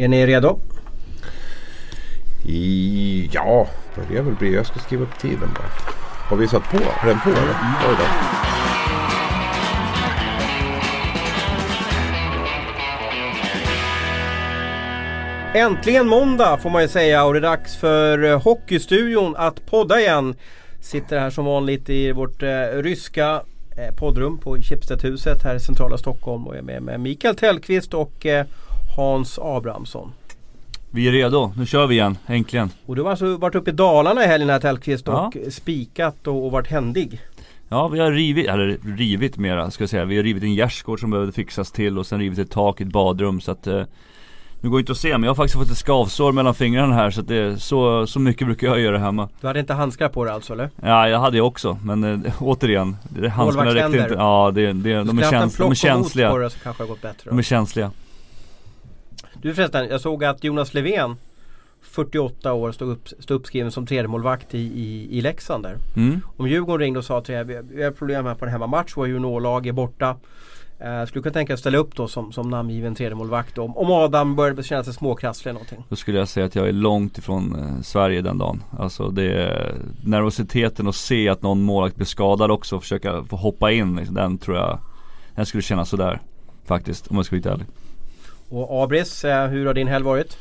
Är 0.00 0.08
ni 0.08 0.26
redo? 0.26 0.58
I, 2.44 3.30
ja, 3.32 3.68
börjar 3.96 4.22
väl 4.22 4.34
bli. 4.34 4.54
Jag 4.54 4.66
ska 4.66 4.78
skriva 4.78 5.02
upp 5.02 5.18
tiden 5.18 5.48
bara. 5.54 5.68
Har 6.28 6.36
vi 6.36 6.48
satt 6.48 6.70
på? 6.70 6.76
Är 6.76 7.06
den 7.06 7.20
på 7.20 7.30
eller? 7.30 7.54
Oj 7.88 7.96
då. 7.98 8.04
Äntligen 15.58 16.08
måndag 16.08 16.58
får 16.58 16.70
man 16.70 16.82
ju 16.82 16.88
säga 16.88 17.24
och 17.24 17.32
det 17.32 17.38
är 17.38 17.42
dags 17.42 17.76
för 17.76 18.24
eh, 18.24 18.42
Hockeystudion 18.42 19.36
att 19.36 19.66
podda 19.66 20.00
igen. 20.00 20.34
Sitter 20.80 21.18
här 21.18 21.30
som 21.30 21.44
vanligt 21.44 21.88
i 21.88 22.12
vårt 22.12 22.42
eh, 22.42 22.48
ryska 22.74 23.42
eh, 23.76 23.94
poddrum 23.94 24.38
på 24.38 24.56
Schibstedhuset 24.56 25.42
här 25.44 25.54
i 25.54 25.60
centrala 25.60 25.98
Stockholm 25.98 26.46
och 26.46 26.56
är 26.56 26.62
med, 26.62 26.82
med 26.82 27.00
Mikael 27.00 27.36
Tellqvist 27.36 27.94
och 27.94 28.26
eh, 28.26 28.46
Hans 28.98 29.38
Abrahamsson. 29.42 30.12
Vi 30.90 31.08
är 31.08 31.12
redo, 31.12 31.52
nu 31.56 31.66
kör 31.66 31.86
vi 31.86 31.94
igen, 31.94 32.18
äntligen. 32.26 32.70
Och 32.86 32.96
du 32.96 33.02
har 33.02 33.10
alltså 33.10 33.36
varit 33.36 33.54
uppe 33.54 33.70
i 33.70 33.72
Dalarna 33.72 34.24
i 34.24 34.26
helgen 34.26 34.50
här 34.50 34.60
Tellqvist 34.60 35.08
och 35.08 35.14
Ja. 35.14 35.32
spikat 35.50 36.26
och, 36.26 36.44
och 36.46 36.52
varit 36.52 36.66
händig. 36.68 37.20
Ja 37.68 37.88
vi 37.88 37.98
har 37.98 38.12
rivit, 38.12 38.46
eller 38.48 38.78
rivit 38.96 39.36
mera 39.36 39.70
ska 39.70 39.82
jag 39.82 39.90
säga. 39.90 40.04
Vi 40.04 40.16
har 40.16 40.22
rivit 40.22 40.42
en 40.42 40.54
gärdsgård 40.54 41.00
som 41.00 41.10
behövde 41.10 41.32
fixas 41.32 41.72
till 41.72 41.98
och 41.98 42.06
sen 42.06 42.18
rivit 42.20 42.38
ett 42.38 42.50
tak 42.50 42.80
i 42.80 42.84
ett 42.84 42.90
badrum 42.90 43.40
så 43.40 43.50
att 43.52 43.66
eh, 43.66 43.82
Nu 44.60 44.70
går 44.70 44.78
det 44.78 44.80
inte 44.80 44.92
att 44.92 44.98
se 44.98 45.12
men 45.12 45.22
jag 45.22 45.30
har 45.30 45.34
faktiskt 45.34 45.58
fått 45.58 45.70
ett 45.70 45.78
skavsår 45.78 46.32
mellan 46.32 46.54
fingrarna 46.54 46.94
här 46.94 47.10
så 47.10 47.20
att 47.20 47.28
det 47.28 47.58
så, 47.62 48.06
så 48.06 48.20
mycket 48.20 48.46
brukar 48.46 48.66
jag 48.66 48.80
göra 48.80 48.98
hemma 48.98 49.28
Du 49.40 49.46
hade 49.46 49.60
inte 49.60 49.74
handskar 49.74 50.08
på 50.08 50.24
dig 50.24 50.34
alltså 50.34 50.52
eller? 50.52 50.70
Ja 50.82 51.08
jag 51.08 51.18
hade 51.18 51.36
jag 51.36 51.46
också 51.46 51.78
men 51.82 52.04
eh, 52.24 52.32
återigen 52.42 52.96
det, 53.08 53.28
Handskarna 53.28 53.74
räckte 53.74 53.98
inte, 53.98 54.14
ja 54.14 54.50
det, 54.54 54.66
det, 54.66 54.72
Du 54.72 55.04
de, 55.04 55.18
är 55.18 55.30
käns, 55.30 55.56
de 55.56 55.70
är 55.70 55.74
känsliga 55.74 56.30
på 56.30 56.38
dig 56.38 56.50
så 56.50 56.58
kanske 56.58 56.82
det 56.82 56.88
gått 56.88 57.02
bättre. 57.02 57.22
Då. 57.24 57.30
De 57.30 57.38
är 57.38 57.42
känsliga 57.42 57.90
Du 59.42 59.54
förresten, 59.54 59.88
jag 59.88 60.00
såg 60.00 60.24
att 60.24 60.44
Jonas 60.44 60.74
Levén 60.74 61.16
48 61.82 62.52
år 62.52 62.72
stod, 62.72 62.88
upp, 62.88 63.08
stod 63.18 63.36
uppskriven 63.40 63.70
som 63.72 63.86
tredjemålvakt 63.86 64.54
i, 64.54 64.58
i, 64.58 65.18
i 65.18 65.20
Leksand 65.20 65.62
där. 65.64 65.76
mm. 65.96 66.20
Om 66.36 66.48
Djurgården 66.48 66.80
ringde 66.80 66.98
och 66.98 67.04
sa 67.04 67.18
er, 67.28 67.44
vi 67.44 67.54
har- 67.56 67.62
vi 67.62 67.82
har 67.84 67.90
problem 67.90 68.26
här 68.26 68.34
på 68.34 68.44
en 68.44 68.50
hemmamatch, 68.50 68.96
våra 68.96 69.06
juniorlag 69.08 69.66
är 69.66 69.72
borta. 69.72 70.16
Eh, 70.80 71.04
skulle 71.04 71.18
du 71.18 71.22
kunna 71.22 71.32
tänka 71.32 71.50
dig 71.50 71.54
att 71.54 71.60
ställa 71.60 71.78
upp 71.78 71.94
då 71.96 72.08
som, 72.08 72.32
som 72.32 72.50
namngiven 72.50 72.94
tredjemålvakt 72.94 73.58
om, 73.58 73.76
om 73.76 73.90
Adam 73.90 74.36
börjar 74.36 74.62
känna 74.62 74.84
sig 74.84 74.94
småkrasslig 74.94 75.50
eller 75.50 75.54
någonting? 75.60 75.84
Då 75.88 75.96
skulle 75.96 76.18
jag 76.18 76.28
säga 76.28 76.46
att 76.46 76.54
jag 76.54 76.68
är 76.68 76.72
långt 76.72 77.18
ifrån 77.18 77.54
eh, 77.58 77.82
Sverige 77.82 78.20
den 78.20 78.38
dagen 78.38 78.62
Alltså 78.78 79.08
det 79.08 79.32
är 79.32 79.74
nervositeten 80.04 80.88
att 80.88 80.94
se 80.94 81.28
att 81.28 81.42
någon 81.42 81.62
målvakt 81.62 81.96
blir 81.96 82.06
skadad 82.06 82.50
också 82.50 82.76
och 82.76 82.82
försöka 82.82 83.24
få 83.24 83.36
hoppa 83.36 83.72
in 83.72 83.96
liksom, 83.96 84.14
Den 84.14 84.38
tror 84.38 84.56
jag 84.56 84.78
Den 85.34 85.46
skulle 85.46 85.62
kännas 85.62 85.88
sådär 85.88 86.20
Faktiskt 86.66 87.06
om 87.06 87.16
jag 87.16 87.26
ska 87.26 87.34
vara 87.36 87.38
lite 87.38 87.50
ärlig 87.50 87.66
Och 88.48 88.82
Abris, 88.82 89.24
eh, 89.24 89.46
hur 89.46 89.66
har 89.66 89.74
din 89.74 89.88
helg 89.88 90.04
varit? 90.04 90.36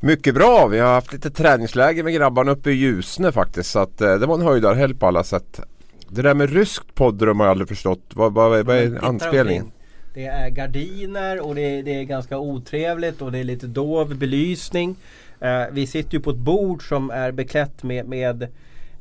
Mycket 0.00 0.34
bra. 0.34 0.66
Vi 0.66 0.78
har 0.78 0.94
haft 0.94 1.12
lite 1.12 1.30
träningsläger 1.30 2.02
med 2.02 2.14
grabbarna 2.14 2.50
uppe 2.50 2.70
i 2.70 2.74
Ljusne 2.74 3.32
faktiskt. 3.32 3.70
Så 3.70 3.78
att, 3.78 4.00
eh, 4.00 4.14
det 4.14 4.26
var 4.26 4.34
en 4.34 4.42
höjdarhelg 4.42 4.94
på 4.94 5.06
alla 5.06 5.24
sätt. 5.24 5.60
Det 6.08 6.22
där 6.22 6.34
med 6.34 6.50
ryskt 6.50 6.94
poddrum 6.94 7.40
har 7.40 7.46
jag 7.46 7.50
aldrig 7.50 7.68
förstått. 7.68 8.02
Vad, 8.14 8.34
vad, 8.34 8.66
vad 8.66 8.76
är 8.76 9.04
anspelningen? 9.04 9.70
Det 10.14 10.26
är 10.26 10.50
gardiner 10.50 11.46
och 11.46 11.54
det 11.54 11.78
är, 11.78 11.82
det 11.82 12.00
är 12.00 12.02
ganska 12.02 12.38
otrevligt 12.38 13.22
och 13.22 13.32
det 13.32 13.38
är 13.38 13.44
lite 13.44 13.66
dov 13.66 14.14
belysning. 14.14 14.96
Eh, 15.40 15.62
vi 15.72 15.86
sitter 15.86 16.14
ju 16.14 16.20
på 16.20 16.30
ett 16.30 16.36
bord 16.36 16.88
som 16.88 17.10
är 17.10 17.32
beklätt 17.32 17.82
med, 17.82 18.08
med 18.08 18.48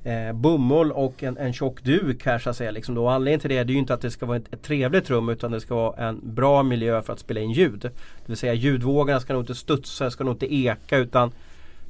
eh, 0.05 0.33
bomull 0.33 0.91
och 0.91 1.23
en, 1.23 1.37
en 1.37 1.53
tjock 1.53 1.83
duk 1.83 2.25
här 2.25 2.39
så 2.39 2.49
att 2.49 2.57
säga. 2.57 2.71
Liksom 2.71 2.95
då. 2.95 3.03
Och 3.03 3.13
Anledningen 3.13 3.39
till 3.39 3.49
det 3.49 3.57
är 3.57 3.65
ju 3.65 3.77
inte 3.77 3.93
att 3.93 4.01
det 4.01 4.11
ska 4.11 4.25
vara 4.25 4.37
ett, 4.37 4.53
ett 4.53 4.63
trevligt 4.63 5.09
rum 5.09 5.29
utan 5.29 5.51
det 5.51 5.61
ska 5.61 5.75
vara 5.75 6.07
en 6.07 6.19
bra 6.23 6.63
miljö 6.63 7.01
för 7.01 7.13
att 7.13 7.19
spela 7.19 7.39
in 7.39 7.51
ljud. 7.51 7.79
Det 7.81 7.91
vill 8.25 8.37
säga 8.37 8.53
ljudvågorna 8.53 9.19
ska 9.19 9.33
nog 9.33 9.41
inte 9.41 9.55
studsa, 9.55 10.11
ska 10.11 10.23
nog 10.23 10.33
inte 10.33 10.55
eka 10.55 10.97
utan 10.97 11.31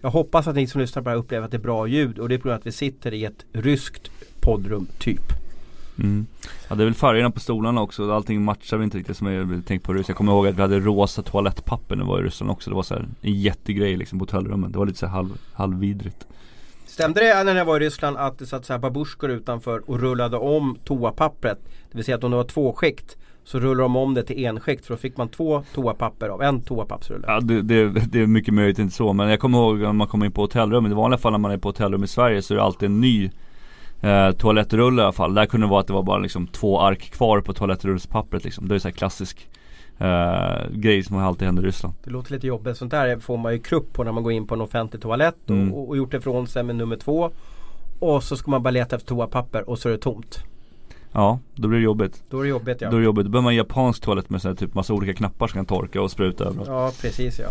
jag 0.02 0.12
hoppas 0.12 0.48
att 0.48 0.56
ni 0.56 0.68
som 0.68 0.82
lyssnar 0.82 1.04
på 1.04 1.10
det 1.10 1.16
här 1.16 1.20
upplever 1.20 1.46
att 1.46 1.52
det 1.52 1.58
är 1.58 1.62
bra 1.62 1.88
ljud 1.88 2.20
och 2.20 2.30
det 2.30 2.36
är 2.36 2.40
på 2.40 2.44
grund 2.44 2.54
av 2.54 2.60
att 2.60 2.68
vi 2.68 2.72
sitter 2.72 3.14
i 3.14 3.26
ett 3.26 3.46
ryskt 3.54 4.12
poddrum 4.40 4.88
typ. 5.00 5.32
mm. 6.00 6.26
Ja 6.70 6.76
det 6.76 6.84
är 6.84 6.86
väl 6.86 6.94
färgerna 6.94 7.32
på 7.32 7.40
stolarna 7.40 7.82
också, 7.82 8.12
allting 8.12 8.42
matchar 8.42 8.78
vi 8.78 8.84
inte 8.84 8.98
riktigt 8.98 9.18
som 9.18 9.28
jag 9.28 9.66
tänkt 9.66 9.84
på 9.84 9.94
Ryssland 9.94 10.10
Jag 10.10 10.18
kommer 10.18 10.32
ihåg 10.32 10.48
att 10.48 10.56
vi 10.56 10.62
hade 10.62 10.80
rosa 10.80 11.22
toalettpapper 11.22 11.96
när 11.96 12.04
vi 12.04 12.10
var 12.10 12.20
i 12.20 12.24
Ryssland 12.24 12.52
också 12.52 12.70
Det 12.70 12.76
var 12.76 12.84
så 12.84 12.94
här 12.94 13.08
en 13.22 13.34
jättegrej 13.34 13.98
liksom 13.98 14.20
på 14.20 14.24
hotellrummen 14.24 14.72
Det 14.72 14.78
var 14.78 14.86
lite 14.86 15.00
så 15.00 15.06
här 15.06 15.14
halv, 15.14 15.38
halvvidrigt 15.54 16.28
Stämde 16.86 17.20
det 17.20 17.44
när 17.44 17.56
jag 17.56 17.66
var 17.66 17.82
i 17.82 17.86
Ryssland 17.86 18.18
att 18.18 18.40
det 18.40 18.46
satt 18.46 18.66
så 18.66 18.74
här 18.74 18.80
babusjkor 18.80 19.30
utanför 19.30 19.90
och 19.90 20.00
rullade 20.00 20.38
om 20.38 20.78
toapappret? 20.84 21.60
Det 21.92 21.98
vill 21.98 22.06
säga 22.06 22.18
att 22.18 22.24
om 22.24 22.32
det 22.32 22.38
var 22.38 22.44
tvåskikt 22.44 23.18
så 23.44 23.60
rullade 23.60 23.82
de 23.82 23.96
om 23.96 24.14
det 24.14 24.24
till 24.24 24.46
enskikt 24.46 24.86
för 24.86 24.94
då 24.94 24.98
fick 24.98 25.18
man 25.18 25.30
två 25.30 25.64
toapapper 25.74 26.30
av 26.30 26.42
en 26.42 26.62
toapappsrulle. 26.62 27.24
Ja 27.28 27.40
det, 27.40 27.62
det, 27.62 27.90
det 27.90 28.22
är 28.22 28.28
mycket 28.28 28.54
möjligt 28.54 28.80
inte 28.80 28.96
så 28.96 29.14
men 29.14 29.30
jag 29.30 29.40
kommer 29.40 29.58
ihåg 29.58 29.80
när 29.80 29.94
man 29.94 30.08
kom 30.08 30.24
in 30.24 30.32
på 30.32 30.42
hotellrum 30.42 30.86
I 30.86 30.94
vanliga 30.94 31.18
fall 31.18 31.32
när 31.32 31.40
man 31.40 31.52
är 31.52 31.58
på 31.58 31.70
hotellrum 31.70 32.04
i 32.04 32.08
Sverige 32.08 32.42
så 32.42 32.54
är 32.54 32.56
det 32.56 32.64
alltid 32.64 32.90
en 32.90 33.02
ny 33.02 33.30
eh, 34.02 34.32
toalettrulle 34.32 35.02
i 35.02 35.06
alla 35.06 35.14
fall 35.14 35.34
Där 35.34 35.46
kunde 35.46 35.68
det 35.68 35.72
vara 35.72 35.80
att 35.80 35.88
det 35.88 35.94
var 35.94 36.04
bara 36.04 36.18
liksom 36.18 36.48
två 36.48 36.82
ark 36.82 37.12
kvar 37.12 37.42
på 37.42 37.54
toalettrullspappret 37.54 38.44
liksom 38.44 38.68
Det 38.68 38.76
är 38.76 38.80
så 38.80 38.88
här 38.88 38.96
klassisk 38.96 39.48
eh, 40.00 40.70
grej 40.72 41.04
som 41.04 41.18
alltid 41.18 41.46
händer 41.46 41.64
i 41.64 41.68
Ryssland 41.68 41.96
Det 42.04 42.10
låter 42.12 42.32
lite 42.32 42.48
jobbigt. 42.48 42.78
Sånt 42.78 42.92
där 42.92 43.18
får 43.20 43.38
man 43.38 43.54
ju 43.54 43.60
krupp 43.60 43.94
på 43.94 44.04
när 44.04 44.12
man 44.12 44.24
går 44.24 44.32
in 44.34 44.48
på 44.48 44.56
en 44.56 44.62
offentlig 44.62 45.02
toalett 45.02 45.36
och, 45.46 45.50
Mm. 45.50 45.74
och, 45.74 45.90
och 45.90 45.98
gjort 45.98 46.14
ifrån 46.14 46.48
sig 46.48 46.64
med 46.64 46.76
nummer 46.76 46.96
två. 46.96 47.32
Och 48.00 48.24
så 48.24 48.38
ska 48.38 48.52
man 48.52 48.64
bara 48.64 48.72
leta 48.72 48.96
efter 48.96 49.08
toapapper 49.08 49.70
och 49.70 49.80
så 49.80 49.90
är 49.90 49.94
det 49.94 49.98
tomt. 50.00 50.40
Ja, 51.12 51.40
då 51.56 51.68
blir 51.68 51.80
det 51.80 51.84
jobbigt 51.86 52.24
Då 52.30 52.40
är 52.40 52.44
det 52.44 52.50
jobbigt 52.50 52.82
ja. 52.82 52.90
Då 52.90 52.96
är 52.96 53.00
det 53.00 53.06
jobbigt, 53.06 53.26
då 53.26 53.32
behöver 53.32 53.44
man 53.44 53.54
en 53.54 53.58
japansk 53.58 54.02
toalett 54.04 54.30
med 54.30 54.58
typ 54.58 54.74
massa 54.74 54.94
olika 54.94 55.14
knappar 55.14 55.48
som 55.48 55.58
kan 55.58 55.66
torka 55.66 56.02
och 56.02 56.12
spruta 56.12 56.44
överallt 56.44 56.70
Ja 56.70 56.92
precis 57.02 57.40
ja. 57.40 57.48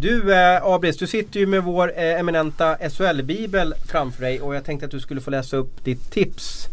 Du 0.00 0.34
eh, 0.34 0.64
Abris, 0.64 0.96
du 0.96 1.06
sitter 1.06 1.40
ju 1.40 1.46
med 1.46 1.62
vår 1.64 1.92
eh, 1.96 2.20
eminenta 2.20 2.76
SHL-bibel 2.90 3.74
framför 3.86 4.22
dig 4.22 4.40
och 4.40 4.54
jag 4.54 4.64
tänkte 4.64 4.84
att 4.86 4.90
du 4.92 5.00
skulle 5.00 5.20
få 5.20 5.30
läsa 5.30 5.56
upp 5.56 5.84
ditt 5.84 6.10
tips. 6.10 6.66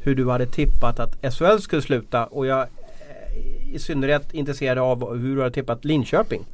Hur 0.00 0.14
du 0.14 0.30
hade 0.30 0.46
tippat 0.46 1.00
att 1.00 1.34
SHL 1.34 1.58
skulle 1.58 1.82
sluta 1.82 2.26
och 2.26 2.46
jag 2.46 2.66
i 3.72 3.78
synnerhet 3.78 4.34
intresserad 4.34 4.78
av 4.78 5.16
hur 5.16 5.36
du 5.36 5.42
har 5.42 5.50
tippat 5.50 5.84
Linköping. 5.84 6.44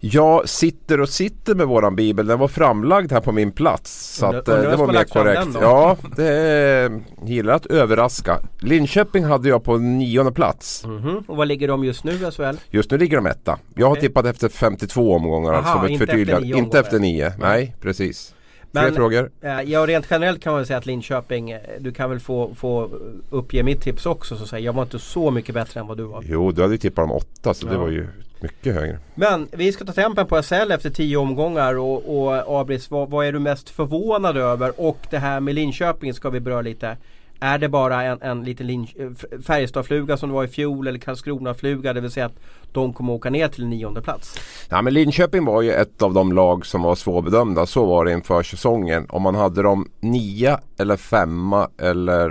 Jag 0.00 0.48
sitter 0.48 1.00
och 1.00 1.08
sitter 1.08 1.54
med 1.54 1.66
våran 1.66 1.96
bibel. 1.96 2.26
Den 2.26 2.38
var 2.38 2.48
framlagd 2.48 3.12
här 3.12 3.20
på 3.20 3.32
min 3.32 3.52
plats. 3.52 4.16
Så 4.16 4.26
att, 4.26 4.48
eh, 4.48 4.56
det 4.60 4.76
var 4.76 4.86
mer 4.92 5.04
korrekt. 5.04 5.48
Ja, 5.60 5.96
det 6.16 6.90
gillar 7.26 7.54
att 7.54 7.66
överraska. 7.66 8.38
Linköping 8.60 9.24
hade 9.24 9.48
jag 9.48 9.64
på 9.64 9.76
nionde 9.76 10.32
plats. 10.32 10.84
Mhm. 10.86 11.24
Och 11.28 11.36
vad 11.36 11.48
ligger 11.48 11.68
de 11.68 11.84
just 11.84 12.04
nu 12.04 12.18
SHL? 12.18 12.56
Just 12.70 12.90
nu 12.90 12.98
ligger 12.98 13.16
de 13.16 13.26
etta. 13.26 13.58
Jag 13.74 13.88
har 13.88 13.96
tippat 13.96 14.26
efter 14.26 14.48
52 14.48 15.14
omgångar. 15.14 15.52
Aha, 15.52 15.58
alltså, 15.58 15.72
som 15.72 15.84
ett 15.84 15.90
inte 15.90 16.04
efter 16.04 16.16
nio 16.16 16.46
Inte 16.46 16.56
omgångar. 16.56 16.80
efter 16.80 16.98
nio. 16.98 17.32
Nej, 17.38 17.76
precis. 17.80 18.33
Men- 18.82 18.94
frågor? 18.94 19.30
Eh, 19.40 19.60
ja 19.62 19.86
rent 19.86 20.06
generellt 20.10 20.40
kan 20.42 20.52
man 20.52 20.58
väl 20.60 20.66
säga 20.66 20.78
att 20.78 20.86
Linköping, 20.86 21.50
eh, 21.50 21.60
du 21.80 21.92
kan 21.92 22.10
väl 22.10 22.20
få, 22.20 22.54
få 22.54 22.90
uppge 23.30 23.62
mitt 23.62 23.80
tips 23.82 24.06
också 24.06 24.36
så 24.36 24.42
att 24.42 24.48
säga. 24.48 24.60
Jag 24.60 24.72
var 24.72 24.82
inte 24.82 24.98
så 24.98 25.30
mycket 25.30 25.54
bättre 25.54 25.80
än 25.80 25.86
vad 25.86 25.96
du 25.96 26.02
var. 26.02 26.22
Jo, 26.26 26.52
du 26.52 26.62
hade 26.62 26.74
ju 26.74 26.78
tippat 26.78 27.02
om 27.04 27.12
åtta 27.12 27.54
så 27.54 27.66
det 27.66 27.72
Ja. 27.74 27.80
var 27.80 27.88
ju 27.88 28.06
mycket 28.40 28.74
högre. 28.74 28.98
Men 29.14 29.48
vi 29.52 29.72
ska 29.72 29.84
ta 29.84 29.92
tempen 29.92 30.26
på 30.26 30.42
SL 30.42 30.70
efter 30.72 30.90
tio 30.90 31.16
omgångar 31.16 31.74
och, 31.78 32.18
och 32.48 32.60
Abris, 32.60 32.90
vad, 32.90 33.10
vad 33.10 33.26
är 33.26 33.32
du 33.32 33.38
mest 33.38 33.70
förvånad 33.70 34.36
över? 34.36 34.80
Och 34.80 34.98
det 35.10 35.18
här 35.18 35.40
med 35.40 35.54
Linköping 35.54 36.14
ska 36.14 36.30
vi 36.30 36.40
beröra 36.40 36.60
lite. 36.62 36.96
Är 37.44 37.58
det 37.58 37.68
bara 37.68 38.02
en, 38.02 38.22
en 38.22 38.44
liten 38.44 38.66
Lin- 38.66 38.88
eh, 39.32 39.40
Färjestadfluga 39.42 40.16
som 40.16 40.28
det 40.28 40.34
var 40.34 40.44
i 40.44 40.48
fjol 40.48 40.86
eller 40.88 40.98
Karlskronafluga? 40.98 41.92
Det 41.92 42.00
vill 42.00 42.10
säga 42.10 42.26
att 42.26 42.40
de 42.72 42.92
kommer 42.92 43.12
åka 43.12 43.30
ner 43.30 43.48
till 43.48 43.66
nionde 43.66 44.02
plats. 44.02 44.38
Ja, 44.68 44.82
men 44.82 44.94
Linköping 44.94 45.44
var 45.44 45.62
ju 45.62 45.72
ett 45.72 46.02
av 46.02 46.14
de 46.14 46.32
lag 46.32 46.66
som 46.66 46.82
var 46.82 46.94
svårbedömda. 46.94 47.66
Så 47.66 47.86
var 47.86 48.04
det 48.04 48.12
inför 48.12 48.42
säsongen. 48.42 49.06
Om 49.08 49.22
man 49.22 49.34
hade 49.34 49.62
dem 49.62 49.88
nia 50.00 50.60
eller 50.78 50.96
femma 50.96 51.68
eller 51.78 52.30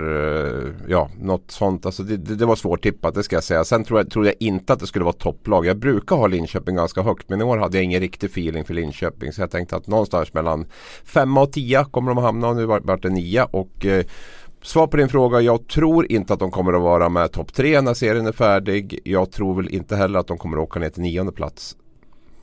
eh, 0.66 0.72
ja, 0.88 1.10
något 1.20 1.50
sånt. 1.50 1.86
Alltså 1.86 2.02
det, 2.02 2.16
det, 2.16 2.34
det 2.34 2.46
var 2.46 2.56
svårt 2.56 2.82
tippat, 2.82 3.14
det 3.14 3.22
ska 3.22 3.36
jag 3.36 3.44
säga. 3.44 3.64
Sen 3.64 3.84
tror 3.84 4.00
jag, 4.00 4.10
trodde 4.10 4.28
jag 4.28 4.36
inte 4.40 4.72
att 4.72 4.80
det 4.80 4.86
skulle 4.86 5.04
vara 5.04 5.12
topplag. 5.12 5.66
Jag 5.66 5.76
brukar 5.76 6.16
ha 6.16 6.26
Linköping 6.26 6.76
ganska 6.76 7.02
högt. 7.02 7.28
Men 7.28 7.40
i 7.40 7.44
år 7.44 7.58
hade 7.58 7.76
jag 7.76 7.84
ingen 7.84 8.00
riktig 8.00 8.30
feeling 8.30 8.64
för 8.64 8.74
Linköping. 8.74 9.32
Så 9.32 9.40
jag 9.42 9.50
tänkte 9.50 9.76
att 9.76 9.86
någonstans 9.86 10.34
mellan 10.34 10.66
femma 11.04 11.42
och 11.42 11.52
tia 11.52 11.84
kommer 11.84 12.10
de 12.10 12.18
att 12.18 12.24
hamna. 12.24 12.48
Och 12.48 12.56
nu 12.56 12.66
vart 12.66 12.84
vart 12.84 13.02
det 13.02 13.10
nia. 13.10 13.44
Och 13.44 13.86
eh, 13.86 14.04
Svar 14.64 14.86
på 14.86 14.96
din 14.96 15.08
fråga, 15.08 15.40
jag 15.40 15.68
tror 15.68 16.12
inte 16.12 16.32
att 16.32 16.38
de 16.38 16.50
kommer 16.50 16.72
att 16.72 16.82
vara 16.82 17.08
med 17.08 17.32
topp 17.32 17.52
tre 17.52 17.80
när 17.80 17.94
serien 17.94 18.26
är 18.26 18.32
färdig. 18.32 19.00
Jag 19.04 19.30
tror 19.30 19.54
väl 19.54 19.68
inte 19.68 19.96
heller 19.96 20.18
att 20.18 20.26
de 20.26 20.38
kommer 20.38 20.56
att 20.56 20.62
åka 20.62 20.80
ner 20.80 20.90
till 20.90 21.02
nionde 21.02 21.32
plats. 21.32 21.76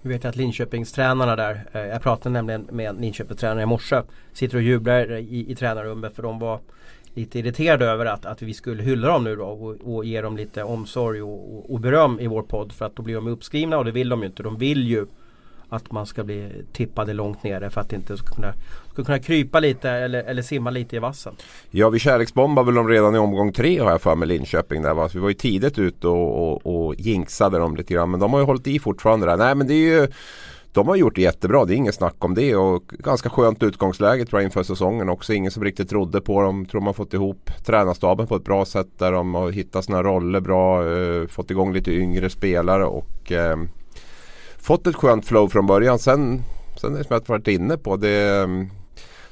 Vi 0.01 0.09
vet 0.09 0.25
att 0.25 0.35
Linköpingstränarna 0.35 1.35
där, 1.35 1.69
eh, 1.71 1.81
jag 1.81 2.01
pratade 2.01 2.33
nämligen 2.33 2.68
med 2.71 3.01
Linköpingstränarna 3.01 3.62
i 3.62 3.65
morse, 3.65 4.01
sitter 4.33 4.57
och 4.57 4.63
jublar 4.63 5.18
i, 5.18 5.51
i 5.51 5.56
tränarrummet 5.56 6.15
för 6.15 6.23
de 6.23 6.39
var 6.39 6.59
lite 7.13 7.39
irriterade 7.39 7.85
över 7.85 8.06
att, 8.06 8.25
att 8.25 8.41
vi 8.41 8.53
skulle 8.53 8.83
hylla 8.83 9.07
dem 9.07 9.23
nu 9.23 9.35
då 9.35 9.45
och, 9.45 9.95
och 9.95 10.06
ge 10.06 10.21
dem 10.21 10.38
lite 10.38 10.63
omsorg 10.63 11.21
och, 11.21 11.57
och, 11.57 11.73
och 11.73 11.79
beröm 11.79 12.19
i 12.19 12.27
vår 12.27 12.44
podd 12.44 12.71
för 12.71 12.85
att 12.85 12.95
då 12.95 13.03
blir 13.03 13.15
de 13.15 13.27
uppskrivna 13.27 13.77
och 13.77 13.85
det 13.85 13.91
vill 13.91 14.09
de 14.09 14.19
ju 14.19 14.25
inte. 14.25 14.44
De 14.44 14.57
vill 14.57 14.88
ju 14.88 15.06
att 15.71 15.91
man 15.91 16.06
ska 16.06 16.23
bli 16.23 16.51
tippade 16.73 17.13
långt 17.13 17.44
nere 17.44 17.69
för 17.69 17.81
att 17.81 17.94
inte 17.94 18.18
ska 18.18 18.35
kunna, 18.35 18.53
ska 18.94 19.03
kunna 19.03 19.19
krypa 19.19 19.59
lite 19.59 19.89
eller, 19.89 20.23
eller 20.23 20.41
simma 20.41 20.69
lite 20.69 20.95
i 20.95 21.00
vassen. 21.00 21.33
Ja 21.69 21.89
vi 21.89 22.00
kärleksbombade 22.00 22.65
väl 22.65 22.75
dem 22.75 22.88
redan 22.88 23.15
i 23.15 23.18
omgång 23.18 23.53
tre 23.53 23.79
har 23.79 23.91
jag 23.91 24.01
för 24.01 24.15
mig 24.15 24.27
Linköping. 24.27 24.81
Där, 24.81 24.94
va? 24.94 25.09
Så 25.09 25.18
vi 25.18 25.21
var 25.21 25.29
ju 25.29 25.35
tidigt 25.35 25.79
ute 25.79 26.07
och, 26.07 26.51
och, 26.51 26.85
och 26.85 26.95
jinxade 26.95 27.57
dem 27.57 27.75
lite 27.75 27.94
grann 27.94 28.12
men 28.12 28.19
de 28.19 28.33
har 28.33 28.39
ju 28.39 28.45
hållit 28.45 28.68
i 28.68 28.79
fortfarande 28.79 29.25
där. 29.25 29.38
Nej 29.38 29.56
men 29.56 29.68
det 29.68 29.73
är 29.73 30.01
ju 30.01 30.07
de 30.73 30.88
har 30.88 30.95
gjort 30.95 31.15
det 31.15 31.21
jättebra, 31.21 31.65
det 31.65 31.73
är 31.73 31.75
inget 31.75 31.95
snack 31.95 32.25
om 32.25 32.35
det 32.35 32.56
och 32.56 32.83
ganska 32.88 33.29
skönt 33.29 33.63
utgångsläge 33.63 34.25
tror 34.25 34.41
jag 34.41 34.47
inför 34.47 34.63
säsongen 34.63 35.09
också. 35.09 35.33
Ingen 35.33 35.51
som 35.51 35.63
riktigt 35.63 35.89
trodde 35.89 36.21
på 36.21 36.41
dem. 36.41 36.65
Tror 36.65 36.81
de 36.81 36.85
har 36.85 36.94
fått 36.94 37.13
ihop 37.13 37.51
tränarstaben 37.65 38.27
på 38.27 38.35
ett 38.35 38.44
bra 38.44 38.65
sätt 38.65 38.88
där 38.97 39.12
de 39.12 39.33
har 39.33 39.51
hittat 39.51 39.85
sina 39.85 40.03
roller 40.03 40.39
bra. 40.39 40.94
Eh, 40.97 41.27
fått 41.27 41.51
igång 41.51 41.73
lite 41.73 41.91
yngre 41.91 42.29
spelare 42.29 42.85
och 42.85 43.31
eh, 43.31 43.57
fått 44.62 44.88
ett 44.88 44.96
skönt 44.96 45.25
flow 45.25 45.48
från 45.48 45.68
början. 45.68 46.00
Sen, 46.00 46.44
sen 46.81 46.94
är 46.94 46.98
det 46.98 47.04
som 47.04 47.13
jag 47.13 47.28
varit 47.28 47.48
inne 47.48 47.78
på. 47.78 47.98
Det, 47.98 48.48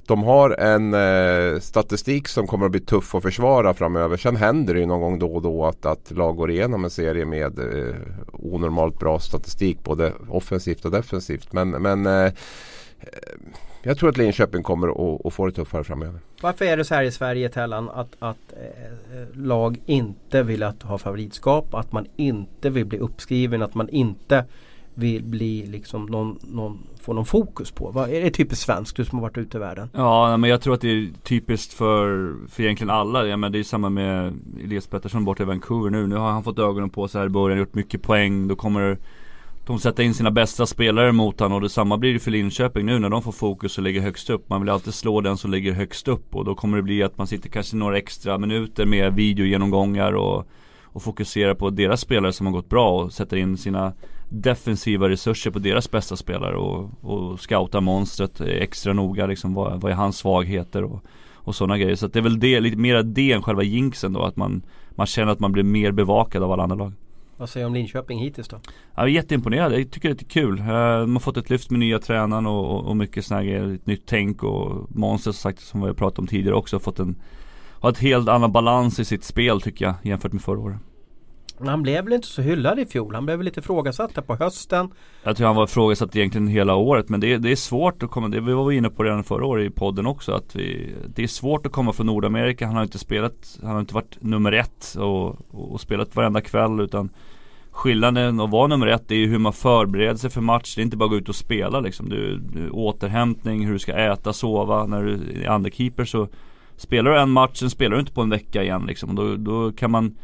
de 0.09 0.23
har 0.23 0.49
en 0.49 0.93
eh, 0.93 1.59
statistik 1.59 2.27
som 2.27 2.47
kommer 2.47 2.65
att 2.65 2.71
bli 2.71 2.79
tuff 2.81 3.15
att 3.15 3.23
försvara 3.23 3.73
framöver. 3.73 4.17
Sen 4.17 4.35
händer 4.35 4.73
det 4.73 4.79
ju 4.79 4.85
någon 4.85 5.01
gång 5.01 5.19
då 5.19 5.35
och 5.35 5.41
då 5.41 5.65
att, 5.65 5.85
att 5.85 6.11
lag 6.11 6.35
går 6.35 6.51
igenom 6.51 6.83
en 6.83 6.89
serie 6.89 7.25
med 7.25 7.59
eh, 7.59 7.95
onormalt 8.33 8.99
bra 8.99 9.19
statistik 9.19 9.83
både 9.83 10.13
offensivt 10.29 10.85
och 10.85 10.91
defensivt. 10.91 11.53
Men, 11.53 11.69
men 11.69 12.05
eh, 12.05 12.13
eh 12.13 12.31
jag 13.83 13.97
tror 13.97 14.09
att 14.09 14.17
Linköping 14.17 14.63
kommer 14.63 14.87
att, 14.87 15.25
att 15.25 15.33
få 15.33 15.45
det 15.45 15.51
tuffare 15.51 15.83
framöver. 15.83 16.19
Varför 16.41 16.65
är 16.65 16.77
det 16.77 16.85
så 16.85 16.95
här 16.95 17.03
i 17.03 17.11
Sverige 17.11 17.49
Tellan 17.49 17.89
att, 17.89 18.15
att 18.19 18.53
eh, 18.53 19.37
lag 19.37 19.81
inte 19.85 20.43
vill 20.43 20.63
att 20.63 20.83
ha 20.83 20.97
favoritskap, 20.97 21.73
att 21.73 21.91
man 21.91 22.05
inte 22.15 22.69
vill 22.69 22.85
bli 22.85 22.97
uppskriven, 22.97 23.61
att 23.61 23.75
man 23.75 23.89
inte 23.89 24.45
vill 24.99 25.23
bli 25.23 25.65
liksom 25.65 26.05
någon, 26.05 26.39
någon, 26.41 26.79
få 27.01 27.13
någon 27.13 27.25
fokus 27.25 27.71
på? 27.71 27.91
Vad, 27.91 28.09
är 28.09 28.21
det 28.21 28.31
typiskt 28.31 28.65
svenskt, 28.65 28.97
du 28.97 29.05
som 29.05 29.19
har 29.19 29.23
varit 29.23 29.37
ute 29.37 29.57
i 29.57 29.59
världen? 29.59 29.89
Ja, 29.93 30.37
men 30.37 30.49
jag 30.49 30.61
tror 30.61 30.73
att 30.73 30.81
det 30.81 30.89
är 30.89 31.09
typiskt 31.23 31.73
för, 31.73 32.35
för 32.49 32.63
egentligen 32.63 32.89
alla. 32.89 33.27
Ja, 33.27 33.37
men 33.37 33.51
det 33.51 33.59
är 33.59 33.63
samma 33.63 33.89
med 33.89 34.39
Elias 34.63 34.87
Pettersson 34.87 35.25
borta 35.25 35.43
i 35.43 35.45
Vancouver 35.45 35.89
nu. 35.89 36.07
Nu 36.07 36.15
har 36.15 36.31
han 36.31 36.43
fått 36.43 36.59
ögonen 36.59 36.89
på 36.89 37.07
sig 37.07 37.19
här 37.19 37.25
i 37.25 37.29
början, 37.29 37.59
gjort 37.59 37.75
mycket 37.75 38.01
poäng. 38.01 38.47
Då 38.47 38.55
kommer 38.55 38.97
de 39.69 39.79
sätta 39.79 40.03
in 40.03 40.13
sina 40.13 40.31
bästa 40.31 40.65
spelare 40.65 41.11
mot 41.11 41.39
honom 41.39 41.55
och 41.55 41.61
detsamma 41.61 41.97
blir 41.97 42.13
det 42.13 42.19
för 42.19 42.31
Linköping 42.31 42.85
nu 42.85 42.99
när 42.99 43.09
de 43.09 43.21
får 43.21 43.31
fokus 43.31 43.77
och 43.77 43.83
ligger 43.83 44.01
högst 44.01 44.29
upp. 44.29 44.49
Man 44.49 44.61
vill 44.61 44.69
alltid 44.69 44.93
slå 44.93 45.21
den 45.21 45.37
som 45.37 45.51
ligger 45.51 45.71
högst 45.73 46.07
upp 46.07 46.35
och 46.35 46.45
då 46.45 46.55
kommer 46.55 46.77
det 46.77 46.83
bli 46.83 47.03
att 47.03 47.17
man 47.17 47.27
sitter 47.27 47.49
kanske 47.49 47.75
några 47.75 47.97
extra 47.97 48.37
minuter 48.37 48.85
med 48.85 49.13
videogenomgångar 49.13 50.13
och, 50.13 50.47
och 50.83 51.03
fokuserar 51.03 51.53
på 51.53 51.69
deras 51.69 52.01
spelare 52.01 52.33
som 52.33 52.45
har 52.45 52.53
gått 52.53 52.69
bra 52.69 53.01
och 53.01 53.13
sätter 53.13 53.37
in 53.37 53.57
sina 53.57 53.93
defensiva 54.29 55.09
resurser 55.09 55.51
på 55.51 55.59
deras 55.59 55.91
bästa 55.91 56.15
spelare 56.15 56.55
och, 56.57 56.89
och 57.01 57.39
scouta 57.39 57.81
monstret 57.81 58.41
extra 58.41 58.93
noga 58.93 59.25
liksom 59.25 59.53
vad, 59.53 59.81
vad 59.81 59.91
är 59.91 59.95
hans 59.95 60.17
svagheter 60.17 60.83
och, 60.83 61.03
och 61.33 61.55
sådana 61.55 61.77
grejer. 61.77 61.95
Så 61.95 62.07
det 62.07 62.19
är 62.19 62.23
väl 62.23 62.39
det, 62.39 62.59
lite 62.59 62.77
mer 62.77 63.03
det 63.03 63.31
än 63.31 63.41
själva 63.41 63.63
jinxen 63.63 64.13
då 64.13 64.21
att 64.21 64.35
man, 64.35 64.61
man 64.89 65.07
känner 65.07 65.31
att 65.31 65.39
man 65.39 65.51
blir 65.51 65.63
mer 65.63 65.91
bevakad 65.91 66.43
av 66.43 66.51
alla 66.51 66.63
andra 66.63 66.75
lag. 66.75 66.93
Vad 67.37 67.49
säger 67.49 67.65
du 67.65 67.67
om 67.67 67.73
Linköping 67.73 68.19
hittills 68.19 68.47
då? 68.47 68.59
Jag 68.95 69.03
är 69.03 69.07
jätteimponerad, 69.07 69.73
jag 69.73 69.91
tycker 69.91 70.09
det 70.09 70.21
är 70.21 70.25
kul. 70.25 70.59
Eh, 70.59 70.65
de 70.65 71.15
har 71.15 71.19
fått 71.19 71.37
ett 71.37 71.49
lyft 71.49 71.69
med 71.71 71.79
nya 71.79 71.99
tränaren 71.99 72.47
och, 72.47 72.75
och, 72.75 72.85
och 72.85 72.97
mycket 72.97 73.25
sådana 73.25 73.43
grejer, 73.43 73.73
ett 73.73 73.85
nytt 73.85 74.03
tänk 74.05 74.43
och 74.43 74.89
Monster 74.89 75.31
som 75.31 75.51
sagt 75.51 75.59
som 75.59 75.81
vi 75.81 75.87
har 75.87 75.93
pratat 75.93 76.19
om 76.19 76.27
tidigare 76.27 76.55
också 76.55 76.75
har 76.75 76.81
fått 76.81 76.99
en 76.99 77.15
Har 77.79 77.89
ett 77.89 77.97
helt 77.97 78.29
annan 78.29 78.51
balans 78.51 78.99
i 78.99 79.05
sitt 79.05 79.23
spel 79.23 79.61
tycker 79.61 79.85
jag 79.85 79.95
jämfört 80.03 80.33
med 80.33 80.41
förra 80.41 80.59
året. 80.59 80.77
Men 81.59 81.67
Han 81.67 81.81
blev 81.81 82.03
väl 82.03 82.13
inte 82.13 82.27
så 82.27 82.41
hyllad 82.41 82.79
i 82.79 82.85
fjol. 82.85 83.15
Han 83.15 83.25
blev 83.25 83.37
väl 83.37 83.45
lite 83.45 83.59
ifrågasatt 83.59 84.15
där 84.15 84.21
på 84.21 84.35
hösten. 84.35 84.89
Jag 85.23 85.37
tror 85.37 85.47
han 85.47 85.55
var 85.55 85.63
ifrågasatt 85.63 86.15
egentligen 86.15 86.47
hela 86.47 86.75
året 86.75 87.09
men 87.09 87.19
det, 87.19 87.37
det 87.37 87.51
är 87.51 87.55
svårt 87.55 88.03
att 88.03 88.11
komma, 88.11 88.27
det 88.27 88.41
vi 88.41 88.53
var 88.53 88.71
inne 88.71 88.89
på 88.89 89.03
redan 89.03 89.23
förra 89.23 89.45
året 89.45 89.71
i 89.71 89.75
podden 89.75 90.05
också 90.05 90.31
att 90.31 90.55
vi, 90.55 90.95
Det 91.15 91.23
är 91.23 91.27
svårt 91.27 91.65
att 91.65 91.71
komma 91.71 91.93
från 91.93 92.05
Nordamerika, 92.05 92.65
han 92.65 92.75
har 92.75 92.83
inte 92.83 92.99
spelat, 92.99 93.59
han 93.61 93.71
har 93.71 93.79
inte 93.79 93.93
varit 93.93 94.17
nummer 94.19 94.51
ett 94.51 94.95
och, 94.99 95.37
och 95.51 95.81
spelat 95.81 96.15
varenda 96.15 96.41
kväll 96.41 96.79
utan 96.79 97.09
Skillnaden 97.71 98.39
att 98.39 98.49
vara 98.49 98.67
nummer 98.67 98.87
ett 98.87 99.07
Det 99.07 99.15
är 99.15 99.19
ju 99.19 99.27
hur 99.27 99.39
man 99.39 99.53
förbereder 99.53 100.15
sig 100.15 100.29
för 100.29 100.41
match. 100.41 100.75
Det 100.75 100.81
är 100.81 100.83
inte 100.83 100.97
bara 100.97 101.05
att 101.05 101.11
gå 101.11 101.17
ut 101.17 101.29
och 101.29 101.35
spela 101.35 101.79
liksom. 101.79 102.09
Du, 102.09 102.37
du, 102.37 102.69
återhämtning, 102.69 103.65
hur 103.65 103.73
du 103.73 103.79
ska 103.79 103.93
äta, 103.93 104.33
sova. 104.33 104.85
När 104.85 105.03
du 105.03 105.43
är 105.43 105.55
underkeeper 105.55 106.05
så 106.05 106.27
Spelar 106.79 107.11
du 107.11 107.19
en 107.19 107.29
match, 107.29 107.59
sen 107.59 107.69
spelar 107.69 107.95
du 107.95 107.99
inte 107.99 108.13
på 108.13 108.21
en 108.21 108.29
vecka 108.29 108.63
igen 108.63 108.83
liksom. 108.87 109.15
Då, 109.15 109.35
då 109.35 109.71
kan 109.71 109.91
man 109.91 110.15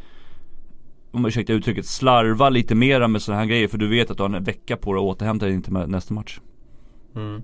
om 1.16 1.26
ursäkta 1.26 1.54
uttrycket, 1.54 1.86
slarva 1.86 2.50
lite 2.50 2.76
mera 2.76 3.08
med 3.08 3.22
sådana 3.22 3.42
här 3.42 3.48
grejer 3.48 3.68
för 3.68 3.78
du 3.78 3.88
vet 3.88 4.12
att 4.12 4.18
du 4.18 4.24
har 4.24 4.30
en 4.30 4.44
vecka 4.44 4.78
på 4.78 4.94
dig 4.94 5.00
att 5.00 5.06
återhämta 5.06 5.46
dig 5.46 5.62
till 5.62 5.74
nästa 5.74 6.14
match. 6.14 6.40
Mm. 7.16 7.44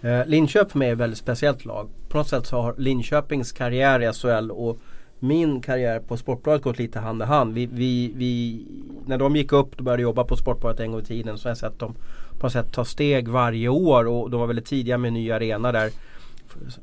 Eh, 0.00 0.26
Linköping 0.26 0.70
för 0.70 0.78
mig 0.78 0.88
är 0.88 0.92
ett 0.92 0.98
väldigt 0.98 1.18
speciellt 1.18 1.64
lag. 1.64 1.88
På 2.08 2.18
något 2.18 2.28
sätt 2.28 2.46
så 2.46 2.60
har 2.60 2.74
Linköpings 2.78 3.52
karriär 3.52 4.02
i 4.02 4.12
SHL 4.12 4.50
och 4.50 4.78
min 5.18 5.60
karriär 5.60 6.00
på 6.00 6.16
Sportbladet 6.16 6.62
gått 6.62 6.78
lite 6.78 6.98
hand 6.98 7.22
i 7.22 7.24
hand. 7.24 7.54
Vi, 7.54 7.66
vi, 7.66 8.12
vi, 8.16 8.64
när 9.06 9.18
de 9.18 9.36
gick 9.36 9.52
upp 9.52 9.78
och 9.78 9.84
började 9.84 10.02
jobba 10.02 10.24
på 10.24 10.36
Sportbladet 10.36 10.80
en 10.80 10.92
gång 10.92 11.00
i 11.00 11.04
tiden 11.04 11.38
så 11.38 11.48
har 11.48 11.50
jag 11.50 11.58
sett 11.58 11.78
dem 11.78 11.94
på 12.38 12.46
något 12.46 12.52
sätt 12.52 12.72
ta 12.72 12.84
steg 12.84 13.28
varje 13.28 13.68
år 13.68 14.06
och 14.06 14.30
de 14.30 14.40
var 14.40 14.46
väldigt 14.46 14.66
tidiga 14.66 14.98
med 14.98 15.08
en 15.08 15.14
ny 15.14 15.30
arena 15.32 15.72
där. 15.72 15.90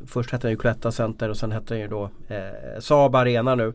Först 0.06 0.31
hette 0.31 0.48
den 0.48 0.51
ju 0.51 0.57
Cloetta 0.57 0.92
Center 0.92 1.30
och 1.30 1.38
sen 1.38 1.51
hette 1.51 1.74
den 1.74 1.81
ju 1.81 1.88
då 1.88 2.10
eh, 2.27 2.80
Saab 2.80 3.16
Arena 3.16 3.56
nu. 3.56 3.74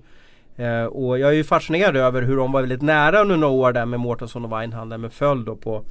Eh, 0.61 0.85
och 0.85 1.19
jag 1.19 1.31
är 1.31 1.35
ju 1.35 1.45
fascinerad 1.45 1.97
över 1.97 2.23
hur 2.23 2.37
de 2.37 2.53
var 2.53 2.61
väldigt 2.61 2.83
nära 2.83 3.21
under 3.21 3.37
några 3.37 3.55
år 3.55 3.73
där 3.73 3.87
med 3.87 4.01
Mårtensson 4.01 4.45
och 4.45 4.53
Weinhandel 4.53 5.01
men 5.01 5.11
föll 5.11 5.45
då 5.45 5.57
på, 5.57 5.85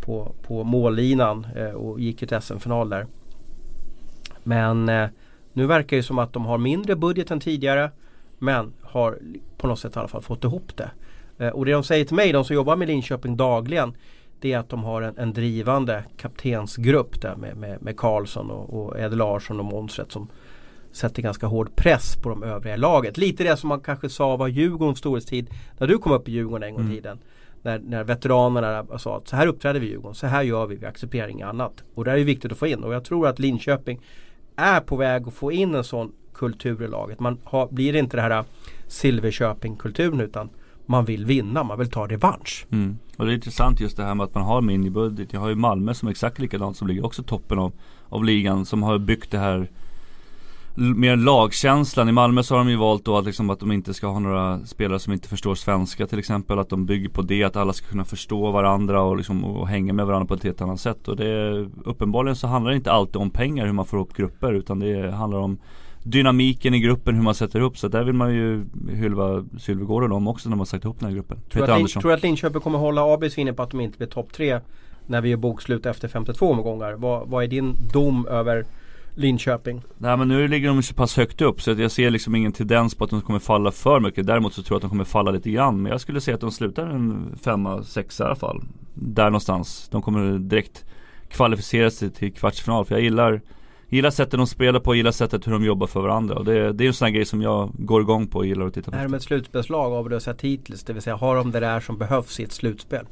på, 0.00 0.34
på 0.42 0.64
mållinan 0.64 1.46
eh, 1.56 1.70
och 1.70 2.00
gick 2.00 2.18
till 2.18 2.40
SM-final 2.40 2.88
där. 2.88 3.06
Men 4.42 4.88
eh, 4.88 5.08
nu 5.52 5.66
verkar 5.66 5.96
det 5.96 6.02
som 6.02 6.18
att 6.18 6.32
de 6.32 6.46
har 6.46 6.58
mindre 6.58 6.96
budget 6.96 7.30
än 7.30 7.40
tidigare 7.40 7.90
men 8.38 8.72
har 8.82 9.18
på 9.56 9.66
något 9.66 9.78
sätt 9.78 9.96
i 9.96 9.98
alla 9.98 10.08
fall 10.08 10.22
fått 10.22 10.44
ihop 10.44 10.76
det. 10.76 10.90
Eh, 11.38 11.52
och 11.52 11.64
det 11.64 11.72
de 11.72 11.84
säger 11.84 12.04
till 12.04 12.16
mig, 12.16 12.32
de 12.32 12.44
som 12.44 12.56
jobbar 12.56 12.76
med 12.76 12.88
Linköping 12.88 13.36
dagligen 13.36 13.94
det 14.40 14.52
är 14.52 14.58
att 14.58 14.68
de 14.68 14.84
har 14.84 15.02
en, 15.02 15.18
en 15.18 15.32
drivande 15.32 16.04
kaptensgrupp 16.16 17.20
där 17.20 17.36
med, 17.36 17.56
med, 17.56 17.82
med 17.82 17.96
Karlsson 17.96 18.50
och, 18.50 18.80
och 18.80 19.00
Ed 19.00 19.16
Larsson 19.16 19.58
och 19.58 19.64
Månsrätt 19.64 20.12
som 20.12 20.28
sätter 20.92 21.22
ganska 21.22 21.46
hård 21.46 21.76
press 21.76 22.16
på 22.16 22.28
de 22.28 22.42
övriga 22.42 22.76
laget. 22.76 23.18
Lite 23.18 23.44
det 23.44 23.56
som 23.56 23.68
man 23.68 23.80
kanske 23.80 24.08
sa 24.08 24.36
var 24.36 24.48
Djurgårdens 24.48 24.98
storhetstid 24.98 25.50
när 25.78 25.86
du 25.86 25.98
kom 25.98 26.12
upp 26.12 26.28
i 26.28 26.32
Djurgården 26.32 26.68
en 26.68 26.74
gång 26.74 26.82
i 26.82 26.84
mm. 26.84 26.96
tiden. 26.96 27.18
När, 27.62 27.78
när 27.78 28.04
veteranerna 28.04 28.98
sa 28.98 29.16
att 29.16 29.28
så 29.28 29.36
här 29.36 29.46
uppträder 29.46 29.80
vi 29.80 29.86
i 29.86 29.90
Djurgården, 29.90 30.14
så 30.14 30.26
här 30.26 30.42
gör 30.42 30.66
vi, 30.66 30.76
vi 30.76 30.86
accepterar 30.86 31.28
inget 31.28 31.46
annat. 31.46 31.72
Och 31.94 32.04
det 32.04 32.10
är 32.10 32.16
viktigt 32.16 32.52
att 32.52 32.58
få 32.58 32.66
in 32.66 32.84
och 32.84 32.94
jag 32.94 33.04
tror 33.04 33.26
att 33.26 33.38
Linköping 33.38 34.00
är 34.56 34.80
på 34.80 34.96
väg 34.96 35.28
att 35.28 35.34
få 35.34 35.52
in 35.52 35.74
en 35.74 35.84
sån 35.84 36.12
kultur 36.34 36.82
i 36.82 36.88
laget. 36.88 37.20
Man 37.20 37.38
har, 37.44 37.68
blir 37.68 37.96
inte 37.96 38.16
det 38.16 38.22
här 38.22 38.30
äh, 38.30 38.44
Silverköping-kulturen 38.86 40.20
utan 40.20 40.50
man 40.86 41.04
vill 41.04 41.24
vinna, 41.24 41.62
man 41.62 41.78
vill 41.78 41.90
ta 41.90 42.06
revansch. 42.06 42.66
Mm. 42.70 42.98
Och 43.16 43.26
det 43.26 43.32
är 43.32 43.34
intressant 43.34 43.80
just 43.80 43.96
det 43.96 44.04
här 44.04 44.14
med 44.14 44.24
att 44.24 44.34
man 44.34 44.44
har 44.44 44.60
minibudget. 44.60 45.32
Jag 45.32 45.40
har 45.40 45.48
ju 45.48 45.54
Malmö 45.54 45.94
som 45.94 46.08
är 46.08 46.10
exakt 46.10 46.38
likadant 46.38 46.76
som 46.76 46.88
ligger 46.88 47.04
också 47.04 47.22
toppen 47.22 47.58
av, 47.58 47.72
av 48.08 48.24
ligan 48.24 48.66
som 48.66 48.82
har 48.82 48.98
byggt 48.98 49.30
det 49.30 49.38
här 49.38 49.68
mer 50.74 51.16
lagkänslan. 51.16 52.08
I 52.08 52.12
Malmö 52.12 52.42
så 52.42 52.54
har 52.54 52.58
de 52.58 52.70
ju 52.70 52.76
valt 52.76 53.04
då 53.04 53.18
att, 53.18 53.24
liksom, 53.24 53.50
att 53.50 53.60
de 53.60 53.72
inte 53.72 53.94
ska 53.94 54.06
ha 54.06 54.18
några 54.18 54.66
spelare 54.66 54.98
som 54.98 55.12
inte 55.12 55.28
förstår 55.28 55.54
svenska 55.54 56.06
till 56.06 56.18
exempel. 56.18 56.58
Att 56.58 56.68
de 56.68 56.86
bygger 56.86 57.08
på 57.08 57.22
det, 57.22 57.44
att 57.44 57.56
alla 57.56 57.72
ska 57.72 57.86
kunna 57.86 58.04
förstå 58.04 58.50
varandra 58.50 59.02
och, 59.02 59.16
liksom, 59.16 59.44
och 59.44 59.68
hänga 59.68 59.92
med 59.92 60.06
varandra 60.06 60.26
på 60.26 60.34
ett 60.34 60.44
helt 60.44 60.60
annat 60.60 60.80
sätt. 60.80 61.08
Och 61.08 61.16
det, 61.16 61.50
uppenbarligen 61.84 62.36
så 62.36 62.46
handlar 62.46 62.70
det 62.70 62.76
inte 62.76 62.92
alltid 62.92 63.16
om 63.16 63.30
pengar 63.30 63.66
hur 63.66 63.72
man 63.72 63.86
får 63.86 63.98
ihop 63.98 64.16
grupper 64.16 64.52
utan 64.52 64.80
det 64.80 65.10
handlar 65.10 65.38
om 65.38 65.58
dynamiken 66.02 66.74
i 66.74 66.80
gruppen, 66.80 67.14
hur 67.14 67.22
man 67.22 67.34
sätter 67.34 67.58
ihop. 67.58 67.78
Så 67.78 67.88
där 67.88 68.04
vill 68.04 68.14
man 68.14 68.34
ju 68.34 68.64
hylla 68.92 69.44
Sylvegård 69.58 70.02
och 70.02 70.08
dem 70.08 70.28
också 70.28 70.48
när 70.48 70.56
man 70.56 70.66
sagt 70.66 70.84
ihop 70.84 71.00
den 71.00 71.08
här 71.08 71.14
gruppen. 71.14 71.38
Tror 71.52 71.66
du 71.66 71.72
att, 71.72 71.90
tror 71.90 72.12
att 72.12 72.22
Linköping 72.22 72.60
kommer 72.60 72.78
hålla 72.78 73.14
Abis 73.14 73.38
inne 73.38 73.52
på 73.52 73.62
att 73.62 73.70
de 73.70 73.80
inte 73.80 73.98
blir 73.98 74.08
topp 74.08 74.32
tre 74.32 74.60
när 75.06 75.20
vi 75.20 75.28
gör 75.28 75.36
bokslut 75.36 75.86
efter 75.86 76.08
52 76.08 76.50
omgångar? 76.50 76.92
Vad, 76.92 77.28
vad 77.28 77.44
är 77.44 77.48
din 77.48 77.74
dom 77.92 78.26
över 78.26 78.64
Linköping. 79.20 79.82
Nej 79.98 80.16
men 80.16 80.28
nu 80.28 80.48
ligger 80.48 80.68
de 80.68 80.82
så 80.82 80.94
pass 80.94 81.16
högt 81.16 81.40
upp 81.40 81.62
så 81.62 81.70
att 81.70 81.78
jag 81.78 81.90
ser 81.90 82.10
liksom 82.10 82.34
ingen 82.34 82.52
tendens 82.52 82.94
på 82.94 83.04
att 83.04 83.10
de 83.10 83.20
kommer 83.20 83.38
falla 83.38 83.70
för 83.70 84.00
mycket. 84.00 84.26
Däremot 84.26 84.54
så 84.54 84.62
tror 84.62 84.74
jag 84.74 84.78
att 84.78 84.82
de 84.82 84.90
kommer 84.90 85.04
falla 85.04 85.30
lite 85.30 85.50
grann. 85.50 85.82
Men 85.82 85.92
jag 85.92 86.00
skulle 86.00 86.20
säga 86.20 86.34
att 86.34 86.40
de 86.40 86.50
slutar 86.50 86.86
en 86.86 87.38
femma, 87.42 87.82
sexa 87.82 88.24
i 88.24 88.26
alla 88.26 88.36
fall. 88.36 88.62
Där 88.94 89.24
någonstans. 89.24 89.88
De 89.90 90.02
kommer 90.02 90.38
direkt 90.38 90.84
kvalificera 91.28 91.90
sig 91.90 92.10
till 92.10 92.32
kvartsfinal. 92.32 92.84
För 92.84 92.94
jag 92.94 93.02
gillar 93.02 93.40
Gillar 93.92 94.10
sättet 94.10 94.32
de 94.32 94.46
spelar 94.46 94.80
på, 94.80 94.94
gillar 94.94 95.10
sättet 95.10 95.46
hur 95.46 95.52
de 95.52 95.64
jobbar 95.64 95.86
för 95.86 96.00
varandra. 96.00 96.34
Och 96.34 96.44
det, 96.44 96.72
det 96.72 96.84
är 96.84 96.88
en 96.88 96.94
sån 96.94 97.06
här 97.06 97.12
grej 97.12 97.24
som 97.24 97.42
jag 97.42 97.70
går 97.78 98.02
igång 98.02 98.26
på 98.26 98.38
och 98.38 98.46
gillar 98.46 98.66
att 98.66 98.74
titta 98.74 98.90
på. 98.90 98.96
Är 98.96 99.02
de 99.02 99.14
ett 99.14 99.22
slutspelslag 99.22 99.92
av 99.92 100.02
vad 100.02 100.10
du 100.10 100.14
har 100.14 100.20
sett 100.20 100.40
hittills? 100.40 100.84
Det 100.84 100.92
vill 100.92 101.02
säga 101.02 101.16
har 101.16 101.36
de 101.36 101.50
det 101.50 101.60
där 101.60 101.80
som 101.80 101.98
behövs 101.98 102.40
i 102.40 102.44
ett 102.44 102.52
slutspel? 102.52 103.06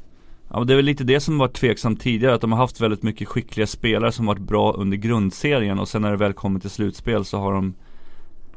Ja 0.49 0.57
men 0.57 0.67
det 0.67 0.73
är 0.73 0.75
väl 0.75 0.85
lite 0.85 1.03
det 1.03 1.19
som 1.19 1.37
varit 1.37 1.53
tveksamt 1.53 2.01
tidigare, 2.01 2.35
att 2.35 2.41
de 2.41 2.51
har 2.51 2.59
haft 2.59 2.81
väldigt 2.81 3.03
mycket 3.03 3.27
skickliga 3.27 3.67
spelare 3.67 4.11
som 4.11 4.25
varit 4.25 4.39
bra 4.41 4.73
under 4.73 4.97
grundserien 4.97 5.79
och 5.79 5.87
sen 5.87 6.01
när 6.01 6.11
det 6.11 6.17
väl 6.17 6.33
kommer 6.33 6.59
till 6.59 6.69
slutspel 6.69 7.25
så 7.25 7.39
har 7.39 7.53
de 7.53 7.73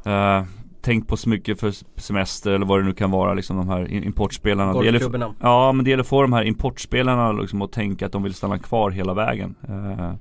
eh, 0.05 0.43
tänkt 0.81 1.07
på 1.07 1.17
så 1.17 1.29
mycket 1.29 1.59
för 1.59 1.73
semester 1.99 2.51
eller 2.51 2.65
vad 2.65 2.79
det 2.79 2.85
nu 2.85 2.93
kan 2.93 3.11
vara 3.11 3.33
liksom 3.33 3.57
de 3.57 3.69
här 3.69 3.91
importspelarna. 3.91 4.73
Det 4.79 4.85
gäller, 4.85 4.99
ja 5.39 5.71
men 5.71 5.85
det 5.85 5.89
gäller 5.91 6.03
att 6.03 6.07
få 6.07 6.21
de 6.21 6.33
här 6.33 6.43
importspelarna 6.43 7.31
liksom 7.31 7.61
att 7.61 7.71
tänka 7.71 8.05
att 8.05 8.11
de 8.11 8.23
vill 8.23 8.33
stanna 8.33 8.59
kvar 8.59 8.91
hela 8.91 9.13
vägen. 9.13 9.55
Eh, 9.67 10.13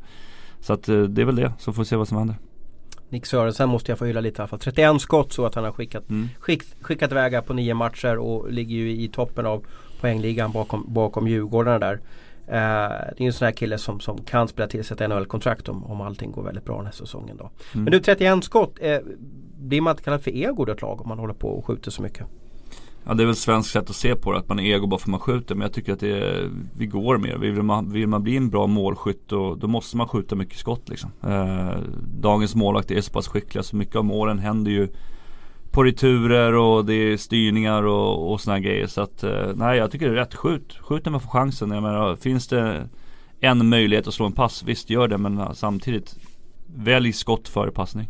så 0.60 0.72
att 0.72 0.88
eh, 0.88 1.00
det 1.00 1.22
är 1.22 1.26
väl 1.26 1.36
det, 1.36 1.52
så 1.58 1.72
får 1.72 1.82
vi 1.82 1.86
se 1.86 1.96
vad 1.96 2.08
som 2.08 2.18
händer. 2.18 2.36
Nick 3.12 3.26
Sörensen 3.26 3.68
måste 3.68 3.92
jag 3.92 3.98
få 3.98 4.04
hylla 4.04 4.20
lite 4.20 4.38
i 4.38 4.40
alla 4.40 4.48
fall. 4.48 4.58
31 4.58 5.00
skott 5.00 5.32
så 5.32 5.46
att 5.46 5.54
han 5.54 5.64
har 5.64 5.72
skickat, 5.72 6.10
mm. 6.10 6.28
skick, 6.38 6.62
skickat 6.80 7.12
iväg 7.12 7.46
på 7.46 7.52
nio 7.52 7.74
matcher 7.74 8.18
och 8.18 8.52
ligger 8.52 8.76
ju 8.76 8.90
i 8.90 9.08
toppen 9.08 9.46
av 9.46 9.64
poängligan 10.00 10.52
bakom, 10.52 10.84
bakom 10.88 11.28
Djurgårdarna 11.28 11.78
där. 11.78 11.94
Uh, 11.94 11.98
det 12.48 13.18
är 13.18 13.20
ju 13.20 13.26
en 13.26 13.32
sån 13.32 13.46
här 13.46 13.52
kille 13.52 13.78
som, 13.78 14.00
som 14.00 14.24
kan 14.24 14.48
spela 14.48 14.68
till 14.68 14.84
sig 14.84 14.96
ett 15.00 15.10
NHL-kontrakt 15.10 15.68
om, 15.68 15.84
om 15.84 16.00
allting 16.00 16.32
går 16.32 16.42
väldigt 16.42 16.64
bra 16.64 16.76
den 16.76 16.86
här 16.86 16.92
säsongen 16.92 17.36
då. 17.36 17.44
Mm. 17.44 17.84
Men 17.84 17.92
du 17.92 18.00
31 18.00 18.44
skott, 18.44 18.78
eh, 18.80 18.98
blir 19.58 19.80
man 19.80 19.90
inte 19.90 20.02
kallad 20.02 20.22
för 20.22 20.30
ego 20.30 20.68
i 20.68 20.70
ett 20.70 20.82
lag 20.82 21.00
om 21.00 21.08
man 21.08 21.18
håller 21.18 21.34
på 21.34 21.48
och 21.48 21.66
skjuter 21.66 21.90
så 21.90 22.02
mycket? 22.02 22.26
Ja 23.04 23.14
det 23.14 23.22
är 23.22 23.26
väl 23.26 23.36
svenskt 23.36 23.72
sätt 23.72 23.90
att 23.90 23.96
se 23.96 24.14
på 24.14 24.32
det, 24.32 24.38
att 24.38 24.48
man 24.48 24.58
är 24.58 24.74
ego 24.74 24.86
bara 24.86 24.98
för 24.98 25.04
att 25.04 25.10
man 25.10 25.20
skjuter. 25.20 25.54
Men 25.54 25.62
jag 25.62 25.72
tycker 25.72 25.92
att 25.92 26.00
det 26.00 26.18
är, 26.18 26.50
vi 26.76 26.86
går 26.86 27.18
mer. 27.18 27.36
Vill 27.36 27.62
man, 27.62 27.92
vill 27.92 28.06
man 28.06 28.22
bli 28.22 28.36
en 28.36 28.50
bra 28.50 28.66
målskytt 28.66 29.28
då, 29.28 29.54
då 29.54 29.66
måste 29.66 29.96
man 29.96 30.08
skjuta 30.08 30.34
mycket 30.34 30.58
skott 30.58 30.88
liksom. 30.88 31.10
Eh, 31.22 31.76
dagens 32.20 32.54
målvakter 32.54 32.94
är 32.94 33.00
så 33.00 33.12
pass 33.12 33.28
skickliga 33.28 33.62
så 33.62 33.76
mycket 33.76 33.96
av 33.96 34.04
målen 34.04 34.38
händer 34.38 34.70
ju 34.70 34.88
på 35.70 35.82
returer 35.82 36.54
och 36.54 36.84
det 36.84 36.94
är 36.94 37.16
styrningar 37.16 37.82
och, 37.82 38.32
och 38.32 38.40
såna 38.40 38.60
grejer. 38.60 38.86
Så 38.86 39.00
att 39.00 39.22
eh, 39.22 39.46
nej 39.54 39.78
jag 39.78 39.90
tycker 39.90 40.06
det 40.06 40.12
är 40.12 40.16
rätt. 40.16 40.34
Skjut, 40.34 40.78
skjut 40.80 41.04
när 41.04 41.12
man 41.12 41.20
får 41.20 41.30
chansen. 41.30 41.70
Jag 41.70 41.82
menar, 41.82 42.16
finns 42.16 42.48
det 42.48 42.88
en 43.40 43.68
möjlighet 43.68 44.06
att 44.06 44.14
slå 44.14 44.26
en 44.26 44.32
pass, 44.32 44.62
visst 44.62 44.90
gör 44.90 45.08
det. 45.08 45.18
Men 45.18 45.54
samtidigt, 45.54 46.16
välj 46.76 47.12
skott 47.12 47.48
före 47.48 47.70
passning. 47.70 48.08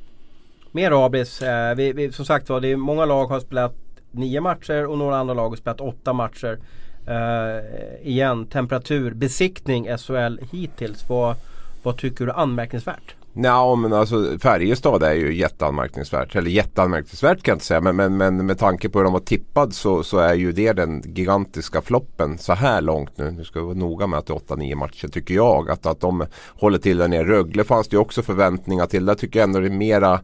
Mer 0.70 1.04
Abris. 1.06 1.42
Eh, 1.42 1.74
vi, 1.76 1.92
vi, 1.92 2.12
som 2.12 2.24
sagt 2.24 2.48
var, 2.48 2.60
det 2.60 2.68
är 2.68 2.76
många 2.76 3.04
lag 3.04 3.26
har 3.26 3.40
spelat 3.40 3.81
nio 4.12 4.40
matcher 4.40 4.86
och 4.86 4.98
några 4.98 5.16
andra 5.16 5.34
lag 5.34 5.48
har 5.48 5.56
spelat 5.56 5.80
åtta 5.80 6.12
matcher. 6.12 6.58
Eh, 7.06 8.08
igen, 8.08 8.46
temperatur, 8.46 9.14
besiktning 9.14 9.96
SHL 9.98 10.38
hittills. 10.52 11.08
Vad, 11.08 11.36
vad 11.82 11.96
tycker 11.96 12.26
du 12.26 12.32
är 12.32 12.36
anmärkningsvärt? 12.36 13.14
Ja 13.34 13.74
men 13.74 13.92
alltså 13.92 14.38
Färjestad 14.38 15.02
är 15.02 15.12
ju 15.12 15.34
jätteanmärkningsvärt. 15.34 16.36
Eller 16.36 16.50
jätteanmärkningsvärt 16.50 17.42
kan 17.42 17.52
jag 17.52 17.56
inte 17.56 17.64
säga. 17.64 17.80
Men, 17.80 17.96
men, 17.96 18.16
men 18.16 18.46
med 18.46 18.58
tanke 18.58 18.88
på 18.88 18.98
hur 18.98 19.04
de 19.04 19.12
var 19.12 19.20
tippad 19.20 19.74
så, 19.74 20.02
så 20.02 20.18
är 20.18 20.34
ju 20.34 20.52
det 20.52 20.72
den 20.72 21.02
gigantiska 21.04 21.82
floppen 21.82 22.38
så 22.38 22.52
här 22.52 22.80
långt 22.80 23.18
nu. 23.18 23.30
Nu 23.30 23.44
ska 23.44 23.60
vi 23.60 23.64
vara 23.64 23.74
noga 23.74 24.06
med 24.06 24.18
att 24.18 24.26
det 24.26 24.32
är 24.32 24.56
8-9 24.56 24.74
matcher 24.74 25.08
tycker 25.08 25.34
jag. 25.34 25.70
Att, 25.70 25.86
att 25.86 26.00
de 26.00 26.26
håller 26.48 26.78
till 26.78 26.98
där 26.98 27.08
nere. 27.08 27.24
Rögle 27.24 27.64
fanns 27.64 27.88
det 27.88 27.94
ju 27.94 28.00
också 28.00 28.22
förväntningar 28.22 28.86
till. 28.86 29.04
Där 29.04 29.14
tycker 29.14 29.38
jag 29.38 29.46
ändå 29.46 29.60
det 29.60 29.66
är 29.66 29.70
mera 29.70 30.20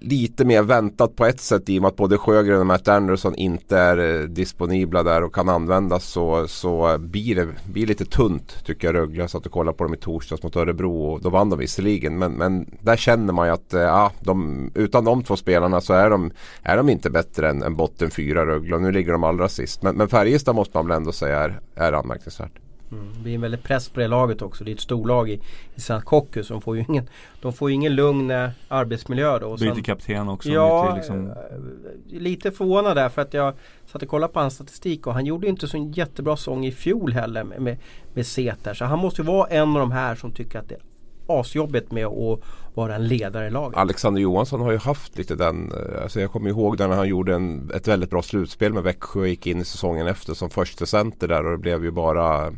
lite 0.00 0.44
mer 0.44 0.62
väntat 0.62 1.16
på 1.16 1.24
ett 1.24 1.40
sätt 1.40 1.68
i 1.68 1.78
och 1.78 1.82
med 1.82 1.88
att 1.88 1.96
både 1.96 2.18
Sjögren 2.18 2.60
och 2.60 2.66
Matt 2.66 2.88
Anderson 2.88 3.34
inte 3.34 3.78
är 3.78 4.20
eh, 4.20 4.28
disponibla 4.28 5.02
där 5.02 5.22
och 5.22 5.34
kan 5.34 5.48
användas 5.48 6.04
så, 6.04 6.48
så 6.48 6.98
blir 6.98 7.34
det 7.34 7.48
blir 7.72 7.86
lite 7.86 8.04
tunt 8.04 8.64
tycker 8.64 8.88
jag 8.88 8.94
Rögle. 8.94 9.22
Jag 9.22 9.30
satt 9.30 9.46
och 9.46 9.52
kollade 9.52 9.78
på 9.78 9.84
dem 9.84 9.94
i 9.94 9.96
torsdags 9.96 10.42
mot 10.42 10.56
Örebro 10.56 11.04
och 11.04 11.22
då 11.22 11.30
vann 11.30 11.50
de 11.50 11.58
visserligen. 11.58 12.18
Men, 12.18 12.32
men 12.32 12.66
där 12.80 12.96
känner 12.96 13.32
man 13.32 13.46
ju 13.46 13.52
att 13.52 13.74
eh, 13.74 13.80
ja, 13.80 14.12
de, 14.20 14.70
utan 14.74 15.04
de 15.04 15.22
två 15.22 15.36
spelarna 15.36 15.80
så 15.80 15.92
är 15.92 16.10
de, 16.10 16.30
är 16.62 16.76
de 16.76 16.88
inte 16.88 17.10
bättre 17.10 17.50
än, 17.50 17.62
än 17.62 17.76
botten 17.76 18.10
fyra 18.10 18.46
Rögle 18.46 18.76
och 18.76 18.82
nu 18.82 18.92
ligger 18.92 19.12
de 19.12 19.24
allra 19.24 19.48
sist. 19.48 19.82
Men, 19.82 19.96
men 19.96 20.08
Färjestad 20.08 20.54
måste 20.54 20.78
man 20.78 20.86
väl 20.86 20.96
ändå 20.96 21.12
säga 21.12 21.38
är, 21.38 21.60
är 21.74 21.92
anmärkningsvärt. 21.92 22.63
Mm. 22.94 23.12
Det 23.14 23.20
blir 23.20 23.34
en 23.34 23.40
väldigt 23.40 23.62
press 23.62 23.88
på 23.88 24.00
det 24.00 24.08
laget 24.08 24.42
också. 24.42 24.64
Det 24.64 24.70
är 24.70 24.74
ett 24.74 24.80
storlag 24.80 25.30
i, 25.30 25.34
i 25.74 25.76
St. 25.76 26.00
Kokkus. 26.04 26.48
De 26.48 26.60
får 26.60 26.76
ju 26.76 26.84
ingen, 26.88 27.08
de 27.40 27.52
får 27.52 27.70
ingen 27.70 27.94
lugn 27.94 28.30
eh, 28.30 28.50
arbetsmiljö 28.68 29.38
då. 29.38 29.56
Byter 29.56 29.82
kapten 29.82 30.28
också. 30.28 30.48
Ja, 30.48 30.84
lite, 30.84 30.96
liksom... 30.96 31.30
Eh, 31.30 32.20
lite 32.20 32.50
förvånad 32.50 32.96
där 32.96 33.08
för 33.08 33.22
att 33.22 33.34
jag 33.34 33.54
satt 33.86 34.02
och 34.02 34.08
kollade 34.08 34.32
på 34.32 34.40
hans 34.40 34.54
statistik 34.54 35.06
och 35.06 35.14
han 35.14 35.26
gjorde 35.26 35.46
inte 35.46 35.68
så 35.68 35.76
en 35.76 35.92
jättebra 35.92 36.36
sång 36.36 36.66
i 36.66 36.72
fjol 36.72 37.12
heller 37.12 37.44
med, 37.44 37.60
med, 37.60 37.76
med 38.14 38.26
Säter. 38.26 38.74
Så 38.74 38.84
han 38.84 38.98
måste 38.98 39.22
ju 39.22 39.26
vara 39.26 39.48
en 39.48 39.68
av 39.68 39.78
de 39.78 39.92
här 39.92 40.14
som 40.14 40.32
tycker 40.32 40.58
att 40.58 40.68
det 40.68 40.78
asjobbigt 41.26 41.92
med 41.92 42.06
att 42.06 42.40
vara 42.74 42.94
en 42.94 43.06
ledare 43.06 43.46
i 43.46 43.50
laget. 43.50 43.78
Alexander 43.78 44.22
Johansson 44.22 44.60
har 44.60 44.72
ju 44.72 44.78
haft 44.78 45.18
lite 45.18 45.34
den, 45.34 45.72
eh, 45.72 46.02
alltså 46.02 46.20
jag 46.20 46.30
kommer 46.30 46.50
ihåg 46.50 46.78
när 46.78 46.88
han 46.88 47.08
gjorde 47.08 47.34
en, 47.34 47.70
ett 47.74 47.88
väldigt 47.88 48.10
bra 48.10 48.22
slutspel 48.22 48.72
med 48.72 48.82
Växjö 48.82 49.20
och 49.20 49.28
gick 49.28 49.46
in 49.46 49.60
i 49.60 49.64
säsongen 49.64 50.06
efter 50.06 50.34
som 50.34 50.50
första 50.50 50.86
center 50.86 51.28
där 51.28 51.44
och 51.44 51.50
det 51.50 51.58
blev 51.58 51.84
ju 51.84 51.90
bara 51.90 52.52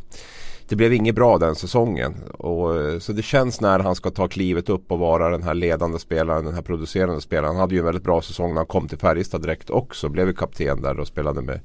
det 0.68 0.76
blev 0.76 0.92
inget 0.92 1.14
bra 1.14 1.38
den 1.38 1.54
säsongen. 1.54 2.14
Och, 2.38 2.82
eh, 2.82 2.99
så 2.99 3.12
det 3.12 3.23
känns 3.23 3.61
när 3.61 3.78
han 3.78 3.94
ska 3.94 4.11
ta 4.11 4.28
klivet 4.28 4.68
upp 4.68 4.92
och 4.92 4.99
vara 4.99 5.30
den 5.30 5.42
här 5.42 5.54
ledande 5.54 5.99
spelaren, 5.99 6.44
den 6.44 6.54
här 6.54 6.62
producerande 6.62 7.20
spelaren. 7.20 7.54
Han 7.54 7.61
hade 7.61 7.75
ju 7.75 7.78
en 7.78 7.85
väldigt 7.85 8.04
bra 8.04 8.23
säsong 8.23 8.49
när 8.49 8.56
han 8.56 8.66
kom 8.66 8.88
till 8.88 8.99
Färjestad 8.99 9.42
direkt 9.42 9.70
också. 9.70 10.08
Blev 10.08 10.26
ju 10.26 10.35
kapten 10.35 10.82
där 10.82 11.00
och 11.00 11.06
spelade 11.06 11.42
med 11.42 11.61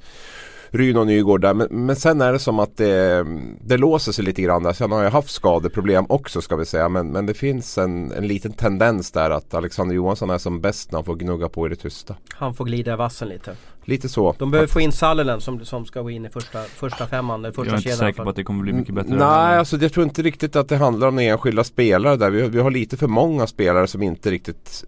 Ryn 0.71 0.97
och 0.97 1.07
Nygård 1.07 1.41
där. 1.41 1.53
Men, 1.53 1.67
men 1.71 1.95
sen 1.95 2.21
är 2.21 2.33
det 2.33 2.39
som 2.39 2.59
att 2.59 2.77
det, 2.77 3.25
det 3.61 3.77
låser 3.77 4.11
sig 4.11 4.25
lite 4.25 4.41
grann. 4.41 4.73
Sen 4.73 4.91
har 4.91 5.03
jag 5.03 5.11
haft 5.11 5.29
skadeproblem 5.29 6.05
också 6.09 6.41
ska 6.41 6.55
vi 6.55 6.65
säga. 6.65 6.89
Men, 6.89 7.07
men 7.07 7.25
det 7.25 7.33
finns 7.33 7.77
en, 7.77 8.11
en 8.11 8.27
liten 8.27 8.51
tendens 8.51 9.11
där 9.11 9.29
att 9.29 9.53
Alexander 9.53 9.95
Johansson 9.95 10.29
är 10.29 10.37
som 10.37 10.61
bäst 10.61 10.91
när 10.91 10.97
han 10.97 11.05
får 11.05 11.15
gnugga 11.15 11.49
på 11.49 11.65
i 11.65 11.69
det 11.69 11.75
tysta. 11.75 12.15
Han 12.33 12.53
får 12.53 12.65
glida 12.65 12.93
i 12.93 12.95
vassen 12.95 13.27
lite. 13.27 13.55
Lite 13.85 14.09
så. 14.09 14.35
De 14.37 14.51
behöver 14.51 14.67
få 14.67 14.81
in 14.81 14.91
Sallinen 14.91 15.41
som, 15.41 15.65
som 15.65 15.85
ska 15.85 16.01
gå 16.01 16.09
in 16.09 16.25
i 16.25 16.29
första, 16.29 16.63
första 16.63 17.07
femman, 17.07 17.43
första 17.43 17.65
Jag 17.65 17.73
är 17.73 17.77
inte 17.77 17.91
säker 17.91 18.23
på 18.23 18.29
att 18.29 18.35
det 18.35 18.43
kommer 18.43 18.63
bli 18.63 18.73
mycket 18.73 18.95
bättre. 18.95 19.15
Nej, 19.15 19.57
alltså 19.57 19.77
jag 19.77 19.93
tror 19.93 20.03
inte 20.03 20.21
riktigt 20.21 20.55
att 20.55 20.69
det 20.69 20.77
handlar 20.77 21.07
om 21.07 21.19
enskilda 21.19 21.63
spelare 21.63 22.15
där. 22.15 22.29
Vi, 22.29 22.49
vi 22.49 22.59
har 22.59 22.71
lite 22.71 22.97
för 22.97 23.07
många 23.07 23.47
spelare 23.47 23.87
som 23.87 24.03
inte 24.03 24.31
riktigt 24.31 24.85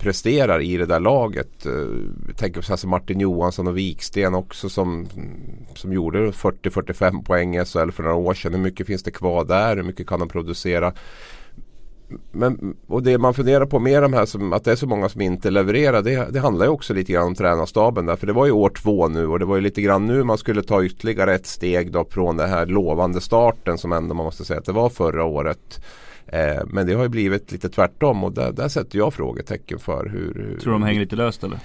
presterar 0.00 0.60
i 0.60 0.76
det 0.76 0.86
där 0.86 1.00
laget. 1.00 1.66
Eh, 1.66 1.72
Jag 2.28 2.36
tänker 2.36 2.62
på 2.62 2.72
alltså 2.72 2.88
Martin 2.88 3.20
Johansson 3.20 3.66
och 3.66 3.78
Viksten 3.78 4.34
också 4.34 4.68
som, 4.68 5.06
som 5.74 5.92
gjorde 5.92 6.30
40-45 6.30 7.24
poäng 7.24 7.56
i 7.56 7.64
SHL 7.64 7.90
för 7.90 8.02
några 8.02 8.16
år 8.16 8.34
sedan. 8.34 8.54
Hur 8.54 8.60
mycket 8.60 8.86
finns 8.86 9.02
det 9.02 9.10
kvar 9.10 9.44
där? 9.44 9.76
Hur 9.76 9.82
mycket 9.82 10.06
kan 10.06 10.20
de 10.20 10.28
producera? 10.28 10.92
Men, 12.32 12.76
och 12.86 13.02
det 13.02 13.18
man 13.18 13.34
funderar 13.34 13.66
på 13.66 13.78
med 13.78 14.02
de 14.02 14.12
här 14.12 14.26
som, 14.26 14.52
att 14.52 14.64
det 14.64 14.72
är 14.72 14.76
så 14.76 14.86
många 14.86 15.08
som 15.08 15.20
inte 15.20 15.50
levererar 15.50 16.02
det, 16.02 16.28
det 16.30 16.40
handlar 16.40 16.66
ju 16.66 16.72
också 16.72 16.94
lite 16.94 17.12
grann 17.12 17.26
om 17.26 17.34
tränarstaben 17.34 18.06
där. 18.06 18.16
För 18.16 18.26
det 18.26 18.32
var 18.32 18.46
ju 18.46 18.52
år 18.52 18.70
två 18.70 19.08
nu 19.08 19.26
och 19.26 19.38
det 19.38 19.44
var 19.44 19.56
ju 19.56 19.62
lite 19.62 19.82
grann 19.82 20.06
nu 20.06 20.24
man 20.24 20.38
skulle 20.38 20.62
ta 20.62 20.84
ytterligare 20.84 21.34
ett 21.34 21.46
steg 21.46 21.92
då 21.92 22.04
från 22.10 22.36
den 22.36 22.48
här 22.50 22.66
lovande 22.66 23.20
starten 23.20 23.78
som 23.78 23.92
ändå 23.92 24.14
man 24.14 24.24
måste 24.24 24.44
säga 24.44 24.58
att 24.58 24.64
det 24.66 24.72
var 24.72 24.88
förra 24.88 25.24
året. 25.24 25.84
Eh, 26.32 26.62
men 26.66 26.86
det 26.86 26.94
har 26.94 27.02
ju 27.02 27.08
blivit 27.08 27.52
lite 27.52 27.68
tvärtom 27.68 28.24
och 28.24 28.32
där, 28.32 28.52
där 28.52 28.68
sätter 28.68 28.98
jag 28.98 29.14
frågetecken 29.14 29.78
för 29.78 30.08
hur, 30.08 30.34
hur 30.34 30.58
Tror 30.58 30.72
du 30.72 30.78
de 30.78 30.82
hänger 30.82 31.00
lite 31.00 31.16
löst 31.16 31.44
eller? 31.44 31.58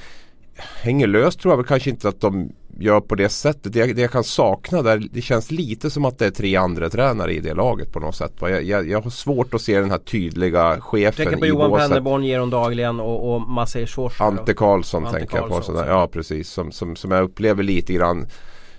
Hänger 0.82 1.08
löst 1.08 1.40
tror 1.40 1.52
jag 1.52 1.58
väl 1.58 1.66
kanske 1.66 1.90
inte 1.90 2.10
att 2.10 2.22
de 2.22 2.52
gör 2.80 3.02
på 3.02 3.16
det 3.16 3.30
sättet. 3.30 3.74
Det, 3.74 3.94
det 3.94 4.02
jag 4.02 4.12
kan 4.12 4.24
sakna 4.24 4.82
där, 4.82 5.08
det 5.12 5.22
känns 5.22 5.52
lite 5.52 5.90
som 5.90 6.06
att 6.06 6.18
det 6.18 6.26
är 6.26 6.32
tre 6.32 6.56
andra 6.56 6.90
tränare 6.90 7.34
i 7.34 7.40
det 7.40 7.54
laget 7.54 7.94
på 7.94 8.00
något 8.00 8.16
sätt. 8.16 8.34
Jag, 8.40 8.64
jag, 8.64 8.90
jag 8.90 9.02
har 9.02 9.10
svårt 9.10 9.54
att 9.54 9.62
se 9.62 9.80
den 9.80 9.92
här 9.92 9.98
tydliga 9.98 10.82
chefen 10.82 11.26
tänker 11.26 11.38
på 11.38 11.46
Johan 11.46 11.80
Pennerborn, 11.80 12.24
Geron 12.24 12.50
Dagligen 12.50 13.00
och, 13.00 13.36
och 13.36 13.42
Maciej 13.42 13.88
Sorsa. 13.88 14.24
Ante 14.24 14.54
Karlsson 14.54 15.06
Ante 15.06 15.20
tänker 15.20 15.38
Karlsson, 15.38 15.56
jag 15.56 15.62
på. 15.62 15.66
Sådär. 15.66 15.88
Ja 15.88 16.08
precis, 16.08 16.50
som, 16.50 16.72
som, 16.72 16.96
som 16.96 17.12
jag 17.12 17.24
upplever 17.24 17.64
lite 17.64 17.94
grann 17.94 18.28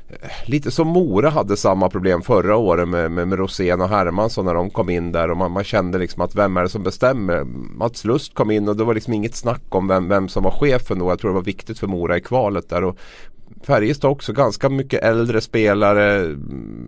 Eh, 0.09 0.29
lite 0.47 0.71
som 0.71 0.89
Mora 0.89 1.31
hade 1.31 1.57
samma 1.57 1.91
problem 1.91 2.23
förra 2.23 2.57
året 2.57 2.89
med, 2.89 3.11
med, 3.11 3.29
med 3.29 3.39
Rosén 3.39 3.81
och 3.81 3.89
Hermansson 3.89 4.45
när 4.45 4.55
de 4.55 4.71
kom 4.71 4.91
in 4.91 5.13
där 5.13 5.31
och 5.31 5.37
man, 5.37 5.53
man, 5.53 5.65
kände 5.65 5.99
liksom 5.99 6.23
att 6.23 6.35
vem 6.35 6.57
är 6.57 6.63
det 6.63 6.69
som 6.69 6.83
bestämmer? 6.83 7.45
Mats 7.79 8.05
Lust 8.05 8.35
kom 8.35 8.51
in 8.51 8.69
och 8.69 8.77
det 8.77 8.85
var 8.85 8.95
liksom 8.95 9.13
inget 9.13 9.35
snack 9.35 9.63
om 9.69 9.89
vem, 9.89 10.09
vem 10.09 10.29
som 10.29 10.43
var 10.43 10.51
chefen 10.51 10.99
då. 10.99 11.11
Jag 11.11 11.19
tror 11.19 11.31
det 11.31 11.35
var 11.35 11.43
viktigt 11.43 11.79
för 11.79 11.87
Mora 11.87 12.17
i 12.17 12.21
kvalet 12.21 12.69
där. 12.69 12.85
Och 12.85 12.99
Färjestad 13.63 14.11
också 14.11 14.33
ganska 14.33 14.69
mycket 14.69 15.03
äldre 15.03 15.41
spelare, 15.41 16.37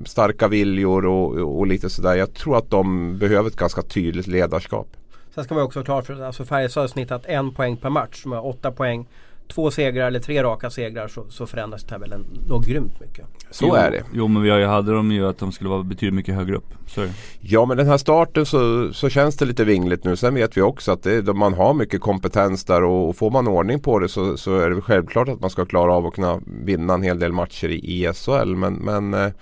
starka 0.04 0.48
viljor 0.48 1.06
och, 1.06 1.58
och 1.58 1.66
lite 1.66 1.90
sådär. 1.90 2.14
Jag 2.14 2.34
tror 2.34 2.56
att 2.56 2.70
de 2.70 3.18
behöver 3.18 3.48
ett 3.48 3.56
ganska 3.56 3.82
tydligt 3.82 4.26
ledarskap. 4.26 4.88
Sen 5.34 5.44
ska 5.44 5.54
man 5.54 5.64
också 5.64 5.78
ha 5.78 5.84
klart 5.84 6.06
för 6.06 6.14
att 6.14 6.20
alltså 6.20 6.44
Färjestad 6.44 6.82
har 6.82 6.88
snittat 6.88 7.26
en 7.26 7.54
poäng 7.54 7.76
per 7.76 7.90
match. 7.90 8.20
De 8.22 8.32
har 8.32 8.46
åtta 8.46 8.70
poäng 8.72 9.06
två 9.48 9.70
segrar 9.70 10.06
eller 10.06 10.20
tre 10.20 10.42
raka 10.42 10.70
segrar 10.70 11.08
så, 11.08 11.24
så 11.28 11.46
förändras 11.46 11.84
tabellen 11.84 12.26
något 12.46 12.66
grymt 12.66 13.00
mycket. 13.00 13.26
Så 13.50 13.66
jo, 13.68 13.74
är 13.74 13.90
det. 13.90 14.02
Jo 14.12 14.28
men 14.28 14.42
vi 14.42 14.64
hade 14.64 14.92
de 14.92 15.12
ju 15.12 15.28
att 15.28 15.38
de 15.38 15.52
skulle 15.52 15.70
vara 15.70 15.82
betydligt 15.82 16.14
mycket 16.14 16.34
högre 16.34 16.56
upp. 16.56 16.74
Sorry. 16.86 17.08
Ja 17.40 17.64
men 17.64 17.76
den 17.76 17.86
här 17.86 17.98
starten 17.98 18.46
så, 18.46 18.92
så 18.92 19.08
känns 19.08 19.36
det 19.36 19.44
lite 19.44 19.64
vingligt 19.64 20.04
nu. 20.04 20.16
Sen 20.16 20.34
vet 20.34 20.56
vi 20.56 20.62
också 20.62 20.92
att 20.92 21.02
det, 21.02 21.34
man 21.34 21.54
har 21.54 21.74
mycket 21.74 22.00
kompetens 22.00 22.64
där 22.64 22.82
och, 22.82 23.08
och 23.08 23.16
får 23.16 23.30
man 23.30 23.48
ordning 23.48 23.80
på 23.80 23.98
det 23.98 24.08
så, 24.08 24.36
så 24.36 24.58
är 24.58 24.70
det 24.70 24.80
självklart 24.80 25.28
att 25.28 25.40
man 25.40 25.50
ska 25.50 25.64
klara 25.64 25.92
av 25.92 26.06
att 26.06 26.14
kunna 26.14 26.40
vinna 26.46 26.94
en 26.94 27.02
hel 27.02 27.18
del 27.18 27.32
matcher 27.32 27.68
i, 27.68 28.04
i 28.04 28.12
SHL. 28.12 28.54
Men, 28.54 28.74
men 28.74 29.14
eh, 29.14 29.32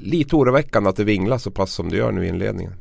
lite 0.00 0.36
oroväckande 0.36 0.90
att 0.90 0.96
det 0.96 1.04
vinglar 1.04 1.38
så 1.38 1.50
pass 1.50 1.72
som 1.72 1.88
det 1.88 1.96
gör 1.96 2.12
nu 2.12 2.24
i 2.24 2.28
inledningen. 2.28 2.72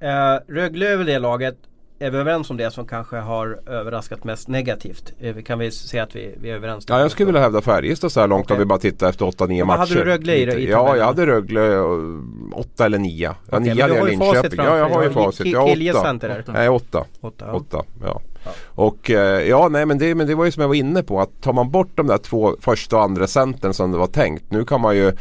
Eh, 0.00 0.54
Rögle 0.54 0.92
är 0.92 0.96
väl 0.96 1.06
det 1.06 1.18
laget 1.18 1.56
är 2.02 2.10
vi 2.10 2.18
överens 2.18 2.50
om 2.50 2.56
det 2.56 2.70
som 2.70 2.86
kanske 2.86 3.16
har 3.16 3.60
överraskat 3.66 4.24
mest 4.24 4.48
negativt? 4.48 5.12
Eh, 5.20 5.36
kan 5.36 5.58
vi 5.58 5.70
säga 5.70 6.02
att 6.02 6.16
vi, 6.16 6.34
vi 6.40 6.50
är 6.50 6.54
överens? 6.54 6.84
Ja, 6.88 7.00
jag 7.00 7.10
skulle 7.10 7.26
vilja 7.26 7.40
hävda 7.40 7.60
Färjestad 7.60 8.12
så 8.12 8.20
här 8.20 8.28
långt 8.28 8.44
Okej. 8.44 8.54
om 8.54 8.58
vi 8.58 8.64
bara 8.64 8.78
tittar 8.78 9.08
efter 9.08 9.24
8-9 9.24 9.64
matcher. 9.64 9.78
hade 9.78 9.94
du 9.94 10.04
Rögle 10.04 10.34
i 10.34 10.42
i 10.42 10.70
Ja, 10.70 10.96
jag 10.96 11.04
hade 11.04 11.26
Rögle 11.26 11.78
8 12.52 12.84
eller 12.84 12.98
9. 12.98 13.24
Ja, 13.24 13.34
Okej, 13.46 13.60
9 13.60 13.74
men 13.74 13.82
hade 13.82 13.94
jag 13.94 14.06
Linköping. 14.06 14.64
Ja, 14.64 14.78
jag 14.78 14.88
har 14.88 15.02
ju 15.02 15.10
facit. 15.10 15.46
Jag 15.46 15.60
har 15.60 15.90
8. 15.90 16.02
center 16.02 16.28
där. 16.28 16.44
Nej, 16.52 16.68
8. 16.68 17.04
Åtta, 17.20 17.44
ja. 17.48 17.52
8, 17.52 17.82
ja. 18.02 18.20
Ja. 18.44 18.50
Och 18.66 19.10
eh, 19.10 19.48
ja, 19.48 19.68
nej 19.68 19.86
men 19.86 19.98
det, 19.98 20.14
men 20.14 20.26
det 20.26 20.34
var 20.34 20.44
ju 20.44 20.50
som 20.50 20.60
jag 20.60 20.68
var 20.68 20.74
inne 20.74 21.02
på 21.02 21.20
att 21.20 21.42
tar 21.42 21.52
man 21.52 21.70
bort 21.70 21.90
de 21.94 22.06
där 22.06 22.18
två 22.18 22.56
första 22.60 22.96
och 22.96 23.02
andra 23.02 23.26
centern 23.26 23.72
som 23.72 23.92
det 23.92 23.98
var 23.98 24.06
tänkt. 24.06 24.44
Nu 24.50 24.64
kan 24.64 24.80
man 24.80 24.96
ju 24.96 25.12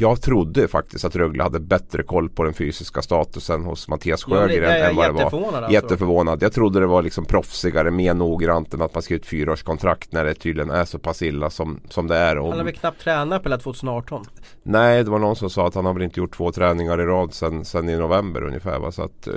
jag 0.00 0.22
trodde 0.22 0.68
faktiskt 0.68 1.04
att 1.04 1.16
Rögle 1.16 1.42
hade 1.42 1.60
bättre 1.60 2.02
koll 2.02 2.28
på 2.30 2.42
den 2.44 2.54
fysiska 2.54 3.02
statusen 3.02 3.64
hos 3.64 3.88
Mattias 3.88 4.24
Ja, 4.28 4.36
Sjögren 4.36 4.70
jag 4.70 4.90
än 4.90 4.96
vad 4.96 5.06
det 5.06 5.12
var. 5.12 5.52
alltså. 5.56 5.72
Jätteförvånad. 5.72 6.42
Jag 6.42 6.52
trodde 6.52 6.80
det 6.80 6.86
var 6.86 7.02
liksom 7.02 7.24
proffsigare, 7.24 7.90
mer 7.90 8.14
noggrant 8.14 8.74
än 8.74 8.82
att 8.82 8.94
man 8.94 9.02
skriver 9.02 9.20
ett 9.20 9.26
fyraårskontrakt 9.26 10.12
när 10.12 10.24
det 10.24 10.34
tydligen 10.34 10.70
är 10.70 10.84
så 10.84 10.98
pass 10.98 11.22
illa 11.22 11.50
som, 11.50 11.80
som 11.88 12.06
det 12.06 12.16
är. 12.16 12.38
Och, 12.38 12.48
Han 12.48 12.58
har 12.58 12.64
väl 12.64 12.74
knappt 12.74 13.00
tränat 13.00 13.42
på 13.42 13.48
hela 13.48 13.58
2018? 13.58 14.24
Nej, 14.62 15.04
det 15.04 15.10
var 15.10 15.18
någon 15.18 15.36
som 15.36 15.50
sa 15.50 15.66
att 15.66 15.74
han 15.74 15.84
har 15.84 15.94
väl 15.94 16.02
inte 16.02 16.20
gjort 16.20 16.36
två 16.36 16.52
träningar 16.52 17.00
i 17.00 17.04
rad 17.04 17.34
sen, 17.34 17.64
sen 17.64 17.88
i 17.88 17.96
november 17.96 18.44
ungefär. 18.44 18.78
Va? 18.78 18.92
Så 18.92 19.02
att, 19.02 19.26
eh, 19.26 19.34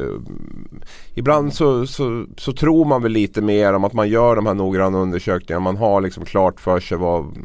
ibland 1.14 1.54
så, 1.54 1.88
så, 1.88 2.26
så 2.38 2.54
tror 2.54 2.86
man 2.86 3.04
väl 3.04 3.12
lite 3.12 3.42
mer 3.42 3.74
om 3.74 3.84
att 3.84 3.94
man 3.94 4.10
gör 4.10 4.36
de 4.36 4.46
här 4.46 4.54
noggranna 4.54 4.98
undersökningarna. 4.98 5.64
Man 5.64 5.78
har 5.78 6.02
liksom 6.02 6.26
klart 6.26 6.60
för 6.60 6.80
sig 6.80 6.98
vad, 6.98 7.38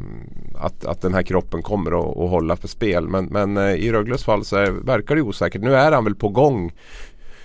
att, 0.55 0.85
att 0.85 1.01
den 1.01 1.13
här 1.13 1.23
kroppen 1.23 1.61
kommer 1.61 1.91
att, 1.91 2.17
att 2.17 2.29
hålla 2.29 2.55
för 2.55 2.67
spel. 2.67 3.07
Men, 3.07 3.25
men 3.25 3.57
eh, 3.57 3.73
i 3.73 3.91
Rögles 3.91 4.23
fall 4.23 4.45
så 4.45 4.55
är, 4.55 4.71
verkar 4.71 5.15
det 5.15 5.21
osäkert. 5.21 5.61
Nu 5.61 5.75
är 5.75 5.91
han 5.91 6.03
väl 6.03 6.15
på 6.15 6.29
gång 6.29 6.71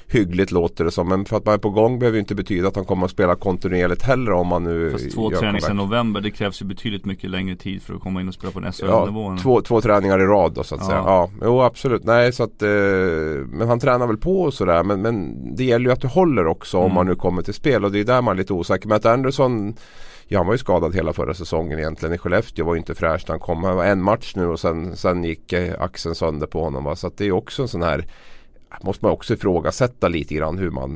hyggligt 0.09 0.51
låter 0.51 0.85
det 0.85 0.91
som. 0.91 1.09
Men 1.09 1.25
för 1.25 1.37
att 1.37 1.45
man 1.45 1.55
är 1.55 1.59
på 1.59 1.71
gång 1.71 1.99
behöver 1.99 2.17
ju 2.17 2.21
inte 2.21 2.35
betyda 2.35 2.69
att 2.69 2.77
han 2.77 2.85
kommer 2.85 3.05
att 3.05 3.11
spela 3.11 3.35
kontinuerligt 3.37 4.03
heller 4.03 4.33
om 4.33 4.47
man 4.47 4.65
nu 4.65 4.91
Fast 4.91 5.11
två 5.15 5.31
träningar 5.31 5.61
sedan 5.61 5.77
november, 5.77 6.21
det 6.21 6.31
krävs 6.31 6.63
ju 6.63 6.67
betydligt 6.67 7.05
mycket 7.05 7.31
längre 7.31 7.57
tid 7.57 7.83
för 7.83 7.95
att 7.95 8.01
komma 8.01 8.21
in 8.21 8.29
och 8.29 8.35
spela 8.35 8.51
på 8.53 8.59
en 8.59 8.65
Ja, 8.65 8.73
SHL-nivå. 8.73 9.37
två, 9.43 9.61
två 9.61 9.81
träningar 9.81 10.21
i 10.21 10.25
rad 10.25 10.53
då 10.55 10.63
så 10.65 10.75
att 10.75 10.81
Ja. 10.81 10.87
säga. 10.87 10.99
Ja, 10.99 11.31
jo 11.43 11.61
absolut. 11.63 12.05
Nej, 12.05 12.33
så 12.33 12.43
att, 12.43 12.63
eh, 12.63 12.69
men 13.49 13.69
han 13.69 13.81
tränar 13.81 14.07
väl 14.07 14.17
på 14.17 14.43
och 14.43 14.55
sådär. 14.55 14.83
Men, 14.85 15.03
men 15.03 15.35
det 15.57 15.65
gäller 15.65 15.85
ju 15.87 15.93
att 15.93 16.01
du 16.01 16.09
håller 16.09 16.47
också 16.47 16.79
om 16.79 16.85
Mm. 16.85 16.95
man 16.95 17.07
nu 17.07 17.15
kommer 17.15 17.43
till 17.43 17.55
spel. 17.55 17.85
Och 17.85 17.93
det 17.93 18.01
är 18.01 18.05
där 18.05 18.23
man 18.23 18.33
är 18.35 18.39
lite 18.39 18.53
osäker. 18.53 18.89
Men 18.89 18.97
att 18.97 19.07
Anderson 19.07 19.75
Ja 20.29 20.39
han 20.39 20.47
var 20.47 20.55
ju 20.55 20.59
skadad 20.59 20.95
hela 20.95 21.13
förra 21.13 21.35
säsongen 21.35 21.79
egentligen. 21.79 22.15
I 22.15 22.19
Skellefteå 22.19 22.65
var 22.67 22.75
ju 22.75 22.79
inte 22.79 22.95
fräsch 22.95 23.25
när 23.29 23.33
han 23.33 23.41
kom. 23.41 23.65
Han 23.65 23.77
var 23.77 23.85
en 23.85 24.03
match 24.03 24.33
nu 24.37 24.47
och 24.47 24.61
sen, 24.61 24.97
sen 24.97 25.25
gick 25.25 25.53
eh, 25.53 25.75
axeln 25.83 26.15
sönder 26.15 26.47
på 26.47 26.65
honom. 26.65 26.85
Va? 26.85 26.97
Så 26.97 27.07
att 27.07 27.19
det 27.19 27.27
är 27.27 27.33
också 27.33 27.63
en 27.63 27.69
sån 27.69 27.83
här 27.83 28.07
Måste 28.83 29.05
man 29.05 29.13
också 29.13 29.35
ifrågasätta 29.35 30.09
lite 30.09 30.35
grann 30.35 30.59
hur 30.59 30.71
man, 30.71 30.91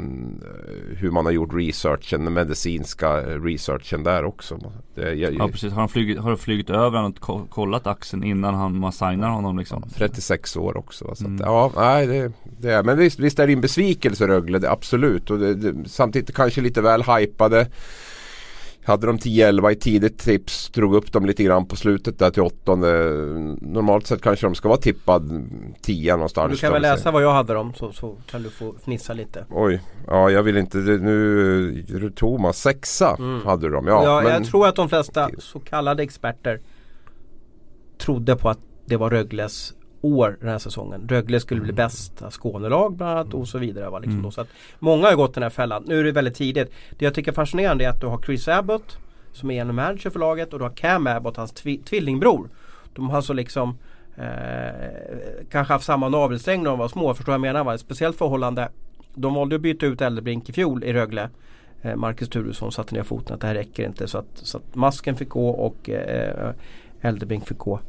eh, 0.44 0.96
hur 0.98 1.10
man 1.10 1.24
har 1.24 1.32
gjort 1.32 1.54
researchen, 1.54 2.24
den 2.24 2.32
medicinska 2.34 3.20
eh, 3.20 3.42
researchen 3.42 4.02
där 4.02 4.24
också. 4.24 4.58
Det, 4.94 5.14
jag, 5.14 5.34
Ja 5.34 5.48
precis, 5.48 5.72
har 5.72 5.80
han 5.80 5.88
flugit, 5.88 6.18
har 6.18 6.28
han 6.28 6.38
flugit 6.38 6.70
över 6.70 7.04
och 7.04 7.18
ko- 7.20 7.46
kollat 7.50 7.86
axeln 7.86 8.24
innan 8.24 8.54
han, 8.54 8.78
man 8.78 8.92
signar 8.92 9.28
honom 9.30 9.58
liksom? 9.58 9.82
36 9.94 10.56
år 10.56 10.76
också. 10.76 11.04
Va? 11.04 11.14
Så 11.14 11.24
Mm. 11.24 11.34
att, 11.34 11.40
ja, 11.40 11.72
nej, 11.76 12.06
det, 12.06 12.32
det 12.60 12.72
är, 12.72 12.82
men 12.82 12.98
visst, 12.98 13.18
visst 13.20 13.38
är 13.38 13.46
det 13.46 13.52
en 13.52 13.60
besvikelse 13.60 14.26
Rögle, 14.26 14.58
det, 14.58 14.70
absolut. 14.70 15.30
Och 15.30 15.38
det, 15.38 15.74
samtidigt 15.88 16.34
kanske 16.34 16.60
lite 16.60 16.80
väl 16.82 17.02
hypade. 17.02 17.66
Hade 18.88 19.06
de 19.06 19.18
10-11 19.18 19.70
i 19.70 19.74
tidigt 19.76 20.18
tips, 20.18 20.70
drog 20.70 20.94
upp 20.94 21.12
dem 21.12 21.26
lite 21.26 21.42
grann 21.42 21.66
på 21.66 21.76
slutet 21.76 22.18
där 22.18 22.30
till 22.30 22.42
åttonde. 22.42 22.88
Normalt 23.60 24.06
sett 24.06 24.22
kanske 24.22 24.46
de 24.46 24.54
ska 24.54 24.68
vara 24.68 24.78
tippad 24.78 25.48
10 25.82 26.12
någonstans. 26.12 26.52
Du 26.52 26.58
kan 26.58 26.72
väl 26.72 26.82
läsa 26.82 27.10
vad 27.10 27.22
jag 27.22 27.32
hade 27.32 27.54
dem 27.54 27.74
så, 27.74 27.92
så 27.92 28.16
kan 28.30 28.42
du 28.42 28.50
få 28.50 28.74
fnissa 28.84 29.12
lite. 29.12 29.46
Oj, 29.50 29.82
ja 30.06 30.30
jag 30.30 30.42
vill 30.42 30.56
inte, 30.56 30.78
nu 30.78 32.12
Thomas, 32.16 32.58
sexa 32.58 33.16
Mm. 33.18 33.46
hade 33.46 33.66
du 33.66 33.74
dem. 33.74 33.86
Ja, 33.86 34.04
Ja, 34.04 34.20
men, 34.22 34.32
Jag 34.32 34.44
tror 34.46 34.66
att 34.66 34.76
de 34.76 34.88
flesta 34.88 35.30
så 35.38 35.60
kallade 35.60 36.02
experter 36.02 36.60
trodde 37.98 38.36
på 38.36 38.48
att 38.48 38.58
det 38.86 38.96
var 38.96 39.10
Rögles 39.10 39.74
år 40.00 40.36
den 40.40 40.48
här 40.48 40.58
säsongen. 40.58 41.08
Rögle 41.08 41.40
skulle 41.40 41.60
bli 41.60 41.72
bästa 41.72 42.30
Skånelag 42.30 42.96
bland 42.96 43.12
annat 43.12 43.34
och 43.34 43.48
så 43.48 43.58
vidare. 43.58 43.90
Va? 43.90 43.98
Liksom 43.98 44.18
Mm. 44.18 44.30
Så 44.32 44.40
att 44.40 44.48
många 44.78 45.06
har 45.06 45.14
gått 45.16 45.34
den 45.34 45.42
här 45.42 45.50
fällan. 45.50 45.84
Nu 45.86 46.00
är 46.00 46.04
det 46.04 46.12
väldigt 46.12 46.34
tidigt. 46.34 46.72
Det 46.98 47.04
jag 47.04 47.14
tycker 47.14 47.30
är 47.30 47.34
fascinerande 47.34 47.84
är 47.84 47.88
att 47.88 48.00
du 48.00 48.06
har 48.06 48.22
Chris 48.22 48.48
Abbott 48.48 48.98
som 49.32 49.50
är 49.50 49.60
en 49.60 49.74
manager 49.74 50.10
för 50.10 50.18
laget 50.20 50.52
och 50.52 50.58
du 50.58 50.64
har 50.64 50.72
Cam 50.72 51.06
Abbott, 51.06 51.36
hans 51.36 51.52
tvi- 51.54 51.84
tvillingbror. 51.84 52.48
De 52.94 53.10
har 53.10 53.16
alltså 53.16 53.32
liksom 53.32 53.78
eh, 54.16 54.88
kanske 55.50 55.72
haft 55.72 55.84
samma 55.84 56.08
navelsträng 56.08 56.62
när 56.62 56.70
de 56.70 56.78
var 56.78 56.88
små. 56.88 57.14
Förstår 57.14 57.32
vad 57.32 57.34
jag 57.34 57.40
menar? 57.40 57.64
Va? 57.64 57.74
Ett 57.74 57.80
speciellt 57.80 58.16
förhållande. 58.18 58.68
De 59.14 59.34
valde 59.34 59.56
att 59.56 59.62
byta 59.62 59.86
ut 59.86 60.00
Eldebrink 60.00 60.48
i 60.48 60.52
fjol 60.52 60.84
i 60.84 60.92
Rögle. 60.92 61.28
Eh, 61.82 61.96
Marcus 61.96 62.28
Turesson 62.28 62.72
satte 62.72 62.94
ner 62.94 63.02
foten 63.02 63.34
att 63.34 63.40
det 63.40 63.46
här 63.46 63.54
räcker 63.54 63.86
inte. 63.86 64.08
Så 64.08 64.18
att, 64.18 64.26
så 64.34 64.56
att 64.58 64.74
Masken 64.74 65.16
fick 65.16 65.28
gå 65.28 65.48
och 65.48 65.90
eh, 65.90 66.50
Eldebrink 67.00 67.46
fick 67.48 67.58
gå. 67.58 67.80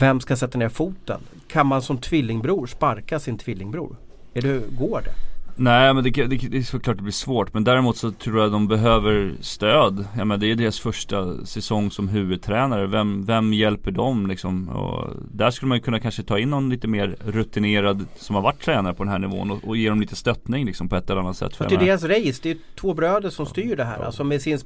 Vem 0.00 0.20
ska 0.20 0.36
sätta 0.36 0.58
ner 0.58 0.68
foten? 0.68 1.20
Kan 1.48 1.66
man 1.66 1.82
som 1.82 1.98
tvillingbror 1.98 2.66
sparka 2.66 3.18
sin 3.18 3.38
tvillingbror? 3.38 3.96
Är 4.34 4.42
det, 4.42 4.62
går 4.78 5.02
det? 5.04 5.12
Nej 5.56 5.94
men 5.94 6.04
det, 6.04 6.10
det, 6.10 6.26
det 6.26 6.58
är 6.58 6.62
såklart 6.62 6.96
det 6.96 7.02
blir 7.02 7.12
svårt 7.12 7.54
men 7.54 7.64
däremot 7.64 7.96
så 7.96 8.10
tror 8.10 8.40
jag 8.40 8.52
de 8.52 8.68
behöver 8.68 9.34
stöd. 9.40 10.04
Ja, 10.16 10.24
men 10.24 10.40
det 10.40 10.46
är 10.46 10.54
deras 10.54 10.80
första 10.80 11.46
säsong 11.46 11.90
som 11.90 12.08
huvudtränare. 12.08 12.86
Vem, 12.86 13.24
vem 13.24 13.52
hjälper 13.52 13.90
dem 13.90 14.26
liksom? 14.26 14.68
Och 14.68 15.16
där 15.32 15.50
skulle 15.50 15.68
man 15.68 15.78
ju 15.78 15.82
kunna 15.82 16.00
kanske 16.00 16.22
ta 16.22 16.38
in 16.38 16.50
någon 16.50 16.70
lite 16.70 16.88
mer 16.88 17.16
rutinerad 17.24 18.06
som 18.16 18.34
har 18.36 18.42
varit 18.42 18.62
tränare 18.62 18.94
på 18.94 19.04
den 19.04 19.12
här 19.12 19.18
nivån 19.18 19.50
och, 19.50 19.64
och 19.64 19.76
ge 19.76 19.88
dem 19.88 20.00
lite 20.00 20.16
stöttning 20.16 20.66
liksom 20.66 20.88
på 20.88 20.96
ett 20.96 21.10
eller 21.10 21.20
annat 21.20 21.36
sätt. 21.36 21.56
För 21.56 21.68
det 21.68 21.74
är 21.74 21.78
deras 21.78 22.04
race. 22.04 22.40
Det 22.42 22.50
är 22.50 22.56
två 22.76 22.94
bröder 22.94 23.30
som 23.30 23.46
styr 23.46 23.76
det 23.76 23.84
här. 23.84 23.98
Alltså 23.98 24.24
med 24.24 24.42
sin 24.42 24.58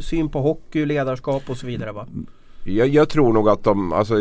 syn 0.00 0.28
på 0.28 0.40
hockey, 0.40 0.86
ledarskap 0.86 1.50
och 1.50 1.56
så 1.56 1.66
vidare. 1.66 1.92
Va? 1.92 2.06
Jag, 2.66 2.88
jag 2.88 3.08
tror 3.08 3.32
nog 3.32 3.48
att 3.48 3.64
de, 3.64 3.92
alltså, 3.92 4.14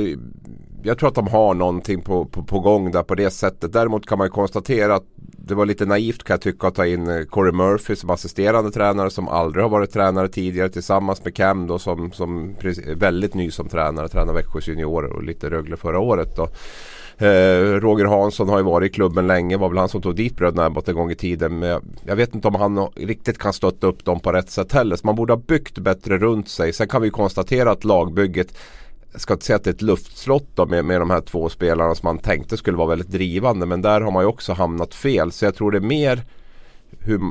jag 0.85 0.97
tror 0.97 1.09
att 1.09 1.15
de 1.15 1.27
har 1.27 1.53
någonting 1.53 2.01
på, 2.01 2.25
på, 2.25 2.43
på 2.43 2.59
gång 2.59 2.91
där 2.91 3.03
på 3.03 3.15
det 3.15 3.29
sättet. 3.29 3.73
Däremot 3.73 4.05
kan 4.05 4.17
man 4.17 4.27
ju 4.27 4.31
konstatera 4.31 4.95
att 4.95 5.03
det 5.37 5.55
var 5.55 5.65
lite 5.65 5.85
naivt 5.85 6.23
kan 6.23 6.33
jag 6.33 6.41
tycka 6.41 6.67
att 6.67 6.75
ta 6.75 6.85
in 6.85 7.09
eh, 7.09 7.23
Corey 7.23 7.51
Murphy 7.51 7.95
som 7.95 8.09
assisterande 8.09 8.71
tränare 8.71 9.09
som 9.09 9.27
aldrig 9.27 9.63
har 9.63 9.69
varit 9.69 9.91
tränare 9.91 10.27
tidigare 10.27 10.69
tillsammans 10.69 11.23
med 11.23 11.35
Cam 11.35 11.67
då 11.67 11.79
som, 11.79 12.11
som 12.11 12.49
är 12.49 12.95
väldigt 12.95 13.33
ny 13.33 13.51
som 13.51 13.69
tränare. 13.69 14.09
Tränar 14.09 14.33
Växjös 14.33 14.67
juniorer 14.67 15.13
och 15.13 15.23
lite 15.23 15.49
Rögle 15.49 15.77
förra 15.77 15.99
året 15.99 16.35
då. 16.35 16.49
Eh, 17.17 17.79
Roger 17.79 18.05
Hansson 18.05 18.49
har 18.49 18.57
ju 18.57 18.63
varit 18.63 18.91
i 18.91 18.93
klubben 18.93 19.27
länge. 19.27 19.57
var 19.57 19.69
väl 19.69 19.77
han 19.77 19.89
som 19.89 20.01
tog 20.01 20.15
dit 20.15 20.35
bröderna 20.35 20.65
Abbott 20.65 20.89
en 20.89 20.95
gång 20.95 21.11
i 21.11 21.15
tiden. 21.15 21.59
Men 21.59 21.81
jag 22.05 22.15
vet 22.15 22.35
inte 22.35 22.47
om 22.47 22.55
han 22.55 22.87
riktigt 22.95 23.37
kan 23.37 23.53
stötta 23.53 23.87
upp 23.87 24.05
dem 24.05 24.19
på 24.19 24.31
rätt 24.31 24.49
sätt 24.49 24.71
heller. 24.71 24.95
Så 24.95 25.07
man 25.07 25.15
borde 25.15 25.33
ha 25.33 25.41
byggt 25.47 25.77
bättre 25.77 26.17
runt 26.17 26.49
sig. 26.49 26.73
Sen 26.73 26.87
kan 26.87 27.01
vi 27.01 27.09
konstatera 27.09 27.71
att 27.71 27.83
lagbygget 27.83 28.57
jag 29.15 29.21
ska 29.21 29.33
inte 29.33 29.45
säga 29.45 29.55
att 29.55 29.63
det 29.63 29.69
är 29.69 29.73
ett 29.73 29.81
luftslott 29.81 30.47
då 30.55 30.65
med, 30.65 30.85
med 30.85 31.01
de 31.01 31.09
här 31.09 31.21
två 31.21 31.49
spelarna 31.49 31.95
som 31.95 32.07
man 32.07 32.19
tänkte 32.19 32.57
skulle 32.57 32.77
vara 32.77 32.87
väldigt 32.87 33.11
drivande. 33.11 33.65
Men 33.65 33.81
där 33.81 34.01
har 34.01 34.11
man 34.11 34.23
ju 34.23 34.27
också 34.27 34.53
hamnat 34.53 34.95
fel. 34.95 35.31
Så 35.31 35.45
jag 35.45 35.55
tror 35.55 35.71
det 35.71 35.77
är 35.77 35.81
mer 35.81 36.23
hur, 36.99 37.21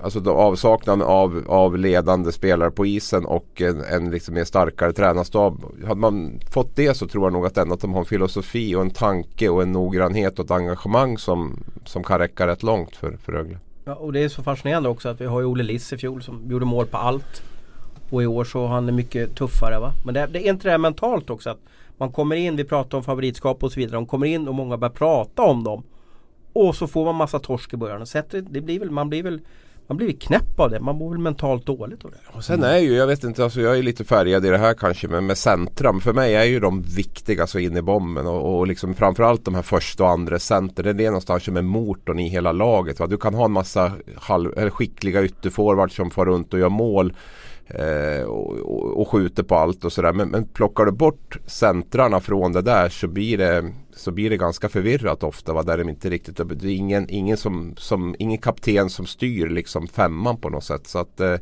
alltså 0.00 0.30
avsaknaden 0.30 1.02
av, 1.02 1.44
av 1.48 1.78
ledande 1.78 2.32
spelare 2.32 2.70
på 2.70 2.86
isen 2.86 3.24
och 3.24 3.60
en, 3.60 3.84
en 3.84 4.10
liksom 4.10 4.34
mer 4.34 4.44
starkare 4.44 4.92
tränarstab. 4.92 5.64
Hade 5.86 6.00
man 6.00 6.40
fått 6.50 6.76
det 6.76 6.94
så 6.94 7.06
tror 7.06 7.24
jag 7.24 7.32
nog 7.32 7.46
att, 7.46 7.58
ändå 7.58 7.74
att 7.74 7.80
de 7.80 7.92
har 7.92 8.00
en 8.00 8.06
filosofi 8.06 8.74
och 8.74 8.82
en 8.82 8.90
tanke 8.90 9.48
och 9.48 9.62
en 9.62 9.72
noggrannhet 9.72 10.38
och 10.38 10.44
ett 10.44 10.50
engagemang 10.50 11.18
som, 11.18 11.64
som 11.84 12.04
kan 12.04 12.18
räcka 12.18 12.46
rätt 12.46 12.62
långt 12.62 12.96
för, 12.96 13.16
för 13.16 13.32
Rögle. 13.32 13.58
Ja, 13.84 13.94
och 13.94 14.12
det 14.12 14.20
är 14.20 14.28
så 14.28 14.42
fascinerande 14.42 14.88
också 14.88 15.08
att 15.08 15.20
vi 15.20 15.26
har 15.26 15.40
ju 15.40 15.46
Olle 15.46 15.62
Liss 15.62 15.92
i 15.92 15.98
fjol 15.98 16.22
som 16.22 16.50
gjorde 16.50 16.64
mål 16.64 16.86
på 16.86 16.96
allt. 16.96 17.42
Och 18.12 18.22
i 18.22 18.26
år 18.26 18.44
så 18.44 18.66
har 18.66 18.74
han 18.74 18.86
det 18.86 18.92
mycket 18.92 19.34
tuffare 19.34 19.78
va. 19.78 19.92
Men 20.04 20.14
det, 20.14 20.26
det 20.26 20.46
är 20.46 20.50
inte 20.50 20.68
det 20.68 20.70
här 20.70 20.78
mentalt 20.78 21.30
också 21.30 21.50
att 21.50 21.60
man 21.98 22.12
kommer 22.12 22.36
in, 22.36 22.56
vi 22.56 22.64
pratar 22.64 22.98
om 22.98 23.04
favoritskap 23.04 23.62
och 23.62 23.72
så 23.72 23.80
vidare. 23.80 23.96
De 23.96 24.06
kommer 24.06 24.26
in 24.26 24.48
och 24.48 24.54
många 24.54 24.76
börjar 24.76 24.92
prata 24.92 25.42
om 25.42 25.64
dem. 25.64 25.82
Och 26.52 26.76
så 26.76 26.86
får 26.86 27.04
man 27.04 27.14
massa 27.14 27.38
torsk 27.38 27.74
i 27.74 27.76
början. 27.76 28.02
Och 28.02 28.08
sätter, 28.08 28.40
det 28.40 28.60
blir 28.60 28.78
väl, 28.78 28.90
man 28.90 29.08
blir 29.08 29.22
väl 29.22 29.40
man 29.86 29.96
blir 29.96 30.12
knäpp 30.12 30.60
av 30.60 30.70
det. 30.70 30.80
Man 30.80 30.96
mår 30.96 31.10
väl 31.10 31.18
mentalt 31.18 31.66
dåligt 31.66 32.04
av 32.04 32.10
det. 32.10 32.18
Och 32.36 32.44
sen 32.44 32.62
är 32.62 32.78
ju, 32.78 32.94
jag 32.94 33.06
vet 33.06 33.24
inte, 33.24 33.44
alltså 33.44 33.60
jag 33.60 33.78
är 33.78 33.82
lite 33.82 34.04
färgad 34.04 34.46
i 34.46 34.48
det 34.48 34.58
här 34.58 34.74
kanske 34.74 35.08
men 35.08 35.26
med 35.26 35.38
centrum. 35.38 36.00
För 36.00 36.12
mig 36.12 36.34
är 36.34 36.44
ju 36.44 36.60
de 36.60 36.82
viktiga 36.82 37.46
så 37.46 37.58
in 37.58 37.76
i 37.76 37.82
bomben 37.82 38.26
och, 38.26 38.58
och 38.58 38.66
liksom 38.66 38.94
framförallt 38.94 39.44
de 39.44 39.54
här 39.54 39.62
första 39.62 40.04
och 40.04 40.10
andra 40.10 40.38
center. 40.38 40.82
Det 40.82 41.04
är 41.04 41.10
någonstans 41.10 41.44
som 41.44 41.56
är 41.56 41.62
motorn 41.62 42.18
i 42.18 42.28
hela 42.28 42.52
laget. 42.52 43.00
Va? 43.00 43.06
Du 43.06 43.16
kan 43.16 43.34
ha 43.34 43.44
en 43.44 43.52
massa 43.52 43.92
halv, 44.16 44.58
eller 44.58 44.70
skickliga 44.70 45.24
ytterforwards 45.24 45.96
som 45.96 46.10
far 46.10 46.26
runt 46.26 46.54
och 46.54 46.60
gör 46.60 46.68
mål. 46.68 47.14
Eh, 47.66 48.24
och, 48.24 49.00
och, 49.00 49.08
skjuter 49.08 49.42
på 49.42 49.56
allt 49.56 49.84
och 49.84 49.92
sådär. 49.92 50.12
Men, 50.12 50.28
men 50.28 50.46
plockar 50.46 50.84
du 50.84 50.92
bort 50.92 51.38
centrarna 51.46 52.20
från 52.20 52.52
det 52.52 52.62
där 52.62 52.88
så 52.88 53.08
blir 53.08 53.38
det 53.38 53.72
så 53.96 54.10
blir 54.10 54.30
det 54.30 54.36
ganska 54.36 54.68
förvirrat 54.68 55.22
ofta. 55.22 55.52
Va? 55.52 55.62
Där 55.62 55.78
de 55.78 55.88
inte 55.88 56.10
riktigt, 56.10 56.36
det 56.36 56.66
är 56.66 56.76
ingen, 56.76 57.10
ingen, 57.10 57.36
som, 57.36 57.74
som, 57.76 58.16
ingen 58.18 58.38
kapten 58.38 58.90
som 58.90 59.06
styr 59.06 59.48
liksom 59.48 59.88
femman 59.88 60.36
på 60.36 60.48
något 60.48 60.64
sätt. 60.64 60.86
Så 60.86 60.98
att, 60.98 61.20
eh, 61.20 61.36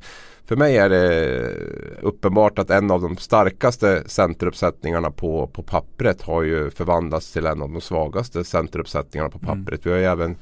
för 0.51 0.57
mig 0.57 0.77
är 0.77 0.89
det 0.89 1.55
uppenbart 2.01 2.59
att 2.59 2.71
en 2.71 2.91
av 2.91 3.01
de 3.01 3.17
starkaste 3.17 4.03
centeruppsättningarna 4.07 5.11
på, 5.11 5.47
på 5.47 5.63
pappret 5.63 6.23
har 6.23 6.43
ju 6.43 6.71
förvandlats 6.71 7.33
till 7.33 7.47
en 7.47 7.63
av 7.63 7.73
de 7.73 7.81
svagaste 7.81 8.45
centeruppsättningarna 8.45 9.31
på 9.31 9.39
mm. 9.43 9.49
pappret. 9.49 9.85
Mm. 9.85 9.85
Vi 9.85 9.91
har 9.91 9.99
ju 9.99 10.13
även 10.13 10.37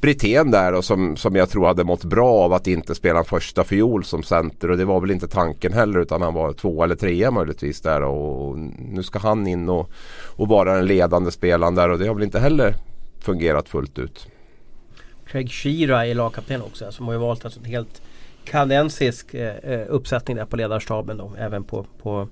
Brithén 0.00 0.50
där 0.50 0.72
och 0.72 0.84
som, 0.84 1.16
som 1.16 1.36
jag 1.36 1.50
tror 1.50 1.66
hade 1.66 1.84
mått 1.84 2.04
bra 2.04 2.30
av 2.30 2.52
att 2.52 2.66
inte 2.66 2.94
spela 2.94 3.18
en 3.18 3.24
första 3.24 3.64
fiol 3.64 4.04
som 4.04 4.22
center 4.22 4.70
och 4.70 4.76
det 4.76 4.84
var 4.84 5.00
väl 5.00 5.10
inte 5.10 5.28
tanken 5.28 5.72
heller 5.72 6.00
utan 6.00 6.22
han 6.22 6.34
var 6.34 6.52
två 6.52 6.84
eller 6.84 6.94
trea 6.94 7.30
möjligtvis 7.30 7.80
där 7.80 8.02
och 8.02 8.58
nu 8.78 9.02
ska 9.02 9.18
han 9.18 9.46
in 9.46 9.68
och, 9.68 9.90
och 10.36 10.48
vara 10.48 10.74
den 10.74 10.86
ledande 10.86 11.30
spelaren 11.30 11.74
där 11.74 11.88
och 11.90 11.98
det 11.98 12.06
har 12.06 12.14
väl 12.14 12.24
inte 12.24 12.40
heller 12.40 12.74
fungerat 13.20 13.68
fullt 13.68 13.98
ut. 13.98 14.26
Craig 15.26 15.50
Shearer 15.50 16.04
är 16.04 16.14
lagkapten 16.14 16.62
också 16.62 16.92
som 16.92 17.06
har 17.06 17.12
ju 17.12 17.20
valt 17.20 17.44
alltså 17.44 17.60
ett 17.60 17.66
helt 17.66 18.02
kanadensisk 18.44 19.34
eh, 19.34 19.56
eh, 19.56 19.86
uppsättning 19.88 20.36
där 20.36 20.44
på 20.44 20.56
ledarstaben 20.56 21.16
då, 21.16 21.32
även 21.38 21.64
på, 21.64 21.86
på 22.02 22.28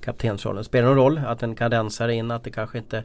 kaptensrollen. 0.00 0.64
Spelar 0.64 0.88
det 0.88 0.94
någon 0.94 1.04
roll 1.04 1.20
att 1.26 1.42
en 1.42 1.54
kanadensare 1.54 2.14
är 2.14 2.16
in, 2.16 2.30
att 2.30 2.44
det 2.44 2.50
kanske 2.50 2.78
inte 2.78 3.04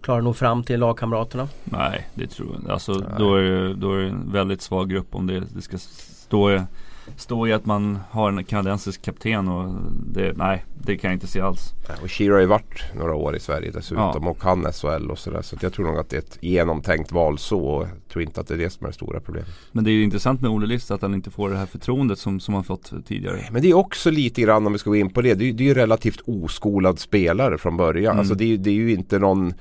klarar 0.00 0.20
nog 0.20 0.36
fram 0.36 0.64
till 0.64 0.80
lagkamraterna? 0.80 1.48
Nej, 1.64 2.08
det 2.14 2.26
tror 2.26 2.48
jag 2.52 2.60
inte. 2.60 2.72
Alltså, 2.72 2.92
då, 3.18 3.34
är 3.34 3.42
det, 3.42 3.74
då 3.74 3.92
är 3.92 3.98
det 3.98 4.08
en 4.08 4.32
väldigt 4.32 4.62
svag 4.62 4.90
grupp 4.90 5.14
om 5.14 5.26
det, 5.26 5.40
det 5.54 5.62
ska 5.62 5.78
stå 5.78 6.66
står 7.16 7.48
i 7.48 7.52
att 7.52 7.66
man 7.66 7.98
har 8.10 8.28
en 8.28 8.44
kanadensisk 8.44 9.02
kapten 9.02 9.48
och 9.48 9.74
det, 10.06 10.32
nej, 10.36 10.64
det 10.82 10.96
kan 10.96 11.10
jag 11.10 11.16
inte 11.16 11.26
se 11.26 11.40
alls. 11.40 11.72
och 12.02 12.10
Shira 12.10 12.34
har 12.34 12.40
ju 12.40 12.46
varit 12.46 12.84
några 12.94 13.14
år 13.14 13.36
i 13.36 13.40
Sverige 13.40 13.70
dessutom 13.70 14.22
ja. 14.22 14.30
och 14.30 14.40
kan 14.40 14.72
SHL 14.72 15.10
och 15.10 15.18
sådär. 15.18 15.42
Så 15.42 15.56
jag 15.60 15.72
tror 15.72 15.86
nog 15.86 15.98
att 15.98 16.10
det 16.10 16.16
är 16.16 16.20
ett 16.20 16.38
genomtänkt 16.40 17.12
val 17.12 17.38
så. 17.38 17.60
Och 17.60 17.82
jag 17.82 18.08
tror 18.08 18.22
inte 18.22 18.40
att 18.40 18.48
det 18.48 18.54
är 18.54 18.58
det 18.58 18.70
som 18.70 18.84
är 18.86 18.88
det 18.88 18.94
stora 18.94 19.20
problemet. 19.20 19.48
Men 19.72 19.84
det 19.84 19.90
är 19.90 19.92
ju 19.92 20.04
intressant 20.04 20.40
med 20.40 20.50
Olle 20.50 20.66
List 20.66 20.90
att 20.90 21.02
han 21.02 21.14
inte 21.14 21.30
får 21.30 21.50
det 21.50 21.56
här 21.56 21.66
förtroendet 21.66 22.18
som, 22.18 22.40
som 22.40 22.54
han 22.54 22.64
fått 22.64 23.06
tidigare. 23.06 23.40
Men 23.50 23.62
det 23.62 23.70
är 23.70 23.74
också 23.74 24.10
lite 24.10 24.42
grann 24.42 24.66
om 24.66 24.72
vi 24.72 24.78
ska 24.78 24.90
gå 24.90 24.96
in 24.96 25.10
på 25.10 25.22
det. 25.22 25.34
Det 25.34 25.48
är, 25.48 25.52
det 25.52 25.64
är 25.64 25.68
ju 25.68 25.74
relativt 25.74 26.20
oskolad 26.26 26.98
spelare 26.98 27.58
från 27.58 27.76
början. 27.76 28.12
Mm. 28.12 28.18
Alltså 28.18 28.34
det 28.34 28.52
är, 28.52 28.56
det 28.56 28.70
är 28.70 28.74
ju 28.74 28.92
inte 28.92 29.18
någon 29.18 29.54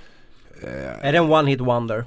eh... 0.63 1.07
Är 1.07 1.11
det 1.11 1.17
en 1.17 1.31
one 1.31 1.49
hit 1.49 1.61
wonder? 1.61 2.05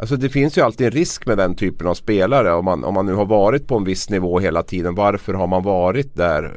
Alltså 0.00 0.16
det 0.16 0.28
finns 0.28 0.58
ju 0.58 0.62
alltid 0.62 0.86
en 0.86 0.92
risk 0.92 1.26
med 1.26 1.38
den 1.38 1.54
typen 1.54 1.86
av 1.86 1.94
spelare. 1.94 2.52
Om 2.52 2.64
man, 2.64 2.84
om 2.84 2.94
man 2.94 3.06
nu 3.06 3.14
har 3.14 3.26
varit 3.26 3.66
på 3.66 3.76
en 3.76 3.84
viss 3.84 4.10
nivå 4.10 4.38
hela 4.38 4.62
tiden. 4.62 4.94
Varför 4.94 5.34
har 5.34 5.46
man 5.46 5.62
varit 5.62 6.14
där? 6.14 6.52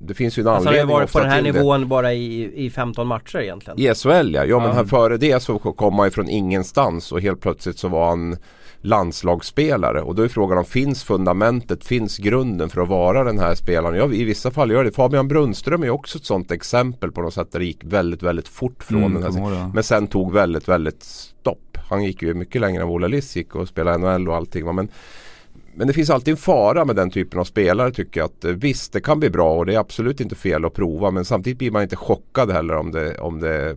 Det 0.00 0.14
finns 0.14 0.38
ju 0.38 0.40
en 0.40 0.46
alltså 0.46 0.68
anledning. 0.68 0.94
Har 0.94 1.00
varit 1.00 1.12
på 1.12 1.20
den 1.20 1.30
här 1.30 1.42
nivån 1.42 1.80
det. 1.80 1.86
bara 1.86 2.12
i, 2.12 2.64
i 2.64 2.70
15 2.70 3.06
matcher 3.06 3.38
egentligen? 3.38 3.80
I 3.80 3.94
SHL 3.94 4.34
ja. 4.34 4.44
Ja 4.44 4.58
men 4.58 4.72
här, 4.72 4.84
före 4.84 5.16
det 5.16 5.42
så 5.42 5.58
kom 5.58 5.94
han 5.94 6.06
ju 6.06 6.10
från 6.10 6.28
ingenstans 6.28 7.12
och 7.12 7.20
helt 7.20 7.40
plötsligt 7.40 7.78
så 7.78 7.88
var 7.88 8.08
han 8.08 8.36
landslagsspelare. 8.80 10.02
Och 10.02 10.14
då 10.14 10.22
är 10.22 10.28
frågan 10.28 10.58
om 10.58 10.64
finns 10.64 11.04
fundamentet, 11.04 11.84
finns 11.84 12.18
grunden 12.18 12.68
för 12.68 12.80
att 12.80 12.88
vara 12.88 13.24
den 13.24 13.38
här 13.38 13.54
spelaren? 13.54 13.96
Ja, 13.96 14.12
I 14.12 14.24
vissa 14.24 14.50
fall 14.50 14.70
gör 14.70 14.84
det. 14.84 14.92
Fabian 14.92 15.28
Brunström 15.28 15.82
är 15.82 15.90
också 15.90 16.18
ett 16.18 16.24
sånt 16.24 16.50
exempel 16.50 17.12
på 17.12 17.22
något 17.22 17.34
sätt 17.34 17.52
där 17.52 17.58
det 17.58 17.64
gick 17.64 17.84
väldigt, 17.84 18.22
väldigt 18.22 18.48
fort 18.48 18.84
från 18.84 19.04
mm, 19.04 19.22
den 19.22 19.36
här. 19.36 19.70
Men 19.74 19.82
sen 19.82 20.06
tog 20.06 20.32
väldigt, 20.32 20.68
väldigt 20.68 21.02
stopp. 21.02 21.58
Han 21.88 22.04
gick 22.04 22.22
ju 22.22 22.34
mycket 22.34 22.60
längre 22.60 22.82
än 22.82 22.88
Ola 22.88 23.06
Liss 23.06 23.36
gick 23.36 23.54
och 23.54 23.68
spelade 23.68 23.98
NHL 23.98 24.28
och 24.28 24.36
allting. 24.36 24.74
Men, 24.74 24.88
men 25.74 25.86
det 25.86 25.92
finns 25.92 26.10
alltid 26.10 26.32
en 26.32 26.38
fara 26.38 26.84
med 26.84 26.96
den 26.96 27.10
typen 27.10 27.40
av 27.40 27.44
spelare 27.44 27.90
tycker 27.90 28.20
jag. 28.20 28.24
Att, 28.24 28.44
eh, 28.44 28.50
visst, 28.52 28.92
det 28.92 29.00
kan 29.00 29.20
bli 29.20 29.30
bra 29.30 29.58
och 29.58 29.66
det 29.66 29.74
är 29.74 29.78
absolut 29.78 30.20
inte 30.20 30.34
fel 30.34 30.64
att 30.64 30.74
prova. 30.74 31.10
Men 31.10 31.24
samtidigt 31.24 31.58
blir 31.58 31.70
man 31.70 31.82
inte 31.82 31.96
chockad 31.96 32.50
heller 32.50 32.76
om 32.76 32.92
det, 32.92 33.18
om 33.18 33.40
det 33.40 33.76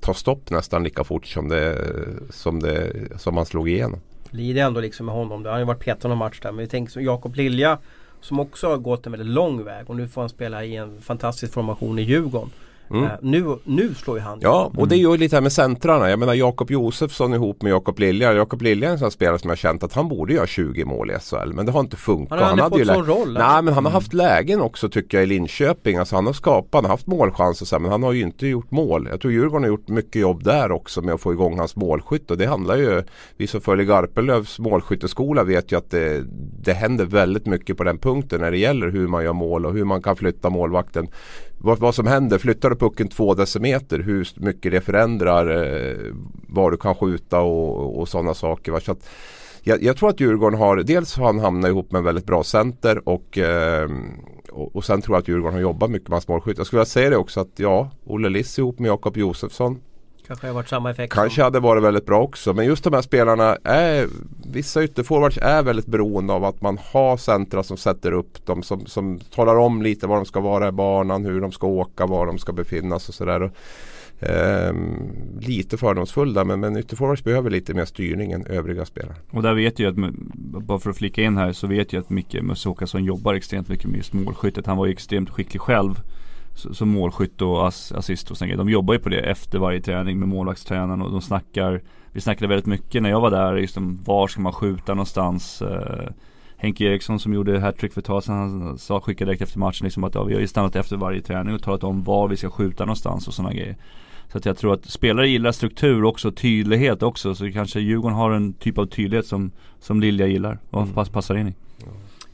tar 0.00 0.12
stopp 0.12 0.50
nästan 0.50 0.84
lika 0.84 1.04
fort 1.04 1.26
som, 1.26 1.48
det, 1.48 1.88
som, 2.30 2.60
det, 2.60 2.92
som 3.16 3.34
man 3.34 3.46
slog 3.46 3.68
igenom. 3.68 4.00
Lider 4.30 4.62
ändå 4.62 4.80
liksom 4.80 5.06
med 5.06 5.14
honom. 5.14 5.44
Han 5.44 5.52
har 5.52 5.58
ju 5.58 5.64
varit 5.64 5.84
petad 5.84 6.08
någon 6.08 6.18
match 6.18 6.40
där. 6.42 6.52
Men 6.52 6.64
vi 6.64 6.68
tänker 6.68 6.92
som 6.92 7.02
Jakob 7.02 7.34
Lilja 7.34 7.78
som 8.20 8.40
också 8.40 8.68
har 8.68 8.76
gått 8.76 9.06
en 9.06 9.12
väldigt 9.12 9.34
lång 9.34 9.64
väg 9.64 9.90
och 9.90 9.96
nu 9.96 10.08
får 10.08 10.20
han 10.20 10.28
spela 10.28 10.64
i 10.64 10.76
en 10.76 11.00
fantastisk 11.00 11.52
formation 11.52 11.98
i 11.98 12.02
Djurgården. 12.02 12.50
Mm. 12.92 13.04
Uh, 13.04 13.10
nu, 13.22 13.56
nu 13.64 13.94
slår 13.94 14.16
ju 14.16 14.22
han 14.22 14.38
Ja 14.42 14.72
och 14.76 14.88
det 14.88 14.94
är 14.94 14.98
ju 14.98 15.16
lite 15.16 15.36
här 15.36 15.40
med 15.40 15.52
centrarna. 15.52 16.10
Jag 16.10 16.18
menar 16.18 16.34
Jakob 16.34 16.70
Josefsson 16.70 17.34
ihop 17.34 17.62
med 17.62 17.70
Jakob 17.70 17.98
Lilja. 17.98 18.32
Jakob 18.32 18.62
Lilja 18.62 18.88
är 18.88 18.92
en 18.92 18.98
sån 18.98 19.10
spelare 19.10 19.38
som 19.38 19.50
jag 19.50 19.58
känt 19.58 19.82
att 19.82 19.92
han 19.92 20.08
borde 20.08 20.34
göra 20.34 20.46
20 20.46 20.84
mål 20.84 21.10
i 21.10 21.14
SHL. 21.14 21.52
Men 21.52 21.66
det 21.66 21.72
har 21.72 21.80
inte 21.80 21.96
funkat. 21.96 22.40
Han 22.40 22.58
har 22.58 22.64
aldrig 22.64 22.86
fått 22.86 22.96
sån 22.96 23.06
roll? 23.06 23.32
Nej 23.32 23.62
men 23.62 23.74
han 23.74 23.84
har 23.84 23.90
mm. 23.90 23.92
haft 23.92 24.12
lägen 24.12 24.60
också 24.60 24.88
tycker 24.88 25.16
jag 25.16 25.24
i 25.24 25.26
Linköping. 25.26 25.96
Alltså 25.96 26.16
han 26.16 26.26
har 26.26 26.32
skapat, 26.32 26.74
han 26.74 26.84
har 26.84 26.90
haft 26.90 27.06
målchanser 27.06 27.66
så 27.66 27.76
här, 27.76 27.80
men 27.80 27.90
han 27.90 28.02
har 28.02 28.12
ju 28.12 28.22
inte 28.22 28.46
gjort 28.46 28.70
mål. 28.70 29.08
Jag 29.10 29.20
tror 29.20 29.32
Djurgården 29.32 29.62
har 29.62 29.68
gjort 29.68 29.88
mycket 29.88 30.22
jobb 30.22 30.44
där 30.44 30.72
också 30.72 31.02
med 31.02 31.14
att 31.14 31.20
få 31.20 31.32
igång 31.32 31.58
hans 31.58 31.76
målskytt. 31.76 32.30
Och 32.30 32.38
det 32.38 32.46
handlar 32.46 32.76
ju, 32.76 33.02
vi 33.36 33.46
som 33.46 33.60
följer 33.60 33.86
Garpenlövs 33.86 34.58
målskytteskola 34.58 35.44
vet 35.44 35.72
ju 35.72 35.78
att 35.78 35.90
det, 35.90 36.24
det 36.62 36.72
händer 36.72 37.04
väldigt 37.04 37.46
mycket 37.46 37.76
på 37.76 37.84
den 37.84 37.98
punkten 37.98 38.40
när 38.40 38.50
det 38.50 38.58
gäller 38.58 38.88
hur 38.88 39.08
man 39.08 39.24
gör 39.24 39.32
mål 39.32 39.66
och 39.66 39.72
hur 39.72 39.84
man 39.84 40.02
kan 40.02 40.16
flytta 40.16 40.50
målvakten 40.50 41.08
vad, 41.62 41.78
vad 41.78 41.94
som 41.94 42.06
händer. 42.06 42.38
Flyttar 42.38 42.70
du 42.70 42.76
pucken 42.76 43.08
två 43.08 43.34
decimeter 43.34 43.98
hur 43.98 44.28
mycket 44.36 44.72
det 44.72 44.80
förändrar 44.80 45.46
eh, 45.50 46.14
var 46.48 46.70
du 46.70 46.76
kan 46.76 46.94
skjuta 46.94 47.40
och, 47.40 48.00
och 48.00 48.08
sådana 48.08 48.34
saker. 48.34 48.80
Så 48.80 48.92
att, 48.92 49.08
jag, 49.62 49.82
jag, 49.82 49.96
tror 49.96 50.08
att 50.08 50.20
Djurgården 50.20 50.58
har, 50.58 50.76
dels 50.76 51.16
har 51.16 51.26
han 51.26 51.38
hamnat 51.38 51.68
ihop 51.68 51.92
med 51.92 51.98
en 51.98 52.04
väldigt 52.04 52.26
bra 52.26 52.44
center 52.44 53.08
och, 53.08 53.38
eh, 53.38 53.90
och, 54.50 54.76
och, 54.76 54.84
sen 54.84 55.02
tror 55.02 55.16
jag 55.16 55.22
att 55.22 55.28
Djurgården 55.28 55.54
har 55.54 55.62
jobbat 55.62 55.90
mycket 55.90 56.08
med 56.08 56.14
hans 56.14 56.28
målskytt. 56.28 56.58
Jag 56.58 56.66
skulle 56.66 56.78
vilja 56.78 56.86
säga 56.86 57.10
det 57.10 57.16
också 57.16 57.40
att 57.40 57.52
ja, 57.56 57.90
Olle 58.04 58.28
Liss 58.28 58.58
ihop 58.58 58.78
med 58.78 58.88
Jakob 58.88 59.16
Josefsson 59.16 59.80
Kanske 60.26 60.46
har 60.46 60.54
varit 60.54 60.68
samma 60.68 60.90
effekt. 60.90 61.12
Kanske 61.12 61.34
som... 61.34 61.44
hade 61.44 61.60
varit 61.60 61.82
väldigt 61.82 62.06
bra 62.06 62.22
också. 62.22 62.52
Men 62.54 62.66
just 62.66 62.84
de 62.84 62.92
här 62.92 63.02
spelarna 63.02 63.56
är 63.64 64.08
Vissa 64.52 64.84
ytterforwards 64.84 65.38
är 65.42 65.62
väldigt 65.62 65.86
beroende 65.86 66.32
av 66.32 66.44
att 66.44 66.60
man 66.60 66.78
har 66.92 67.16
centra 67.16 67.62
som 67.62 67.76
sätter 67.76 68.12
upp 68.12 68.46
dem. 68.46 68.62
Som, 68.62 68.86
som 68.86 69.20
talar 69.20 69.56
om 69.56 69.82
lite 69.82 70.06
var 70.06 70.16
de 70.16 70.24
ska 70.24 70.40
vara 70.40 70.68
i 70.68 70.72
banan, 70.72 71.24
hur 71.24 71.40
de 71.40 71.52
ska 71.52 71.66
åka, 71.66 72.06
var 72.06 72.26
de 72.26 72.38
ska 72.38 72.52
befinnas 72.52 73.08
och 73.08 73.14
sådär. 73.14 73.50
Eh, 74.20 74.74
lite 75.40 75.76
fördomsfull 75.76 76.34
där 76.34 76.44
men, 76.44 76.60
men 76.60 76.76
ytterforwards 76.76 77.24
behöver 77.24 77.50
lite 77.50 77.74
mer 77.74 77.84
styrning 77.84 78.32
än 78.32 78.46
övriga 78.46 78.84
spelare. 78.84 79.16
Och 79.30 79.42
där 79.42 79.54
vet 79.54 79.78
jag 79.78 79.90
att, 79.90 80.14
bara 80.66 80.78
för 80.78 80.90
att 80.90 80.96
flika 80.96 81.22
in 81.22 81.36
här 81.36 81.52
så 81.52 81.66
vet 81.66 81.92
jag 81.92 82.00
att 82.00 82.10
Micke 82.10 82.42
Musse 82.42 82.68
Åkesson 82.68 83.04
jobbar 83.04 83.34
extremt 83.34 83.68
mycket 83.68 83.86
med 83.86 83.96
just 83.96 84.12
målskyttet. 84.12 84.66
Han 84.66 84.76
var 84.76 84.86
ju 84.86 84.92
extremt 84.92 85.30
skicklig 85.30 85.60
själv 85.60 86.00
som 86.54 86.88
målskytt 86.88 87.42
och 87.42 87.66
assist 87.68 88.30
och 88.30 88.36
sånt. 88.36 88.56
De 88.56 88.68
jobbar 88.68 88.94
ju 88.94 89.00
på 89.00 89.08
det 89.08 89.20
efter 89.20 89.58
varje 89.58 89.80
träning 89.80 90.18
med 90.18 90.28
målvaktstränaren 90.28 91.02
och 91.02 91.10
de 91.10 91.20
snackar 91.20 91.80
Vi 92.12 92.20
snackade 92.20 92.46
väldigt 92.46 92.66
mycket 92.66 93.02
när 93.02 93.10
jag 93.10 93.20
var 93.20 93.30
där 93.30 93.56
just 93.56 93.76
om 93.76 94.00
var 94.04 94.28
ska 94.28 94.40
man 94.40 94.52
skjuta 94.52 94.94
någonstans. 94.94 95.62
Eh, 95.62 96.12
Henke 96.56 96.84
Eriksson 96.84 97.18
som 97.18 97.34
gjorde 97.34 97.60
hattrick 97.60 97.92
för 97.92 98.00
ett 98.00 98.06
tag 98.06 98.24
sedan 98.24 98.36
Han 98.36 98.78
sa, 98.78 99.00
skickade 99.00 99.30
direkt 99.30 99.42
efter 99.42 99.58
matchen 99.58 99.84
liksom 99.84 100.04
att 100.04 100.14
ja, 100.14 100.24
vi 100.24 100.34
har 100.34 100.40
ju 100.40 100.46
stannat 100.46 100.76
efter 100.76 100.96
varje 100.96 101.20
träning 101.20 101.54
och 101.54 101.62
talat 101.62 101.84
om 101.84 102.02
var 102.02 102.28
vi 102.28 102.36
ska 102.36 102.50
skjuta 102.50 102.84
någonstans 102.84 103.28
och 103.28 103.34
sådana 103.34 103.54
grejer. 103.54 103.76
Så 104.32 104.38
att 104.38 104.44
jag 104.44 104.58
tror 104.58 104.74
att 104.74 104.84
spelare 104.84 105.28
gillar 105.28 105.52
struktur 105.52 106.04
också, 106.04 106.32
tydlighet 106.32 107.02
också. 107.02 107.34
Så 107.34 107.52
kanske 107.52 107.80
Djurgården 107.80 108.16
har 108.16 108.30
en 108.30 108.52
typ 108.52 108.78
av 108.78 108.86
tydlighet 108.86 109.26
som, 109.26 109.50
som 109.80 110.00
Lilja 110.00 110.26
gillar 110.26 110.58
och 110.70 110.82
mm. 110.82 111.04
passar 111.12 111.34
in 111.34 111.48
i. 111.48 111.50
Är 111.50 111.54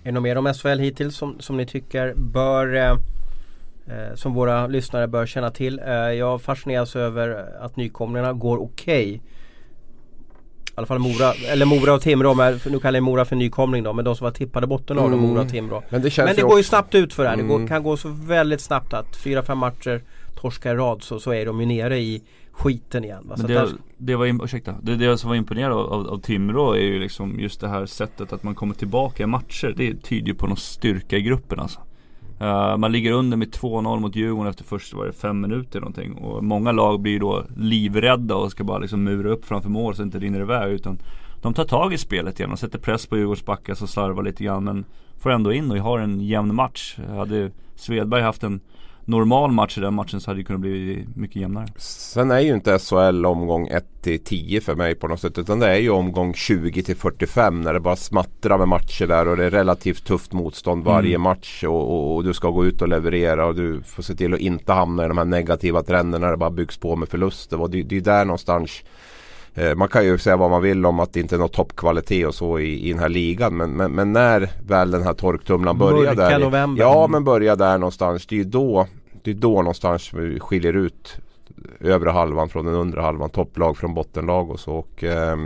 det 0.03 0.13
något 0.13 0.23
mer 0.23 0.39
om 0.39 0.55
SHL 0.55 0.79
hittills 0.79 1.17
som, 1.17 1.37
som 1.39 1.57
ni 1.57 1.67
tycker 1.67 2.15
bör 2.17 2.75
eh 2.75 2.97
eh, 3.91 4.15
som 4.15 4.35
våra 4.35 4.67
lyssnare 4.67 5.09
bör 5.09 5.27
känna 5.27 5.51
till. 5.51 5.81
Eh, 5.87 5.95
jag 5.95 6.43
fascineras 6.43 6.97
över 6.97 7.47
att 7.61 7.77
nykomlingarna 7.77 8.33
går 8.33 8.59
okej. 8.59 9.07
Okay. 9.07 9.21
I 10.79 10.81
alla 10.81 10.87
fall 10.87 10.99
Mora, 10.99 11.33
eller 11.33 11.67
Mora 11.67 11.95
och 11.95 12.03
Timrå, 12.03 12.35
men 12.35 12.61
nu 12.67 12.79
kallar 12.79 12.97
jag 12.97 13.05
Mora 13.05 13.25
för 13.25 13.37
nykomling 13.37 13.83
då. 13.83 13.93
Men 13.93 14.05
de 14.05 14.17
som 14.17 14.25
var 14.25 14.31
tippade 14.31 14.67
bottenlag 14.67 15.07
mm. 15.07 15.21
Mora 15.21 15.41
och 15.41 15.49
Timrå. 15.49 15.83
Men 15.89 16.03
det, 16.03 16.19
men 16.19 16.37
det 16.37 16.43
går 16.43 16.57
ju 16.57 16.65
snabbt 16.65 16.95
ut 16.95 17.13
för 17.13 17.23
det 17.23 17.29
här. 17.29 17.37
Mm. 17.37 17.49
Det 17.49 17.59
går, 17.59 17.67
kan 17.67 17.83
gå 17.83 17.97
så 17.97 18.09
väldigt 18.09 18.61
snabbt 18.61 18.95
att 18.95 19.17
fyra, 19.17 19.43
fem 19.43 19.59
matcher 19.59 20.03
torskar 20.41 20.75
i 20.75 20.77
rad 20.77 21.03
så, 21.03 21.21
så 21.21 21.33
är 21.33 21.47
de 21.47 21.61
ju 21.61 21.67
nere 21.67 21.99
i 21.99 22.23
skiten 22.53 23.05
igen. 23.05 23.27
Va? 23.29 23.35
Men 23.39 23.47
det, 23.47 23.69
det, 23.97 24.17
var, 24.17 24.45
ursäkta, 24.45 24.75
det, 24.83 24.97
det 24.97 25.19
som 25.19 25.29
var 25.29 25.37
imponerande 25.37 25.77
av, 25.77 25.93
av, 25.93 26.09
av 26.09 26.21
Timrå 26.21 26.73
är 26.73 26.83
ju 26.83 26.99
liksom 26.99 27.41
just 27.41 27.61
det 27.61 27.69
här 27.69 27.87
sättet 27.87 28.33
att 28.33 28.43
man 28.43 28.55
kommer 28.55 28.75
tillbaka 28.75 29.23
i 29.23 29.27
matcher. 29.27 29.75
Det 29.77 29.95
tyder 30.03 30.27
ju 30.27 30.35
på 30.35 30.47
någon 30.47 30.57
styrka 30.57 31.17
i 31.17 31.23
gruppen 31.23 31.61
alltså. 31.61 31.81
Uh, 32.41 32.77
man 32.77 32.93
ligger 32.93 33.13
under 33.13 33.37
med 33.37 33.49
2-0 33.49 34.01
mot 34.01 34.17
Djurgården 34.17 34.51
efter 34.51 34.65
först 34.65 34.95
var 34.95 35.07
det 35.07 35.13
fem 35.13 35.41
minuter 35.41 35.81
någonting. 35.81 36.15
Och 36.15 36.45
många 36.45 36.73
lag 36.73 37.01
blir 37.01 37.21
då 37.21 37.45
livrädda 37.57 38.35
och 38.35 38.51
ska 38.51 38.65
bara 38.65 38.79
liksom 38.79 39.05
mura 39.05 39.31
upp 39.31 39.45
framför 39.45 39.71
mål 39.71 39.95
så 39.95 40.03
det 40.03 40.07
inte 40.07 40.19
rinner 40.19 40.41
iväg. 40.41 40.73
Utan 40.73 40.99
de 41.43 41.55
tar 41.55 41.65
tag 41.65 41.93
i 41.93 41.99
spelet 41.99 42.41
igen 42.41 42.53
och 42.53 42.59
sätter 42.59 42.79
press 42.79 43.07
på 43.07 43.17
Djurgårds 43.17 43.45
backar 43.45 43.75
som 43.75 43.89
slarvar 43.89 44.23
lite 44.23 44.45
grann. 44.45 44.65
Men 44.65 44.85
får 45.19 45.31
ändå 45.31 45.53
in 45.53 45.71
och 45.71 45.77
har 45.77 45.99
en 45.99 46.21
jämn 46.21 46.55
match. 46.55 46.99
Hade 47.09 47.51
Svedberg 47.77 48.23
haft 48.23 48.43
en 48.43 48.61
normal 49.09 49.53
match 49.53 49.79
i 49.79 49.81
den 49.81 49.95
matchen 49.95 50.21
så 50.21 50.31
hade 50.31 50.41
det 50.41 50.45
kunnat 50.45 50.61
bli 50.61 51.07
mycket 51.15 51.37
jämnare. 51.37 51.67
Sen 51.77 52.31
är 52.31 52.41
ju 52.41 52.55
inte 52.55 52.79
SHL 52.79 53.27
omgång 53.27 53.69
1 53.69 53.85
till 54.03 54.25
10 54.25 54.61
för 54.61 54.75
mig 54.75 54.95
på 54.95 55.09
något 55.09 55.21
sätt. 55.21 55.39
Utan 55.39 55.59
det 55.59 55.69
är 55.69 55.77
ju 55.77 55.91
omgång 55.91 56.35
20 56.35 56.83
till 56.83 56.97
45 56.97 57.61
när 57.61 57.75
det 57.75 57.81
bara 57.81 57.97
smattrar 57.97 58.59
med 58.59 58.69
matcher 58.69 59.07
där 59.07 59.29
och 59.29 59.37
det 59.37 59.45
är 59.45 59.51
relativt 59.51 60.05
tufft 60.05 60.33
motstånd 60.33 60.85
varje 60.85 61.15
mm. 61.15 61.23
match. 61.23 61.65
Och, 61.65 61.91
och, 61.91 62.17
och, 62.17 62.25
du 62.25 62.35
ska 62.35 62.51
gå 62.51 62.67
ut 62.67 62.83
och 62.83 62.89
leverera 62.89 63.47
och 63.47 63.55
du 63.55 63.83
får 63.83 64.03
se 64.03 64.15
till 64.15 64.35
att 64.35 64.41
inte 64.41 64.73
hamna 64.73 65.05
i 65.05 65.09
de 65.09 65.19
här 65.19 65.25
negativa 65.25 65.83
trenderna 65.83 66.27
när 66.27 66.31
det 66.31 66.39
bara 66.39 66.51
byggs 66.51 66.79
på 66.79 66.97
med 66.97 67.09
förluster. 67.09 67.61
Och 67.61 67.71
det, 67.71 67.83
det 67.83 67.97
är 67.97 68.01
där 68.01 68.25
någonstans 68.25 68.83
man 69.77 69.89
kan 69.89 70.05
ju 70.05 70.19
säga 70.19 70.37
vad 70.37 70.51
man 70.51 70.63
vill 70.63 70.87
om 70.87 71.01
att 71.01 71.13
det 71.13 71.21
inte 71.21 71.37
är 71.37 71.39
något 71.39 71.53
toppkvalitet 71.53 72.27
och 72.27 72.35
så 72.35 72.59
i, 72.59 72.89
i 72.89 72.93
den 72.93 72.99
här 72.99 73.09
ligan. 73.09 73.57
Men, 73.57 73.71
men, 73.71 73.93
men 73.93 74.13
när 74.13 74.51
väl 74.67 74.91
den 74.91 75.03
här 75.03 75.15
torktumlaren 75.15 75.79
börjar 75.79 76.15
där. 76.15 76.39
November. 76.39 76.83
Ja 76.83 77.07
men 77.07 77.25
börjar 77.25 77.57
där 77.57 77.79
någonstans. 77.79 78.27
Det 78.27 78.35
är 78.35 78.39
ju 78.39 78.45
då, 78.45 78.87
det 79.23 79.31
är 79.31 79.35
då 79.35 79.55
någonstans 79.63 80.15
vi 80.15 80.41
skiljer 80.41 80.73
ut 80.73 81.19
övre 81.81 82.11
halvan 82.11 82.49
från 82.49 82.65
den 82.65 82.75
undre 82.75 83.01
halvan. 83.01 83.31
Topplag 83.31 83.77
från 83.77 83.95
bottenlag 83.95 84.51
och 84.51 84.61
så. 84.61 84.73
Och, 84.73 85.05
eh, 85.05 85.37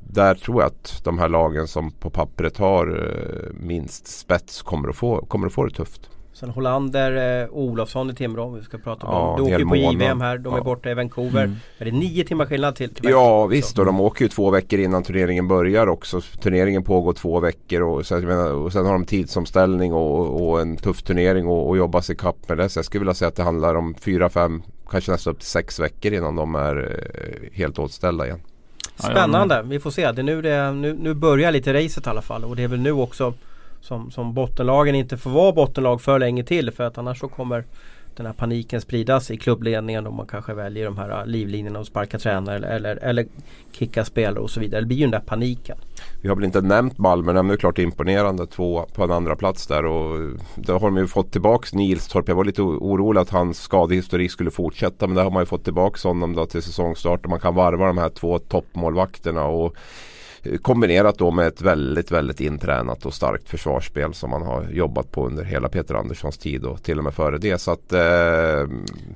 där 0.00 0.34
tror 0.34 0.62
jag 0.62 0.66
att 0.66 1.00
de 1.04 1.18
här 1.18 1.28
lagen 1.28 1.66
som 1.66 1.90
på 1.90 2.10
pappret 2.10 2.56
har 2.56 2.86
eh, 2.86 3.66
minst 3.66 4.06
spets 4.06 4.62
kommer 4.62 4.88
att 4.88 4.96
få, 4.96 5.26
kommer 5.26 5.46
att 5.46 5.52
få 5.52 5.64
det 5.64 5.74
tufft. 5.74 6.10
Sen 6.34 6.50
Hollander, 6.50 7.42
eh, 7.42 7.48
Olofsson 7.50 8.10
i 8.10 8.14
Timrå, 8.14 8.50
vi 8.50 8.62
ska 8.62 8.78
prata 8.78 9.06
om 9.06 9.14
ja, 9.14 9.36
dem. 9.36 9.48
De 9.48 9.54
åker 9.54 9.64
på 9.64 9.76
JVM 9.76 10.20
här, 10.20 10.38
de 10.38 10.52
ja. 10.52 10.58
är 10.58 10.64
borta 10.64 10.90
i 10.90 10.94
Vancouver. 10.94 11.44
Mm. 11.44 11.56
Är 11.78 11.84
det 11.84 11.90
nio 11.90 12.24
timmar 12.24 12.46
skillnad 12.46 12.76
till, 12.76 12.94
till 12.94 13.10
Ja 13.10 13.46
visst 13.46 13.78
och 13.78 13.84
de 13.84 14.00
åker 14.00 14.24
ju 14.24 14.28
två 14.28 14.50
veckor 14.50 14.78
innan 14.78 15.02
turneringen 15.02 15.48
börjar 15.48 15.86
också. 15.86 16.20
Turneringen 16.20 16.84
pågår 16.84 17.12
två 17.12 17.40
veckor 17.40 17.82
och 17.82 18.06
sen, 18.06 18.26
menar, 18.26 18.52
och 18.52 18.72
sen 18.72 18.86
har 18.86 18.92
de 18.92 19.04
tidsomställning 19.04 19.92
och, 19.92 20.48
och 20.48 20.60
en 20.60 20.76
tuff 20.76 21.02
turnering 21.02 21.46
och, 21.46 21.68
och 21.68 21.76
jobba 21.76 22.02
sig 22.02 22.16
kapp 22.16 22.48
med 22.48 22.58
det. 22.58 22.68
Så 22.68 22.78
jag 22.78 22.84
skulle 22.84 23.00
vilja 23.00 23.14
säga 23.14 23.28
att 23.28 23.36
det 23.36 23.42
handlar 23.42 23.74
om 23.74 23.94
fyra, 23.94 24.28
fem, 24.28 24.62
kanske 24.90 25.12
nästan 25.12 25.30
upp 25.30 25.38
till 25.38 25.48
sex 25.48 25.80
veckor 25.80 26.12
innan 26.12 26.36
de 26.36 26.54
är 26.54 26.76
eh, 26.76 27.56
helt 27.56 27.78
åtställda 27.78 28.26
igen. 28.26 28.40
Spännande, 28.96 29.62
vi 29.62 29.80
får 29.80 29.90
se. 29.90 30.12
Det 30.12 30.20
är 30.20 30.22
nu, 30.22 30.42
det, 30.42 30.72
nu, 30.72 30.96
nu 31.00 31.14
börjar 31.14 31.52
lite 31.52 31.74
racet 31.74 32.06
i 32.06 32.10
alla 32.10 32.22
fall 32.22 32.44
och 32.44 32.56
det 32.56 32.62
är 32.62 32.68
väl 32.68 32.80
nu 32.80 32.92
också 32.92 33.34
som, 33.84 34.10
som 34.10 34.34
bottenlagen 34.34 34.94
inte 34.94 35.16
får 35.16 35.30
vara 35.30 35.52
bottenlag 35.52 36.00
för 36.00 36.18
länge 36.18 36.44
till 36.44 36.70
för 36.70 36.84
att 36.84 36.98
annars 36.98 37.20
så 37.20 37.28
kommer 37.28 37.64
den 38.16 38.26
här 38.26 38.32
paniken 38.32 38.80
spridas 38.80 39.30
i 39.30 39.36
klubbledningen 39.36 40.06
och 40.06 40.12
man 40.12 40.26
kanske 40.26 40.54
väljer 40.54 40.84
de 40.84 40.98
här 40.98 41.20
äh, 41.20 41.26
livlinjerna 41.26 41.78
och 41.78 41.86
sparka 41.86 42.18
tränare 42.18 42.56
eller, 42.56 42.68
eller, 42.68 42.96
eller 42.96 43.26
kicka 43.72 44.04
spelare 44.04 44.40
och 44.40 44.50
så 44.50 44.60
vidare. 44.60 44.80
Det 44.80 44.86
blir 44.86 44.96
ju 44.96 45.02
den 45.02 45.10
där 45.10 45.20
paniken. 45.20 45.76
Vi 46.22 46.28
har 46.28 46.36
väl 46.36 46.44
inte 46.44 46.60
nämnt 46.60 46.98
Malmö, 46.98 47.32
men 47.32 47.48
det 47.48 47.54
är 47.54 47.56
klart 47.56 47.78
imponerande 47.78 48.46
två 48.46 48.86
på 48.94 49.04
en 49.04 49.10
andra 49.10 49.36
plats 49.36 49.66
där 49.66 49.86
och 49.86 50.30
då 50.54 50.72
har 50.72 50.80
de 50.80 50.96
ju 50.96 51.06
fått 51.06 51.32
tillbaks 51.32 51.74
Nilstorp. 51.74 52.28
Jag 52.28 52.34
var 52.34 52.44
lite 52.44 52.62
orolig 52.62 53.20
att 53.20 53.30
hans 53.30 53.62
skadehistorik 53.62 54.30
skulle 54.30 54.50
fortsätta 54.50 55.06
men 55.06 55.16
där 55.16 55.22
har 55.22 55.30
man 55.30 55.42
ju 55.42 55.46
fått 55.46 55.64
tillbaks 55.64 56.04
honom 56.04 56.34
då 56.34 56.46
till 56.46 56.62
säsongstart 56.62 57.24
och 57.24 57.30
man 57.30 57.40
kan 57.40 57.54
varva 57.54 57.86
de 57.86 57.98
här 57.98 58.08
två 58.10 58.38
toppmålvakterna 58.38 59.44
och 59.44 59.76
Kombinerat 60.62 61.18
då 61.18 61.30
med 61.30 61.46
ett 61.46 61.62
väldigt, 61.62 62.10
väldigt 62.10 62.40
intränat 62.40 63.06
och 63.06 63.14
starkt 63.14 63.48
försvarsspel 63.48 64.14
som 64.14 64.30
man 64.30 64.42
har 64.42 64.66
jobbat 64.70 65.12
på 65.12 65.26
under 65.26 65.44
hela 65.44 65.68
Peter 65.68 65.94
Anderssons 65.94 66.38
tid 66.38 66.64
och 66.64 66.82
till 66.82 66.98
och 66.98 67.04
med 67.04 67.14
före 67.14 67.38
det. 67.38 67.58
Så 67.58 67.70
att, 67.70 67.92
eh, 67.92 68.00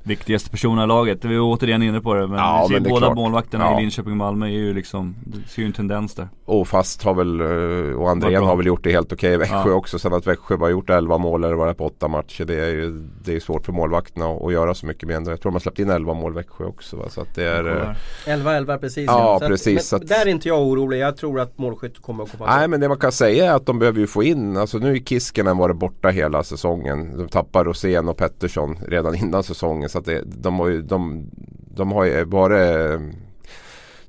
Viktigaste 0.02 0.50
personen 0.50 0.84
i 0.84 0.86
laget, 0.86 1.24
vi 1.24 1.34
är 1.34 1.40
återigen 1.40 1.82
inne 1.82 2.00
på 2.00 2.14
det. 2.14 2.26
Men, 2.26 2.38
ja, 2.38 2.66
men 2.70 2.82
det 2.82 2.88
båda 2.88 3.06
klart. 3.06 3.16
målvakterna 3.16 3.64
ja. 3.64 3.78
i 3.78 3.82
Linköping 3.82 4.12
och 4.12 4.16
Malmö 4.16 4.46
är 4.46 4.50
ju 4.50 4.74
liksom, 4.74 5.14
det 5.24 5.48
ser 5.48 5.62
ju 5.62 5.66
en 5.66 5.72
tendens 5.72 6.14
där. 6.14 6.28
Och 6.44 6.68
fast 6.68 7.02
har 7.02 7.14
väl, 7.14 7.40
eh, 7.40 8.00
och 8.00 8.10
Andrén 8.10 8.42
har 8.42 8.56
väl 8.56 8.66
gjort 8.66 8.84
det 8.84 8.92
helt 8.92 9.12
okej 9.12 9.36
okay. 9.36 9.38
Växjö 9.38 9.70
ja. 9.70 9.74
också. 9.74 9.98
Sen 9.98 10.12
att 10.12 10.26
Växjö 10.26 10.56
bara 10.56 10.70
gjort 10.70 10.90
11 10.90 11.18
mål 11.18 11.44
eller 11.44 11.54
var 11.54 11.66
det 11.66 11.74
på 11.74 11.86
8 11.86 12.08
matcher. 12.08 12.44
Det 12.44 12.54
är 12.54 12.70
ju 12.70 13.08
det 13.24 13.36
är 13.36 13.40
svårt 13.40 13.66
för 13.66 13.72
målvakterna 13.72 14.26
att 14.26 14.52
göra 14.52 14.74
så 14.74 14.86
mycket 14.86 15.08
mer. 15.08 15.14
Jag 15.14 15.24
tror 15.24 15.40
de 15.42 15.52
har 15.52 15.60
släppt 15.60 15.78
in 15.78 15.90
11 15.90 16.14
mål 16.14 16.34
Växjö 16.34 16.64
också. 16.64 16.96
Va? 16.96 17.04
Så 17.08 17.20
att 17.20 17.34
det 17.34 17.44
är... 17.44 17.96
11-11 18.26 18.72
eh, 18.72 18.76
precis. 18.76 19.06
Ja, 19.06 19.38
ja. 19.40 19.48
precis. 19.48 19.92
Att, 19.92 20.00
men, 20.00 20.08
där 20.08 20.26
är 20.26 20.26
inte 20.26 20.48
jag 20.48 20.62
orolig. 20.62 20.98
Jag 20.98 21.16
tror 21.20 21.40
att 21.40 21.58
målskytt 21.58 22.02
kommer 22.02 22.24
att 22.24 22.38
komma 22.38 22.56
Nej 22.56 22.68
men 22.68 22.80
det 22.80 22.88
man 22.88 22.98
kan 22.98 23.12
säga 23.12 23.52
är 23.52 23.56
att 23.56 23.66
de 23.66 23.78
behöver 23.78 24.00
ju 24.00 24.06
få 24.06 24.22
in, 24.22 24.56
alltså 24.56 24.78
nu 24.78 24.96
är 24.96 24.98
Kiskinen 24.98 25.56
varit 25.56 25.76
borta 25.76 26.08
hela 26.08 26.42
säsongen. 26.42 27.18
De 27.18 27.28
tappar 27.28 27.64
Rosén 27.64 28.08
och 28.08 28.16
Pettersson 28.16 28.78
redan 28.86 29.14
innan 29.14 29.42
säsongen. 29.42 29.88
Så 29.88 29.98
att 29.98 30.04
det, 30.04 30.22
de, 30.26 30.58
har 30.58 30.68
ju, 30.68 30.82
de, 30.82 31.30
de 31.76 31.92
har 31.92 32.04
ju 32.04 32.24
bara 32.24 32.64
eh, 32.66 33.00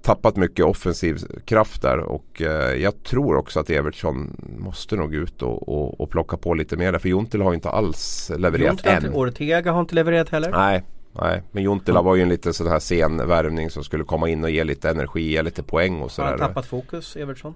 tappat 0.01 0.35
mycket 0.35 0.65
offensiv 0.65 1.19
kraft 1.45 1.81
där 1.81 1.97
och 1.97 2.41
eh, 2.41 2.75
jag 2.75 3.03
tror 3.03 3.35
också 3.35 3.59
att 3.59 3.69
Evertsson 3.69 4.35
måste 4.59 4.95
nog 4.95 5.15
ut 5.15 5.41
och, 5.41 5.69
och, 5.69 6.01
och 6.01 6.09
plocka 6.09 6.37
på 6.37 6.53
lite 6.53 6.77
mer. 6.77 6.97
För 6.97 7.09
Juntil 7.09 7.41
har 7.41 7.53
inte 7.53 7.69
alls 7.69 8.31
levererat 8.37 8.85
än. 8.85 9.13
Ortega 9.13 9.71
har 9.71 9.81
inte 9.81 9.95
levererat 9.95 10.29
heller. 10.29 10.51
Nej, 10.51 10.83
Nej, 11.21 11.43
men 11.51 11.63
Juntila 11.63 12.01
var 12.01 12.15
ju 12.15 12.21
en 12.21 12.29
lite 12.29 12.53
sån 12.53 12.67
här 12.67 12.79
sen 12.79 13.27
värvning 13.27 13.69
som 13.69 13.83
skulle 13.83 14.03
komma 14.03 14.29
in 14.29 14.43
och 14.43 14.49
ge 14.49 14.63
lite 14.63 14.89
energi, 14.89 15.21
ge 15.21 15.41
lite 15.41 15.63
poäng 15.63 16.01
och 16.01 16.11
sådär. 16.11 16.31
Har 16.31 16.37
han 16.37 16.47
tappat 16.47 16.65
fokus, 16.65 17.15
Evertsson? 17.15 17.53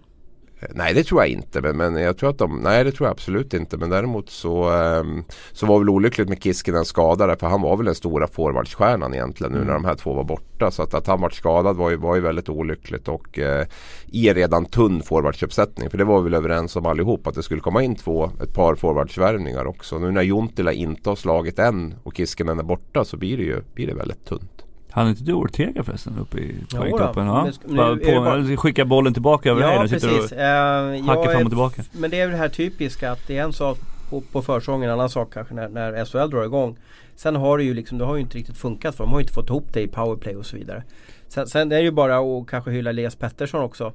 Nej 0.75 0.93
det 0.93 1.03
tror 1.03 1.21
jag 1.21 1.27
inte 1.27 1.61
men, 1.61 1.77
men 1.77 1.95
jag 1.95 2.17
tror 2.17 2.29
att 2.29 2.37
de, 2.37 2.59
nej 2.63 2.83
det 2.83 2.91
tror 2.91 3.07
jag 3.07 3.11
absolut 3.11 3.53
inte 3.53 3.77
men 3.77 3.89
däremot 3.89 4.29
så, 4.29 4.69
um, 4.71 5.23
så 5.51 5.65
var 5.65 5.79
väl 5.79 5.89
olyckligt 5.89 6.29
med 6.29 6.43
Kiskinen 6.43 6.85
skadade 6.85 7.35
för 7.37 7.47
han 7.47 7.61
var 7.61 7.77
väl 7.77 7.85
den 7.85 7.95
stora 7.95 8.27
forwardstjärnan 8.27 9.13
egentligen 9.13 9.51
nu 9.51 9.57
mm. 9.57 9.67
när 9.67 9.73
de 9.73 9.85
här 9.85 9.95
två 9.95 10.13
var 10.13 10.23
borta. 10.23 10.71
Så 10.71 10.83
att, 10.83 10.93
att 10.93 11.07
han 11.07 11.21
var 11.21 11.29
skadad 11.29 11.75
var 11.75 11.89
ju, 11.89 11.95
var 11.95 12.15
ju 12.15 12.21
väldigt 12.21 12.49
olyckligt 12.49 13.07
och 13.07 13.37
uh, 13.37 13.65
i 14.07 14.33
redan 14.33 14.65
tunn 14.65 15.01
forwardsuppsättning 15.01 15.89
för 15.89 15.97
det 15.97 16.03
var 16.03 16.21
vi 16.21 16.23
väl 16.23 16.33
överens 16.33 16.75
om 16.75 16.85
allihop 16.85 17.27
att 17.27 17.35
det 17.35 17.43
skulle 17.43 17.61
komma 17.61 17.83
in 17.83 17.95
två, 17.95 18.31
ett 18.43 18.53
par 18.53 18.75
forwardsvärvningar 18.75 19.65
också. 19.65 19.99
Nu 19.99 20.11
när 20.11 20.21
Juntila 20.21 20.73
inte 20.73 21.09
har 21.09 21.15
slagit 21.15 21.59
än 21.59 21.95
och 22.03 22.17
Kiskinen 22.17 22.59
är 22.59 22.63
borta 22.63 23.05
så 23.05 23.17
blir 23.17 23.37
det 23.37 23.43
ju 23.43 23.61
blir 23.73 23.87
det 23.87 23.93
väldigt 23.93 24.25
tunt. 24.25 24.65
Han 24.95 25.09
inte 25.09 25.23
du 25.23 25.33
Ortega 25.33 25.83
förresten 25.83 26.17
uppe 26.19 26.37
i 26.37 26.55
poängtoppen? 26.75 27.27
Ja, 27.27 27.49
ja. 27.67 28.21
Bara, 28.21 28.57
skicka 28.57 28.85
bollen 28.85 29.13
tillbaka 29.13 29.49
över 29.51 29.61
ja, 29.61 29.67
dig. 29.67 29.79
Nu 29.79 29.87
sitter 29.87 30.07
precis. 30.07 30.31
och 30.31 30.37
uh, 30.37 31.05
hackar 31.05 31.31
fram 31.31 31.41
och 31.41 31.49
tillbaka. 31.49 31.83
Men 31.91 32.11
det 32.11 32.19
är 32.19 32.27
det 32.27 32.37
här 32.37 32.49
typiska 32.49 33.11
att 33.11 33.27
det 33.27 33.37
är 33.37 33.43
en 33.43 33.53
sak 33.53 33.77
på, 34.09 34.21
på 34.21 34.41
försången, 34.41 34.89
en 34.89 34.93
annan 34.93 35.09
sak 35.09 35.33
kanske 35.33 35.53
när, 35.53 35.69
när 35.69 36.05
SHL 36.05 36.29
drar 36.29 36.43
igång. 36.43 36.77
Sen 37.15 37.35
har 37.35 37.57
det 37.57 37.63
ju 37.63 37.73
liksom, 37.73 37.97
det 37.97 38.05
har 38.05 38.15
ju 38.15 38.21
inte 38.21 38.37
riktigt 38.37 38.57
funkat 38.57 38.95
för 38.95 39.03
de 39.03 39.11
har 39.11 39.19
ju 39.19 39.23
inte 39.23 39.33
fått 39.33 39.49
ihop 39.49 39.73
det 39.73 39.81
i 39.81 39.87
powerplay 39.87 40.35
och 40.35 40.45
så 40.45 40.57
vidare. 40.57 40.83
Sen, 41.27 41.47
sen 41.47 41.71
är 41.71 41.75
det 41.75 41.81
ju 41.81 41.91
bara 41.91 42.17
att 42.17 42.47
kanske 42.47 42.71
hylla 42.71 42.89
Elias 42.89 43.15
Pettersson 43.15 43.61
också. 43.61 43.93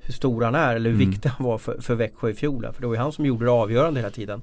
Hur 0.00 0.14
stor 0.14 0.42
han 0.42 0.54
är 0.54 0.76
eller 0.76 0.90
hur 0.90 1.00
mm. 1.00 1.10
viktig 1.10 1.28
han 1.28 1.46
var 1.46 1.58
för, 1.58 1.80
för 1.80 1.94
Växjö 1.94 2.30
i 2.30 2.34
fjol. 2.34 2.66
För 2.72 2.80
det 2.80 2.86
var 2.86 2.94
ju 2.94 3.00
han 3.00 3.12
som 3.12 3.26
gjorde 3.26 3.44
det 3.44 3.50
avgörande 3.50 4.00
hela 4.00 4.10
tiden 4.10 4.42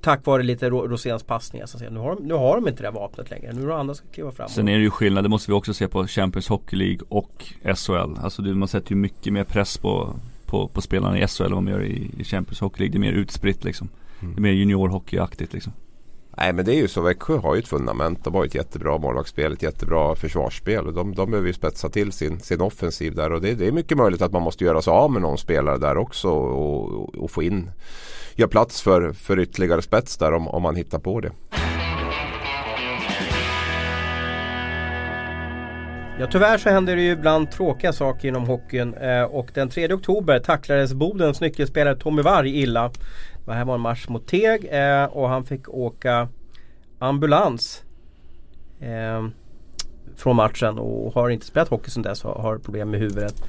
tack 0.00 0.26
vare 0.26 0.42
lite 0.42 0.70
Roséns 0.70 1.22
passningar. 1.22 1.66
Så 1.66 1.76
att 1.76 1.78
säga. 1.78 1.90
Nu, 1.90 1.98
har 2.00 2.14
de, 2.14 2.24
nu 2.24 2.34
har 2.34 2.54
de 2.54 2.68
inte 2.68 2.82
det 2.82 2.90
vapnet 2.90 3.30
längre. 3.30 3.52
Nu 3.52 3.62
är 3.62 3.66
det 3.66 3.76
andra 3.76 3.94
som 3.94 4.06
ska 4.06 4.14
kliva 4.14 4.32
fram. 4.32 4.48
Sen 4.48 4.68
är 4.68 4.76
det 4.76 4.82
ju 4.82 4.90
skillnad, 4.90 5.24
det 5.24 5.28
måste 5.28 5.50
vi 5.50 5.54
också 5.54 5.74
se 5.74 5.88
på 5.88 6.06
Champions 6.06 6.48
Hockey 6.48 6.76
League 6.76 6.98
och 7.08 7.44
SHL. 7.76 8.18
Alltså 8.20 8.42
det, 8.42 8.54
man 8.54 8.68
sätter 8.68 8.90
ju 8.90 8.96
mycket 8.96 9.32
mer 9.32 9.44
press 9.44 9.78
på, 9.78 10.14
på, 10.46 10.68
på 10.68 10.80
spelarna 10.80 11.18
i 11.18 11.26
SHL 11.26 11.42
än 11.42 11.52
vad 11.52 11.62
man 11.62 11.72
gör 11.72 11.84
i, 11.84 12.10
i 12.18 12.24
Champions 12.24 12.60
Hockey 12.60 12.78
League. 12.78 12.92
Det 12.92 12.98
är 12.98 13.12
mer 13.12 13.18
utspritt 13.18 13.64
liksom. 13.64 13.88
Mm. 14.20 14.34
Det 14.34 14.38
är 14.38 14.42
mer 14.42 14.52
juniorhockeyaktigt 14.52 15.52
liksom. 15.52 15.72
Nej 16.40 16.52
men 16.52 16.64
det 16.64 16.72
är 16.72 16.76
ju 16.76 16.88
så. 16.88 17.00
Växjö 17.00 17.36
har 17.36 17.54
ju 17.54 17.58
ett 17.58 17.68
fundament. 17.68 18.24
De 18.24 18.34
har 18.34 18.44
ett 18.44 18.54
jättebra 18.54 18.98
målvaktsspel, 18.98 19.52
ett 19.52 19.62
jättebra 19.62 20.14
försvarsspel. 20.14 20.94
De, 20.94 21.14
de 21.14 21.30
behöver 21.30 21.46
ju 21.46 21.54
spetsa 21.54 21.88
till 21.88 22.12
sin, 22.12 22.40
sin 22.40 22.60
offensiv 22.60 23.14
där. 23.14 23.32
Och 23.32 23.40
det, 23.40 23.54
det 23.54 23.66
är 23.66 23.72
mycket 23.72 23.98
möjligt 23.98 24.22
att 24.22 24.32
man 24.32 24.42
måste 24.42 24.64
göra 24.64 24.82
sig 24.82 24.90
av 24.90 25.10
med 25.12 25.22
någon 25.22 25.38
spelare 25.38 25.78
där 25.78 25.96
också. 25.96 26.28
Och, 26.28 26.92
och, 26.92 27.14
och 27.14 27.30
få 27.30 27.42
in 27.42 27.70
göra 28.34 28.48
plats 28.48 28.82
för, 28.82 29.12
för 29.12 29.38
ytterligare 29.38 29.82
spets 29.82 30.16
där 30.16 30.32
om, 30.32 30.48
om 30.48 30.62
man 30.62 30.76
hittar 30.76 30.98
på 30.98 31.20
det. 31.20 31.30
Ja 36.20 36.26
tyvärr 36.26 36.58
så 36.58 36.70
händer 36.70 36.96
det 36.96 37.02
ju 37.02 37.10
ibland 37.10 37.50
tråkiga 37.50 37.92
saker 37.92 38.28
inom 38.28 38.46
hockeyn 38.46 38.94
eh, 38.94 39.22
och 39.22 39.50
den 39.54 39.68
3 39.68 39.92
oktober 39.92 40.40
tacklades 40.40 40.94
Bodens 40.94 41.40
nyckelspelare 41.40 41.96
Tommy 41.96 42.22
Varg 42.22 42.60
illa. 42.60 42.90
Det 43.46 43.52
här 43.52 43.64
var 43.64 43.74
en 43.74 43.80
match 43.80 44.08
mot 44.08 44.26
Teg 44.26 44.68
eh, 44.70 45.04
och 45.04 45.28
han 45.28 45.44
fick 45.44 45.68
åka 45.68 46.28
ambulans 46.98 47.82
eh, 48.80 49.26
från 50.16 50.36
matchen 50.36 50.78
och 50.78 51.14
har 51.14 51.30
inte 51.30 51.46
spelat 51.46 51.68
hockey 51.68 51.90
sedan 51.90 52.02
dess 52.02 52.24
och 52.24 52.42
har 52.42 52.58
problem 52.58 52.90
med 52.90 53.00
huvudet 53.00 53.42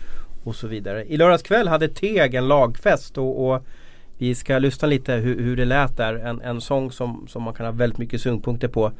och 0.43 0.55
så 0.55 0.67
vidare. 0.67 1.05
I 1.05 1.17
lördags 1.17 1.43
kväll 1.43 1.67
hade 1.67 1.87
Teg 1.87 2.35
en 2.35 2.47
lagfest 2.47 3.17
och, 3.17 3.49
och 3.49 3.63
vi 4.17 4.35
ska 4.35 4.59
lyssna 4.59 4.87
lite 4.87 5.13
hur, 5.13 5.41
hur 5.43 5.55
det 5.55 5.65
lät 5.65 5.97
där. 5.97 6.13
En, 6.13 6.41
en 6.41 6.61
sång 6.61 6.91
som, 6.91 7.27
som 7.27 7.43
man 7.43 7.53
kan 7.53 7.65
ha 7.65 7.73
väldigt 7.73 7.99
mycket 7.99 8.21
synpunkter 8.21 8.67
på 8.67 8.91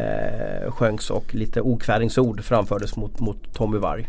eh, 0.00 0.72
sjöngs 0.72 1.10
och 1.10 1.34
lite 1.34 1.60
okvädingsord 1.60 2.44
framfördes 2.44 2.96
mot, 2.96 3.20
mot 3.20 3.54
Tommy 3.54 3.78
Varg. 3.78 4.06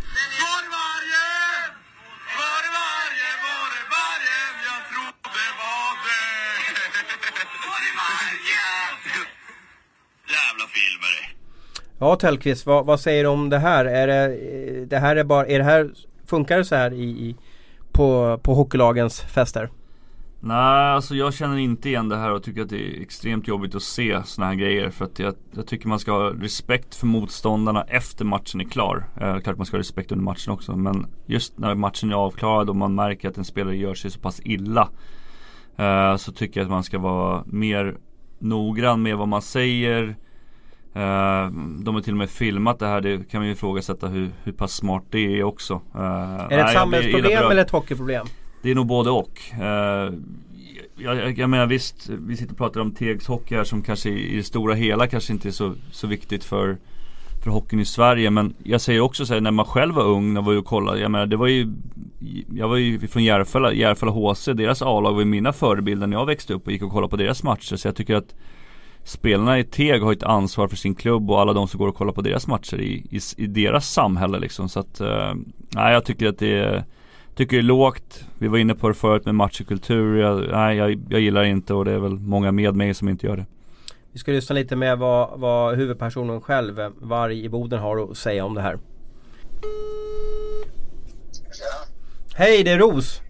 Ja 11.99 12.15
Tellqvist, 12.15 12.65
vad, 12.65 12.85
vad, 12.85 12.99
säger 12.99 13.23
du 13.23 13.29
om 13.29 13.49
det 13.49 13.59
här? 13.59 13.85
Är 13.85 14.07
det, 14.07 14.85
det 14.85 14.97
här 14.97 15.15
är 15.15 15.23
bara, 15.23 15.45
är 15.45 15.57
det 15.57 15.65
här, 15.65 15.91
funkar 16.25 16.57
det 16.57 16.65
så 16.65 16.75
här 16.75 16.93
i, 16.93 17.03
i 17.03 17.35
på, 17.91 18.39
på 18.43 18.53
hockeylagens 18.53 19.21
fester? 19.21 19.69
Nej, 20.43 20.91
alltså 20.91 21.15
jag 21.15 21.33
känner 21.33 21.57
inte 21.57 21.89
igen 21.89 22.09
det 22.09 22.17
här 22.17 22.31
och 22.31 22.43
tycker 22.43 22.61
att 22.61 22.69
det 22.69 22.97
är 22.97 23.01
extremt 23.01 23.47
jobbigt 23.47 23.75
att 23.75 23.83
se 23.83 24.21
såna 24.25 24.47
här 24.47 24.55
grejer. 24.55 24.89
För 24.89 25.05
att 25.05 25.19
jag, 25.19 25.35
jag 25.51 25.67
tycker 25.67 25.87
man 25.87 25.99
ska 25.99 26.11
ha 26.11 26.29
respekt 26.29 26.95
för 26.95 27.07
motståndarna 27.07 27.83
efter 27.83 28.25
matchen 28.25 28.61
är 28.61 28.65
klar. 28.65 29.09
Eh, 29.21 29.39
klart 29.39 29.57
man 29.57 29.65
ska 29.65 29.77
ha 29.77 29.79
respekt 29.79 30.11
under 30.11 30.23
matchen 30.23 30.53
också. 30.53 30.75
Men 30.75 31.05
just 31.25 31.57
när 31.57 31.75
matchen 31.75 32.11
är 32.11 32.15
avklarad 32.15 32.69
och 32.69 32.75
man 32.75 32.95
märker 32.95 33.29
att 33.29 33.37
en 33.37 33.45
spelare 33.45 33.77
gör 33.77 33.93
sig 33.93 34.11
så 34.11 34.19
pass 34.19 34.41
illa. 34.43 34.89
Eh, 35.77 36.15
så 36.15 36.31
tycker 36.31 36.59
jag 36.59 36.65
att 36.65 36.71
man 36.71 36.83
ska 36.83 36.99
vara 36.99 37.43
mer 37.45 37.97
noggrann 38.39 39.01
med 39.01 39.17
vad 39.17 39.27
man 39.27 39.41
säger. 39.41 40.03
Eh, 40.93 41.51
de 41.79 41.95
har 41.95 42.01
till 42.01 42.13
och 42.13 42.17
med 42.17 42.29
filmat 42.29 42.79
det 42.79 42.87
här. 42.87 43.01
Det 43.01 43.29
kan 43.29 43.39
man 43.39 43.47
ju 43.47 43.53
ifrågasätta 43.53 44.07
hur, 44.07 44.29
hur 44.43 44.51
pass 44.51 44.73
smart 44.73 45.03
det 45.09 45.39
är 45.39 45.43
också. 45.43 45.81
Eh, 45.95 46.01
är 46.01 46.49
det 46.49 46.61
ett 46.61 46.73
samhällsproblem 46.73 47.51
eller 47.51 47.61
ett 47.61 47.71
hockeyproblem? 47.71 48.27
Det 48.61 48.71
är 48.71 48.75
nog 48.75 48.87
både 48.87 49.09
och. 49.09 49.41
Eh, 49.59 50.13
jag, 50.95 51.37
jag, 51.39 51.49
menar 51.49 51.65
visst, 51.65 52.09
vi 52.09 52.37
sitter 52.37 52.51
och 52.51 52.57
pratar 52.57 52.81
om 52.81 52.91
Tegs 52.91 53.27
hockey 53.27 53.55
här 53.55 53.63
som 53.63 53.81
kanske 53.81 54.09
i 54.09 54.35
det 54.35 54.43
stora 54.43 54.73
hela 54.73 55.07
kanske 55.07 55.33
inte 55.33 55.49
är 55.49 55.51
så, 55.51 55.73
så 55.91 56.07
viktigt 56.07 56.43
för 56.43 56.77
för 57.43 57.51
hockeyn 57.51 57.79
i 57.79 57.85
Sverige 57.85 58.29
men 58.29 58.53
jag 58.63 58.81
säger 58.81 59.01
också 59.01 59.25
så 59.25 59.33
här, 59.33 59.41
när 59.41 59.51
man 59.51 59.65
själv 59.65 59.95
var 59.95 60.03
ung 60.03 60.33
när 60.33 60.41
man 60.41 60.45
var 60.45 60.57
och 60.57 60.65
kollade, 60.65 60.99
jag 60.99 61.11
menar 61.11 61.25
det 61.25 61.37
var 61.37 61.47
ju 61.47 61.73
Jag 62.53 62.67
var 62.67 62.77
ju 62.77 63.07
från 63.07 63.23
Järfälla, 63.23 63.73
Järfälla 63.73 64.11
HC, 64.11 64.45
deras 64.45 64.81
A-lag 64.81 65.13
var 65.13 65.19
ju 65.19 65.25
mina 65.25 65.53
förebilder 65.53 66.07
när 66.07 66.17
jag 66.17 66.25
växte 66.25 66.53
upp 66.53 66.65
och 66.65 66.71
gick 66.71 66.83
och 66.83 66.91
kollade 66.91 67.09
på 67.09 67.17
deras 67.17 67.43
matcher 67.43 67.75
så 67.75 67.87
jag 67.87 67.95
tycker 67.95 68.15
att 68.15 68.35
Spelarna 69.03 69.59
i 69.59 69.63
Teg 69.63 70.01
har 70.01 70.13
ett 70.13 70.23
ansvar 70.23 70.67
för 70.67 70.75
sin 70.75 70.95
klubb 70.95 71.31
och 71.31 71.41
alla 71.41 71.53
de 71.53 71.67
som 71.67 71.77
går 71.77 71.87
och 71.87 71.95
kollar 71.95 72.13
på 72.13 72.21
deras 72.21 72.47
matcher 72.47 72.81
i, 72.81 72.93
i, 73.09 73.19
i 73.37 73.47
deras 73.47 73.89
samhälle 73.89 74.39
liksom 74.39 74.69
så 74.69 74.79
att 74.79 75.01
eh, 75.01 75.33
Nej 75.69 75.93
jag 75.93 76.05
tycker 76.05 76.27
att 76.27 76.39
det 76.39 76.59
är 76.59 76.85
Tycker 77.35 77.57
det 77.57 77.61
är 77.61 77.63
lågt. 77.63 78.25
Vi 78.37 78.47
var 78.47 78.57
inne 78.57 78.75
på 78.75 78.87
det 78.87 78.93
förut 78.93 79.25
med 79.25 79.35
matchkultur. 79.35 80.17
Jag, 80.17 80.49
nej, 80.51 80.77
jag, 80.77 81.01
jag 81.09 81.21
gillar 81.21 81.43
inte 81.43 81.73
och 81.73 81.85
det 81.85 81.91
är 81.91 81.99
väl 81.99 82.19
många 82.19 82.51
med 82.51 82.75
mig 82.75 82.93
som 82.93 83.09
inte 83.09 83.27
gör 83.27 83.37
det. 83.37 83.45
Vi 84.11 84.19
ska 84.19 84.31
lyssna 84.31 84.53
lite 84.53 84.75
med 84.75 84.97
vad, 84.97 85.39
vad 85.39 85.75
huvudpersonen 85.75 86.41
själv, 86.41 86.91
Varg 87.01 87.45
i 87.45 87.49
Boden, 87.49 87.79
har 87.79 88.11
att 88.11 88.17
säga 88.17 88.45
om 88.45 88.53
det 88.53 88.61
här. 88.61 88.79
Tjena. 91.31 91.91
Hej, 92.35 92.63
det 92.63 92.71
är 92.71 92.79
Ros. 92.79 93.21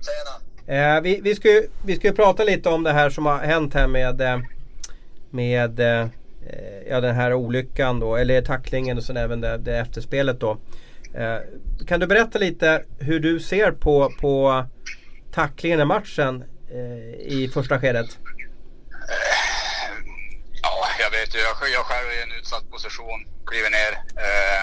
Tjena. 0.00 0.42
Eh, 0.96 1.00
vi, 1.00 1.20
vi, 1.22 1.34
ska 1.34 1.48
ju, 1.48 1.62
vi 1.86 1.96
ska 1.96 2.08
ju 2.08 2.14
prata 2.14 2.44
lite 2.44 2.68
om 2.68 2.82
det 2.82 2.92
här 2.92 3.10
som 3.10 3.26
har 3.26 3.38
hänt 3.38 3.74
här 3.74 3.88
med, 3.88 4.20
eh, 4.20 4.40
med 5.30 5.80
eh, 5.80 6.08
ja, 6.90 7.00
den 7.00 7.14
här 7.14 7.34
olyckan 7.34 8.00
då, 8.00 8.16
eller 8.16 8.42
tacklingen 8.42 8.96
och 8.96 9.04
sen 9.04 9.16
även 9.16 9.40
det, 9.40 9.58
det 9.58 9.78
efterspelet 9.78 10.40
då. 10.40 10.58
Eh, 11.14 11.40
kan 11.86 12.00
du 12.00 12.06
berätta 12.06 12.38
lite 12.38 12.84
hur 12.98 13.20
du 13.20 13.40
ser 13.40 13.72
på, 13.72 14.12
på 14.20 14.64
tacklingen 15.32 15.80
i 15.80 15.84
matchen 15.84 16.44
eh, 16.70 17.32
i 17.38 17.50
första 17.54 17.80
skedet? 17.80 18.10
Eh, 18.10 19.96
ja, 20.62 20.88
jag 20.98 21.10
vet 21.10 21.34
ju. 21.34 21.38
Jag, 21.38 21.56
jag 21.74 21.84
själv 21.84 22.08
är 22.08 22.18
i 22.20 22.22
en 22.22 22.38
utsatt 22.40 22.70
position, 22.70 23.26
kliver 23.46 23.70
ner. 23.70 23.92
Eh, 24.26 24.62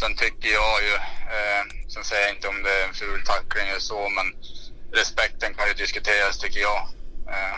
sen 0.00 0.16
tycker 0.16 0.48
jag 0.48 0.82
ju, 0.88 0.94
eh, 1.36 1.62
sen 1.88 2.04
säger 2.04 2.26
jag 2.26 2.34
inte 2.36 2.48
om 2.48 2.62
det 2.62 2.70
är 2.70 2.88
en 2.88 2.94
ful 2.94 3.22
tackling 3.24 3.68
eller 3.68 3.80
så, 3.80 4.08
men 4.08 4.26
respekten 4.92 5.54
kan 5.54 5.68
ju 5.68 5.74
diskuteras 5.74 6.38
tycker 6.38 6.60
jag. 6.60 6.80
Eh, 7.34 7.56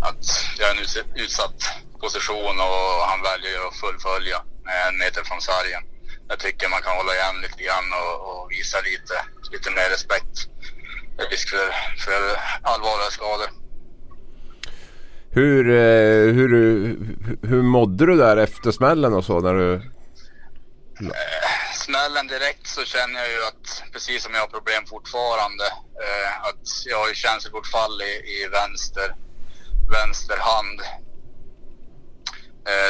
att 0.00 0.24
jag 0.58 0.70
är 0.70 0.74
i 0.74 0.78
en 0.78 1.22
utsatt 1.24 1.60
position 2.00 2.56
och 2.60 2.86
han 3.10 3.20
väljer 3.22 3.68
att 3.68 3.76
fullfölja 3.76 4.38
en 4.88 4.98
meter 4.98 5.24
från 5.24 5.40
sargen 5.40 5.82
jag 6.28 6.38
tycker 6.38 6.68
man 6.68 6.82
kan 6.82 6.96
hålla 6.96 7.14
igen 7.14 7.36
lite 7.42 7.62
grann 7.62 7.88
och, 8.00 8.16
och 8.28 8.50
visa 8.50 8.78
lite, 8.80 9.14
lite 9.52 9.70
mer 9.70 9.88
respekt. 9.90 10.36
Risk 11.30 11.48
för, 11.48 11.66
för 12.04 12.20
allvarliga 12.62 13.10
skador. 13.10 13.50
Hur, 15.30 15.70
eh, 15.70 16.34
hur, 16.34 16.50
hur 17.42 17.62
mådde 17.62 18.06
du 18.06 18.16
där 18.16 18.36
efter 18.36 18.70
smällen 18.72 19.14
och 19.14 19.24
så? 19.24 19.40
När 19.40 19.54
du... 19.54 19.74
Eh, 19.74 19.80
smällen 21.74 22.26
direkt 22.26 22.66
så 22.66 22.84
känner 22.84 23.20
jag 23.20 23.30
ju 23.30 23.42
att, 23.44 23.82
precis 23.92 24.22
som 24.22 24.34
jag 24.34 24.40
har 24.40 24.48
problem 24.48 24.86
fortfarande, 24.86 25.64
eh, 26.04 26.48
att 26.48 26.66
jag 26.86 26.98
har 26.98 27.08
ju 27.08 27.14
känselbortfall 27.14 28.02
i, 28.02 28.12
i 28.36 28.48
vänster, 28.48 29.16
vänster 29.90 30.36
hand. 30.36 30.80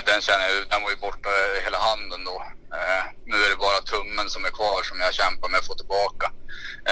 Den 0.07 0.21
känner 0.21 0.45
jag, 0.49 0.69
den 0.71 0.83
var 0.83 0.91
ju 0.91 0.97
borta 0.97 1.29
hela 1.65 1.79
handen 1.79 2.25
då. 2.25 2.43
Eh, 2.79 3.05
nu 3.31 3.37
är 3.45 3.51
det 3.51 3.61
bara 3.69 3.81
tummen 3.93 4.27
som 4.35 4.43
är 4.49 4.53
kvar 4.59 4.81
som 4.89 5.01
jag 5.05 5.15
kämpar 5.21 5.49
med 5.49 5.59
att 5.59 5.71
få 5.71 5.75
tillbaka. 5.75 6.27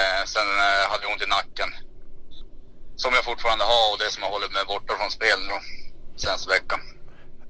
Eh, 0.00 0.22
sen 0.34 0.48
eh, 0.66 0.82
hade 0.90 1.02
jag 1.04 1.12
ont 1.12 1.26
i 1.26 1.34
nacken. 1.38 1.70
Som 3.02 3.10
jag 3.14 3.24
fortfarande 3.30 3.64
har 3.72 3.86
och 3.92 3.98
det 4.02 4.10
som 4.14 4.22
har 4.22 4.30
hållit 4.30 4.52
mig 4.52 4.64
borta 4.72 4.92
från 4.98 5.10
spel 5.18 5.38
nu 5.50 5.56
senaste 6.16 6.48
veckan. 6.56 6.80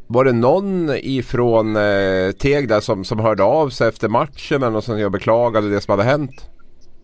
Var 0.07 0.25
det 0.25 0.33
någon 0.33 0.91
ifrån 0.91 1.77
eh, 1.77 2.33
Teg 2.33 2.69
där 2.69 2.81
som, 2.81 3.05
som 3.05 3.19
hörde 3.19 3.43
av 3.43 3.71
sig 3.71 3.89
efter 3.89 4.09
matchen 4.09 4.63
eller 4.63 4.81
som 4.81 4.99
jag 4.99 5.13
beklagade 5.13 5.71
det 5.71 5.81
som 5.81 5.91
hade 5.93 6.11
hänt? 6.11 6.37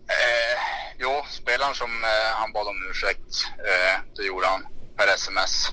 Eh, 0.07 0.57
jo, 0.99 1.09
spelaren 1.29 1.75
som 1.75 1.91
eh, 2.03 2.29
han 2.33 2.51
bad 2.53 2.67
om 2.67 2.75
ursäkt. 2.91 3.31
Eh, 3.57 4.01
det 4.15 4.23
gjorde 4.23 4.47
han 4.47 4.61
per 4.97 5.13
sms. 5.15 5.71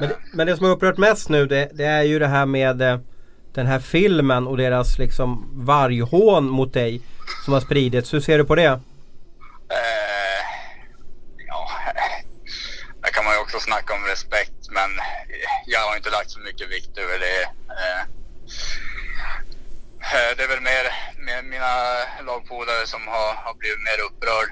Men 0.00 0.08
det, 0.08 0.16
men 0.32 0.46
det 0.46 0.56
som 0.56 0.66
har 0.66 0.72
upprört 0.72 0.98
mest 0.98 1.28
nu 1.28 1.46
det, 1.46 1.70
det 1.74 1.84
är 1.84 2.02
ju 2.02 2.18
det 2.18 2.28
här 2.28 2.46
med 2.46 2.82
eh, 2.82 2.98
den 3.54 3.66
här 3.66 3.78
filmen 3.78 4.46
och 4.46 4.56
deras 4.56 4.98
liksom 4.98 5.50
varghån 5.66 6.48
mot 6.48 6.72
dig 6.72 7.00
som 7.44 7.54
har 7.54 7.60
spridits. 7.60 8.14
Hur 8.14 8.20
ser 8.20 8.38
du 8.38 8.44
på 8.44 8.54
det? 8.54 8.80
Eh, 9.78 10.40
ja, 11.46 11.70
där 13.02 13.10
kan 13.10 13.24
man 13.24 13.34
ju 13.34 13.40
också 13.40 13.60
snacka 13.60 13.94
om 13.94 14.04
respekt 14.04 14.60
men 14.70 14.98
eh, 14.98 15.50
jag 15.66 15.80
har 15.80 15.96
inte 15.96 16.10
lagt 16.10 16.30
så 16.30 16.40
mycket 16.40 16.70
vikt 16.70 16.98
över 16.98 17.18
det. 17.18 17.42
Eh, 17.42 18.02
det 20.36 20.42
är 20.42 20.48
väl 20.48 20.60
mer, 20.60 20.84
mer 21.26 21.42
mina 21.42 21.72
lagpolare 22.26 22.86
som 22.86 23.08
har, 23.08 23.34
har 23.34 23.54
blivit 23.54 23.84
mer 23.88 24.00
upprörd. 24.06 24.50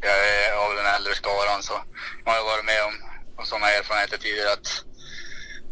Jag 0.00 0.18
är 0.34 0.52
av 0.64 0.70
den 0.76 0.94
äldre 0.96 1.14
skaran 1.14 1.62
så 1.62 1.74
man 2.24 2.34
har 2.34 2.44
varit 2.44 2.64
med 2.64 2.84
om, 2.88 2.94
om 3.36 3.44
sådana 3.46 3.70
erfarenheter 3.70 4.18
tidigare 4.18 4.52
att 4.52 4.84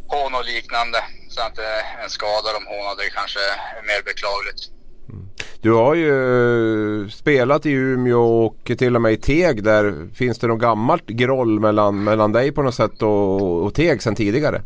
hån 0.08 0.34
och 0.34 0.44
liknande. 0.44 1.04
Så 1.30 1.40
att 1.40 1.58
eh, 1.58 2.02
en 2.04 2.10
skada 2.10 2.48
de 2.58 2.66
hånade 2.66 3.10
kanske 3.14 3.40
är 3.40 3.82
mer 3.82 4.02
beklagligt. 4.02 4.60
Mm. 5.08 5.28
Du 5.62 5.72
har 5.72 5.94
ju 5.94 7.10
spelat 7.10 7.66
i 7.66 7.70
Umeå 7.70 8.46
och 8.46 8.78
till 8.78 8.96
och 8.96 9.02
med 9.02 9.12
i 9.12 9.16
Teg 9.16 9.64
där. 9.64 10.14
Finns 10.14 10.38
det 10.38 10.46
något 10.46 10.60
gammalt 10.60 11.06
groll 11.06 11.60
mellan, 11.60 12.04
mellan 12.04 12.32
dig 12.32 12.52
på 12.52 12.62
något 12.62 12.74
sätt 12.74 13.02
och, 13.02 13.64
och 13.64 13.74
Teg 13.74 14.02
sedan 14.02 14.14
tidigare? 14.14 14.62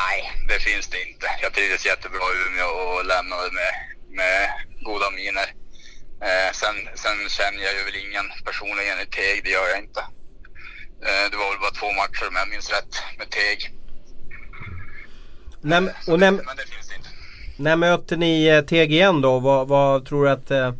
Nej, 0.00 0.18
det 0.48 0.58
finns 0.68 0.86
det 0.88 1.00
inte. 1.08 1.26
Jag 1.42 1.52
trivdes 1.52 1.86
jättebra 1.86 2.24
i 2.34 2.38
Umeå 2.46 2.70
och 2.90 3.04
lämnade 3.12 3.48
med, 3.60 3.72
med 4.18 4.38
goda 4.88 5.10
miner. 5.10 5.48
Eh, 6.28 6.50
sen, 6.60 6.76
sen 7.02 7.18
känner 7.38 7.62
jag 7.66 7.74
ju 7.78 7.82
väl 7.84 8.02
ingen 8.06 8.26
personligen 8.44 8.98
i 9.04 9.06
Teg, 9.16 9.44
det 9.44 9.50
gör 9.50 9.68
jag 9.68 9.78
inte. 9.78 10.00
Eh, 11.06 11.24
det 11.30 11.36
var 11.36 11.48
väl 11.50 11.64
bara 11.64 11.78
två 11.80 11.90
matcher 12.00 12.24
om 12.28 12.36
jag 12.40 12.48
minns 12.48 12.70
rätt 12.76 12.94
med 13.18 13.30
Teg. 13.30 13.79
När, 15.60 15.92
och 16.06 16.18
när, 16.18 16.30
men 16.30 16.56
det 16.56 16.66
finns 16.66 16.96
inte. 16.96 17.08
När 17.56 17.76
möter 17.76 18.16
ni 18.16 18.46
eh, 18.46 18.72
igen 18.72 19.20
då? 19.20 19.38
Vad, 19.38 19.68
vad 19.68 20.06
tror 20.06 20.24
du 20.24 20.30
att 20.30 20.50
eh, 20.50 20.72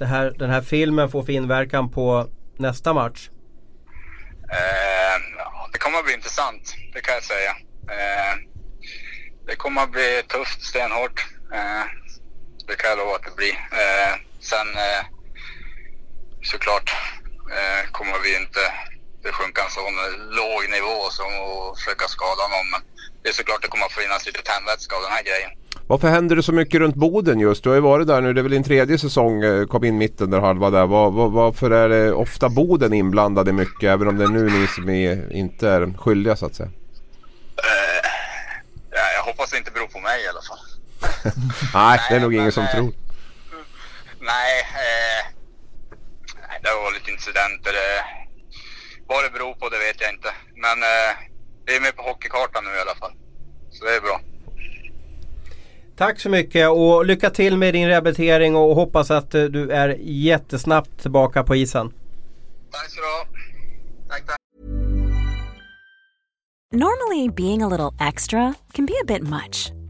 här, 0.00 0.34
den 0.38 0.50
här 0.50 0.62
filmen 0.62 1.10
får 1.10 1.22
för 1.22 1.32
inverkan 1.32 1.90
på 1.90 2.28
nästa 2.56 2.92
match? 2.92 3.30
Eh, 4.50 5.16
det 5.72 5.78
kommer 5.78 5.98
att 5.98 6.04
bli 6.04 6.14
intressant, 6.14 6.74
det 6.92 7.00
kan 7.00 7.14
jag 7.14 7.24
säga. 7.24 7.50
Eh, 7.90 8.34
det 9.46 9.56
kommer 9.56 9.82
att 9.82 9.92
bli 9.92 10.22
tufft, 10.28 10.62
stenhårt. 10.62 11.26
Eh, 11.52 11.84
det 12.66 12.76
kan 12.76 12.90
jag 12.90 12.98
lova 12.98 13.14
att 13.14 13.24
det 13.24 13.36
blir. 13.36 13.54
Eh, 13.82 14.14
sen 14.40 14.68
såklart 16.42 16.90
kommer 17.92 18.18
vi 18.24 18.36
inte 18.36 18.60
det 19.22 19.32
sjunka 19.32 19.62
en 19.64 19.70
sån 19.70 19.94
låg 20.30 20.70
nivå 20.70 21.10
som 21.10 21.26
att 21.26 21.78
försöka 21.78 22.08
skada 22.08 22.42
någon. 22.48 22.70
Men 22.70 22.82
det 23.22 23.28
är 23.28 23.32
såklart 23.32 23.62
det 23.62 23.68
kommer 23.68 23.86
att 23.86 23.92
finnas 23.92 24.26
lite 24.26 24.42
tändvätska 24.42 24.96
av 24.96 25.02
den 25.02 25.12
här 25.12 25.22
grejen. 25.22 25.50
Varför 25.86 26.08
händer 26.08 26.36
det 26.36 26.42
så 26.42 26.52
mycket 26.52 26.80
runt 26.80 26.94
Boden 26.94 27.40
just? 27.40 27.62
Du 27.62 27.68
har 27.68 27.76
ju 27.76 27.82
varit 27.82 28.06
där 28.06 28.20
nu, 28.20 28.32
det 28.32 28.40
är 28.40 28.42
väl 28.42 28.52
din 28.52 28.64
tredje 28.64 28.98
säsong, 28.98 29.42
eh, 29.42 29.66
kom 29.66 29.84
in 29.84 29.98
mitten 29.98 30.30
där 30.30 30.40
halva 30.40 30.70
där. 30.70 30.86
Var, 30.86 31.10
var, 31.10 31.28
varför 31.28 31.70
är 31.70 31.88
det 31.88 32.12
ofta 32.12 32.48
Boden 32.48 32.92
inblandade 32.92 33.52
mycket? 33.52 33.88
Även 33.88 34.08
om 34.08 34.18
det 34.18 34.24
är 34.24 34.28
nu 34.28 34.50
ni 34.50 34.66
som 34.66 34.88
är, 34.88 35.32
inte 35.32 35.68
är 35.68 35.98
skyldiga 35.98 36.36
så 36.36 36.46
att 36.46 36.54
säga. 36.54 36.68
Uh, 36.68 36.74
ja, 38.90 39.04
jag 39.16 39.22
hoppas 39.22 39.50
det 39.50 39.58
inte 39.58 39.70
beror 39.70 39.86
på 39.86 40.00
mig 40.00 40.24
i 40.24 40.28
alla 40.28 40.42
fall. 40.42 40.58
nej, 41.74 42.00
det 42.08 42.16
är 42.16 42.20
nog 42.20 42.30
men, 42.30 42.40
ingen 42.40 42.52
som 42.52 42.64
uh, 42.64 42.70
tror. 42.70 42.92
Nej, 44.20 44.52
uh, 44.62 45.22
det 46.62 46.68
var 46.82 46.94
lite 46.94 47.10
incidenter. 47.10 47.74
Vad 49.06 49.24
det 49.24 49.30
beror 49.30 49.54
på 49.54 49.68
det 49.68 49.78
vet 49.78 50.00
jag 50.00 50.10
inte. 50.10 50.28
Men 50.54 50.78
vi 51.66 51.76
är 51.76 51.80
med 51.80 51.96
på 51.96 52.02
hockeykartan 52.02 52.64
nu 52.64 52.70
i 52.70 52.80
alla 52.80 52.94
fall. 52.94 53.12
Så 53.70 53.84
det 53.84 53.96
är 53.96 54.00
bra. 54.00 54.20
Tack 55.96 56.20
så 56.20 56.28
mycket 56.30 56.70
och 56.70 57.04
lycka 57.06 57.30
till 57.30 57.56
med 57.56 57.74
din 57.74 57.88
rehabilitering 57.88 58.56
och 58.56 58.74
hoppas 58.74 59.10
att 59.10 59.34
eh, 59.34 59.44
du 59.44 59.70
är 59.70 59.96
jättesnabbt 60.00 61.02
tillbaka 61.02 61.42
på 61.42 61.56
isen. 61.56 61.92
Tack 62.70 62.90
så 62.90 63.00
du. 63.00 63.40
Tack, 64.08 64.26
tack. 64.26 64.36
Normally, 66.72 67.28
being 67.28 67.62
a 67.62 67.68
little 67.68 68.08
extra 68.08 68.54
can 68.72 68.86
be 68.86 68.94
a 69.02 69.04
bit 69.06 69.22
much, 69.22 69.72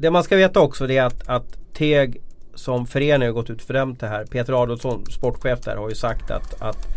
Det 0.00 0.10
man 0.10 0.22
ska 0.22 0.36
veta 0.36 0.60
också 0.60 0.86
det 0.86 0.96
är 0.96 1.04
att, 1.04 1.28
att 1.28 1.58
Teg 1.72 2.22
som 2.54 2.86
förening 2.86 3.28
har 3.28 3.32
gått 3.32 3.50
ut 3.50 3.60
och 3.60 3.66
fördömt 3.66 4.00
det 4.00 4.08
här. 4.08 4.24
Peter 4.26 4.62
Adolfsson, 4.62 5.04
sportchef 5.10 5.60
där, 5.60 5.76
har 5.76 5.88
ju 5.88 5.94
sagt 5.94 6.30
att, 6.30 6.62
att 6.62 6.88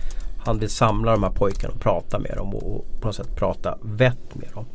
han 0.46 0.60
vill 0.60 0.70
samla 0.70 1.12
de 1.12 1.24
här 1.24 1.32
pojkarna 1.32 1.74
och 1.74 1.82
prata 1.82 2.20
med 2.20 2.34
dem 2.38 2.56
och, 2.56 2.76
och 2.76 3.02
på 3.02 3.08
något 3.08 3.16
sätt 3.16 3.36
prata 3.36 3.78
vett 3.82 4.36
med 4.36 4.50
dem. 4.54 4.66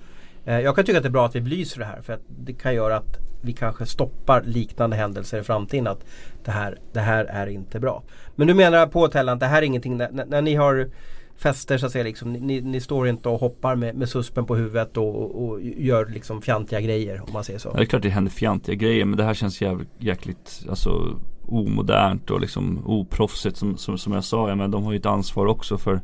Eh, 0.45 0.61
jag 0.61 0.75
kan 0.75 0.85
tycka 0.85 0.99
att 0.99 1.03
det 1.03 1.09
är 1.09 1.11
bra 1.11 1.27
att 1.27 1.37
vi 1.37 1.41
belyser 1.41 1.81
det 1.81 1.87
här 1.87 2.01
för 2.03 2.13
att 2.13 2.23
det 2.29 2.53
kan 2.53 2.75
göra 2.75 2.97
att 2.97 3.19
vi 3.41 3.53
kanske 3.53 3.87
stoppar 3.87 4.43
liknande 4.43 4.97
händelser 4.97 5.41
i 5.41 5.43
framtiden. 5.43 5.87
Att 5.87 6.05
det 6.45 6.51
här, 6.51 6.79
det 6.93 7.01
här 7.01 7.25
är 7.25 7.47
inte 7.47 7.81
bra. 7.81 8.03
Men 8.35 8.47
du 8.47 8.55
menar 8.55 8.87
på 8.87 9.09
Tellan 9.09 9.35
att 9.35 9.41
det 9.41 9.47
här 9.47 9.63
är 9.63 9.67
ingenting, 9.67 9.97
när, 9.97 10.11
när 10.27 10.43
ni 10.43 10.55
har 10.55 10.91
fester 11.37 11.79
så 11.79 11.87
att 11.87 11.93
säga. 11.93 12.05
Liksom, 12.05 12.33
ni, 12.33 12.61
ni 12.61 12.81
står 12.81 13.09
inte 13.09 13.29
och 13.29 13.41
hoppar 13.41 13.77
med, 13.77 13.95
med 13.95 14.09
suspen 14.09 14.47
på 14.47 14.57
huvudet 14.57 14.97
och, 14.97 15.17
och, 15.17 15.49
och, 15.49 15.61
gör 15.63 16.07
liksom 16.07 16.43
fjantiga 16.43 16.81
grejer 16.81 17.23
om 17.27 17.33
man 17.33 17.45
säger 17.45 17.59
så. 17.59 17.69
Ja, 17.69 17.77
det 17.77 17.83
är 17.83 17.87
klart 17.87 18.03
det 18.03 18.09
händer 18.09 18.31
fjantiga 18.31 18.75
grejer 18.75 19.05
men 19.05 19.17
det 19.17 19.25
här 19.25 19.35
känns 19.35 19.61
jävligt, 19.61 19.89
jäkligt 19.99 20.67
alltså, 20.69 21.19
omodernt 21.47 22.31
och 22.31 22.41
liksom 22.41 22.83
oproffsigt 22.87 23.57
som, 23.57 23.77
som, 23.77 23.99
som 23.99 24.13
jag 24.13 24.25
sa. 24.25 24.49
Ja, 24.49 24.55
men 24.55 24.71
de 24.71 24.85
har 24.85 24.93
ju 24.93 24.99
ett 24.99 25.07
ansvar 25.07 25.47
också 25.47 25.79
för, 25.79 26.01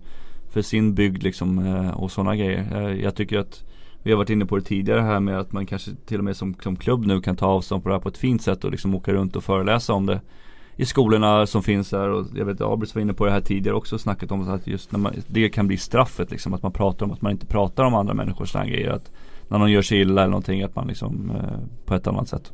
för 0.51 0.63
sin 0.63 0.95
bygd 0.95 1.23
liksom 1.23 1.67
eh, 1.67 1.91
och 1.91 2.13
sådana 2.13 2.37
grejer. 2.37 2.67
Eh, 2.75 3.03
jag 3.03 3.15
tycker 3.15 3.39
att 3.39 3.65
vi 4.03 4.11
har 4.11 4.19
varit 4.19 4.31
inne 4.31 4.47
på 4.47 4.57
det 4.57 4.63
tidigare 4.63 5.01
här 5.01 5.21
med 5.21 5.39
att 5.39 5.53
man 5.53 5.67
kanske 5.67 5.91
till 6.07 6.19
och 6.19 6.25
med 6.25 6.37
som, 6.37 6.55
som 6.63 6.77
klubb 6.77 7.07
nu 7.07 7.21
kan 7.21 7.37
ta 7.37 7.47
avstånd 7.47 7.83
på 7.83 7.89
det 7.89 7.95
här 7.95 8.01
på 8.01 8.09
ett 8.09 8.19
fint 8.19 8.43
sätt 8.43 8.65
och 8.65 8.71
liksom 8.71 8.95
åka 8.95 9.13
runt 9.13 9.37
och 9.37 9.45
föreläsa 9.45 9.93
om 9.93 10.07
det 10.07 10.21
i 10.83 10.87
skolorna 10.87 11.47
som 11.47 11.63
finns 11.63 11.93
här 11.93 12.09
och 12.09 12.27
jag 12.35 12.45
vet 12.45 12.61
Abris 12.61 12.95
var 12.95 13.03
inne 13.03 13.13
på 13.13 13.27
det 13.27 13.33
här 13.33 13.41
tidigare 13.41 13.77
också 13.77 13.99
snackat 13.99 14.31
om 14.31 14.51
att 14.51 14.67
just 14.67 14.93
när 14.93 14.99
man, 14.99 15.15
det 15.27 15.49
kan 15.49 15.67
bli 15.67 15.77
straffet 15.77 16.31
liksom 16.31 16.55
att 16.55 16.63
man 16.63 16.73
pratar 16.73 17.07
om 17.07 17.13
att 17.13 17.23
man 17.23 17.33
inte 17.33 17.47
pratar 17.47 17.85
om 17.85 17.95
andra 17.95 18.15
människors 18.15 18.53
sådana 18.53 18.71
grejer. 18.71 18.91
Att 18.91 19.11
när 19.49 19.59
någon 19.59 19.71
gör 19.71 19.83
sig 19.83 20.01
illa 20.01 20.23
eller 20.23 20.31
någonting 20.31 20.63
att 20.63 20.77
man 20.77 20.87
liksom 20.89 21.31
eh, 21.31 21.59
på 21.85 21.95
ett 21.95 22.07
annat 22.07 22.29
sätt. 22.29 22.53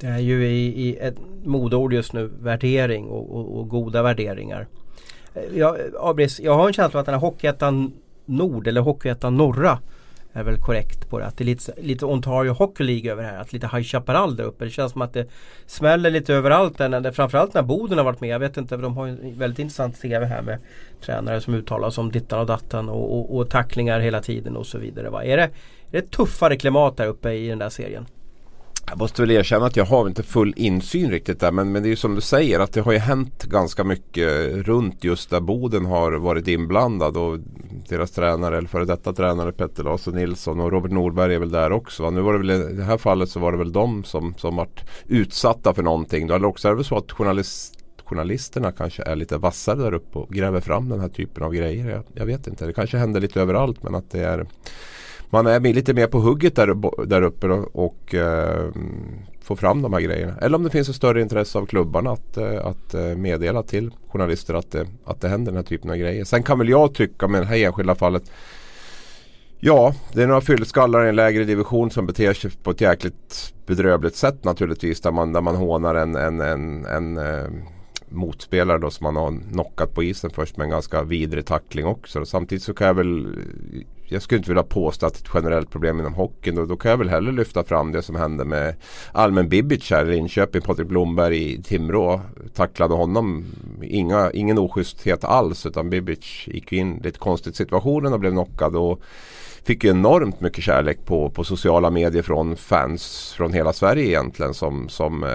Det 0.00 0.06
är 0.06 0.18
ju 0.18 0.46
i, 0.46 0.88
i 0.88 0.96
ett 0.96 1.16
modord 1.44 1.92
just 1.92 2.12
nu 2.12 2.30
värdering 2.40 3.04
och, 3.04 3.36
och, 3.36 3.58
och 3.58 3.68
goda 3.68 4.02
värderingar. 4.02 4.66
Eh, 5.34 5.58
jag, 5.58 5.76
Abris, 6.00 6.40
jag 6.40 6.54
har 6.54 6.66
en 6.66 6.72
känsla 6.72 6.98
av 6.98 7.00
att 7.00 7.06
den 7.06 7.14
här 7.14 7.20
Hockeyettan 7.20 7.92
Nord 8.24 8.66
eller 8.66 8.80
Hockeyettan 8.80 9.36
Norra 9.36 9.78
är 10.32 10.42
väl 10.42 10.58
korrekt 10.58 11.10
på 11.10 11.18
det. 11.18 11.26
Att 11.26 11.36
det 11.36 11.44
är 11.44 11.46
lite, 11.46 11.72
lite 11.80 12.06
Ontario 12.06 12.52
Hockey 12.52 12.84
League 12.84 13.12
över 13.12 13.22
det 13.22 13.28
här. 13.28 13.38
Att 13.38 13.52
lite 13.52 13.66
High 13.66 13.82
Chaparral 13.82 14.36
där 14.36 14.44
uppe. 14.44 14.64
Det 14.64 14.70
känns 14.70 14.92
som 14.92 15.02
att 15.02 15.12
det 15.12 15.26
smäller 15.66 16.10
lite 16.10 16.34
överallt. 16.34 16.78
Där, 16.78 17.12
framförallt 17.12 17.54
när 17.54 17.62
Boden 17.62 17.98
har 17.98 18.04
varit 18.04 18.20
med. 18.20 18.30
Jag 18.30 18.38
vet 18.38 18.56
inte, 18.56 18.76
de 18.76 18.96
har 18.96 19.06
en 19.06 19.38
väldigt 19.38 19.58
intressant 19.58 20.00
TV 20.00 20.26
här 20.26 20.42
med 20.42 20.58
tränare 21.00 21.40
som 21.40 21.54
uttalar 21.54 21.90
sig 21.90 22.02
om 22.02 22.12
dittan 22.12 22.40
och 22.40 22.46
dattan 22.46 22.88
och, 22.88 23.18
och, 23.18 23.36
och, 23.36 23.50
tacklingar 23.50 24.00
hela 24.00 24.22
tiden 24.22 24.56
och 24.56 24.66
så 24.66 24.78
vidare. 24.78 25.10
Va? 25.10 25.24
Är, 25.24 25.36
det, 25.36 25.42
är 25.42 25.50
det 25.90 26.10
tuffare 26.10 26.56
klimat 26.56 26.96
där 26.96 27.06
uppe 27.06 27.32
i 27.32 27.48
den 27.48 27.58
där 27.58 27.68
serien? 27.68 28.06
Jag 28.90 28.98
måste 28.98 29.22
väl 29.22 29.30
erkänna 29.30 29.66
att 29.66 29.76
jag 29.76 29.84
har 29.84 30.08
inte 30.08 30.22
full 30.22 30.54
insyn 30.56 31.10
riktigt 31.10 31.40
där 31.40 31.52
men, 31.52 31.72
men 31.72 31.82
det 31.82 31.88
är 31.88 31.90
ju 31.90 31.96
som 31.96 32.14
du 32.14 32.20
säger 32.20 32.60
att 32.60 32.72
det 32.72 32.80
har 32.80 32.92
ju 32.92 32.98
hänt 32.98 33.44
ganska 33.44 33.84
mycket 33.84 34.52
runt 34.52 35.04
just 35.04 35.30
där 35.30 35.40
Boden 35.40 35.84
har 35.84 36.12
varit 36.12 36.48
inblandad 36.48 37.16
och 37.16 37.38
deras 37.88 38.10
tränare 38.10 38.58
eller 38.58 38.68
före 38.68 38.84
detta 38.84 39.12
tränare 39.12 39.52
Petter 39.52 39.84
Larsson 39.84 40.14
Nilsson 40.14 40.60
och 40.60 40.72
Robert 40.72 40.92
Norberg 40.92 41.34
är 41.34 41.38
väl 41.38 41.50
där 41.50 41.72
också. 41.72 42.10
Nu 42.10 42.20
var 42.20 42.32
det 42.32 42.38
väl 42.38 42.50
i 42.50 42.74
det 42.74 42.84
här 42.84 42.98
fallet 42.98 43.30
så 43.30 43.40
var 43.40 43.52
det 43.52 43.58
väl 43.58 43.72
de 43.72 44.04
som, 44.04 44.34
som 44.34 44.56
varit 44.56 44.80
utsatta 45.06 45.74
för 45.74 45.82
någonting. 45.82 46.30
Eller 46.30 46.44
också 46.44 46.68
är 46.68 46.72
det 46.72 46.76
väl 46.76 46.84
så 46.84 46.96
att 46.96 47.12
journalist 47.12 47.76
journalisterna 48.04 48.72
kanske 48.72 49.02
är 49.02 49.16
lite 49.16 49.38
vassare 49.38 49.82
där 49.82 49.94
uppe 49.94 50.18
och 50.18 50.28
gräver 50.28 50.60
fram 50.60 50.88
den 50.88 51.00
här 51.00 51.08
typen 51.08 51.42
av 51.42 51.54
grejer. 51.54 51.90
Jag, 51.90 52.02
jag 52.14 52.26
vet 52.26 52.46
inte, 52.46 52.66
det 52.66 52.72
kanske 52.72 52.98
händer 52.98 53.20
lite 53.20 53.40
överallt 53.40 53.82
men 53.82 53.94
att 53.94 54.10
det 54.10 54.20
är 54.20 54.46
man 55.30 55.46
är 55.46 55.60
lite 55.60 55.94
mer 55.94 56.06
på 56.06 56.20
hugget 56.20 56.56
där, 56.56 57.06
där 57.06 57.22
uppe 57.22 57.48
och, 57.48 57.84
och 57.84 58.14
eh, 58.14 58.70
får 59.42 59.56
fram 59.56 59.82
de 59.82 59.92
här 59.92 60.00
grejerna. 60.00 60.34
Eller 60.40 60.56
om 60.56 60.64
det 60.64 60.70
finns 60.70 60.88
ett 60.88 60.96
större 60.96 61.20
intresse 61.20 61.58
av 61.58 61.66
klubbarna 61.66 62.10
att, 62.10 62.36
eh, 62.36 62.66
att 62.66 62.94
eh, 62.94 63.16
meddela 63.16 63.62
till 63.62 63.94
journalister 64.08 64.54
att 64.54 64.70
det, 64.70 64.86
att 65.04 65.20
det 65.20 65.28
händer 65.28 65.52
den 65.52 65.56
här 65.56 65.64
typen 65.64 65.90
av 65.90 65.96
grejer. 65.96 66.24
Sen 66.24 66.42
kan 66.42 66.58
väl 66.58 66.68
jag 66.68 66.94
tycka 66.94 67.28
med 67.28 67.42
det 67.42 67.46
här 67.46 67.56
enskilda 67.56 67.94
fallet 67.94 68.30
Ja, 69.62 69.94
det 70.12 70.22
är 70.22 70.26
några 70.26 70.40
fyllskallar 70.40 71.04
i 71.04 71.08
en 71.08 71.16
lägre 71.16 71.44
division 71.44 71.90
som 71.90 72.06
beter 72.06 72.32
sig 72.32 72.50
på 72.62 72.70
ett 72.70 72.80
jäkligt 72.80 73.54
bedrövligt 73.66 74.16
sätt 74.16 74.44
naturligtvis. 74.44 75.00
Där 75.00 75.10
man, 75.10 75.32
där 75.32 75.40
man 75.40 75.56
hånar 75.56 75.94
en, 75.94 76.16
en, 76.16 76.40
en, 76.40 76.86
en 76.86 77.18
eh, 77.18 77.50
motspelare 78.08 78.78
då 78.78 78.90
som 78.90 79.04
man 79.04 79.16
har 79.16 79.52
knockat 79.52 79.94
på 79.94 80.02
isen 80.02 80.30
först 80.30 80.56
med 80.56 80.64
en 80.64 80.70
ganska 80.70 81.02
vidrig 81.02 81.46
tackling 81.46 81.86
också. 81.86 82.24
Samtidigt 82.24 82.62
så 82.62 82.74
kan 82.74 82.86
jag 82.86 82.94
väl 82.94 83.28
jag 84.12 84.22
skulle 84.22 84.38
inte 84.38 84.50
vilja 84.50 84.62
påstå 84.62 85.06
att 85.06 85.14
det 85.14 85.18
är 85.18 85.22
ett 85.22 85.34
generellt 85.34 85.70
problem 85.70 86.00
inom 86.00 86.14
hockeyn. 86.14 86.54
Då, 86.54 86.66
då 86.66 86.76
kan 86.76 86.90
jag 86.90 86.98
väl 86.98 87.08
hellre 87.08 87.32
lyfta 87.32 87.64
fram 87.64 87.92
det 87.92 88.02
som 88.02 88.16
hände 88.16 88.44
med 88.44 88.74
Almen 89.12 89.48
Bibic 89.48 89.90
här 89.90 90.06
i 90.06 90.10
Linköping. 90.10 90.62
Patrik 90.62 90.88
Blomberg 90.88 91.52
i 91.52 91.62
Timrå 91.62 92.20
tacklade 92.54 92.94
honom. 92.94 93.44
Inga, 93.82 94.30
ingen 94.30 94.58
oschysthet 94.58 95.24
alls 95.24 95.66
utan 95.66 95.90
Bibic 95.90 96.46
gick 96.46 96.72
in 96.72 96.96
i 96.96 97.02
lite 97.02 97.18
konstigt 97.18 97.56
situationen 97.56 98.12
och 98.12 98.20
blev 98.20 98.32
knockad. 98.32 98.76
Och 98.76 99.02
fick 99.62 99.84
ju 99.84 99.90
enormt 99.90 100.40
mycket 100.40 100.64
kärlek 100.64 101.06
på, 101.06 101.30
på 101.30 101.44
sociala 101.44 101.90
medier 101.90 102.22
från 102.22 102.56
fans 102.56 103.34
från 103.36 103.52
hela 103.52 103.72
Sverige 103.72 104.06
egentligen 104.06 104.54
som, 104.54 104.88
som, 104.88 105.24
eh, 105.24 105.30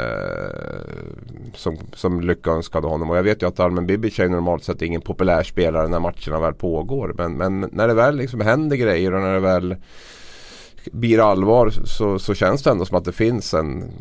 som, 1.53 1.77
som 1.93 2.21
lyckönskade 2.21 2.87
honom. 2.87 3.09
Och 3.09 3.17
jag 3.17 3.23
vet 3.23 3.41
ju 3.41 3.47
att 3.47 3.59
Almen 3.59 3.87
Bibic 3.87 4.19
är 4.19 4.29
normalt 4.29 4.63
sett 4.63 4.81
ingen 4.81 5.01
populär 5.01 5.43
spelare 5.43 5.87
när 5.87 5.99
matcherna 5.99 6.39
väl 6.39 6.53
pågår. 6.53 7.13
Men, 7.17 7.37
men 7.37 7.69
när 7.71 7.87
det 7.87 7.93
väl 7.93 8.15
liksom 8.15 8.41
händer 8.41 8.75
grejer 8.77 9.13
och 9.13 9.21
när 9.21 9.33
det 9.33 9.39
väl 9.39 9.75
blir 10.91 11.31
allvar 11.31 11.69
så, 11.69 12.19
så 12.19 12.33
känns 12.33 12.63
det 12.63 12.69
ändå 12.69 12.85
som 12.85 12.97
att 12.97 13.05
det 13.05 13.11
finns 13.11 13.53
en 13.53 13.91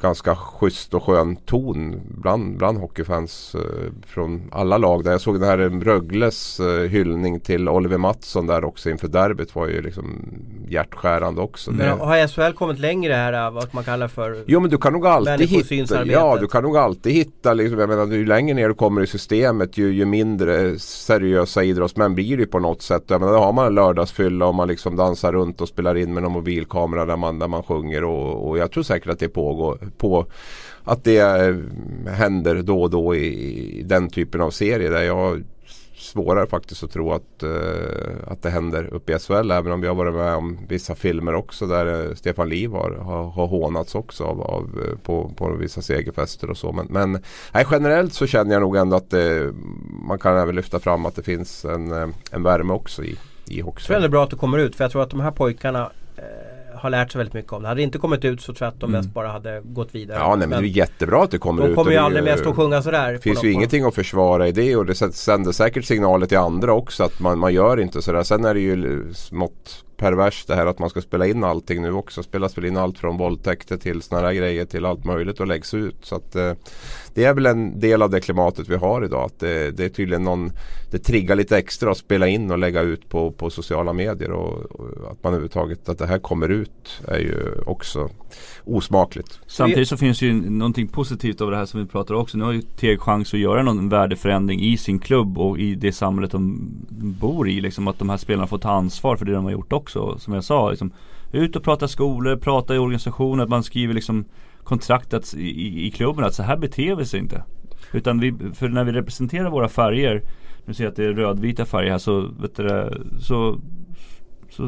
ganska 0.00 0.36
schysst 0.36 0.94
och 0.94 1.02
skön 1.02 1.36
ton 1.36 2.00
bland, 2.08 2.58
bland 2.58 2.78
hockeyfans 2.78 3.54
eh, 3.54 3.92
från 4.06 4.50
alla 4.52 4.78
lag. 4.78 5.04
Där 5.04 5.10
jag 5.10 5.20
såg 5.20 5.40
den 5.40 5.48
här 5.48 5.58
Rögles 5.58 6.60
eh, 6.60 6.90
hyllning 6.90 7.40
till 7.40 7.68
Oliver 7.68 7.98
Mattsson 7.98 8.46
där 8.46 8.64
också 8.64 8.90
inför 8.90 9.08
derbyt 9.08 9.54
var 9.54 9.66
ju 9.66 9.82
liksom 9.82 10.34
hjärtskärande 10.68 11.40
också. 11.40 11.72
Men 11.72 12.00
har 12.00 12.26
SHL 12.26 12.56
kommit 12.56 12.78
längre 12.78 13.12
här 13.12 13.50
vad 13.50 13.74
man 13.74 13.84
kallar 13.84 14.08
för 14.08 14.44
Jo 14.46 14.60
men 14.60 14.70
du 14.70 14.78
kan 14.78 14.92
nog 14.92 15.06
alltid 15.06 15.48
hitta 15.48 16.06
Ja 16.06 16.36
du 16.40 16.46
kan 16.46 16.62
nog 16.62 16.76
alltid 16.76 17.12
hitta 17.12 17.54
liksom, 17.54 17.78
jag 17.78 17.88
menar, 17.88 18.06
ju 18.06 18.26
längre 18.26 18.54
ner 18.54 18.68
du 18.68 18.74
kommer 18.74 19.02
i 19.02 19.06
systemet 19.06 19.78
ju, 19.78 19.92
ju 19.92 20.04
mindre 20.04 20.78
seriösa 20.78 21.64
idrottsmän 21.64 22.14
blir 22.14 22.36
det 22.36 22.46
på 22.46 22.58
något 22.58 22.82
sätt. 22.82 23.04
Jag 23.06 23.20
menar, 23.20 23.32
då 23.32 23.38
har 23.38 23.52
man 23.52 23.66
en 23.66 23.74
lördagsfylla 23.74 24.46
och 24.46 24.54
man 24.54 24.68
liksom 24.68 24.96
dansar 24.96 25.32
runt 25.32 25.60
och 25.60 25.68
spelar 25.68 25.94
in 25.94 26.14
med 26.14 26.22
någon 26.22 26.32
mobilkamera 26.32 27.04
där 27.04 27.16
man, 27.16 27.38
där 27.38 27.48
man 27.48 27.62
sjunger 27.62 28.04
och, 28.04 28.48
och 28.48 28.58
jag 28.58 28.72
tror 28.72 28.82
säkert 28.82 29.12
att 29.12 29.18
det 29.18 29.28
pågår 29.28 29.78
på 29.88 30.26
att 30.84 31.04
det 31.04 31.56
händer 32.06 32.62
då 32.62 32.82
och 32.82 32.90
då 32.90 33.14
i, 33.14 33.78
i 33.78 33.82
den 33.82 34.10
typen 34.10 34.40
av 34.40 34.50
serier 34.50 34.90
där 34.90 35.02
jag 35.02 35.42
svårare 35.98 36.46
faktiskt 36.46 36.84
att 36.84 36.90
tro 36.90 37.12
att, 37.12 37.42
uh, 37.42 37.50
att 38.26 38.42
det 38.42 38.50
händer 38.50 38.94
uppe 38.94 39.12
i 39.12 39.18
SHL. 39.18 39.50
Även 39.50 39.72
om 39.72 39.80
vi 39.80 39.88
har 39.88 39.94
varit 39.94 40.14
med 40.14 40.34
om 40.34 40.58
vissa 40.68 40.94
filmer 40.94 41.34
också 41.34 41.66
där 41.66 41.86
uh, 41.86 42.14
Stefan 42.14 42.48
Liv 42.48 42.70
har, 42.70 42.90
har, 42.90 43.24
har 43.24 43.46
hånats 43.46 43.94
också 43.94 44.24
av, 44.24 44.40
av 44.40 44.62
uh, 44.62 44.98
på, 45.02 45.32
på 45.36 45.56
vissa 45.56 45.82
segerfester 45.82 46.50
och 46.50 46.56
så. 46.56 46.72
Men, 46.72 46.86
men 46.90 47.22
nej, 47.52 47.66
generellt 47.70 48.12
så 48.12 48.26
känner 48.26 48.52
jag 48.52 48.60
nog 48.60 48.76
ändå 48.76 48.96
att 48.96 49.14
man 50.06 50.18
kan 50.18 50.36
även 50.36 50.54
lyfta 50.54 50.78
fram 50.78 51.06
att 51.06 51.16
det 51.16 51.22
finns 51.22 51.64
en, 51.64 51.92
en 52.30 52.42
värme 52.42 52.72
också 52.72 53.04
i, 53.04 53.16
i 53.46 53.60
hockey. 53.60 53.84
Det 53.88 53.94
är 53.94 54.08
bra 54.08 54.24
att 54.24 54.30
du 54.30 54.36
kommer 54.36 54.58
ut 54.58 54.76
för 54.76 54.84
jag 54.84 54.90
tror 54.90 55.02
att 55.02 55.10
de 55.10 55.20
här 55.20 55.30
pojkarna 55.30 55.90
har 56.78 56.90
lärt 56.90 57.12
sig 57.12 57.18
väldigt 57.18 57.34
mycket 57.34 57.52
om 57.52 57.62
det. 57.62 57.68
Hade 57.68 57.78
det 57.78 57.82
inte 57.82 57.98
kommit 57.98 58.24
ut 58.24 58.40
så 58.40 58.54
tror 58.54 58.66
jag 58.66 58.74
att 58.74 58.80
de 58.80 58.90
mm. 58.90 59.00
mest 59.00 59.14
bara 59.14 59.28
hade 59.28 59.60
gått 59.64 59.94
vidare. 59.94 60.18
Ja, 60.18 60.28
nej, 60.28 60.38
men, 60.38 60.48
men 60.48 60.62
det 60.62 60.68
är 60.68 60.70
jättebra 60.70 61.22
att 61.22 61.30
det 61.30 61.38
kommer 61.38 61.62
de 61.62 61.68
ut. 61.68 61.76
De 61.76 61.76
kommer 61.76 61.92
ju 61.92 61.98
aldrig 61.98 62.24
mest 62.24 62.46
att 62.46 62.56
sjunga 62.56 62.82
sådär. 62.82 63.12
Det 63.12 63.18
finns 63.18 63.44
ju 63.44 63.52
ingenting 63.52 63.84
att 63.84 63.94
försvara 63.94 64.48
i 64.48 64.52
det 64.52 64.76
och 64.76 64.86
det 64.86 64.94
sänder 64.94 65.52
säkert 65.52 65.84
signaler 65.84 66.26
till 66.26 66.38
andra 66.38 66.72
också 66.72 67.04
att 67.04 67.20
man, 67.20 67.38
man 67.38 67.54
gör 67.54 67.80
inte 67.80 68.02
sådär. 68.02 68.22
Sen 68.22 68.44
är 68.44 68.54
det 68.54 68.60
ju 68.60 69.04
smått 69.14 69.84
perverst 69.98 70.48
det 70.48 70.54
här 70.54 70.66
att 70.66 70.78
man 70.78 70.90
ska 70.90 71.00
spela 71.00 71.26
in 71.26 71.44
allting 71.44 71.82
nu 71.82 71.92
också. 71.92 72.22
Spelas 72.22 72.58
väl 72.58 72.64
in 72.64 72.76
allt 72.76 72.98
från 72.98 73.16
våldtäkter 73.16 73.76
till 73.76 74.02
sådana 74.02 74.26
här 74.26 74.34
grejer 74.34 74.64
till 74.64 74.84
allt 74.84 75.04
möjligt 75.04 75.40
och 75.40 75.46
läggs 75.46 75.74
ut. 75.74 75.96
Så 76.02 76.14
att, 76.14 76.36
eh, 76.36 76.52
det 77.14 77.24
är 77.24 77.34
väl 77.34 77.46
en 77.46 77.80
del 77.80 78.02
av 78.02 78.10
det 78.10 78.20
klimatet 78.20 78.68
vi 78.68 78.76
har 78.76 79.04
idag. 79.04 79.24
Att 79.24 79.40
det, 79.40 79.70
det 79.70 79.84
är 79.84 79.88
tydligen 79.88 80.24
någon, 80.24 80.52
det 80.90 80.98
triggar 80.98 81.36
lite 81.36 81.58
extra 81.58 81.90
att 81.90 81.98
spela 81.98 82.28
in 82.28 82.50
och 82.50 82.58
lägga 82.58 82.80
ut 82.80 83.08
på, 83.08 83.30
på 83.30 83.50
sociala 83.50 83.92
medier. 83.92 84.30
Och, 84.30 84.52
och 84.70 85.10
att 85.10 85.22
man 85.22 85.32
överhuvudtaget, 85.32 85.88
att 85.88 85.98
det 85.98 86.06
här 86.06 86.18
kommer 86.18 86.48
ut 86.48 87.02
är 87.08 87.18
ju 87.18 87.62
också 87.66 88.10
osmakligt. 88.64 89.40
Samtidigt 89.46 89.88
så 89.88 89.96
finns 89.96 90.22
ju 90.22 90.50
någonting 90.50 90.88
positivt 90.88 91.40
av 91.40 91.50
det 91.50 91.56
här 91.56 91.66
som 91.66 91.80
vi 91.80 91.86
pratar 91.86 92.14
också. 92.14 92.38
Nu 92.38 92.44
har 92.44 92.52
ju 92.52 92.62
Teg 92.62 93.00
chans 93.00 93.34
att 93.34 93.40
göra 93.40 93.62
någon 93.62 93.88
värdeförändring 93.88 94.60
i 94.60 94.76
sin 94.76 94.98
klubb 94.98 95.38
och 95.38 95.58
i 95.58 95.74
det 95.74 95.92
samhället 95.92 96.30
de 96.30 96.70
bor 97.20 97.48
i. 97.48 97.60
Liksom 97.60 97.88
att 97.88 97.98
de 97.98 98.08
här 98.08 98.16
spelarna 98.16 98.46
får 98.46 98.58
ta 98.58 98.70
ansvar 98.70 99.16
för 99.16 99.24
det 99.24 99.32
de 99.32 99.44
har 99.44 99.52
gjort 99.52 99.72
också. 99.72 99.87
Som 99.88 100.34
jag 100.34 100.44
sa, 100.44 100.70
liksom, 100.70 100.92
ut 101.32 101.56
och 101.56 101.62
prata 101.62 101.88
skolor, 101.88 102.36
prata 102.36 102.74
i 102.74 102.78
organisationer, 102.78 103.44
att 103.44 103.50
man 103.50 103.62
skriver 103.62 103.94
liksom 103.94 104.24
kontraktet 104.64 105.34
i, 105.34 105.40
i, 105.40 105.86
i 105.86 105.90
klubben 105.90 106.24
att 106.24 106.34
så 106.34 106.42
här 106.42 106.56
beter 106.56 106.94
vi 106.94 107.04
sig 107.04 107.20
inte. 107.20 107.44
Utan 107.92 108.20
vi, 108.20 108.34
för 108.54 108.68
när 108.68 108.84
vi 108.84 108.92
representerar 108.92 109.50
våra 109.50 109.68
färger, 109.68 110.22
nu 110.64 110.74
ser 110.74 110.84
jag 110.84 110.90
att 110.90 110.96
det 110.96 111.04
är 111.04 111.12
rödvita 111.12 111.64
färger 111.64 111.90
här, 111.90 111.98
så, 111.98 112.20
vet 112.20 112.56
du, 112.56 112.90
så, 113.20 113.60
så 114.50 114.62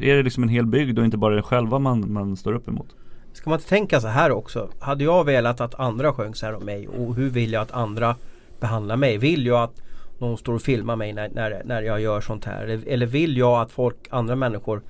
är 0.00 0.16
det 0.16 0.22
liksom 0.22 0.42
en 0.42 0.48
hel 0.48 0.66
bygd 0.66 0.98
och 0.98 1.04
inte 1.04 1.16
bara 1.16 1.34
det 1.34 1.42
själva 1.42 1.78
man, 1.78 2.12
man 2.12 2.36
står 2.36 2.52
upp 2.52 2.68
emot. 2.68 2.96
Ska 3.32 3.50
man 3.50 3.58
inte 3.58 3.68
tänka 3.68 4.00
så 4.00 4.08
här 4.08 4.30
också? 4.30 4.70
Hade 4.80 5.04
jag 5.04 5.24
velat 5.24 5.60
att 5.60 5.74
andra 5.74 6.12
sjöng 6.12 6.34
så 6.34 6.46
här 6.46 6.54
om 6.54 6.64
mig 6.64 6.88
och 6.88 7.14
hur 7.14 7.30
vill 7.30 7.52
jag 7.52 7.62
att 7.62 7.72
andra 7.72 8.16
behandlar 8.60 8.96
mig? 8.96 9.18
Vill 9.18 9.46
jag 9.46 9.62
att 9.62 9.82
någon 10.18 10.38
står 10.38 10.54
och 10.54 10.62
filmar 10.62 10.96
mig 10.96 11.12
när, 11.12 11.28
när, 11.28 11.62
när 11.64 11.82
jag 11.82 12.00
gör 12.00 12.20
sånt 12.20 12.44
här? 12.44 12.80
Eller 12.86 13.06
vill 13.06 13.36
jag 13.36 13.60
att 13.60 13.70
folk, 13.72 13.96
andra 14.10 14.36
människor 14.36 14.82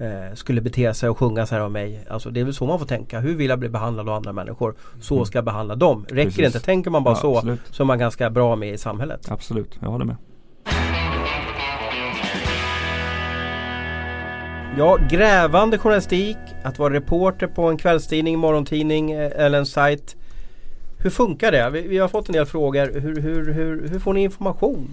eh, 0.00 0.34
skulle 0.34 0.60
bete 0.60 0.94
sig 0.94 1.08
och 1.08 1.18
sjunga 1.18 1.46
så 1.46 1.54
här 1.54 1.62
om 1.62 1.72
mig? 1.72 2.04
Alltså 2.10 2.30
det 2.30 2.40
är 2.40 2.44
väl 2.44 2.54
så 2.54 2.66
man 2.66 2.78
får 2.78 2.86
tänka. 2.86 3.20
Hur 3.20 3.34
vill 3.36 3.50
jag 3.50 3.58
bli 3.58 3.68
behandlad 3.68 4.08
av 4.08 4.14
andra 4.14 4.32
människor? 4.32 4.74
Så 5.00 5.14
Mm. 5.14 5.26
ska 5.26 5.38
jag 5.38 5.44
behandla 5.44 5.74
dem. 5.74 6.04
Räcker 6.08 6.24
Precis. 6.24 6.36
det 6.36 6.46
inte? 6.46 6.60
Tänker 6.60 6.90
man 6.90 7.04
bara 7.04 7.14
Ja, 7.14 7.20
så 7.20 7.36
absolut. 7.36 7.60
så 7.70 7.82
är 7.82 7.86
man 7.86 7.98
ganska 7.98 8.30
bra 8.30 8.56
med 8.56 8.72
i 8.74 8.78
samhället. 8.78 9.26
Absolut, 9.30 9.78
jag 9.82 9.88
håller 9.88 10.04
med. 10.04 10.16
Ja, 14.78 14.98
grävande 15.10 15.78
journalistik, 15.78 16.36
att 16.62 16.78
vara 16.78 16.94
reporter 16.94 17.46
på 17.46 17.62
en 17.68 17.76
kvällstidning, 17.78 18.38
morgontidning 18.38 19.10
eh, 19.12 19.30
eller 19.44 19.58
en 19.58 19.66
sajt. 19.66 20.16
Hur 20.98 21.10
funkar 21.10 21.52
det? 21.52 21.70
Vi, 21.70 21.88
vi 21.88 21.98
har 21.98 22.08
fått 22.08 22.28
en 22.28 22.32
del 22.32 22.46
frågor. 22.46 23.00
Hur, 23.00 23.20
hur, 23.20 23.52
hur, 23.52 23.88
hur 23.88 23.98
får 23.98 24.14
ni 24.14 24.22
information? 24.22 24.88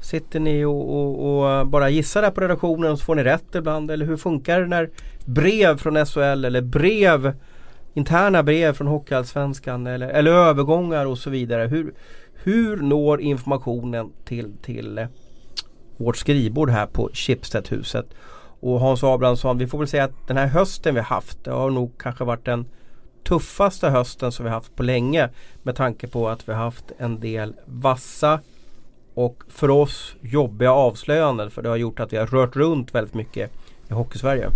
Sitter 0.00 0.40
ni 0.40 0.64
och, 0.64 0.94
och, 0.94 1.48
och 1.60 1.66
bara 1.66 1.90
gissar 1.90 2.22
där 2.22 2.30
på 2.30 2.40
redaktionen 2.40 2.92
och 2.92 2.98
så 2.98 3.04
får 3.04 3.14
ni 3.14 3.24
rätt 3.24 3.54
ibland? 3.54 3.90
Eller 3.90 4.06
hur 4.06 4.16
funkar 4.16 4.60
det 4.60 4.66
när 4.66 4.90
brev 5.24 5.76
från 5.76 6.06
SHL 6.06 6.44
eller 6.44 6.60
brev 6.60 7.32
interna 7.98 8.42
brev 8.42 8.72
från 8.72 8.86
Hockeyallsvenskan 8.86 9.86
eller, 9.86 10.08
eller 10.08 10.30
övergångar 10.30 11.06
och 11.06 11.18
så 11.18 11.30
vidare. 11.30 11.66
Hur, 11.66 11.94
hur 12.34 12.76
når 12.76 13.20
informationen 13.20 14.12
till, 14.24 14.52
till 14.62 15.06
vårt 15.96 16.16
skrivbord 16.16 16.70
här 16.70 16.86
på 16.86 17.10
Schibstedhuset? 17.12 18.06
Och 18.60 18.80
Hans 18.80 19.04
Abrahamsson, 19.04 19.58
vi 19.58 19.66
får 19.66 19.78
väl 19.78 19.88
säga 19.88 20.04
att 20.04 20.28
den 20.28 20.36
här 20.36 20.46
hösten 20.46 20.94
vi 20.94 21.00
haft, 21.00 21.44
det 21.44 21.50
har 21.50 21.70
nog 21.70 21.92
kanske 21.98 22.24
varit 22.24 22.44
den 22.44 22.66
tuffaste 23.24 23.88
hösten 23.88 24.32
som 24.32 24.44
vi 24.44 24.50
haft 24.50 24.76
på 24.76 24.82
länge. 24.82 25.28
Med 25.62 25.76
tanke 25.76 26.06
på 26.06 26.28
att 26.28 26.48
vi 26.48 26.52
haft 26.52 26.84
en 26.98 27.20
del 27.20 27.54
vassa 27.64 28.40
och 29.14 29.42
för 29.48 29.70
oss 29.70 30.14
jobbiga 30.20 30.72
avslöjanden. 30.72 31.50
För 31.50 31.62
det 31.62 31.68
har 31.68 31.76
gjort 31.76 32.00
att 32.00 32.12
vi 32.12 32.16
har 32.16 32.26
rört 32.26 32.56
runt 32.56 32.94
väldigt 32.94 33.14
mycket 33.14 33.50
i 33.88 33.92
Hockeysverige. 33.92 34.50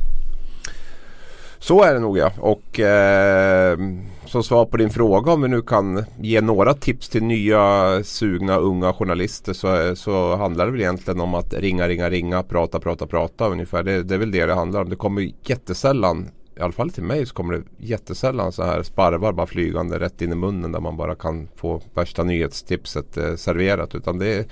Så 1.63 1.83
är 1.83 1.95
det 1.95 2.01
nog 2.01 2.19
ja. 2.19 2.33
Och 2.39 2.81
eh, 2.81 3.79
som 4.27 4.43
svar 4.43 4.67
på 4.67 4.77
din 4.77 4.91
fråga 4.91 5.33
om 5.33 5.43
vi 5.43 5.49
nu 5.49 5.63
kan 5.63 6.05
ge 6.21 6.41
några 6.41 6.75
tips 6.75 7.09
till 7.09 7.23
nya 7.23 8.01
sugna 8.05 8.57
unga 8.57 8.93
journalister 8.93 9.53
så, 9.53 9.97
så 9.97 10.37
handlar 10.37 10.65
det 10.65 10.73
väl 10.73 10.81
egentligen 10.81 11.21
om 11.21 11.35
att 11.35 11.55
ringa, 11.55 11.89
ringa, 11.89 12.11
ringa, 12.11 12.43
prata, 12.43 12.81
prata, 12.81 13.07
prata 13.07 13.49
ungefär. 13.49 13.83
Det, 13.83 14.03
det 14.03 14.15
är 14.15 14.19
väl 14.19 14.31
det 14.31 14.47
det 14.47 14.55
handlar 14.55 14.81
om. 14.81 14.89
Det 14.89 14.97
kommer 14.97 15.33
jättesällan, 15.43 16.29
i 16.63 16.65
alla 16.65 16.73
fall 16.73 16.91
till 16.91 17.03
mig 17.03 17.27
så 17.27 17.35
kommer 17.35 17.55
det 17.55 17.63
jättesällan 17.77 18.53
så 18.53 18.63
här 18.63 18.83
sparvar 18.83 19.33
bara 19.33 19.47
flygande 19.47 19.99
rätt 19.99 20.23
in 20.23 20.33
i 20.33 20.35
munnen 20.35 20.73
där 20.73 20.81
man 20.81 20.97
bara 20.97 21.15
kan 21.15 21.49
få 21.57 21.83
värsta 21.95 22.25
nyhetstipset 22.25 23.17
eh, 23.17 23.35
serverat. 23.35 23.95
Utan 23.95 24.19
det 24.19 24.35
är, 24.35 24.45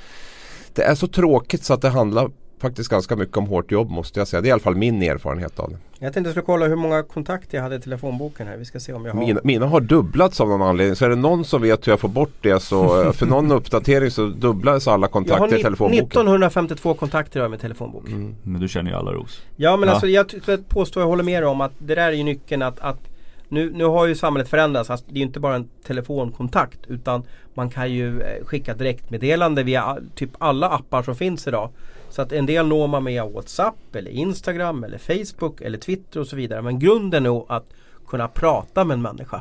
det 0.74 0.82
är 0.82 0.94
så 0.94 1.06
tråkigt 1.06 1.64
så 1.64 1.74
att 1.74 1.82
det 1.82 1.88
handlar 1.88 2.30
faktiskt 2.60 2.90
ganska 2.90 3.16
mycket 3.16 3.36
om 3.36 3.46
hårt 3.46 3.70
jobb 3.70 3.90
måste 3.90 4.20
jag 4.20 4.28
säga. 4.28 4.40
Det 4.40 4.46
är 4.46 4.48
i 4.48 4.52
alla 4.52 4.60
fall 4.60 4.74
min 4.74 5.02
erfarenhet 5.02 5.58
av 5.60 5.70
det. 5.70 5.76
Jag 5.98 6.12
tänkte 6.12 6.28
jag 6.28 6.32
skulle 6.32 6.46
kolla 6.46 6.66
hur 6.66 6.76
många 6.76 7.02
kontakter 7.02 7.58
jag 7.58 7.62
hade 7.62 7.76
i 7.76 7.80
telefonboken 7.80 8.46
här. 8.46 8.56
Vi 8.56 8.64
ska 8.64 8.80
se 8.80 8.92
om 8.92 9.04
jag 9.04 9.12
har. 9.12 9.20
Mina, 9.20 9.40
mina 9.44 9.66
har 9.66 9.80
dubblats 9.80 10.40
av 10.40 10.48
någon 10.48 10.62
anledning. 10.62 10.96
Så 10.96 11.04
är 11.04 11.08
det 11.08 11.16
någon 11.16 11.44
som 11.44 11.62
vet 11.62 11.86
hur 11.86 11.92
jag 11.92 12.00
får 12.00 12.08
bort 12.08 12.32
det 12.40 12.60
så 12.60 13.12
för 13.12 13.26
någon 13.26 13.52
uppdatering 13.52 14.10
så 14.10 14.26
dubblades 14.26 14.88
alla 14.88 14.94
Jag 14.94 15.00
har 15.00 15.12
kontakter 15.12 15.58
i 15.58 15.62
telefonboken. 15.62 16.06
1952 16.06 16.94
kontakter 16.94 17.40
har 17.40 17.44
jag 17.44 17.50
med 17.50 17.60
telefonbok. 17.60 18.08
Mm. 18.08 18.34
Men 18.42 18.60
du 18.60 18.68
känner 18.68 18.90
ju 18.90 18.96
alla 18.96 19.12
Ros. 19.12 19.40
Ja 19.56 19.76
men 19.76 19.86
Ja. 19.86 19.92
alltså 19.92 20.08
jag 20.08 20.26
jag 20.46 20.68
påstår, 20.68 21.02
jag 21.02 21.08
håller 21.08 21.24
med 21.24 21.42
dig 21.42 21.48
om 21.48 21.60
att 21.60 21.72
det 21.78 21.94
där 21.94 22.08
är 22.08 22.12
ju 22.12 22.22
nyckeln 22.22 22.62
att, 22.62 22.80
att 22.80 23.09
nu, 23.50 23.70
nu 23.70 23.84
har 23.84 24.06
ju 24.06 24.14
samhället 24.14 24.48
förändrats. 24.48 24.90
Alltså, 24.90 25.06
det 25.08 25.14
är 25.14 25.16
ju 25.16 25.22
inte 25.26 25.40
bara 25.40 25.54
en 25.54 25.68
telefonkontakt 25.86 26.78
utan 26.88 27.22
man 27.54 27.70
kan 27.70 27.92
ju 27.92 28.20
eh, 28.20 28.44
skicka 28.44 28.74
direktmeddelande 28.74 29.62
via 29.62 29.82
a- 29.82 29.98
typ 30.14 30.30
alla 30.38 30.68
appar 30.68 31.02
som 31.02 31.14
finns 31.16 31.46
idag. 31.46 31.70
Så 32.10 32.22
att 32.22 32.32
en 32.32 32.46
del 32.46 32.66
når 32.66 32.86
man 32.88 33.04
via 33.04 33.26
WhatsApp 33.26 33.94
eller 33.96 34.10
Instagram 34.10 34.84
eller 34.84 34.98
Facebook 34.98 35.60
eller 35.60 35.78
Twitter 35.78 36.20
och 36.20 36.26
så 36.26 36.36
vidare. 36.36 36.62
Men 36.62 36.78
grunden 36.78 37.26
är 37.26 37.30
nog 37.30 37.46
att 37.48 37.66
kunna 38.08 38.28
prata 38.28 38.84
med 38.84 38.94
en 38.94 39.02
människa. 39.02 39.40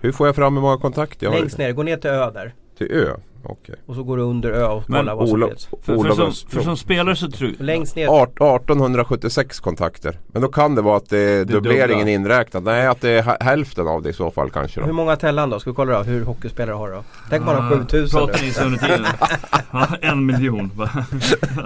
Hur 0.00 0.12
får 0.12 0.26
jag 0.26 0.36
fram 0.36 0.54
hur 0.54 0.62
många 0.62 0.78
kontakter 0.78 1.26
jag 1.26 1.32
har? 1.32 1.38
Längst 1.38 1.58
ner, 1.58 1.72
gå 1.72 1.82
ner 1.82 1.96
till 1.96 2.10
Ö 2.10 2.30
där. 2.30 2.54
Till 2.78 2.90
Ö? 2.92 3.16
Okej. 3.46 3.74
Och 3.86 3.94
så 3.94 4.02
går 4.02 4.16
du 4.16 4.22
under 4.22 4.50
Ö 4.50 4.66
och 4.66 4.82
Men 4.86 5.00
kollar 5.00 5.14
vad 5.14 5.28
som 5.28 5.48
finns. 5.48 5.66
För, 5.82 5.96
för, 6.02 6.10
som, 6.32 6.32
för 6.50 6.60
som 6.60 6.76
spelare 6.76 7.16
så 7.16 7.30
tror 7.30 7.52
Längst 7.58 7.96
ner. 7.96 8.08
Art- 8.08 8.28
1876 8.40 9.60
kontakter. 9.60 10.18
Men 10.26 10.42
då 10.42 10.48
kan 10.48 10.74
det 10.74 10.82
vara 10.82 10.96
att 10.96 11.08
det 11.10 11.18
är 11.18 11.38
Det 11.38 11.44
dubbleringen 11.44 11.98
dubbla. 11.98 12.12
inräknad. 12.12 12.64
Nej, 12.64 12.86
att 12.86 13.00
det 13.00 13.10
är 13.10 13.22
hä- 13.22 13.36
hälften 13.40 13.88
av 13.88 14.02
det 14.02 14.08
i 14.08 14.12
så 14.12 14.30
fall 14.30 14.50
kanske. 14.50 14.80
Hur 14.80 14.86
Då. 14.88 14.92
många 14.94 15.16
Tellan 15.16 15.50
då? 15.50 15.60
Ska 15.60 15.70
vi 15.70 15.74
kolla 15.74 15.98
då 15.98 16.02
hur 16.04 16.24
hockeyspelare 16.24 16.74
har 16.76 16.90
då? 16.90 17.04
Tänk 17.30 17.44
man 17.46 17.56
har 17.62 17.70
7000 17.76 18.20
nu. 18.20 18.26
Pratar 18.26 18.42
ni 18.42 18.66
under 18.66 18.78
tiden? 18.78 19.06
ja, 19.72 19.86
en 20.00 20.26
miljon. 20.26 20.70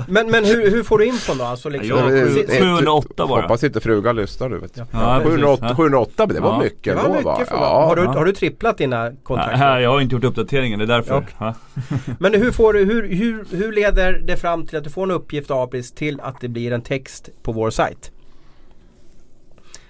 Men, 0.08 0.30
men 0.30 0.44
hur, 0.44 0.70
hur 0.70 0.82
får 0.82 0.98
du 0.98 1.06
infon 1.06 1.38
då? 1.38 1.44
Alltså 1.44 1.68
liksom, 1.68 1.98
Ja, 1.98 2.04
Eh, 2.04 2.24
sju- 2.24 2.44
eh, 2.48 2.76
708 2.76 3.26
bara. 3.26 3.42
Hoppas 3.42 3.64
inte 3.64 3.80
frugan 3.80 4.16
lyssnar 4.16 4.48
nu 4.48 4.58
vet 4.58 4.74
du. 4.74 4.80
Ja, 4.92 5.20
precis. 5.22 5.30
708, 5.34 5.66
Ja. 5.68 5.74
708 5.74 6.26
det 6.26 6.40
var 6.40 6.50
Ja. 6.52 6.58
mycket 6.58 6.84
det 6.84 6.94
var 6.94 7.02
då 7.02 7.08
mycket 7.10 7.24
va? 7.24 7.40
för 7.48 7.56
har, 7.56 7.96
du, 7.96 8.02
ja. 8.02 8.12
har 8.12 8.24
du 8.24 8.32
tripplat 8.32 8.78
dina 8.78 9.02
Nej, 9.04 9.16
kontakter? 9.22 9.56
här, 9.56 9.80
jag 9.80 9.90
har 9.90 10.00
inte 10.00 10.14
gjort 10.14 10.24
uppdateringen, 10.24 10.78
det 10.78 10.84
är 10.84 10.86
därför. 10.86 11.24
Ja. 11.38 11.54
Ja. 11.90 12.14
Men 12.20 12.34
hur, 12.34 12.52
får 12.52 12.72
du, 12.72 12.84
hur, 12.84 13.08
hur, 13.14 13.44
hur 13.56 13.72
leder 13.72 14.12
det 14.12 14.36
fram 14.36 14.66
till 14.66 14.78
att 14.78 14.84
du 14.84 14.90
får 14.90 15.02
en 15.02 15.10
uppgift 15.10 15.50
Abris 15.50 15.92
till 15.92 16.20
att 16.20 16.40
det 16.40 16.48
blir 16.48 16.72
en 16.72 16.82
text 16.82 17.28
på 17.42 17.52
vår 17.52 17.70
sajt? 17.70 18.12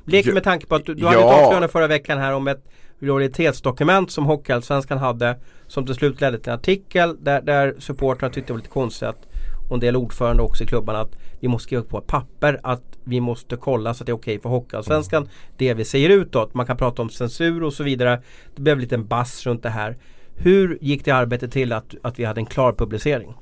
Lek 0.05 0.27
Ja. 0.27 0.35
med 0.35 0.45
tanke 0.45 0.67
på 0.67 0.75
att 0.75 0.87
du, 0.87 0.95
du 0.95 1.07
hade 1.07 1.19
ett 1.19 1.25
Ja. 1.25 1.41
avslöjande 1.41 1.69
förra 1.69 1.87
veckan 1.87 2.19
här 2.19 2.33
om 2.33 2.49
ett 2.49 2.65
lojalitetsdokument 2.99 4.11
som 4.11 4.25
Hockeyallsvenskan 4.27 4.99
hade 4.99 5.39
som 5.67 5.87
till 5.87 5.95
slut 5.95 6.21
ledde 6.21 6.39
till 6.39 6.49
en 6.53 6.59
artikel 6.59 7.17
där, 7.21 7.43
där 7.43 7.75
supportrarna 7.79 8.33
tyckte 8.35 8.49
det 8.49 8.53
var 8.53 8.59
lite 8.59 8.71
konstigt 8.71 9.09
att, 9.09 9.27
och 9.69 9.75
en 9.75 9.81
del 9.81 9.97
ordförande 9.97 10.43
också 10.43 10.65
i 10.65 10.67
klubban 10.67 10.97
att 10.97 11.17
vi 11.41 11.49
måste 11.49 11.65
skriva 11.67 11.83
på 11.83 11.99
ett 11.99 12.07
papper 12.07 12.61
att 12.63 12.83
vi 13.05 13.21
måste 13.21 13.57
kolla 13.57 13.95
så 13.95 14.03
att 14.03 14.07
det 14.07 14.13
är 14.13 14.17
okej 14.17 14.41
för 14.41 14.49
Hockeyallsvenskan 14.49 15.29
det 15.57 15.75
vi 15.75 15.85
säger 15.85 16.11
utåt. 16.11 16.55
Man 16.55 16.67
kan 16.67 16.77
prata 16.77 17.03
om 17.03 17.11
censur 17.11 17.63
och 17.63 17.73
så 17.73 17.85
vidare. 17.85 18.23
Det 18.57 18.63
blev 18.63 18.79
lite 18.79 18.95
en 18.95 19.07
bass 19.07 19.47
runt 19.47 19.63
det 19.63 19.71
här. 19.71 19.97
Hur 20.39 20.79
gick 20.81 21.05
det 21.05 21.11
arbetet 21.11 21.53
till 21.53 21.73
att, 21.73 21.95
att 22.03 22.19
vi 22.19 22.25
hade 22.25 22.41
en 22.41 22.47
klar 22.47 22.73
publicering? 22.73 23.35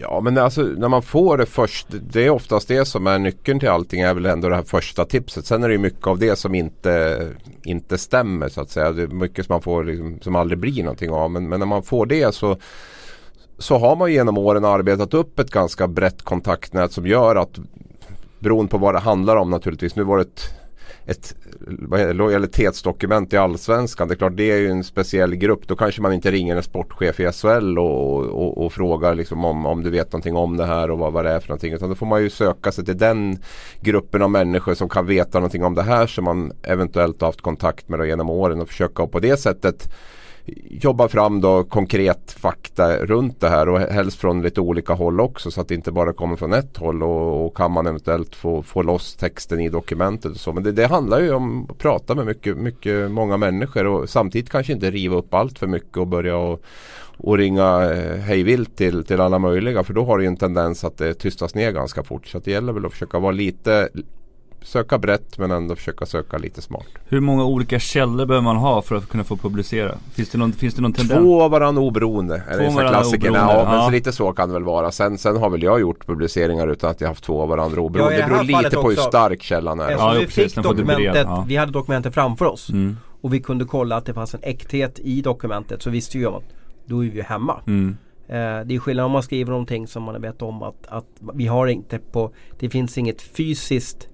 Ja 0.00 0.20
men 0.20 0.38
alltså 0.38 0.62
när 0.62 0.88
man 0.88 1.02
får 1.02 1.38
det 1.38 1.46
först, 1.46 1.86
det 1.90 2.26
är 2.26 2.30
oftast 2.30 2.68
det 2.68 2.84
som 2.84 3.06
är 3.06 3.18
nyckeln 3.18 3.60
till 3.60 3.68
allting 3.68 4.00
är 4.00 4.14
väl 4.14 4.26
ändå 4.26 4.48
det 4.48 4.54
här 4.54 4.62
första 4.62 5.04
tipset. 5.04 5.46
Sen 5.46 5.62
är 5.62 5.68
det 5.68 5.72
ju 5.72 5.78
mycket 5.78 6.06
av 6.06 6.18
det 6.18 6.36
som 6.36 6.54
inte, 6.54 7.26
inte 7.64 7.98
stämmer 7.98 8.48
så 8.48 8.60
att 8.60 8.70
säga. 8.70 8.92
Det 8.92 9.02
är 9.02 9.06
mycket 9.06 9.46
som 9.46 9.52
man 9.52 9.62
får 9.62 9.84
liksom, 9.84 10.18
som 10.20 10.36
aldrig 10.36 10.58
blir 10.58 10.82
någonting 10.82 11.10
av. 11.10 11.30
Men, 11.30 11.48
men 11.48 11.58
när 11.60 11.66
man 11.66 11.82
får 11.82 12.06
det 12.06 12.34
så, 12.34 12.56
så 13.58 13.78
har 13.78 13.96
man 13.96 14.12
genom 14.12 14.38
åren 14.38 14.64
arbetat 14.64 15.14
upp 15.14 15.38
ett 15.38 15.50
ganska 15.50 15.88
brett 15.88 16.22
kontaktnät 16.22 16.92
som 16.92 17.06
gör 17.06 17.36
att 17.36 17.58
beroende 18.38 18.70
på 18.70 18.78
vad 18.78 18.94
det 18.94 19.00
handlar 19.00 19.36
om 19.36 19.50
naturligtvis. 19.50 19.96
Nu 19.96 20.02
var 20.02 20.16
det 20.16 20.22
ett, 20.22 20.42
ett 21.08 21.34
lojalitetsdokument 22.12 23.32
i 23.32 23.36
Allsvenskan. 23.36 24.08
Det 24.08 24.14
är 24.14 24.16
klart 24.16 24.36
det 24.36 24.50
är 24.50 24.56
ju 24.56 24.70
en 24.70 24.84
speciell 24.84 25.34
grupp. 25.34 25.68
Då 25.68 25.76
kanske 25.76 26.02
man 26.02 26.12
inte 26.12 26.30
ringer 26.30 26.56
en 26.56 26.62
sportchef 26.62 27.20
i 27.20 27.32
SHL 27.32 27.78
och, 27.78 28.26
och, 28.26 28.64
och 28.64 28.72
frågar 28.72 29.14
liksom 29.14 29.44
om, 29.44 29.66
om 29.66 29.82
du 29.82 29.90
vet 29.90 30.12
någonting 30.12 30.36
om 30.36 30.56
det 30.56 30.66
här 30.66 30.90
och 30.90 30.98
vad, 30.98 31.12
vad 31.12 31.24
det 31.24 31.30
är 31.30 31.40
för 31.40 31.48
någonting. 31.48 31.72
Utan 31.72 31.88
då 31.88 31.94
får 31.94 32.06
man 32.06 32.22
ju 32.22 32.30
söka 32.30 32.72
sig 32.72 32.84
till 32.84 32.98
den 32.98 33.38
gruppen 33.80 34.22
av 34.22 34.30
människor 34.30 34.74
som 34.74 34.88
kan 34.88 35.06
veta 35.06 35.38
någonting 35.38 35.64
om 35.64 35.74
det 35.74 35.82
här 35.82 36.06
som 36.06 36.24
man 36.24 36.52
eventuellt 36.62 37.20
har 37.20 37.28
haft 37.28 37.40
kontakt 37.40 37.88
med 37.88 38.06
genom 38.06 38.30
åren 38.30 38.60
och 38.60 38.68
försöka 38.68 39.06
på 39.06 39.20
det 39.20 39.36
sättet 39.36 39.92
jobba 40.70 41.08
fram 41.08 41.40
då 41.40 41.64
konkret 41.64 42.32
fakta 42.32 42.96
runt 42.96 43.40
det 43.40 43.48
här 43.48 43.68
och 43.68 43.80
helst 43.80 44.18
från 44.18 44.42
lite 44.42 44.60
olika 44.60 44.92
håll 44.92 45.20
också 45.20 45.50
så 45.50 45.60
att 45.60 45.68
det 45.68 45.74
inte 45.74 45.92
bara 45.92 46.12
kommer 46.12 46.36
från 46.36 46.52
ett 46.52 46.76
håll 46.76 47.02
och, 47.02 47.46
och 47.46 47.56
kan 47.56 47.72
man 47.72 47.86
eventuellt 47.86 48.34
få, 48.34 48.62
få 48.62 48.82
loss 48.82 49.16
texten 49.16 49.60
i 49.60 49.68
dokumentet 49.68 50.32
och 50.32 50.40
så. 50.40 50.52
Men 50.52 50.62
det, 50.62 50.72
det 50.72 50.86
handlar 50.86 51.20
ju 51.20 51.32
om 51.32 51.66
att 51.70 51.78
prata 51.78 52.14
med 52.14 52.26
mycket, 52.26 52.56
mycket 52.56 53.10
många 53.10 53.36
människor 53.36 53.86
och 53.86 54.10
samtidigt 54.10 54.50
kanske 54.50 54.72
inte 54.72 54.90
riva 54.90 55.16
upp 55.16 55.34
allt 55.34 55.58
för 55.58 55.66
mycket 55.66 55.96
och 55.96 56.06
börja 56.06 56.36
och, 56.36 56.62
och 57.16 57.38
ringa 57.38 57.90
eh, 57.90 58.16
hejvilt 58.16 58.76
till, 58.76 59.04
till 59.04 59.20
alla 59.20 59.38
möjliga 59.38 59.84
för 59.84 59.94
då 59.94 60.04
har 60.04 60.18
det 60.18 60.24
ju 60.24 60.28
en 60.28 60.36
tendens 60.36 60.84
att 60.84 60.98
det 60.98 61.14
tystas 61.14 61.54
ner 61.54 61.72
ganska 61.72 62.02
fort. 62.02 62.26
Så 62.26 62.38
det 62.38 62.50
gäller 62.50 62.72
väl 62.72 62.86
att 62.86 62.92
försöka 62.92 63.18
vara 63.18 63.32
lite 63.32 63.88
söka 64.62 64.98
brett 64.98 65.38
men 65.38 65.50
ändå 65.50 65.76
försöka 65.76 66.06
söka 66.06 66.38
lite 66.38 66.62
smart. 66.62 66.86
Hur 67.04 67.20
många 67.20 67.44
olika 67.44 67.78
källor 67.78 68.26
behöver 68.26 68.44
man 68.44 68.56
ha 68.56 68.82
för 68.82 68.94
att 68.94 69.08
kunna 69.08 69.24
få 69.24 69.36
publicera? 69.36 69.94
Finns 70.12 70.30
det 70.30 70.38
någon, 70.38 70.52
finns 70.52 70.74
det 70.74 70.82
någon 70.82 70.92
tendens? 70.92 71.20
Två 71.20 71.42
av 71.42 71.50
varandra 71.50 71.82
oberoende. 71.82 72.42
Två 72.54 72.80
är 72.80 72.82
det 72.82 72.88
klassikerna. 72.88 73.38
Ja, 73.38 73.58
ja, 73.58 73.70
men 73.70 73.84
så 73.84 73.90
lite 73.90 74.12
så 74.12 74.32
kan 74.32 74.48
det 74.48 74.52
väl 74.52 74.64
vara. 74.64 74.92
Sen, 74.92 75.18
sen 75.18 75.36
har 75.36 75.50
väl 75.50 75.62
jag 75.62 75.80
gjort 75.80 76.06
publiceringar 76.06 76.68
utan 76.68 76.90
att 76.90 77.00
jag 77.00 77.08
haft 77.08 77.24
två 77.24 77.42
av 77.42 77.48
varandra 77.48 77.80
oberoende. 77.80 78.18
Ja, 78.18 78.26
det 78.26 78.32
beror 78.32 78.62
lite 78.62 78.76
på 78.76 78.90
hur 78.90 78.96
stark 78.96 79.42
källan 79.42 79.80
är. 79.80 79.90
Ja, 79.90 80.16
vi, 80.20 80.26
fick 80.26 80.54
dokumentet, 80.54 81.26
ja. 81.26 81.44
vi 81.48 81.56
hade 81.56 81.72
dokumentet 81.72 82.14
framför 82.14 82.44
oss. 82.44 82.70
Mm. 82.70 82.96
Och 83.20 83.34
vi 83.34 83.40
kunde 83.40 83.64
kolla 83.64 83.96
att 83.96 84.06
det 84.06 84.14
fanns 84.14 84.34
en 84.34 84.42
äkthet 84.42 84.98
i 84.98 85.20
dokumentet. 85.20 85.82
Så 85.82 85.90
visste 85.90 86.18
vi 86.18 86.26
om 86.26 86.34
att 86.34 86.54
då 86.86 87.04
är 87.04 87.10
vi 87.10 87.16
ju 87.16 87.22
hemma. 87.22 87.60
Mm. 87.66 87.96
Eh, 88.28 88.66
det 88.66 88.74
är 88.74 88.78
skillnad 88.78 89.06
om 89.06 89.12
man 89.12 89.22
skriver 89.22 89.50
någonting 89.50 89.86
som 89.86 90.02
man 90.02 90.22
vet 90.22 90.42
om 90.42 90.62
att, 90.62 90.86
att 90.88 91.06
vi 91.34 91.46
har 91.46 91.66
inte 91.66 91.98
på 91.98 92.32
Det 92.58 92.70
finns 92.70 92.98
inget 92.98 93.22
fysiskt 93.22 94.08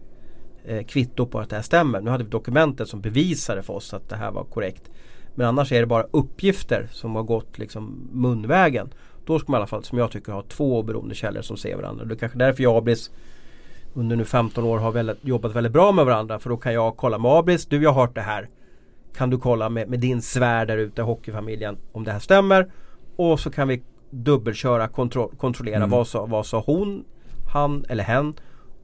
eh, 0.64 0.84
kvitto 0.84 1.26
på 1.26 1.38
att 1.38 1.50
det 1.50 1.56
här 1.56 1.62
stämmer. 1.62 2.00
Nu 2.00 2.10
hade 2.10 2.24
vi 2.24 2.30
dokumentet 2.30 2.88
som 2.88 3.00
bevisade 3.00 3.62
för 3.62 3.72
oss 3.72 3.94
att 3.94 4.08
det 4.08 4.16
här 4.16 4.30
var 4.30 4.44
korrekt. 4.44 4.90
Men 5.34 5.46
annars 5.46 5.72
är 5.72 5.80
det 5.80 5.86
bara 5.86 6.06
uppgifter 6.10 6.88
som 6.92 7.14
har 7.14 7.22
gått 7.22 7.58
liksom 7.58 8.08
munvägen. 8.12 8.92
Då 9.24 9.38
ska 9.38 9.52
man 9.52 9.58
i 9.58 9.60
alla 9.60 9.66
fall 9.66 9.84
som 9.84 9.98
jag 9.98 10.10
tycker 10.10 10.32
ha 10.32 10.42
två 10.42 10.78
oberoende 10.78 11.14
källor 11.14 11.42
som 11.42 11.56
ser 11.56 11.76
varandra. 11.76 12.04
Det 12.04 12.14
är 12.14 12.16
kanske 12.16 12.38
därför 12.38 12.62
jag 12.62 12.76
Abris 12.76 13.10
under 13.94 14.16
nu 14.16 14.24
15 14.24 14.64
år 14.64 14.78
har 14.78 14.92
väldigt, 14.92 15.24
jobbat 15.24 15.52
väldigt 15.54 15.72
bra 15.72 15.92
med 15.92 16.04
varandra. 16.04 16.38
För 16.38 16.50
då 16.50 16.56
kan 16.56 16.74
jag 16.74 16.96
kolla 16.96 17.18
med 17.18 17.30
Abris, 17.30 17.66
du 17.66 17.82
jag 17.82 17.92
har 17.92 18.00
hört 18.00 18.14
det 18.14 18.20
här. 18.20 18.48
Kan 19.16 19.30
du 19.30 19.38
kolla 19.38 19.68
med, 19.68 19.88
med 19.88 20.00
din 20.00 20.22
svär 20.22 20.66
där 20.66 20.78
ute, 20.78 21.02
hockeyfamiljen, 21.02 21.76
om 21.92 22.04
det 22.04 22.12
här 22.12 22.18
stämmer. 22.18 22.70
Och 23.16 23.40
så 23.40 23.50
kan 23.50 23.68
vi 23.68 23.82
dubbelköra, 24.10 24.88
kontro 24.88 25.28
kontrollera 25.28 25.76
mm. 25.76 25.90
vad, 25.90 26.06
sa, 26.06 26.26
vad 26.26 26.46
sa 26.46 26.62
hon, 26.66 27.04
han 27.52 27.84
eller 27.88 28.04
hen 28.04 28.34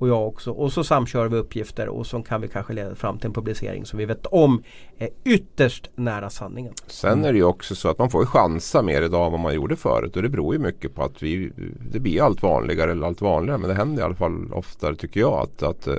och 0.01 0.09
jag 0.09 0.29
också. 0.29 0.51
Och 0.51 0.73
så 0.73 0.85
samkör 0.85 1.29
vi 1.29 1.37
uppgifter 1.37 1.89
och 1.89 2.07
så 2.07 2.23
kan 2.23 2.41
vi 2.41 2.49
kanske 2.49 2.73
leda 2.73 2.95
fram 2.95 3.19
till 3.19 3.27
en 3.27 3.33
publicering 3.33 3.87
som 3.87 3.99
vi 3.99 4.05
vet 4.05 4.27
om 4.27 4.63
är 5.01 5.11
ytterst 5.25 5.91
nära 5.95 6.31
sanningen. 6.31 6.73
Sen 6.87 7.25
är 7.25 7.33
det 7.33 7.39
ju 7.39 7.45
också 7.45 7.75
så 7.75 7.89
att 7.89 7.99
man 7.99 8.11
får 8.11 8.25
chansa 8.25 8.83
mer 8.83 9.03
idag 9.03 9.27
än 9.27 9.33
vad 9.33 9.41
man 9.41 9.55
gjorde 9.55 9.77
förut 9.77 10.17
och 10.17 10.23
det 10.23 10.29
beror 10.29 10.55
ju 10.55 10.61
mycket 10.61 10.95
på 10.95 11.03
att 11.03 11.23
vi, 11.23 11.53
det 11.93 12.01
blir 12.01 12.23
allt 12.23 12.43
vanligare 12.43 12.91
eller 12.91 13.07
allt 13.07 13.21
vanligare 13.21 13.59
men 13.59 13.69
det 13.69 13.75
händer 13.75 14.03
i 14.03 14.05
alla 14.05 14.15
fall 14.15 14.53
oftare 14.53 14.97
tycker 14.97 15.21
jag 15.21 15.33
att, 15.33 15.63
att 15.63 15.87
eh, 15.87 15.95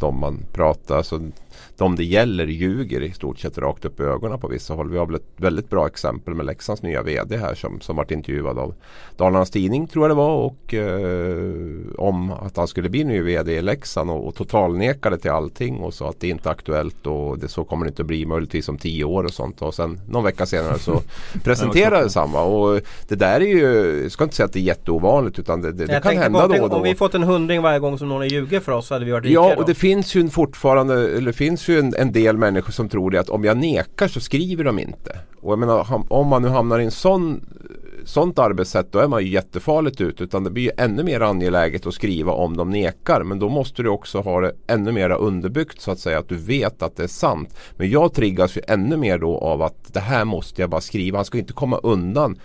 de 0.00 0.20
man 0.20 0.44
pratar, 0.52 0.96
alltså 0.96 1.20
de 1.76 1.96
det 1.96 2.04
gäller 2.04 2.46
ljuger 2.46 3.00
i 3.00 3.12
stort 3.12 3.38
sett 3.38 3.58
rakt 3.58 3.84
upp 3.84 4.00
i 4.00 4.02
ögonen 4.02 4.40
på 4.40 4.48
vissa 4.48 4.74
håll. 4.74 4.90
Vi 4.90 4.98
har 4.98 5.06
väl 5.06 5.14
ett 5.14 5.32
väldigt 5.36 5.70
bra 5.70 5.86
exempel 5.86 6.34
med 6.34 6.46
Leksands 6.46 6.82
nya 6.82 7.02
VD 7.02 7.36
här 7.36 7.54
som, 7.54 7.80
som 7.80 7.96
varit 7.96 8.10
intervjuad 8.10 8.58
av 8.58 8.74
Dalarnas 9.16 9.50
Tidning 9.50 9.86
tror 9.86 10.04
jag 10.04 10.10
det 10.10 10.14
var 10.14 10.36
och 10.36 10.74
eh, 10.74 11.52
om 11.98 12.30
att 12.30 12.56
han 12.56 12.68
skulle 12.68 12.88
bli 12.88 13.04
ny 13.04 13.22
VD 13.22 13.52
i 13.52 13.62
Leksand 13.62 14.10
och, 14.10 14.26
och 14.26 14.34
totalnekade 14.34 15.18
till 15.18 15.30
allting 15.30 15.76
och 15.76 15.94
sa 15.94 16.08
att 16.08 16.20
det 16.20 16.28
inte 16.28 16.48
är 16.48 16.52
aktuellt 16.52 17.06
och 17.06 17.38
det, 17.38 17.48
så 17.64 17.68
kommer 17.68 17.86
det 17.86 17.88
inte 17.88 18.04
bli 18.04 18.26
möjligtvis 18.26 18.68
om 18.68 18.78
tio 18.78 19.04
år 19.04 19.24
och 19.24 19.32
sånt 19.32 19.62
och 19.62 19.74
sen 19.74 20.00
någon 20.08 20.24
vecka 20.24 20.46
senare 20.46 20.78
så 20.78 21.00
presenterade 21.44 22.10
samma 22.10 22.42
och 22.42 22.80
det 23.08 23.14
där 23.14 23.40
är 23.40 23.46
ju, 23.46 24.00
jag 24.02 24.12
ska 24.12 24.24
inte 24.24 24.36
säga 24.36 24.46
att 24.46 24.52
det 24.52 24.60
är 24.60 24.62
jätteovanligt 24.62 25.38
utan 25.38 25.62
det, 25.62 25.72
det, 25.72 25.86
det 25.86 26.00
kan 26.02 26.16
hända 26.16 26.48
då 26.48 26.62
och 26.62 26.70
då. 26.70 26.76
Om 26.76 26.82
vi 26.82 26.94
fått 26.94 27.14
en 27.14 27.22
hundring 27.22 27.62
varje 27.62 27.78
gång 27.78 27.98
som 27.98 28.08
någon 28.08 28.28
ljuger 28.28 28.60
för 28.60 28.72
oss 28.72 28.86
så 28.86 28.94
hade 28.94 29.04
vi 29.04 29.10
varit 29.10 29.24
rika 29.24 29.34
Ja 29.34 29.54
och 29.56 29.66
det 29.66 29.74
finns 29.74 30.14
ju 30.14 30.28
fortfarande, 30.28 31.16
eller 31.16 31.32
finns 31.32 31.54
finns 31.54 31.68
ju 31.68 31.78
en, 31.78 31.94
en, 31.94 32.12
del 32.12 32.36
människor 32.36 32.72
som 32.72 32.88
tror 32.88 33.10
det 33.10 33.20
att 33.20 33.30
om 33.30 33.44
jag 33.44 33.56
nekar 33.56 34.08
så 34.08 34.20
skriver 34.20 34.64
de 34.64 34.78
inte. 34.78 35.18
Och 35.40 35.52
jag 35.52 35.58
menar 35.58 35.86
om 36.08 36.26
man 36.26 36.42
nu 36.42 36.48
hamnar 36.48 36.78
i 36.78 36.84
en 36.84 36.90
sån 36.90 37.40
sånt 38.04 38.38
arbetssätt 38.38 38.92
då 38.92 38.98
är 38.98 39.08
man 39.08 39.22
ju 39.22 39.28
jättefarligt 39.28 40.00
ut 40.00 40.20
utan 40.20 40.44
det 40.44 40.50
blir 40.50 40.62
ju 40.62 40.70
ännu 40.76 41.02
mer 41.02 41.20
angeläget 41.20 41.86
att 41.86 41.94
skriva 41.94 42.32
om 42.32 42.56
de 42.56 42.70
nekar 42.70 43.22
men 43.22 43.38
då 43.38 43.48
måste 43.48 43.82
du 43.82 43.88
också 43.88 44.20
ha 44.20 44.40
det 44.40 44.52
ännu 44.66 44.92
mer 44.92 45.10
underbyggt 45.10 45.80
så 45.80 45.90
att 45.90 45.98
säga 45.98 46.18
att 46.18 46.28
du 46.28 46.36
vet 46.36 46.82
att 46.82 46.96
det 46.96 47.02
är 47.02 47.08
sant. 47.08 47.56
Men 47.76 47.90
jag 47.90 48.14
triggas 48.14 48.56
ju 48.56 48.60
ännu 48.68 48.96
mer 48.96 49.18
då 49.18 49.38
av 49.38 49.62
att 49.62 49.92
det 49.94 50.00
här 50.00 50.24
måste 50.24 50.60
jag 50.60 50.70
bara 50.70 50.80
skriva. 50.80 51.18
Han 51.18 51.24
ska 51.24 51.38
inte 51.38 51.52
komma 51.52 51.78
undan 51.82 52.38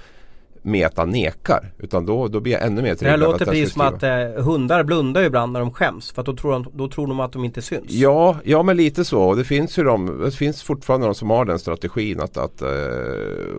han 0.95 1.09
nekar. 1.09 1.71
Utan 1.77 2.05
då, 2.05 2.27
då 2.27 2.39
blir 2.39 2.53
jag 2.53 2.63
ännu 2.63 2.81
mer 2.81 2.95
triggad. 2.95 3.19
Det 3.19 3.25
låter 3.25 3.45
precis 3.45 3.73
som 3.73 3.81
att 3.81 4.03
eh, 4.03 4.09
hundar 4.43 4.83
blundar 4.83 5.23
ibland 5.23 5.53
när 5.53 5.59
de 5.59 5.71
skäms. 5.71 6.11
För 6.11 6.23
då 6.23 6.35
tror, 6.35 6.51
de, 6.51 6.65
då 6.73 6.87
tror 6.89 7.07
de 7.07 7.19
att 7.19 7.31
de 7.31 7.45
inte 7.45 7.61
syns. 7.61 7.91
Ja, 7.91 8.37
ja 8.43 8.63
men 8.63 8.77
lite 8.77 9.05
så. 9.05 9.35
Det 9.35 9.43
finns 9.43 9.79
ju 9.79 9.83
de, 9.83 10.21
det 10.23 10.31
finns 10.31 10.63
fortfarande 10.63 11.07
de 11.07 11.15
som 11.15 11.29
har 11.29 11.45
den 11.45 11.59
strategin. 11.59 12.19
Att, 12.19 12.37
att, 12.37 12.61
eh, 12.61 12.69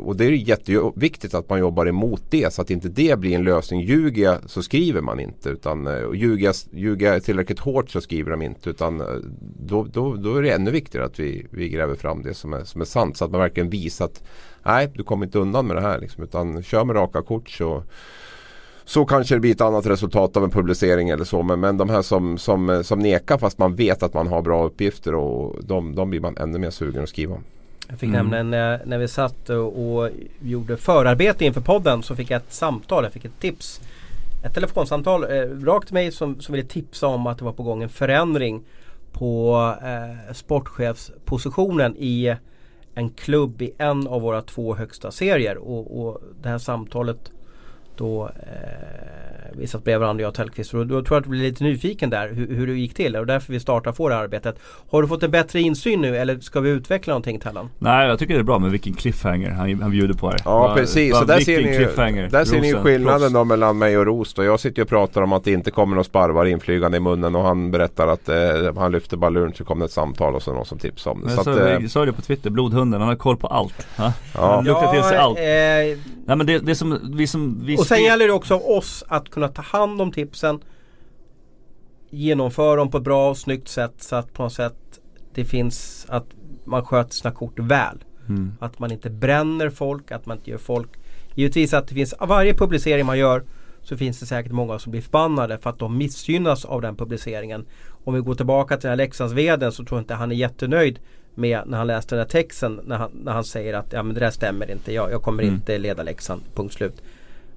och 0.01 0.17
det 0.17 0.25
är 0.25 0.31
jätteviktigt 0.31 1.35
att 1.35 1.49
man 1.49 1.59
jobbar 1.59 1.87
emot 1.87 2.23
det. 2.31 2.53
Så 2.53 2.63
att 2.63 2.71
inte 2.71 2.89
det 2.89 3.19
blir 3.19 3.35
en 3.35 3.45
lösning. 3.45 3.81
Ljuger 3.81 4.23
jag 4.25 4.39
så 4.47 4.63
skriver 4.63 5.01
man 5.01 5.21
inte. 5.21 5.49
Utan 5.49 5.87
eh, 5.87 6.15
ljuger, 6.15 6.45
jag, 6.45 6.55
ljuger 6.73 7.13
jag 7.13 7.25
tillräckligt 7.25 7.59
hårt 7.59 7.91
så 7.91 8.01
skriver 8.01 8.31
de 8.31 8.43
inte. 8.43 8.71
Utan 8.71 9.01
eh, 9.01 9.07
då, 9.59 9.87
då, 9.93 10.15
då 10.15 10.37
är 10.37 10.43
det 10.43 10.51
ännu 10.51 10.71
viktigare 10.71 11.07
att 11.07 11.21
vi, 11.21 11.47
vi 11.51 11.69
gräver 11.69 11.95
fram 11.95 12.23
det 12.23 12.35
som 12.35 12.53
är, 12.53 12.65
som 12.65 12.81
är 12.81 12.85
sant. 12.85 13.17
Så 13.17 13.25
att 13.25 13.31
man 13.31 13.41
verkligen 13.41 13.71
visar 13.71 14.05
att 14.05 14.23
nej, 14.63 14.93
du 14.95 15.03
kommer 15.03 15.27
inte 15.27 15.39
undan 15.39 15.67
med 15.67 15.77
det 15.77 15.83
här. 15.83 15.99
Liksom, 15.99 16.25
utan 16.25 16.63
kör 16.63 16.85
med 16.85 16.97
raka 16.97 17.23
kort 17.23 17.51
så 17.51 17.83
så 18.91 19.05
kanske 19.05 19.35
det 19.35 19.41
blir 19.41 19.51
ett 19.51 19.61
annat 19.61 19.87
resultat 19.87 20.37
av 20.37 20.45
en 20.45 20.51
publicering 20.51 21.09
eller 21.09 21.25
så. 21.25 21.43
Men, 21.43 21.61
men 21.61 21.77
de 21.77 21.91
här 21.91 22.03
som, 22.03 22.39
som, 22.39 22.85
som 22.85 22.99
nekar 22.99 23.39
fast 23.39 23.59
man 23.59 23.75
vet 23.75 24.03
att 24.03 24.15
man 24.15 24.27
har 24.27 24.43
bra 24.43 24.65
uppgifter 24.65 25.15
och 25.15 25.65
de, 25.65 25.95
de 25.95 26.11
blir 26.11 26.21
man 26.21 26.37
ännu 26.37 26.59
mer 26.59 26.71
sugen 26.71 27.03
att 27.03 27.09
skriva 27.09 27.35
om. 27.35 27.45
Jag 27.89 27.99
fick 27.99 28.09
mm. 28.09 28.19
nämligen 28.19 28.51
när, 28.51 28.83
när 28.87 28.99
vi 28.99 29.09
satt 29.09 29.51
och, 29.51 29.97
och 29.97 30.11
gjorde 30.41 30.77
förarbete 30.77 31.45
inför 31.45 31.61
podden 31.61 32.03
så 32.03 32.17
fick 32.17 32.31
jag 32.31 32.37
ett 32.37 32.53
samtal, 32.53 33.05
jag 33.05 33.13
fick 33.13 33.25
ett 33.25 33.41
tips. 33.41 33.81
Ett 34.45 34.55
telefonsamtal 34.55 35.25
eh, 35.25 35.65
rakt 35.65 35.87
till 35.87 35.95
mig 35.95 36.13
som, 36.13 36.41
som 36.41 36.53
ville 36.53 36.69
tipsa 36.69 37.07
om 37.07 37.27
att 37.27 37.39
det 37.39 37.45
var 37.45 37.53
på 37.53 37.63
gång 37.63 37.83
en 37.83 37.89
förändring 37.89 38.63
på 39.13 39.75
eh, 39.83 40.33
sportchefspositionen 40.35 41.97
i 41.97 42.37
en 42.95 43.11
klubb 43.11 43.63
i 43.63 43.73
en 43.79 44.07
av 44.07 44.23
våra 44.23 44.43
två 44.43 44.75
högsta 44.75 45.11
serier. 45.11 45.57
Och, 45.57 46.01
och 46.01 46.21
det 46.43 46.49
här 46.49 46.59
samtalet 46.59 47.33
då 48.01 48.25
eh, 48.25 49.57
vi 49.59 49.67
satt 49.67 49.85
bredvid 49.85 50.01
varandra 50.01 50.23
jag 50.23 50.29
och 50.29 50.35
Tellqvist. 50.35 50.75
Och 50.75 50.87
då 50.87 51.03
tror 51.03 51.17
jag 51.17 51.19
att 51.19 51.25
du 51.25 51.31
blir 51.31 51.43
lite 51.43 51.65
nyfiken 51.65 52.11
där 52.11 52.29
hur, 52.29 52.55
hur 52.55 52.67
det 52.67 52.73
gick 52.73 52.95
till. 52.95 53.17
Och 53.17 53.27
därför 53.27 53.53
vi 53.53 53.61
startar 53.61 53.93
få 53.93 54.09
det 54.09 54.15
här 54.15 54.23
arbetet. 54.23 54.59
Har 54.91 55.03
du 55.03 55.09
fått 55.09 55.23
en 55.23 55.31
bättre 55.31 55.61
insyn 55.61 56.01
nu 56.01 56.17
eller 56.17 56.41
ska 56.41 56.61
vi 56.61 56.71
utveckla 56.71 57.11
någonting 57.11 57.41
Tellan? 57.41 57.71
Nej 57.79 58.09
jag 58.09 58.19
tycker 58.19 58.35
det 58.35 58.41
är 58.41 58.45
bra 58.45 58.59
med 58.59 58.71
vilken 58.71 58.95
cliffhanger 58.95 59.51
han, 59.51 59.83
han 59.83 59.91
bjuder 59.91 60.15
på 60.15 60.31
här. 60.31 60.41
Ja 60.45 60.59
va, 60.59 60.75
precis. 60.75 61.13
Va, 61.13 61.19
så 61.19 61.25
där 61.25 61.41
ser 61.41 61.63
ni, 61.63 62.29
där 62.29 62.45
ser 62.45 62.61
ni 62.61 62.75
skillnaden 62.75 63.33
då 63.33 63.45
mellan 63.45 63.79
mig 63.79 63.99
och 63.99 64.07
Roos. 64.07 64.35
Jag 64.37 64.61
sitter 64.61 64.83
och 64.83 64.89
pratar 64.89 65.23
om 65.23 65.33
att 65.33 65.45
det 65.45 65.53
inte 65.53 65.71
kommer 65.71 65.95
några 65.95 66.05
sparvar 66.05 66.47
inflygande 66.47 66.97
i 66.97 67.01
munnen 67.01 67.35
och 67.35 67.43
han 67.43 67.71
berättar 67.71 68.07
att 68.07 68.29
eh, 68.29 68.37
han 68.77 68.93
lyfter 68.93 69.17
bara 69.17 69.31
luren 69.31 69.53
så 69.55 69.65
kom 69.65 69.79
det 69.79 69.85
ett 69.85 69.91
samtal 69.91 70.35
och 70.35 70.43
så 70.43 70.53
någon 70.53 70.67
som 70.67 70.79
tipsade 70.79 71.15
om 71.15 71.21
det. 71.21 71.27
Men 71.27 71.37
så, 71.37 71.45
så 71.45 71.51
att, 71.51 71.83
eh, 71.83 71.87
sa 71.87 72.05
det 72.05 72.13
på 72.13 72.23
Twitter, 72.23 72.51
blodhunden, 72.51 73.01
han 73.01 73.09
har 73.09 73.17
koll 73.17 73.37
på 73.37 73.47
allt. 73.47 73.87
Ha? 73.97 74.13
Ja. 74.35 74.55
Han 74.55 74.65
luktar 74.65 74.93
till 74.93 75.03
sig 75.03 75.17
allt. 75.17 75.39
Eh, 75.39 75.99
Nej 76.31 76.37
men 76.37 76.47
det, 76.47 76.59
det 76.59 76.75
som 76.75 76.99
vi 77.17 77.27
som 77.27 77.61
vi 77.65 77.77
Sen 77.97 78.05
gäller 78.05 78.27
det 78.27 78.33
också 78.33 78.55
av 78.55 78.63
oss 78.63 79.05
att 79.09 79.31
kunna 79.31 79.49
ta 79.49 79.63
hand 79.63 80.03
om 80.03 80.13
tipsen 80.13 80.61
Genomföra 82.11 82.77
dem 82.77 82.91
på 82.91 82.99
ett 82.99 83.05
bra 83.05 83.31
och 83.31 83.39
snyggt 83.39 83.69
sätt 83.69 83.95
så 83.99 84.17
att 84.17 84.33
på 84.33 84.43
något 84.43 84.53
sätt 84.53 85.01
det 85.35 85.45
finns 85.45 86.07
att 86.09 86.27
man 86.65 86.85
sköter 86.85 87.15
sina 87.15 87.35
kort 87.35 87.59
väl. 87.59 88.05
Mm. 88.29 88.53
Att 88.61 88.79
man 88.79 88.93
inte 88.93 89.11
bränner 89.11 89.71
folk, 89.71 90.13
att 90.13 90.27
man 90.27 90.37
inte 90.37 90.51
gör 90.51 90.59
folk 90.59 90.89
Givetvis 91.35 91.75
att 91.75 91.89
det 91.89 91.95
finns, 91.95 92.15
varje 92.21 92.55
publicering 92.55 93.07
man 93.07 93.19
gör 93.19 93.45
så 93.83 93.97
finns 93.97 94.21
det 94.21 94.27
säkert 94.27 94.53
många 94.53 94.79
som 94.79 94.91
blir 94.91 95.03
förbannade 95.03 95.59
för 95.59 95.71
att 95.71 95.79
de 95.79 95.99
missgynnas 95.99 96.65
av 96.65 96.83
den 96.83 96.97
publiceringen. 96.97 97.67
Om 98.05 98.15
vi 98.15 98.21
går 98.21 98.35
tillbaka 98.35 98.77
till 98.77 98.83
den 98.83 98.91
här 98.91 98.97
Leksands 98.97 99.77
så 99.77 99.85
tror 99.85 99.99
jag 99.99 100.03
inte 100.03 100.15
han 100.15 100.33
är 100.33 100.37
jättenöjd 100.37 100.99
med 101.35 101.63
när 101.67 101.79
han 101.79 101.87
läste 101.87 102.15
den 102.15 102.25
här 102.25 102.29
texten 102.29 102.81
när 102.85 102.97
han, 102.97 103.11
när 103.25 103.33
han 103.33 103.45
säger 103.45 103.75
att 103.75 103.93
ja, 103.93 104.03
men 104.03 104.15
det 104.15 104.21
där 104.21 104.31
stämmer 104.31 104.71
inte. 104.71 104.93
Jag, 104.93 105.13
jag 105.13 105.23
kommer 105.23 105.43
mm. 105.43 105.55
inte 105.55 105.79
leda 105.79 106.03
Leksand. 106.03 106.43
Punkt 106.55 106.75
slut. 106.75 107.03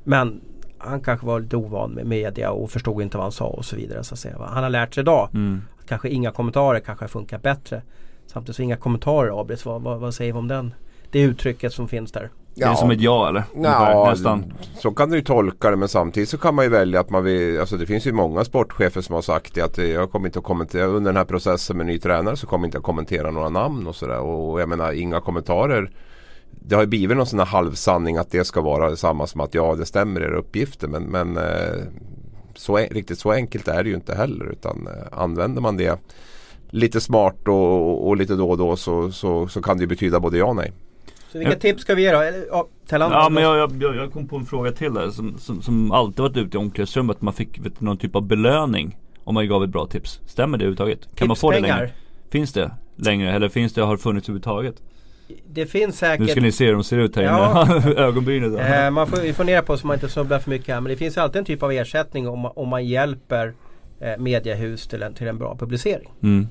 Men 0.04 0.42
han 0.78 1.02
kanske 1.02 1.26
var 1.26 1.40
lite 1.40 1.58
ovan 1.58 1.92
med 1.92 2.06
media 2.06 2.52
och 2.52 2.72
förstod 2.72 3.02
inte 3.02 3.18
vad 3.18 3.26
han 3.26 3.32
sa 3.32 3.46
och 3.46 3.66
så 3.66 3.76
vidare. 3.76 4.04
Så 4.04 4.14
att 4.14 4.20
säga. 4.20 4.38
Han 4.40 4.64
har 4.64 4.70
lärt 4.70 4.94
sig 4.94 5.02
idag 5.02 5.30
mm. 5.34 5.62
att 5.80 5.86
kanske 5.86 6.10
inga 6.10 6.32
kommentarer 6.32 6.80
kanske 6.80 7.08
funkar 7.08 7.38
bättre. 7.38 7.82
Samtidigt 8.28 8.56
så 8.56 8.62
inga 8.62 8.78
kommentarer 8.78 9.42
Abris. 9.42 9.66
Vad, 9.66 9.82
vad, 9.82 10.00
vad 10.00 10.14
säger 10.14 10.34
vi 10.34 10.40
om 10.40 10.48
den? 10.48 10.74
Det 11.12 11.22
uttrycket 11.22 11.74
som 11.74 11.88
finns 11.88 12.12
där. 12.12 12.30
Ja. 12.56 12.68
Är 12.68 12.72
det 12.72 12.78
som 12.78 12.92
ett 12.92 13.02
ja 13.02 13.30
eller? 13.30 13.44
Ja, 13.56 14.10
nästan. 14.10 14.54
så 14.76 14.92
kan 14.92 15.10
du 15.10 15.16
ju 15.16 15.22
tolka 15.22 15.70
det 15.70 15.76
men 15.76 15.88
samtidigt 15.88 16.30
så 16.30 16.38
kan 16.38 16.56
man 16.56 16.66
ju 16.66 16.72
välja 16.72 17.00
att 17.00 17.10
man 17.10 17.24
vill, 17.24 17.60
alltså 17.60 17.78
det 17.78 17.86
finns 17.86 18.08
ju 18.08 18.12
många 18.12 18.46
sportchefer 18.46 19.02
som 19.02 19.16
har 19.16 19.22
sagt 19.22 19.58
att 19.58 19.78
jag 19.78 20.12
kommer 20.12 20.28
inte 20.28 20.40
att 20.40 20.46
kommentera, 20.46 20.86
under 20.86 21.12
den 21.12 21.18
här 21.18 21.26
processen 21.26 21.78
med 21.78 21.86
ny 21.86 22.00
tränare 22.00 22.38
så 22.38 22.48
kommer 22.48 22.66
inte 22.66 22.78
att 22.78 22.84
kommentera 22.84 23.32
några 23.32 23.50
namn 23.50 23.88
och 23.88 23.96
sådär 23.96 24.20
och 24.20 24.62
jag 24.62 24.70
menar 24.70 24.92
inga 24.92 25.22
kommentarer 25.22 25.92
det 26.62 26.76
har 26.76 26.82
ju 26.82 26.88
blivit 26.88 27.18
någon 27.18 27.26
sån 27.26 27.40
här 27.40 27.46
halvsanning 27.46 28.18
att 28.18 28.32
det 28.32 28.44
ska 28.44 28.62
vara 28.62 28.90
detsamma 28.90 29.28
som 29.28 29.42
att 29.42 29.54
ja 29.54 29.76
det 29.76 29.86
stämmer 29.86 30.22
era 30.22 30.38
uppgifter 30.38 30.88
men, 30.88 31.04
men 31.04 31.38
eh, 31.38 31.84
så, 32.56 32.78
riktigt 32.78 33.20
så 33.20 33.32
enkelt 33.32 33.68
är 33.68 33.84
det 33.84 33.90
ju 33.90 33.96
inte 33.96 34.16
heller 34.16 34.46
utan 34.46 34.88
eh, 34.88 35.20
använder 35.20 35.62
man 35.62 35.78
det 35.78 36.00
lite 36.70 37.02
smart 37.02 37.48
och, 37.48 38.08
och 38.08 38.18
lite 38.18 38.36
då 38.36 38.50
och 38.50 38.58
då 38.58 38.76
så, 38.76 39.12
så, 39.12 39.48
så 39.48 39.62
kan 39.62 39.78
det 39.78 39.88
betyda 39.88 40.20
både 40.20 40.38
ja 40.38 40.46
och 40.46 40.56
nej. 40.56 40.72
Så 41.32 41.40
vilka 41.40 41.56
tips 41.56 41.82
ska 41.82 41.96
vi 41.96 42.02
ge 42.02 42.12
då? 42.12 42.20
Eller, 42.20 42.46
ja, 42.50 42.68
ja 42.90 43.30
men 43.32 43.44
jag, 43.44 43.58
jag, 43.82 43.96
jag, 43.96 44.14
kom 44.14 44.28
på 44.28 44.36
en 44.36 44.46
fråga 44.46 44.72
till 44.72 44.94
där 44.94 45.10
som, 45.10 45.38
som, 45.40 45.62
som 45.62 45.92
alltid 45.92 46.20
varit 46.20 46.38
ute 46.38 46.58
i 46.58 46.60
omklädningsrummet. 46.60 47.22
Man 47.22 47.34
fick 47.34 47.66
vet, 47.66 47.82
någon 47.82 47.98
typ 47.98 48.16
av 48.16 48.22
belöning 48.28 48.98
om 49.24 49.34
man 49.34 49.48
gav 49.48 49.64
ett 49.64 49.70
bra 49.70 49.86
tips. 49.86 50.20
Stämmer 50.26 50.58
det 50.58 50.64
överhuvudtaget? 50.64 51.16
Kan 51.16 51.28
man 51.28 51.38
få 51.38 51.52
det 51.52 51.60
längre? 51.60 51.92
Finns 52.30 52.54
det 52.54 52.72
längre 52.96 53.32
eller 53.32 53.50
finns 53.50 53.74
det, 53.74 53.82
har 53.82 53.98
funnits 53.98 54.30
överhuvudtaget? 54.30 54.76
Det 55.46 55.66
finns 55.66 55.98
säkert 55.98 56.20
Nu 56.20 56.28
ska 56.28 56.42
ni 56.42 56.52
se 56.52 56.66
hur 56.66 56.74
de 56.74 56.84
ser 56.84 56.98
ut 56.98 57.16
här 57.16 57.24
ja. 57.24 57.68
inne, 57.72 57.96
ögonbrynet 57.98 58.60
eh, 58.60 58.92
Man 58.92 59.08
får 59.08 59.34
fundera 59.34 59.62
på 59.62 59.78
så 59.78 59.88
man 59.88 59.94
inte 59.94 60.10
snubblar 60.10 60.40
för 60.40 60.50
mycket 60.50 60.68
här 60.68 60.82
men 60.82 60.90
det 60.90 60.96
finns 60.96 61.18
alltid 61.18 61.40
en 61.40 61.46
typ 61.46 61.64
av 61.64 61.72
ersättning 61.72 62.28
om, 62.28 62.46
om 62.46 62.70
man 62.70 62.86
hjälper 62.86 63.54
eh, 64.00 64.18
mediehus 64.18 64.88
till 64.88 65.04
en, 65.04 65.14
till 65.14 65.28
en 65.28 65.38
bra 65.38 65.56
publicering. 65.56 66.10
Mm 66.24 66.48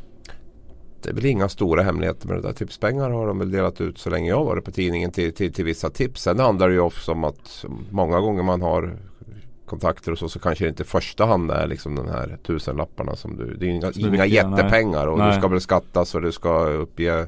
det 1.02 1.10
är 1.10 1.14
väl 1.14 1.26
inga 1.26 1.48
stora 1.48 1.82
hemligheter 1.82 2.28
med 2.28 2.36
det 2.36 2.42
där. 2.42 2.52
Tipspengar 2.52 3.10
har 3.10 3.26
de 3.26 3.38
väl 3.38 3.50
delat 3.50 3.80
ut 3.80 3.98
så 3.98 4.10
länge 4.10 4.28
jag 4.28 4.44
varit 4.44 4.64
på 4.64 4.70
tidningen 4.70 5.10
till, 5.10 5.34
till, 5.34 5.52
till 5.52 5.64
vissa 5.64 5.90
tips. 5.90 6.22
Sen 6.22 6.38
handlar 6.38 6.68
det 6.68 6.74
ju 6.74 6.80
också 6.80 7.12
om 7.12 7.24
att 7.24 7.64
många 7.90 8.20
gånger 8.20 8.42
man 8.42 8.62
har 8.62 8.96
kontakter 9.66 10.12
och 10.12 10.18
så, 10.18 10.28
så 10.28 10.38
kanske 10.38 10.64
det 10.64 10.68
inte 10.68 10.82
i 10.82 10.86
första 10.86 11.26
hand 11.26 11.50
är 11.50 11.66
liksom 11.66 11.94
den 11.94 12.08
här 12.08 12.38
tusenlapparna 12.46 13.16
som 13.16 13.36
du, 13.36 13.54
det 13.54 13.66
är 13.66 13.70
inga, 13.70 13.92
inga 13.96 14.26
jättepengar 14.26 15.06
och 15.06 15.18
nej. 15.18 15.32
du 15.32 15.38
ska 15.38 15.48
väl 15.48 15.60
skattas 15.60 16.14
och 16.14 16.22
du 16.22 16.32
ska 16.32 16.64
uppge 16.64 17.26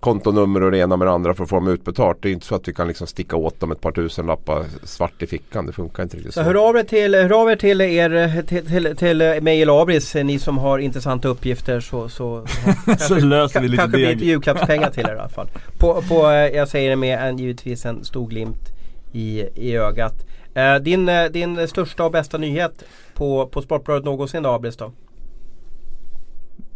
kontonummer 0.00 0.62
och 0.62 0.70
det 0.70 0.78
ena 0.78 0.96
med 0.96 1.06
det 1.06 1.12
andra 1.12 1.34
för 1.34 1.44
att 1.44 1.50
få 1.50 1.56
dem 1.56 1.68
utbetalt. 1.68 2.18
Det 2.20 2.28
är 2.28 2.32
inte 2.32 2.46
så 2.46 2.54
att 2.54 2.68
vi 2.68 2.74
kan 2.74 2.88
liksom 2.88 3.06
sticka 3.06 3.36
åt 3.36 3.60
dem 3.60 3.72
ett 3.72 3.80
par 3.80 3.92
tusen 3.92 4.26
lappar 4.26 4.64
svart 4.84 5.22
i 5.22 5.26
fickan. 5.26 5.66
Det 5.66 5.72
funkar 5.72 6.02
inte 6.02 6.16
riktigt 6.16 6.34
så. 6.34 6.40
så. 6.40 6.44
Hör, 6.44 6.68
av 6.68 6.76
er 6.76 6.82
till, 6.82 7.14
hör 7.14 7.42
av 7.42 7.50
er 7.50 7.56
till 7.56 7.80
er 7.80 8.42
till, 8.42 8.66
till, 8.66 8.96
till 8.96 9.18
mig 9.42 9.62
eller 9.62 9.82
Abris, 9.82 10.14
ni 10.14 10.38
som 10.38 10.58
har 10.58 10.78
intressanta 10.78 11.28
uppgifter 11.28 11.80
så, 11.80 12.08
så, 12.08 12.46
så 12.98 13.14
löser 13.14 13.60
vi 13.60 13.68
lite 13.68 13.82
Kanske 13.82 13.98
blir 13.98 14.14
lite 14.14 14.24
julklappspengar 14.24 14.90
till 14.90 15.06
er 15.06 15.14
i 15.14 15.18
alla 15.18 15.28
fall. 15.28 15.48
På, 15.78 16.02
på, 16.08 16.30
eh, 16.30 16.56
jag 16.56 16.68
säger 16.68 16.90
det 16.90 16.96
med 16.96 17.28
en, 17.28 17.38
givetvis 17.38 17.86
en 17.86 18.04
stor 18.04 18.28
glimt 18.28 18.72
i, 19.12 19.44
i 19.54 19.76
ögat. 19.76 20.14
Uh, 20.56 20.74
din, 20.82 21.08
uh, 21.08 21.30
din 21.30 21.68
största 21.68 22.04
och 22.04 22.12
bästa 22.12 22.38
nyhet 22.38 22.84
på, 23.14 23.46
på 23.46 23.62
Sportbladet 23.62 24.04
någonsin 24.04 24.42
då 24.42 24.50
Abris 24.50 24.76
då? 24.76 24.92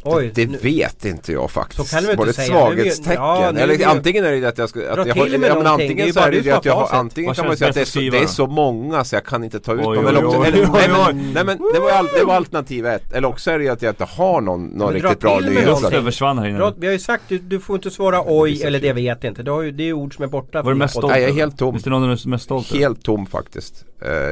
Oj, 0.05 0.32
det, 0.34 0.44
det 0.44 0.64
vet 0.64 1.05
inte 1.05 1.32
jag 1.32 1.50
faktiskt. 1.50 1.88
Så 1.88 1.96
kan 1.96 2.05
du 2.05 2.11
inte 2.11 2.18
Var 2.18 2.26
det 2.26 2.30
ett 2.30 2.46
svaghetstecken? 2.46 3.22
Ja, 3.22 3.48
Eller 3.48 3.86
antingen 3.86 4.24
är 4.24 4.32
det 4.32 4.48
att 4.48 4.59
jag 4.59 4.68
ska... 4.68 4.90
Att 4.90 5.07
jag, 5.07 5.14
har, 5.14 5.26
ja, 5.26 5.38
men 5.38 5.66
antingen 5.66 6.12
så 6.12 6.20
är 6.20 6.30
det 6.30 6.36
ju 6.38 6.50
att 6.50 6.64
jag 6.64 6.74
har, 6.74 6.88
Antingen 6.98 7.34
kan 7.34 7.46
man 7.46 7.57
säga 7.57 7.68
att 7.68 7.74
det 7.74 7.80
är, 7.80 7.84
så, 7.84 7.98
det 7.98 8.18
är, 8.18 8.26
så, 8.26 8.46
många 8.46 9.05
så 9.05 9.16
jag 9.16 9.24
kan 9.24 9.44
inte 9.44 9.61
ta 9.61 9.72
ut 9.74 9.80
oj, 9.84 9.96
dem. 9.96 10.07
Eller 10.07 10.24
också, 10.24 10.44
eller, 10.44 10.66
nej, 10.66 10.88
men, 10.88 11.32
nej 11.32 11.44
men 11.44 11.59
det 11.74 11.80
var, 11.80 11.90
all, 11.90 12.07
det 12.18 12.24
var 12.24 12.34
alternativ 12.34 12.86
ett. 12.86 13.12
Eller 13.12 13.28
också 13.28 13.50
är 13.50 13.59
det 13.59 13.64
ju 13.64 13.70
att 13.70 13.82
jag 13.82 13.90
inte 13.90 14.05
har 14.05 14.40
någon, 14.40 14.66
någon 14.66 14.92
riktigt 14.92 15.20
bra 15.20 15.40
nyhet. 15.40 16.74
Vi 16.76 16.86
har 16.86 16.92
ju 16.92 16.98
sagt 16.98 17.24
du, 17.28 17.38
du 17.38 17.61
får 17.61 17.76
inte 17.76 17.90
svara 17.90 18.22
oj 18.26 18.62
eller 18.62 18.80
det 18.80 18.92
vet 18.92 19.24
inte. 19.24 19.42
Det, 19.42 19.50
har 19.50 19.62
ju, 19.62 19.70
det 19.70 19.88
är 19.88 19.92
ord 19.92 20.14
som 20.14 20.24
är 20.24 20.28
borta. 20.28 20.62
Var 20.62 20.72
du 20.72 20.78
mest 20.78 20.94
stolt 20.94 21.12
Nej 21.12 21.22
jag 21.22 21.30
är 21.30 21.34
helt 21.34 21.59
tom. 21.59 21.74
Finns 21.74 21.84
det 21.84 21.90
någon 21.90 22.03
du 22.03 22.12
är 22.12 22.28
mest 22.28 22.44
stolt 22.44 22.72
Helt 22.72 23.03
tom 23.03 23.26
faktiskt. 23.26 23.84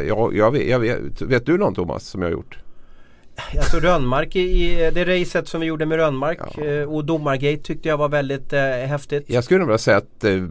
Jag, 0.09 0.37
jag, 0.37 0.51
vet, 0.51 0.69
jag 0.69 0.79
vet, 0.79 1.23
vet 1.23 1.47
du 1.47 1.59
någon 1.59 1.75
Thomas 1.75 2.05
som 2.05 2.23
jag 2.23 2.29
har 2.29 2.33
gjort? 2.33 2.59
Alltså 3.59 3.81
Rönnmark 3.81 4.37
i 4.37 4.91
det 4.95 5.05
racet 5.05 5.49
som 5.49 5.61
vi 5.61 5.67
gjorde 5.67 5.87
med 5.87 5.99
Rönnmark 5.99 6.39
ja. 6.57 6.65
Eh, 6.65 6.83
och 6.83 7.05
Domargate 7.05 7.63
tyckte 7.63 7.89
jag 7.89 7.97
var 7.97 8.09
väldigt 8.09 8.53
eh, 8.53 8.61
häftigt. 8.63 9.25
Jag 9.27 9.45
skulle 9.45 9.59
nog 9.59 9.69
vilja 9.69 9.79
säga 9.79 9.97
att 9.97 10.25
eh, 10.25 10.45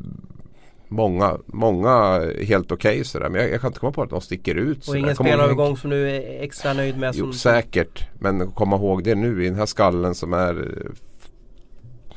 många, 0.88 1.38
många 1.46 2.22
helt 2.44 2.72
okej 2.72 2.92
okay, 2.92 3.04
sådär. 3.04 3.30
Men 3.30 3.42
jag, 3.42 3.52
jag, 3.52 3.62
kan 3.62 3.68
inte 3.68 3.80
komma 3.80 3.92
på 3.92 4.02
att 4.02 4.10
de 4.10 4.22
sticker 4.22 4.56
ut. 4.56 4.88
Och 4.88 4.98
ingen 4.98 5.16
spelövergång 5.16 5.78
som 5.78 5.90
du 5.90 6.10
är 6.10 6.44
extra 6.44 6.74
nöjd 6.74 6.98
med? 6.98 7.14
Jo, 7.16 7.34
säkert. 7.34 8.08
Men 8.20 8.52
komma 8.52 8.76
ihåg 8.76 9.04
det 9.04 9.16
nu 9.16 9.44
i 9.44 9.48
den 9.50 9.56
här 9.56 9.66
skallen 9.66 10.16
som 10.16 10.34
är 10.34 10.68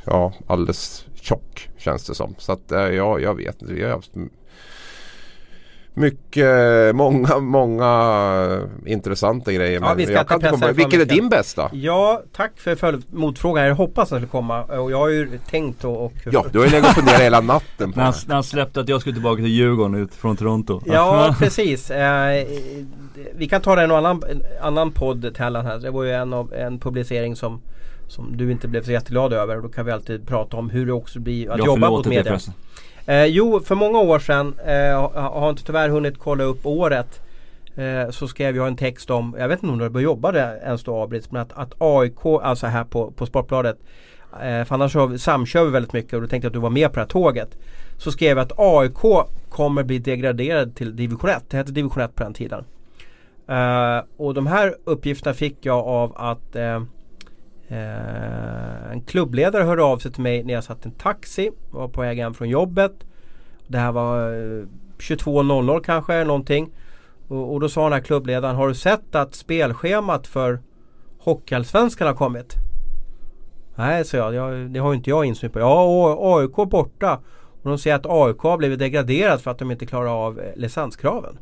ja, 0.04 0.32
alldeles 0.46 1.06
tjock 1.14 1.68
känns 1.76 2.06
det 2.06 2.14
som. 2.14 2.34
Så 2.38 2.52
att 2.52 2.72
eh, 2.72 2.80
ja, 2.80 3.18
jag 3.18 3.34
vet 3.34 3.62
inte. 3.62 3.98
Mycket, 5.94 6.94
många, 6.94 7.38
många 7.38 8.68
intressanta 8.86 9.52
grejer. 9.52 9.80
Ja, 9.80 9.94
vi 9.94 10.04
ska 10.04 10.12
jag 10.12 10.28
kan 10.28 10.36
inte 10.36 10.48
komma. 10.48 10.72
Vilken 10.72 11.00
är 11.00 11.04
din 11.04 11.28
bästa? 11.28 11.70
Ja, 11.72 12.22
tack 12.32 12.52
för 12.56 13.16
motfrågan. 13.16 13.66
Jag 13.66 13.74
hoppas 13.74 14.02
att 14.02 14.08
det 14.10 14.26
skulle 14.26 14.30
komma. 14.30 14.62
Och 14.62 14.92
jag 14.92 14.98
har 14.98 15.08
ju 15.08 15.38
tänkt 15.50 15.84
och... 15.84 16.04
och 16.04 16.12
ja, 16.24 16.44
du 16.52 16.58
har 16.58 16.66
ju 16.66 16.72
legat 16.72 16.88
och 16.88 16.94
funderat 16.94 17.20
hela 17.20 17.40
natten 17.40 17.92
på 17.92 17.98
när, 17.98 18.04
han, 18.04 18.14
när 18.26 18.34
han 18.34 18.44
släppte 18.44 18.80
att 18.80 18.88
jag 18.88 19.00
skulle 19.00 19.14
tillbaka 19.14 19.36
till 19.36 19.46
Djurgården 19.46 19.94
ut 19.94 20.14
från 20.14 20.36
Toronto. 20.36 20.80
Ja, 20.84 21.34
precis. 21.38 21.90
Eh, 21.90 22.46
vi 23.34 23.48
kan 23.48 23.60
ta 23.60 23.76
det 23.76 23.80
i 23.80 23.84
en 23.84 23.90
annan, 23.90 24.22
en 24.30 24.42
annan 24.62 24.92
podd, 24.92 25.34
Tellan 25.34 25.66
här. 25.66 25.78
Det 25.78 25.90
var 25.90 26.04
ju 26.04 26.12
en, 26.12 26.32
av, 26.32 26.54
en 26.54 26.78
publicering 26.78 27.36
som 27.36 27.60
som 28.08 28.36
du 28.36 28.52
inte 28.52 28.68
blev 28.68 28.82
så 28.82 28.92
jätteglad 28.92 29.32
över. 29.32 29.56
Då 29.60 29.68
kan 29.68 29.86
vi 29.86 29.92
alltid 29.92 30.26
prata 30.26 30.56
om 30.56 30.70
hur 30.70 30.86
det 30.86 30.92
också 30.92 31.20
blir 31.20 31.50
att 31.50 31.58
jag 31.58 31.66
jobba 31.66 31.90
mot 31.90 32.06
media. 32.06 32.38
Eh, 33.06 33.24
jo, 33.24 33.60
för 33.60 33.74
många 33.74 33.98
år 33.98 34.18
sedan, 34.18 34.54
eh, 34.66 35.10
har 35.14 35.50
inte 35.50 35.64
tyvärr 35.64 35.88
hunnit 35.88 36.18
kolla 36.18 36.44
upp 36.44 36.66
året. 36.66 37.20
Eh, 37.76 38.10
så 38.10 38.28
skrev 38.28 38.56
jag 38.56 38.66
en 38.66 38.76
text 38.76 39.10
om, 39.10 39.36
jag 39.38 39.48
vet 39.48 39.62
inte 39.62 39.72
om 39.72 39.78
du 39.78 39.88
började 39.88 40.04
jobba 40.04 40.32
där 40.32 40.56
ens 40.64 40.84
då 40.84 41.02
Abritz, 41.02 41.30
men 41.30 41.42
att, 41.42 41.52
att 41.52 41.74
AIK, 41.78 42.24
alltså 42.42 42.66
här 42.66 42.84
på, 42.84 43.10
på 43.10 43.26
Sportbladet. 43.26 43.78
Eh, 44.32 44.64
för 44.64 44.74
annars 44.74 45.22
samkör 45.22 45.64
vi 45.64 45.70
väldigt 45.70 45.92
mycket 45.92 46.12
och 46.12 46.20
då 46.20 46.26
tänkte 46.26 46.46
jag 46.46 46.50
att 46.50 46.54
du 46.54 46.60
var 46.60 46.70
med 46.70 46.88
på 46.88 46.94
det 46.94 47.00
här 47.00 47.08
tåget. 47.08 47.56
Så 47.98 48.12
skrev 48.12 48.36
jag 48.36 48.44
att 48.44 48.58
AIK 48.58 49.26
kommer 49.48 49.82
bli 49.82 49.98
degraderad 49.98 50.76
till 50.76 50.96
division 50.96 51.30
1. 51.30 51.42
Det 51.48 51.56
hette 51.56 51.72
division 51.72 52.02
1 52.02 52.14
på 52.14 52.24
den 52.24 52.34
tiden. 52.34 52.64
Eh, 53.48 54.04
och 54.16 54.34
de 54.34 54.46
här 54.46 54.74
uppgifterna 54.84 55.34
fick 55.34 55.56
jag 55.60 55.78
av 55.78 56.12
att 56.16 56.56
eh, 56.56 56.82
Eh, 57.72 58.92
en 58.92 59.00
klubbledare 59.00 59.62
hörde 59.62 59.82
av 59.82 59.98
sig 59.98 60.12
till 60.12 60.22
mig 60.22 60.44
när 60.44 60.54
jag 60.54 60.64
satt 60.64 60.86
i 60.86 60.88
en 60.88 60.94
taxi. 60.94 61.50
Var 61.70 61.88
på 61.88 62.00
väg 62.00 62.18
hem 62.18 62.34
från 62.34 62.48
jobbet. 62.48 62.92
Det 63.66 63.78
här 63.78 63.92
var 63.92 64.34
eh, 64.34 64.66
22.00 64.98 65.80
kanske 65.80 66.24
någonting. 66.24 66.70
Och, 67.28 67.52
och, 67.52 67.60
då 67.60 67.68
sa 67.68 67.82
den 67.82 67.92
här 67.92 68.00
klubbledaren 68.00 68.56
Har 68.56 68.68
du 68.68 68.74
sett 68.74 69.14
att 69.14 69.34
spelschemat 69.34 70.26
för 70.26 70.60
Hockeyallsvenskan 71.18 72.06
har 72.06 72.14
kommit? 72.14 72.54
Nej, 73.74 74.04
sa 74.04 74.16
jag. 74.16 74.34
jag. 74.34 74.70
Det 74.70 74.80
har 74.80 74.94
inte 74.94 75.10
jag 75.10 75.24
insyn 75.24 75.50
på. 75.50 75.60
Ja, 75.60 76.16
AIK 76.20 76.70
borta. 76.70 77.20
Och 77.62 77.68
de 77.68 77.78
säger 77.78 77.96
att 77.96 78.06
AIK 78.06 78.38
har 78.38 78.58
blivit 78.58 78.78
degraderat 78.78 79.42
för 79.42 79.50
att 79.50 79.58
de 79.58 79.70
inte 79.70 79.86
klarar 79.86 80.26
av 80.26 80.40
eh, 80.40 80.56
licenskraven. 80.56 81.38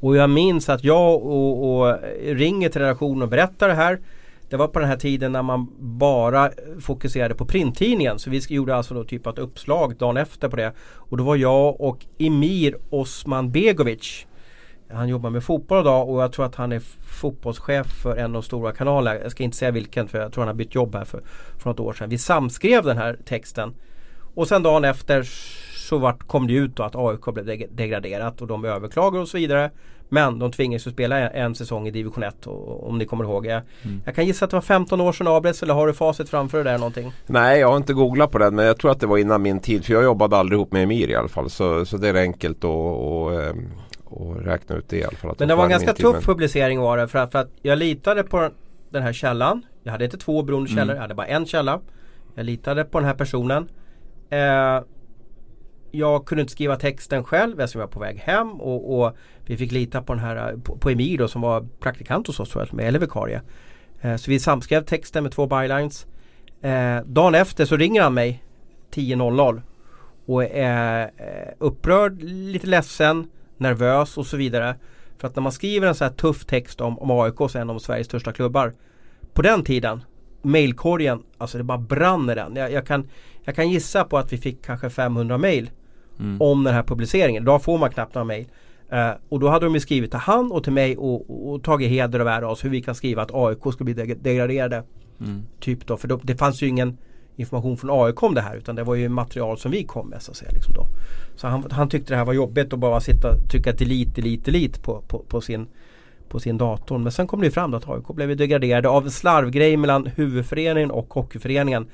Och 0.00 0.16
jag 0.16 0.30
minns 0.30 0.68
att 0.68 0.84
jag 0.84 1.14
och, 1.14 1.80
och 1.80 1.98
ringer 2.22 2.68
till 2.68 2.80
redaktionen 2.80 3.22
och 3.22 3.28
berättar 3.28 3.68
det 3.68 3.74
här. 3.74 4.00
Det 4.48 4.56
var 4.56 4.68
på 4.68 4.78
den 4.78 4.88
här 4.88 4.96
tiden 4.96 5.32
när 5.32 5.42
man 5.42 5.68
bara 5.78 6.50
fokuserade 6.80 7.34
på 7.34 7.46
printtidningen. 7.46 8.18
Så 8.18 8.30
vi 8.30 8.40
gjorde 8.48 8.76
alltså 8.76 8.94
då 8.94 9.04
typ 9.04 9.26
ett 9.26 9.38
uppslag 9.38 9.96
dagen 9.96 10.16
efter 10.16 10.48
på 10.48 10.56
det. 10.56 10.72
Och 10.94 11.16
då 11.16 11.24
var 11.24 11.36
jag 11.36 11.80
och 11.80 12.06
Emir 12.18 12.76
Osman 12.90 13.50
Begovic. 13.50 14.26
Han 14.90 15.08
jobbar 15.08 15.30
med 15.30 15.44
fotboll 15.44 15.80
idag 15.80 16.08
och 16.08 16.22
jag 16.22 16.32
tror 16.32 16.46
att 16.46 16.54
han 16.54 16.72
är 16.72 16.80
fotbollschef 17.20 17.86
för 17.86 18.16
en 18.16 18.24
av 18.24 18.32
de 18.32 18.42
stora 18.42 18.72
kanalerna. 18.72 19.20
Jag 19.20 19.30
ska 19.30 19.44
inte 19.44 19.56
säga 19.56 19.70
vilken 19.70 20.08
för 20.08 20.18
jag 20.18 20.32
tror 20.32 20.42
han 20.42 20.48
har 20.48 20.54
bytt 20.54 20.74
jobb 20.74 20.94
här 20.94 21.04
för, 21.04 21.20
för 21.58 21.70
något 21.70 21.80
år 21.80 21.92
sedan. 21.92 22.08
Vi 22.08 22.18
samskrev 22.18 22.84
den 22.84 22.96
här 22.96 23.18
texten. 23.24 23.74
Och 24.34 24.48
sen 24.48 24.62
dagen 24.62 24.84
efter 24.84 25.22
så 25.76 25.98
vart, 25.98 26.26
kom 26.26 26.46
det 26.46 26.52
ut 26.52 26.76
då 26.76 26.82
att 26.82 26.96
AIK 26.96 27.24
blev 27.34 27.66
degraderat 27.70 28.42
och 28.42 28.46
de 28.46 28.64
överklagade 28.64 29.22
och 29.22 29.28
så 29.28 29.36
vidare. 29.36 29.70
Men 30.08 30.38
de 30.38 30.52
tvingades 30.52 30.86
att 30.86 30.92
spela 30.92 31.18
en, 31.18 31.44
en 31.44 31.54
säsong 31.54 31.88
i 31.88 31.90
division 31.90 32.22
1 32.22 32.46
och, 32.46 32.88
om 32.88 32.98
ni 32.98 33.04
kommer 33.04 33.24
ihåg. 33.24 33.46
Jag, 33.46 33.62
mm. 33.82 34.02
jag 34.04 34.14
kan 34.14 34.26
gissa 34.26 34.44
att 34.44 34.50
det 34.50 34.56
var 34.56 34.62
15 34.62 35.00
år 35.00 35.12
sedan 35.12 35.26
Abres 35.26 35.62
eller 35.62 35.74
har 35.74 35.86
du 35.86 35.92
facit 35.92 36.28
framför 36.28 36.64
dig 36.64 36.72
där 36.72 36.78
någonting? 36.78 37.12
Nej 37.26 37.60
jag 37.60 37.68
har 37.68 37.76
inte 37.76 37.94
googlat 37.94 38.30
på 38.30 38.38
det 38.38 38.50
men 38.50 38.66
jag 38.66 38.78
tror 38.78 38.90
att 38.90 39.00
det 39.00 39.06
var 39.06 39.18
innan 39.18 39.42
min 39.42 39.60
tid 39.60 39.84
för 39.84 39.92
jag 39.92 40.04
jobbade 40.04 40.36
aldrig 40.36 40.56
ihop 40.56 40.72
med 40.72 40.82
Emir 40.82 41.10
i 41.10 41.14
alla 41.14 41.28
fall. 41.28 41.50
Så, 41.50 41.86
så 41.86 41.96
det 41.96 42.08
är 42.08 42.14
enkelt 42.14 42.58
att 42.58 42.64
och, 42.64 43.42
ehm, 43.42 43.68
och 44.04 44.44
räkna 44.44 44.76
ut 44.76 44.88
det 44.88 44.96
i 44.96 45.04
alla 45.04 45.16
fall. 45.16 45.34
Men 45.38 45.48
det 45.48 45.54
var 45.54 45.64
en 45.64 45.70
ganska 45.70 45.92
tuff 45.92 46.24
publicering 46.24 46.80
var 46.80 46.98
det 46.98 47.08
för 47.08 47.18
att, 47.18 47.32
för 47.32 47.38
att 47.38 47.50
jag 47.62 47.78
litade 47.78 48.22
på 48.22 48.50
den 48.90 49.02
här 49.02 49.12
källan. 49.12 49.66
Jag 49.82 49.92
hade 49.92 50.04
inte 50.04 50.18
två 50.18 50.42
beroende 50.42 50.68
källor, 50.68 50.82
mm. 50.82 50.94
jag 50.94 51.02
hade 51.02 51.14
bara 51.14 51.26
en 51.26 51.46
källa. 51.46 51.80
Jag 52.34 52.46
litade 52.46 52.84
på 52.84 52.98
den 52.98 53.06
här 53.06 53.14
personen. 53.14 53.68
Eh, 54.30 54.80
jag 55.90 56.26
kunde 56.26 56.42
inte 56.42 56.52
skriva 56.52 56.76
texten 56.76 57.24
själv 57.24 57.60
eftersom 57.60 57.80
jag 57.80 57.86
var 57.86 57.92
på 57.92 58.00
väg 58.00 58.18
hem 58.18 58.60
och, 58.60 59.00
och 59.00 59.16
vi 59.44 59.56
fick 59.56 59.72
lita 59.72 60.02
på 60.02 60.14
den 60.14 60.22
här 60.22 60.56
på, 60.56 60.76
på 60.76 60.90
Emir 60.90 61.18
då, 61.18 61.28
som 61.28 61.40
var 61.40 61.66
praktikant 61.80 62.26
hos 62.26 62.40
oss 62.40 62.50
tror 62.50 62.68
jag, 62.72 62.86
eller 62.86 62.98
vikarie. 62.98 63.42
Eh, 64.00 64.16
så 64.16 64.30
vi 64.30 64.40
samskrev 64.40 64.84
texten 64.84 65.22
med 65.22 65.32
två 65.32 65.46
bylines. 65.46 66.06
Eh, 66.60 67.00
dagen 67.06 67.34
efter 67.34 67.64
så 67.64 67.76
ringer 67.76 68.02
han 68.02 68.14
mig 68.14 68.44
10.00 68.90 69.62
och 70.26 70.44
är 70.44 71.02
eh, 71.02 71.54
upprörd, 71.58 72.22
lite 72.22 72.66
ledsen, 72.66 73.30
nervös 73.56 74.18
och 74.18 74.26
så 74.26 74.36
vidare. 74.36 74.76
För 75.18 75.28
att 75.28 75.36
när 75.36 75.42
man 75.42 75.52
skriver 75.52 75.88
en 75.88 75.94
så 75.94 76.04
här 76.04 76.12
tuff 76.12 76.44
text 76.44 76.80
om, 76.80 76.98
om 76.98 77.10
AIK, 77.10 77.54
en 77.54 77.70
av 77.70 77.78
Sveriges 77.78 78.06
största 78.06 78.32
klubbar. 78.32 78.74
På 79.32 79.42
den 79.42 79.64
tiden 79.64 80.00
mailkorgen, 80.46 81.22
alltså 81.38 81.58
det 81.58 81.64
bara 81.64 81.78
brann 81.78 82.30
i 82.30 82.34
den. 82.34 82.56
Jag, 82.56 82.72
jag, 82.72 82.86
kan, 82.86 83.08
jag 83.46 83.54
kan 83.54 83.70
gissa 83.70 84.04
på 84.04 84.18
att 84.18 84.32
vi 84.32 84.38
fick 84.38 84.64
kanske 84.64 84.90
500 84.90 85.38
mail 85.38 85.70
Mm. 86.20 86.42
om 86.42 86.64
den 86.64 86.74
här 86.74 86.82
publiceringen. 86.82 87.42
Idag 87.42 87.62
får 87.62 87.78
man 87.78 87.90
knappt 87.90 88.14
några 88.14 88.24
mail. 88.24 88.46
Eh, 88.90 89.10
och 89.28 89.40
då 89.40 89.48
hade 89.48 89.66
de 89.66 89.74
ju 89.74 89.80
skrivit 89.80 90.10
till 90.10 90.20
han 90.20 90.52
och 90.52 90.64
till 90.64 90.72
mig 90.72 90.96
och, 90.96 91.30
och, 91.30 91.52
och 91.54 91.62
tagit 91.62 91.90
heder 91.90 92.20
och 92.20 92.30
ära 92.30 92.50
oss 92.50 92.64
hur 92.64 92.70
vi 92.70 92.82
kan 92.82 92.94
skriva 92.94 93.22
att 93.22 93.30
AIK 93.34 93.72
ska 93.72 93.84
bli 93.84 93.94
deg- 93.94 94.22
degraderade. 94.22 94.82
Mm. 95.20 95.42
Typ 95.60 95.86
då, 95.86 95.96
för 95.96 96.08
då, 96.08 96.20
det 96.22 96.36
fanns 96.36 96.62
ju 96.62 96.68
ingen 96.68 96.98
information 97.36 97.76
från 97.76 97.90
AIK 98.04 98.22
om 98.22 98.34
det 98.34 98.40
här 98.40 98.56
utan 98.56 98.76
det 98.76 98.82
var 98.84 98.94
ju 98.94 99.08
material 99.08 99.58
som 99.58 99.70
vi 99.70 99.84
kom 99.84 100.08
med 100.08 100.22
så 100.22 100.30
att 100.30 100.36
säga. 100.36 100.50
Liksom 100.54 100.74
då. 100.74 100.86
Så 101.36 101.46
han, 101.46 101.64
han 101.70 101.88
tyckte 101.88 102.12
det 102.12 102.16
här 102.16 102.24
var 102.24 102.32
jobbigt 102.34 102.72
att 102.72 102.78
bara 102.78 103.00
sitta 103.00 103.28
och 103.30 103.50
trycka 103.50 103.72
delete, 103.72 104.10
delete, 104.20 104.50
delete 104.50 104.80
på, 104.80 105.02
på, 105.08 105.18
på 105.18 105.40
sin 105.40 105.66
på 106.28 106.40
sin 106.40 106.58
dator. 106.58 106.98
Men 106.98 107.12
sen 107.12 107.26
kom 107.26 107.40
det 107.40 107.46
ju 107.46 107.52
fram 107.52 107.74
att 107.74 107.88
AIK 107.88 108.06
blev 108.08 108.36
degraderade 108.36 108.88
av 108.88 109.04
en 109.04 109.10
slarvgrej 109.10 109.76
mellan 109.76 110.06
huvudföreningen 110.06 110.90
och 110.90 111.14
hockeyföreningen. 111.14 111.86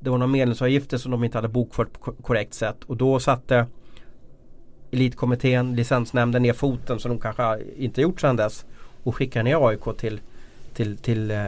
Det 0.00 0.10
var 0.10 0.18
några 0.18 0.32
medlemsavgifter 0.32 0.98
som 0.98 1.10
de 1.10 1.24
inte 1.24 1.38
hade 1.38 1.48
bokfört 1.48 1.92
på 1.92 1.98
ko- 2.00 2.14
korrekt 2.22 2.54
sätt 2.54 2.76
och 2.86 2.96
då 2.96 3.20
satte 3.20 3.66
Elitkommittén, 4.90 5.76
licensnämnden 5.76 6.42
ner 6.42 6.52
foten 6.52 6.98
som 6.98 7.08
de 7.10 7.18
kanske 7.20 7.58
inte 7.76 8.00
gjort 8.02 8.20
sedan 8.20 8.36
dess 8.36 8.64
och 9.02 9.16
skickade 9.16 9.42
ner 9.42 9.68
AIK 9.68 9.96
till, 9.98 10.20
till, 10.74 10.96
till 10.96 11.30
eh, 11.30 11.38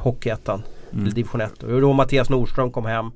Hockeyettan, 0.00 0.62
Mm. 0.92 1.04
till 1.04 1.14
division 1.14 1.40
1. 1.40 1.62
Och 1.62 1.80
då 1.80 1.92
Mattias 1.92 2.30
Nordström 2.30 2.70
kom 2.70 2.84
hem 2.86 3.10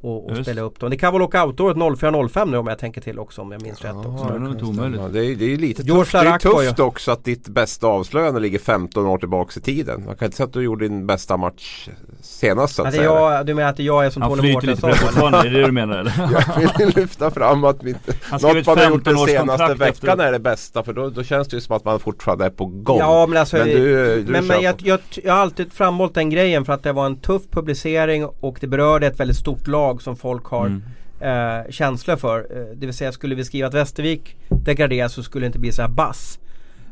och, 0.00 0.30
och 0.30 0.36
spelade 0.36 0.60
upp 0.66 0.80
dem. 0.80 0.90
Det 0.90 0.96
kan 0.96 1.12
vara 1.12 1.22
lockoutåret 1.22 1.76
04-05 1.76 2.50
nu 2.50 2.56
om 2.56 2.66
jag 2.66 2.78
tänker 2.78 3.00
till 3.00 3.18
också 3.18 3.42
om 3.42 3.52
jag 3.52 3.62
minns 3.62 3.80
rätt 3.82 3.94
också. 3.96 4.26
Ja, 4.28 4.38
det 4.38 4.38
är. 4.38 5.08
Det 5.12 5.20
är, 5.24 5.36
det 5.36 5.52
är 5.52 5.56
lite 5.56 5.82
George 5.82 6.04
tufft, 6.04 6.12
det 6.12 6.18
är 6.18 6.38
tufft 6.38 6.80
också 6.80 7.10
att 7.10 7.24
ditt 7.24 7.48
bästa 7.48 7.86
avslöjande 7.86 8.40
ligger 8.40 8.58
15 8.58 9.06
år 9.06 9.18
tillbaks 9.18 9.56
i 9.56 9.60
tiden. 9.60 10.04
Man 10.06 10.16
kan 10.16 10.26
inte 10.26 10.36
säga 10.36 10.46
att 10.46 10.52
du 10.52 10.62
gjorde 10.62 10.88
din 10.88 11.06
bästa 11.06 11.36
match 11.36 11.88
senast 12.20 12.74
så 12.74 12.82
att 12.82 12.88
Att 12.88 12.94
säga. 12.94 13.04
jag, 13.04 13.46
du 13.46 13.54
menar 13.54 13.70
att 13.70 13.78
jag 13.78 14.06
är 14.06 14.10
som 14.10 14.22
Han 14.22 14.30
Tony 14.30 14.42
flyter 14.42 14.66
lite 14.66 14.80
på 14.80 14.86
det 14.86 14.92
Mårtensson? 14.92 15.22
fortfarande, 15.22 15.48
är 15.48 15.52
det 15.52 15.60
det 15.60 15.66
du 15.66 15.72
menar 15.72 15.98
eller? 15.98 16.12
Jag 16.78 16.86
vill 16.86 16.96
lyfta 16.96 17.30
fram 17.30 17.64
att 17.64 17.82
mitt, 17.82 17.96
Han 18.22 18.40
något 18.42 18.66
man 18.66 18.78
har 18.78 18.84
gjort 18.90 19.04
den 19.04 19.14
15 19.14 19.16
års 19.16 19.30
senaste 19.30 19.74
veckan 19.74 19.88
efter- 20.10 20.24
är 20.24 20.32
det 20.32 20.38
bästa 20.38 20.82
för 20.82 20.92
då, 20.92 21.10
då 21.10 21.22
känns 21.22 21.48
det 21.48 21.56
ju 21.56 21.60
som 21.60 21.76
att 21.76 21.84
man 21.84 21.98
fortfarande 22.00 22.44
är 22.44 22.50
på 22.50 22.66
gång. 22.66 22.98
Ja 22.98 23.26
men 23.26 23.38
alltså 23.38 23.56
Men 23.56 23.66
du, 23.66 24.22
du 24.22 24.32
men, 24.32 24.46
men 24.46 24.62
jag, 24.62 24.74
jag, 24.78 25.00
jag 25.24 25.32
har 25.32 25.40
alltid 25.40 25.72
framhållit 25.72 26.14
den 26.14 26.30
grejen 26.30 26.64
för 26.64 26.72
att 26.72 26.82
det 26.82 26.92
var 26.92 27.06
en 27.06 27.16
tuff 27.16 27.42
publicering 27.50 28.26
och 28.26 28.58
det 28.60 28.66
berörde 28.66 29.06
ett 29.06 29.20
väldigt 29.20 29.36
stort 29.36 29.66
lag 29.66 29.87
som 29.96 30.16
folk 30.16 30.44
har 30.44 30.66
Mm. 30.66 30.82
eh, 31.20 31.70
känslor 31.70 32.16
för. 32.16 32.38
Eh, 32.50 32.76
det 32.76 32.86
vill 32.86 32.94
säga 32.94 33.12
skulle 33.12 33.34
vi 33.34 33.44
skriva 33.44 33.68
att 33.68 33.74
Västervik 33.74 34.36
degraderas 34.48 35.12
så 35.12 35.22
skulle 35.22 35.44
det 35.44 35.46
inte 35.46 35.58
bli 35.58 35.72
så 35.72 35.82
här 35.82 35.88
bass. 35.88 36.38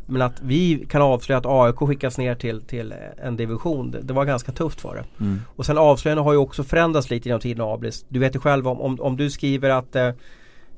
Men 0.09 0.23
att 0.23 0.41
vi 0.43 0.87
kan 0.91 1.03
avslöja 1.03 1.39
att 1.39 1.47
AIK 1.47 1.77
skickas 1.77 2.19
ner 2.19 2.35
till, 2.35 2.61
till 2.63 2.95
en 3.25 3.37
division, 3.37 3.91
det, 3.91 4.01
det 4.03 4.13
var 4.13 4.25
ganska 4.25 4.53
tufft 4.53 4.81
för 4.81 4.95
det. 4.95 5.25
Mm. 5.25 5.41
Och 5.57 5.67
sen 5.67 5.79
avslöjandena 5.79 6.25
har 6.25 6.33
ju 6.33 6.39
också 6.39 6.65
förändrats 6.65 7.11
lite 7.11 7.29
genom 7.29 7.41
tiden 7.41 7.67
Abris. 7.67 8.05
Du 8.09 8.19
vet 8.19 8.35
ju 8.35 8.39
själv 8.41 8.69
om, 8.69 8.81
om, 8.81 9.01
om 9.01 9.17
du 9.17 9.31
skriver 9.31 9.71
att 9.71 9.97
eh, 9.97 10.07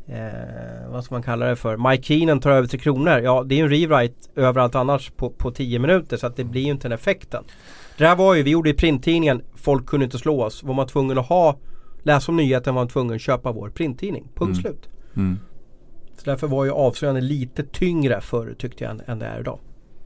eh, 0.08 0.90
vad 0.90 1.04
ska 1.04 1.14
man 1.14 1.22
kalla 1.22 1.46
det 1.46 1.56
för? 1.56 1.90
Mike 1.90 2.02
Keenan 2.02 2.40
tar 2.40 2.50
över 2.50 2.68
Tre 2.68 2.78
Kronor. 2.78 3.18
Ja 3.18 3.42
det 3.46 3.54
är 3.54 3.56
ju 3.56 3.62
en 3.64 3.70
rewrite 3.70 4.14
överallt 4.36 4.74
annars 4.74 5.10
på, 5.10 5.30
på 5.30 5.50
10 5.50 5.78
minuter 5.78 6.16
så 6.16 6.26
att 6.26 6.36
det 6.36 6.44
blir 6.44 6.62
ju 6.62 6.70
inte 6.70 6.88
den 6.88 6.92
effekten. 6.98 7.44
Det 7.98 8.06
här 8.06 8.16
var 8.16 8.34
ju, 8.34 8.42
vi 8.42 8.50
gjorde 8.50 8.70
i 8.70 8.74
printtidningen, 8.74 9.42
folk 9.54 9.86
kunde 9.86 10.04
inte 10.04 10.18
slå 10.18 10.42
oss. 10.42 10.62
Var 10.62 10.74
man 10.74 10.86
tvungen 10.86 11.18
att 11.18 11.28
ha, 11.28 11.56
läsa 12.08 12.32
om 12.32 12.36
nyheten 12.36 12.74
var 12.74 12.82
man 12.82 12.88
tvungen 12.88 13.14
att 13.14 13.20
köpa 13.20 13.52
vår 13.52 13.70
printtidning. 13.70 14.28
Punkt 14.34 14.50
Mm. 14.58 14.62
slut. 14.62 14.88
Mm. 15.16 15.38
Så 16.16 16.24
därför 16.24 16.46
var 16.46 16.64
ju 16.64 16.70
avslöjanden 16.70 17.26
lite 17.26 17.62
tyngre 17.64 18.20
förr 18.20 18.54
tyckte 18.58 18.84
jag 18.84 18.90
än, 18.90 19.02
än 19.06 19.18
det 19.18 19.26
är 19.26 19.40
idag. 19.40 19.58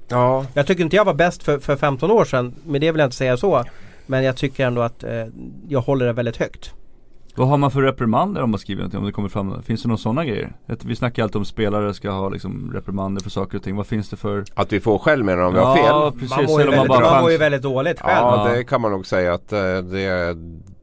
Ja, 0.09 0.47
Jag 0.55 0.67
tycker 0.67 0.83
inte 0.85 0.97
jag 0.97 1.05
var 1.05 1.15
bäst 1.15 1.43
för, 1.43 1.59
för 1.59 1.77
15 1.77 2.11
år 2.11 2.25
sedan. 2.25 2.55
Men 2.67 2.81
det 2.81 2.93
vill 2.93 2.99
jag 2.99 3.07
inte 3.07 3.17
säga 3.17 3.37
så. 3.37 3.65
Men 4.07 4.25
jag 4.25 4.37
tycker 4.37 4.67
ändå 4.67 4.81
att 4.83 5.05
eh, 5.05 5.27
jag 5.69 5.81
håller 5.81 6.07
det 6.07 6.13
väldigt 6.13 6.37
högt. 6.37 6.75
Vad 7.35 7.49
har 7.49 7.57
man 7.57 7.71
för 7.71 7.83
reprimander 7.83 8.43
om 8.43 8.51
man 8.51 8.59
skriver 8.61 8.79
någonting? 8.81 9.01
Om 9.01 9.07
det 9.07 9.13
kommer 9.13 9.29
fram, 9.29 9.63
finns 9.63 9.83
det 9.83 9.89
några 9.89 9.99
sådana 9.99 10.25
grejer? 10.25 10.57
Ett- 10.69 10.85
Vi 10.85 10.97
snackar 10.97 11.23
alltid 11.23 11.37
om 11.37 11.45
spelare 11.45 11.95
ska 11.95 12.11
ha 12.11 12.29
liksom 12.29 12.71
reprimander 12.75 13.23
för 13.23 13.31
saker 13.31 13.57
och 13.59 13.65
ting. 13.65 13.77
Vad 13.77 13.87
finns 13.87 14.09
det 14.11 14.17
för? 14.17 14.45
att 14.55 14.73
vi 14.73 14.81
får 14.81 14.99
skäll 14.99 15.25
med 15.25 15.39
om 15.39 15.53
vi 15.55 15.59
har 15.61 15.77
Ja, 15.79 16.11
fel. 16.11 16.21
precis. 16.21 16.37
Man 16.37 16.45
mår 16.45 16.61
ju 16.61 16.67
man 16.67 16.71
väldigt, 16.75 16.89
bara 16.89 17.11
man 17.11 17.23
mår 17.23 17.31
ju 17.31 17.37
väldigt 17.39 17.63
dåligt 17.63 18.01
själv. 18.01 18.17
Ja, 18.27 18.49
Ja. 18.49 18.55
det 18.55 18.65
kan 18.65 18.81
man 18.81 18.91
nog 18.93 19.07
säga 19.07 19.35
att 19.35 19.53
eh, 19.53 19.59
det, 19.61 20.37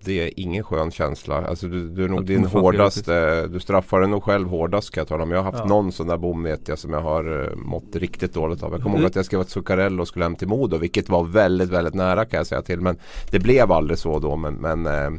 det 0.06 0.22
är 0.28 0.40
ingen 0.40 0.64
skön 0.64 0.92
känsla. 0.92 1.48
Alltså 1.48 1.68
du, 1.68 1.90
du 1.90 2.04
är 2.04 2.08
nog 2.10 2.20
Att 2.20 2.28
din 2.28 2.42
man 2.42 2.50
hårdaste, 2.52 3.48
du 3.48 3.60
straffar 3.60 4.00
dig 4.00 4.10
nog 4.10 4.24
själv 4.24 4.48
hårdast 4.50 4.92
kan 4.94 5.02
jag 5.02 5.08
tala 5.08 5.24
om. 5.24 5.32
Jag 5.32 5.38
har 5.38 5.44
haft 5.52 5.58
Ja. 5.60 5.66
någon 5.66 5.92
sån 5.92 6.08
där 6.08 6.18
bom 6.18 6.44
vet 6.44 6.68
jag 6.68 6.80
som 6.80 6.94
jag 6.94 7.02
har 7.02 7.28
uh, 7.32 7.56
mått 7.56 7.96
riktigt 7.96 8.34
dåligt 8.34 8.64
av. 8.64 8.72
Jag 8.72 8.82
kommer 8.82 8.96
Mm. 8.96 9.02
ihåg 9.02 9.10
att 9.10 9.16
jag 9.16 9.26
skrev 9.26 9.40
att 9.40 9.50
Zuccarello 9.50 10.06
skulle 10.06 10.26
hem 10.26 10.36
till 10.36 10.48
Modo 10.48 10.78
vilket 10.78 11.10
var 11.10 11.24
väldigt, 11.24 11.70
väldigt 11.70 11.94
nära 11.94 12.26
kan 12.26 12.38
jag 12.38 12.48
säga 12.48 12.62
till. 12.62 12.82
Men 12.82 12.98
det 13.32 13.40
blev 13.40 13.72
aldrig 13.72 14.00
så 14.00 14.20
då. 14.20 14.36
Men, 14.36 14.54
men 14.54 14.86
eh, 14.86 15.10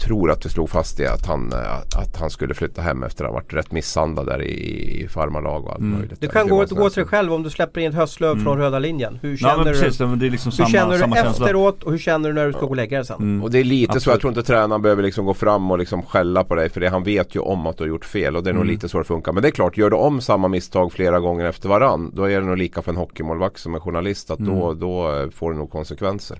tror 0.00 0.30
att 0.30 0.46
vi 0.46 0.50
slog 0.50 0.70
fast 0.70 0.96
det 0.96 1.06
att 1.12 1.26
han, 1.26 1.52
eh, 1.52 1.76
att 2.00 2.16
han 2.16 2.30
skulle 2.30 2.54
flytta 2.54 2.82
hem 2.82 3.02
efter 3.02 3.24
att 3.24 3.30
ha 3.30 3.34
varit 3.34 3.54
rätt 3.54 3.72
misshandlad 3.72 4.26
där 4.26 4.42
i, 4.42 5.02
i 5.04 5.08
farmarlag 5.08 5.64
och 5.64 5.70
allt 5.70 5.78
Mm. 5.80 5.98
möjligt. 5.98 6.20
Du 6.20 6.28
kan 6.28 6.46
Det 6.46 6.50
gå, 6.50 6.56
gå 6.56 6.90
till 6.90 7.00
dig 7.02 7.08
själv 7.08 7.32
om 7.32 7.42
du 7.42 7.50
släpper 7.50 7.80
in 7.80 7.88
ett 7.88 7.94
höstlöv 7.94 8.32
Mm. 8.32 8.44
från 8.44 8.58
röda 8.58 8.78
linjen. 8.78 9.18
Hur 9.22 9.30
Ja 9.30 9.36
känner 9.36 9.64
du? 9.72 9.80
precis, 9.80 9.98
det 9.98 10.04
är 10.04 10.30
liksom 10.30 10.50
Hur 10.50 10.56
samma, 10.56 10.68
känner 10.68 10.92
du 10.92 10.98
känsla. 10.98 11.30
efteråt 11.30 11.82
och 11.82 11.90
hur 11.90 11.98
känner 11.98 12.28
du 12.28 12.34
när 12.34 12.46
du 12.46 12.52
ska 12.52 12.60
gå 12.60 12.66
och 12.68 12.76
lägga 12.76 12.96
dig 12.98 13.06
sen? 13.06 13.16
Mm. 13.20 13.42
Och 13.42 13.50
det 13.50 13.58
är 13.58 13.64
lite 13.64 13.92
så, 13.92 13.96
Absolut. 13.96 14.14
jag 14.14 14.20
tror 14.20 14.30
inte 14.30 14.42
tränaren 14.42 14.82
behöver 14.82 15.02
liksom 15.02 15.26
gå 15.26 15.34
fram 15.34 15.70
och 15.70 15.78
liksom 15.78 16.02
skälla 16.02 16.44
på 16.44 16.54
dig 16.54 16.68
för 16.68 16.80
det. 16.80 16.88
Han 16.88 17.02
vet 17.04 17.34
ju 17.36 17.40
om 17.40 17.66
att 17.66 17.76
du 17.76 17.84
har 17.84 17.88
gjort 17.88 18.04
fel 18.04 18.36
och 18.36 18.42
det 18.42 18.50
är 18.50 18.54
nog 18.54 18.62
Mm. 18.62 18.74
lite 18.74 18.88
så 18.88 18.98
det 18.98 19.04
funkar. 19.04 19.32
Men 19.32 19.42
det 19.42 19.48
är 19.48 19.52
klart, 19.52 19.76
gör 19.76 19.90
du 19.90 19.96
om 19.96 20.20
samma 20.20 20.48
misstag 20.48 20.92
flera 20.92 21.20
gånger 21.20 21.44
efter 21.44 21.68
varann 21.68 22.10
då 22.14 22.24
är 22.30 22.40
det 22.40 22.46
nog 22.46 22.56
lika 22.58 22.82
för 22.82 22.90
en 22.92 22.96
hockeymålvakt 22.96 23.58
som 23.60 23.74
en 23.74 23.80
journalist 23.80 24.30
att 24.30 24.38
då, 24.38 24.66
Mm. 24.66 24.78
då 24.80 25.12
eh, 25.22 25.30
får 25.30 25.52
det 25.52 25.58
nog 25.58 25.70
konsekvenser. 25.70 26.38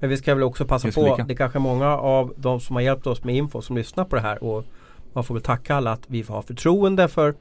Men 0.00 0.10
vi 0.10 0.16
ska 0.16 0.34
väl 0.34 0.42
också 0.42 0.64
passa 0.64 0.90
på. 0.92 1.02
lika. 1.02 1.24
Det 1.24 1.34
är 1.34 1.36
kanske 1.36 1.58
många 1.58 1.96
av 1.96 2.34
de 2.36 2.60
som 2.60 2.76
har 2.76 2.82
hjälpt 2.82 3.06
oss 3.06 3.24
med 3.24 3.36
info 3.36 3.62
som 3.62 3.76
lyssnar 3.76 4.04
på 4.04 4.16
det 4.16 4.22
här. 4.22 4.44
Och 4.44 4.64
man 5.12 5.24
får 5.24 5.34
väl 5.34 5.42
tacka 5.42 5.74
alla 5.74 5.92
att 5.92 6.02
vi 6.06 6.22
har 6.22 6.42
förtroende 6.42 7.08
för, 7.08 7.34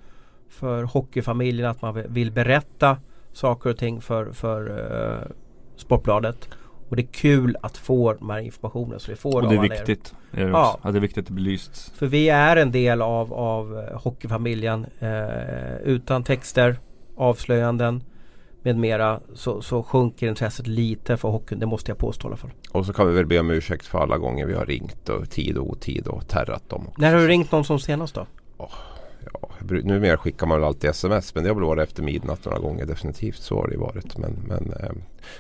för 0.50 0.84
hockeyfamiljen. 0.84 1.70
Att 1.70 1.82
man 1.82 2.04
vill 2.08 2.32
berätta 2.32 2.98
saker 3.34 3.70
och 3.70 3.78
ting 3.78 4.02
för, 4.02 4.32
för 4.32 4.70
uh, 4.70 5.32
Sportbladet. 5.76 6.50
Och 6.90 6.96
det 6.96 7.02
är 7.02 7.08
kul 7.12 7.58
att 7.62 7.78
få 7.78 8.14
de 8.14 8.30
här 8.30 8.40
informationen. 8.40 9.00
Så 9.00 9.12
vi 9.12 9.18
får 9.18 9.42
Och 9.42 9.50
det 9.50 9.56
är 9.56 9.62
viktigt. 9.62 10.16
Är 10.32 10.46
det, 10.46 10.50
Ja. 10.50 10.80
Ja, 10.84 10.92
det 10.92 10.98
är 10.98 11.02
viktigt 11.02 11.22
att 11.22 11.28
det 11.28 11.34
belysts. 11.34 11.92
För 11.96 12.08
vi 12.08 12.30
är 12.30 12.58
en 12.58 12.72
del 12.72 13.02
av, 13.02 13.34
av 13.34 13.78
eh, 13.78 14.02
hockeyfamiljen. 14.02 14.86
Eh, 15.00 15.78
utan 15.84 16.24
texter, 16.24 16.80
avslöjanden 17.16 18.04
med 18.64 18.78
mera 18.78 19.20
så, 19.34 19.62
så 19.62 19.84
sjunker 19.84 20.28
intresset 20.28 20.68
lite 20.68 21.18
för 21.18 21.30
hockeyn. 21.30 21.60
Det 21.60 21.66
måste 21.66 21.92
jag 21.92 21.98
påstå 21.98 22.28
i 22.28 22.30
alla 22.30 22.38
fall. 22.38 22.52
Och 22.72 22.86
så 22.86 22.94
kan 22.94 23.08
vi 23.08 23.14
väl 23.14 23.26
be 23.26 23.40
om 23.40 23.52
ursäkt 23.52 23.86
för 23.86 24.00
alla 24.00 24.18
gånger 24.18 24.46
vi 24.46 24.54
har 24.54 24.66
ringt 24.66 25.10
och 25.10 25.30
tid 25.30 25.58
och 25.58 25.70
otid 25.70 26.08
och 26.08 26.28
terrat 26.28 26.70
dem. 26.70 26.88
också. 26.88 27.02
När 27.02 27.14
har 27.14 27.20
du 27.20 27.28
ringt 27.28 27.52
någon 27.52 27.66
som 27.66 27.80
senast 27.80 28.16
då? 28.16 28.26
Ja, 29.32 29.50
numera 29.84 30.18
skickar 30.18 30.48
man 30.48 30.60
väl 30.60 30.68
alltid 30.68 30.90
sms 30.90 31.36
men 31.36 31.44
det 31.44 31.50
har 31.50 31.56
väl 31.56 31.64
varit 31.64 31.88
efter 31.90 32.04
midnatt 32.04 32.46
några 32.46 32.60
gånger 32.60 32.86
definitivt. 32.86 33.38
Så 33.38 33.56
har 33.56 33.68
det 33.68 33.74
ju 33.74 33.80
varit. 33.80 34.18
Men, 34.18 34.36
men 34.48 34.74
eh, 34.84 34.90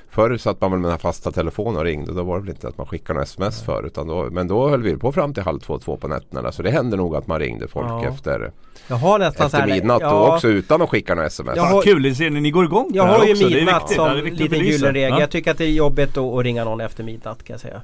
förr 0.10 0.38
satt 0.38 0.62
man 0.62 0.72
väl 0.72 0.80
med 0.80 0.86
den 0.88 0.92
här 0.92 1.00
fasta 1.00 1.32
telefonen 1.32 1.78
och 1.78 1.84
ringde. 1.84 2.14
Då 2.14 2.24
var 2.24 2.36
det 2.36 2.42
väl 2.42 2.50
inte 2.50 2.68
att 2.68 2.78
man 2.78 2.88
skickade 2.88 3.14
några 3.14 3.24
sms 3.24 3.62
för. 3.64 3.86
Utan 3.86 4.08
då, 4.08 4.28
men 4.32 4.48
då 4.48 4.70
höll 4.70 4.82
vi 4.82 4.98
på 4.98 5.12
fram 5.12 5.34
till 5.34 5.44
halv 5.44 5.60
två, 5.60 5.80
två 5.80 5.98
på 5.98 6.08
nätterna. 6.08 6.52
Så 6.52 6.64
det 6.64 6.72
hände 6.72 6.98
nog 6.98 7.16
att 7.16 7.28
man 7.28 7.40
ringde 7.40 7.68
folk 7.68 7.88
Ja. 7.88 8.06
efter, 8.06 8.52
Jag 8.88 8.96
har 8.96 9.20
nästan 9.20 9.50
så 9.50 9.58
efter 9.58 9.70
här, 9.70 9.76
midnatt 9.76 10.02
ja, 10.02 10.28
och 10.28 10.34
också 10.34 10.48
utan 10.48 10.82
att 10.82 10.90
skicka 10.90 11.16
några 11.16 11.28
sms. 11.28 11.56
Jag 11.56 11.64
har- 11.64 11.82
kul, 11.82 12.02
det 12.04 12.16
ser 12.16 12.30
ni, 12.30 12.42
ni 12.42 12.52
går 12.52 12.66
igång 12.66 12.90
Jag 12.94 13.04
har 13.04 13.26
ju 13.26 13.32
också. 13.32 13.46
Midnatt 13.46 13.92
som 13.92 14.06
att 14.06 14.24
liten 14.24 14.60
gyllene 14.60 14.94
regel. 14.94 15.10
Ja. 15.10 15.20
Jag 15.20 15.30
tycker 15.30 15.52
att 15.52 15.58
det 15.58 15.66
är 15.66 15.72
jobbigt 15.72 16.18
att, 16.18 16.24
att 16.34 16.44
ringa 16.44 16.64
någon 16.64 16.82
efter 16.82 17.04
midnatt 17.04 17.44
kan 17.44 17.54
jag 17.54 17.62
säga. 17.62 17.82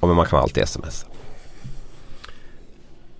Ja, 0.00 0.06
men 0.06 0.16
man 0.16 0.26
kan 0.26 0.38
alltid 0.40 0.62
sms. 0.62 1.06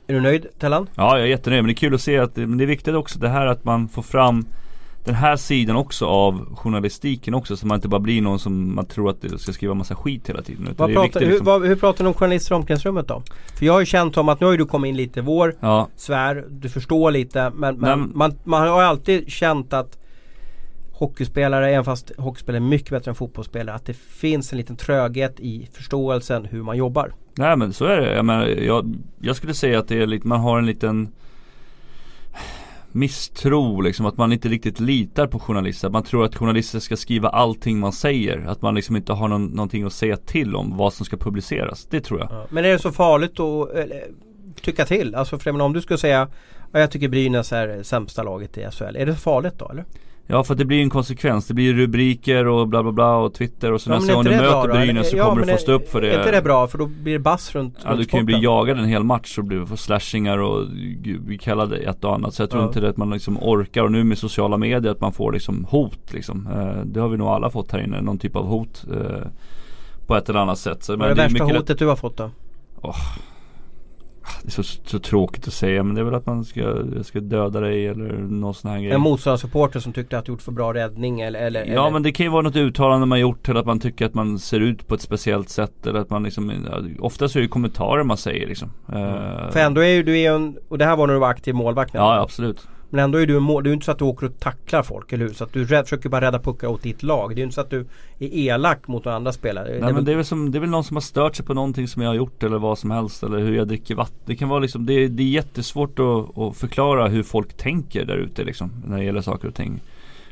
Är 0.06 0.14
du 0.14 0.20
nöjd 0.20 0.46
Tellan? 0.58 0.86
Ja, 0.94 1.18
jag 1.18 1.20
är 1.26 1.30
jättenöjd. 1.30 1.62
Men 1.62 1.66
det 1.66 1.72
är 1.72 1.74
kul 1.76 1.94
att 1.94 2.00
se 2.00 2.18
att 2.18 2.36
men 2.36 2.58
det 2.58 2.64
är 2.64 2.66
viktigt 2.66 2.94
också 2.94 3.18
det 3.18 3.28
här 3.28 3.46
att 3.46 3.64
man 3.64 3.88
får 3.88 4.02
fram 4.02 4.46
den 5.04 5.14
här 5.14 5.36
sidan 5.36 5.76
också 5.76 6.06
av 6.06 6.56
journalistiken 6.56 7.34
också. 7.34 7.56
Så 7.56 7.66
man 7.66 7.74
inte 7.74 7.88
bara 7.88 8.00
blir 8.00 8.22
någon 8.22 8.38
som 8.38 8.74
man 8.74 8.86
tror 8.86 9.10
att 9.10 9.22
det 9.22 9.38
ska 9.38 9.52
skriva 9.52 9.74
massa 9.74 9.94
skit 9.94 10.28
hela 10.28 10.42
tiden. 10.42 10.74
Vad 10.76 10.88
pratar, 10.88 11.02
viktigt 11.02 11.22
hur, 11.22 11.26
liksom. 11.28 11.46
vad, 11.46 11.66
hur 11.66 11.76
pratar 11.76 12.04
ni 12.04 12.08
om 12.08 12.14
journalister 12.14 12.54
i 12.54 12.56
omklädningsrummet 12.56 13.08
då? 13.08 13.22
För 13.58 13.66
jag 13.66 13.72
har 13.72 13.80
ju 13.80 13.86
känt 13.86 14.16
om 14.16 14.28
att 14.28 14.40
nu 14.40 14.46
har 14.46 14.52
ju 14.52 14.58
du 14.58 14.66
kommit 14.66 14.88
in 14.88 14.96
lite 14.96 15.20
i 15.20 15.22
vår 15.22 15.54
Ja, 15.60 15.88
sfär, 15.96 16.44
du 16.48 16.68
förstår 16.68 17.10
lite 17.10 17.50
men, 17.54 17.76
men 17.76 18.00
men- 18.00 18.12
man, 18.14 18.34
man 18.44 18.68
har 18.68 18.80
ju 18.80 18.86
alltid 18.86 19.30
känt 19.30 19.72
att 19.72 19.98
hockeyspelare, 20.98 21.70
även 21.70 21.84
fast 21.84 22.12
hockeyspelare 22.18 22.62
är 22.62 22.68
mycket 22.68 22.90
bättre 22.90 23.10
än 23.10 23.14
fotbollsspelare, 23.14 23.76
att 23.76 23.86
det 23.86 23.96
finns 23.96 24.52
en 24.52 24.58
liten 24.58 24.76
tröghet 24.76 25.40
i 25.40 25.68
förståelsen 25.72 26.44
hur 26.44 26.62
man 26.62 26.76
jobbar. 26.76 27.12
nej 27.34 27.56
men 27.56 27.72
så 27.72 27.84
är 27.84 28.00
det. 28.00 28.14
Jag, 28.14 28.24
menar, 28.24 28.46
jag, 28.46 28.94
jag 29.20 29.36
skulle 29.36 29.54
säga 29.54 29.78
att 29.78 29.88
det 29.88 30.02
är 30.02 30.06
lite, 30.06 30.26
man 30.26 30.40
har 30.40 30.58
en 30.58 30.66
liten 30.66 31.12
misstro 32.92 33.80
liksom. 33.80 34.06
Att 34.06 34.16
man 34.16 34.32
inte 34.32 34.48
riktigt 34.48 34.80
litar 34.80 35.26
på 35.26 35.38
journalister. 35.38 35.86
Att 35.88 35.92
man 35.92 36.02
tror 36.02 36.24
att 36.24 36.36
journalister 36.36 36.78
ska 36.78 36.96
skriva 36.96 37.28
allting 37.28 37.78
man 37.78 37.92
säger. 37.92 38.46
Att 38.46 38.62
man 38.62 38.74
liksom 38.74 38.96
inte 38.96 39.12
har 39.12 39.28
någon, 39.28 39.46
någonting 39.46 39.84
att 39.84 39.92
säga 39.92 40.16
till 40.16 40.56
om 40.56 40.76
vad 40.76 40.92
som 40.92 41.06
ska 41.06 41.16
publiceras. 41.16 41.86
Det 41.90 42.00
tror 42.00 42.20
jag. 42.20 42.46
Men 42.50 42.64
är 42.64 42.68
det 42.68 42.78
så 42.78 42.92
farligt 42.92 43.40
att 43.40 43.70
eller, 43.70 44.04
tycka 44.62 44.84
till? 44.84 45.14
Alltså 45.14 45.38
för 45.38 45.52
menar, 45.52 45.64
om 45.64 45.72
du 45.72 45.80
skulle 45.80 45.98
säga 45.98 46.28
ja, 46.72 46.80
jag 46.80 46.90
tycker 46.90 47.08
Brynäs 47.08 47.52
är 47.52 47.82
sämsta 47.82 48.22
laget 48.22 48.58
i 48.58 48.68
SHL. 48.70 48.96
Är 48.96 49.06
det 49.06 49.14
så 49.14 49.20
farligt 49.20 49.54
då 49.58 49.68
eller? 49.68 49.84
Ja 50.28 50.44
för 50.44 50.54
det 50.54 50.64
blir 50.64 50.76
ju 50.76 50.82
en 50.82 50.90
konsekvens. 50.90 51.46
Det 51.46 51.54
blir 51.54 51.74
rubriker 51.74 52.46
och 52.46 52.68
bla 52.68 52.82
bla 52.82 52.92
bla 52.92 53.16
och 53.16 53.34
Twitter 53.34 53.72
och 53.72 53.80
så 53.80 53.90
Ja, 53.90 53.94
nästa 53.94 54.14
gång 54.14 54.24
du 54.24 54.30
det 54.30 54.36
möter? 54.36 54.68
Brynäs 54.72 55.10
så 55.10 55.16
Ja, 55.16 55.28
kommer 55.28 55.46
du 55.46 55.52
få 55.52 55.58
stå 55.58 55.72
upp 55.72 55.88
för 55.88 56.00
det. 56.00 56.10
Är 56.12 56.18
inte 56.18 56.30
det 56.30 56.42
bra? 56.42 56.66
För 56.66 56.78
då 56.78 56.86
blir 56.86 57.12
det 57.12 57.18
bass 57.18 57.54
runt, 57.54 57.78
Ja 57.84 57.90
runt 57.90 58.00
du 58.00 58.04
kan 58.06 58.20
ju 58.20 58.26
bli 58.26 58.42
jagad 58.42 58.78
en 58.78 58.84
hel 58.84 59.04
match 59.04 59.38
och 59.38 59.44
bli, 59.44 59.66
få 59.66 59.76
slashingar 59.76 60.38
och 60.38 60.66
bli 61.20 61.38
kallad 61.38 61.72
ett 61.72 62.04
och 62.04 62.14
annat. 62.14 62.34
Så 62.34 62.42
jag 62.42 62.50
tror 62.50 62.62
Ja. 62.62 62.68
inte 62.68 62.80
det 62.80 62.88
att 62.88 62.96
man 62.96 63.10
liksom 63.10 63.38
orkar 63.42 63.82
och 63.82 63.92
nu 63.92 64.04
med 64.04 64.18
sociala 64.18 64.56
medier 64.56 64.92
att 64.92 65.00
man 65.00 65.12
får 65.12 65.32
liksom 65.32 65.66
hot 65.70 66.12
liksom. 66.12 66.48
Eh, 66.54 66.84
det 66.84 67.00
har 67.00 67.08
vi 67.08 67.16
nog 67.16 67.28
alla 67.28 67.50
fått 67.50 67.72
här 67.72 67.78
inne, 67.84 68.00
någon 68.00 68.18
typ 68.18 68.36
av 68.36 68.46
hot. 68.46 68.84
Eh, 68.92 69.26
på 70.06 70.16
ett 70.16 70.28
eller 70.28 70.40
annat 70.40 70.58
sätt. 70.58 70.84
Så, 70.84 70.96
Vad 70.96 71.10
är 71.10 71.14
det 71.14 71.22
värsta 71.22 71.44
mycket 71.44 71.56
hotet 71.58 71.78
du 71.78 71.86
har 71.86 71.96
fått 71.96 72.16
då? 72.16 72.30
Det 74.42 74.48
är 74.48 74.50
så, 74.50 74.62
så 74.62 74.98
tråkigt 74.98 75.46
att 75.48 75.52
säga 75.52 75.82
men 75.82 75.94
det 75.94 76.00
är 76.00 76.04
väl 76.04 76.14
att 76.14 76.26
man 76.26 76.44
ska, 76.44 76.84
ska 77.02 77.20
döda 77.20 77.60
dig 77.60 77.86
eller 77.86 78.08
någon 78.18 78.54
sån 78.54 78.70
här 78.70 78.78
grej. 78.78 78.90
En 78.92 79.00
motståndarsupporter 79.00 79.80
som 79.80 79.92
tyckte 79.92 80.18
att 80.18 80.24
du 80.24 80.32
gjort 80.32 80.42
för 80.42 80.52
bra 80.52 80.74
räddning 80.74 81.20
eller, 81.20 81.40
eller 81.40 81.64
Ja 81.64 81.66
eller, 81.66 81.90
men 81.90 82.02
det 82.02 82.12
kan 82.12 82.26
ju 82.26 82.30
vara 82.30 82.42
något 82.42 82.56
uttalande 82.56 83.06
man 83.06 83.20
gjort 83.20 83.48
eller 83.48 83.60
att 83.60 83.66
man 83.66 83.80
tycker 83.80 84.06
att 84.06 84.14
man 84.14 84.38
ser 84.38 84.60
ut 84.60 84.88
på 84.88 84.94
ett 84.94 85.00
speciellt 85.00 85.48
sätt 85.48 85.86
eller 85.86 86.00
att 86.00 86.10
man 86.10 86.22
liksom 86.22 86.52
ja, 86.70 86.78
Oftast 87.00 87.36
är 87.36 87.40
det 87.40 87.44
ju 87.44 87.48
kommentarer 87.48 88.04
man 88.04 88.16
säger 88.16 88.46
liksom. 88.46 88.70
Eh, 88.88 89.50
För 89.50 89.60
ändå 89.60 89.80
är 89.80 89.88
ju 89.88 90.02
du 90.02 90.18
är 90.18 90.32
en, 90.32 90.56
och 90.68 90.78
det 90.78 90.84
här 90.84 90.96
var 90.96 91.06
när 91.06 91.14
du 91.14 91.20
var 91.20 91.28
aktiv 91.28 91.54
målvakt. 91.54 91.94
Ja 91.94 92.20
absolut. 92.20 92.68
Men 92.90 93.04
ändå 93.04 93.18
är 93.18 93.26
du 93.26 93.36
en 93.36 93.42
mål, 93.42 93.62
det 93.62 93.66
är 93.68 93.70
ju 93.70 93.74
inte 93.74 93.84
så 93.86 93.92
att 93.92 93.98
du 93.98 94.04
åker 94.04 94.26
och 94.26 94.40
tacklar 94.40 94.82
folk, 94.82 95.12
eller 95.12 95.26
hur? 95.26 95.32
Så 95.34 95.44
att 95.44 95.52
du 95.52 95.64
rädd, 95.64 95.84
försöker 95.84 96.08
bara 96.08 96.20
rädda 96.20 96.38
puckar 96.38 96.68
åt 96.68 96.82
ditt 96.82 97.02
lag. 97.02 97.30
Det 97.30 97.34
är 97.34 97.36
ju 97.36 97.42
inte 97.42 97.54
så 97.54 97.60
att 97.60 97.70
du 97.70 97.80
är 98.18 98.28
elak 98.34 98.88
mot 98.88 99.04
några 99.04 99.16
andra 99.16 99.32
spelare. 99.32 99.68
Nej 99.80 99.92
men 99.92 100.04
det 100.04 100.12
är, 100.12 100.16
väl 100.16 100.24
som, 100.24 100.50
det 100.50 100.58
är 100.58 100.60
väl 100.60 100.70
någon 100.70 100.84
som 100.84 100.96
har 100.96 101.00
stört 101.00 101.36
sig 101.36 101.46
på 101.46 101.54
någonting 101.54 101.88
som 101.88 102.02
jag 102.02 102.10
har 102.10 102.14
gjort 102.14 102.42
eller 102.42 102.58
vad 102.58 102.78
som 102.78 102.90
helst 102.90 103.22
eller 103.22 103.38
hur 103.38 103.56
jag 103.56 103.68
dricker 103.68 103.94
vatten. 103.94 104.16
Det 104.24 104.36
kan 104.36 104.48
vara 104.48 104.60
liksom, 104.60 104.86
det, 104.86 104.92
är- 104.92 105.08
det 105.08 105.22
är 105.22 105.28
jättesvårt 105.28 105.98
att, 105.98 106.38
att 106.38 106.56
förklara 106.56 107.08
hur 107.08 107.22
folk 107.22 107.56
tänker 107.56 108.04
där 108.04 108.16
ute 108.16 108.44
liksom 108.44 108.70
när 108.86 108.96
det 108.98 109.04
gäller 109.04 109.20
saker 109.20 109.48
och 109.48 109.54
ting. 109.54 109.80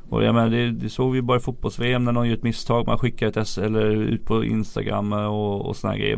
Och 0.09 0.25
jag 0.25 0.35
menar 0.35 0.51
det, 0.51 0.71
det 0.71 0.89
såg 0.89 1.13
vi 1.13 1.23
bara 1.23 1.37
i 1.37 1.41
fotbolls-VM 1.41 2.05
när 2.05 2.13
någon 2.13 2.29
gör 2.29 2.35
ett 2.35 2.43
misstag, 2.43 2.87
man 2.87 2.99
skickar 2.99 3.27
ett 3.27 3.37
S 3.37 3.59
eller 3.59 3.91
ut 3.91 4.25
på 4.25 4.45
Instagram 4.45 5.13
och, 5.13 5.67
och 5.67 5.77
sådana 5.77 5.99
grejer. 5.99 6.17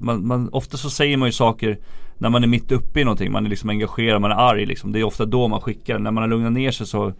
Man, 0.00 0.26
man, 0.26 0.48
ofta 0.52 0.76
så 0.76 0.90
säger 0.90 1.16
man 1.16 1.28
ju 1.28 1.32
saker 1.32 1.78
när 2.18 2.28
man 2.28 2.42
är 2.42 2.48
mitt 2.48 2.72
uppe 2.72 3.00
i 3.00 3.04
någonting, 3.04 3.32
man 3.32 3.46
är 3.46 3.50
liksom 3.50 3.70
engagerad, 3.70 4.20
man 4.20 4.30
är 4.30 4.50
arg 4.50 4.66
liksom. 4.66 4.92
Det 4.92 5.00
är 5.00 5.04
ofta 5.04 5.24
då 5.24 5.48
man 5.48 5.60
skickar. 5.60 5.98
När 5.98 6.10
man 6.10 6.22
har 6.22 6.30
lugnat 6.30 6.52
ner 6.52 6.70
sig 6.70 6.86
så, 6.86 7.12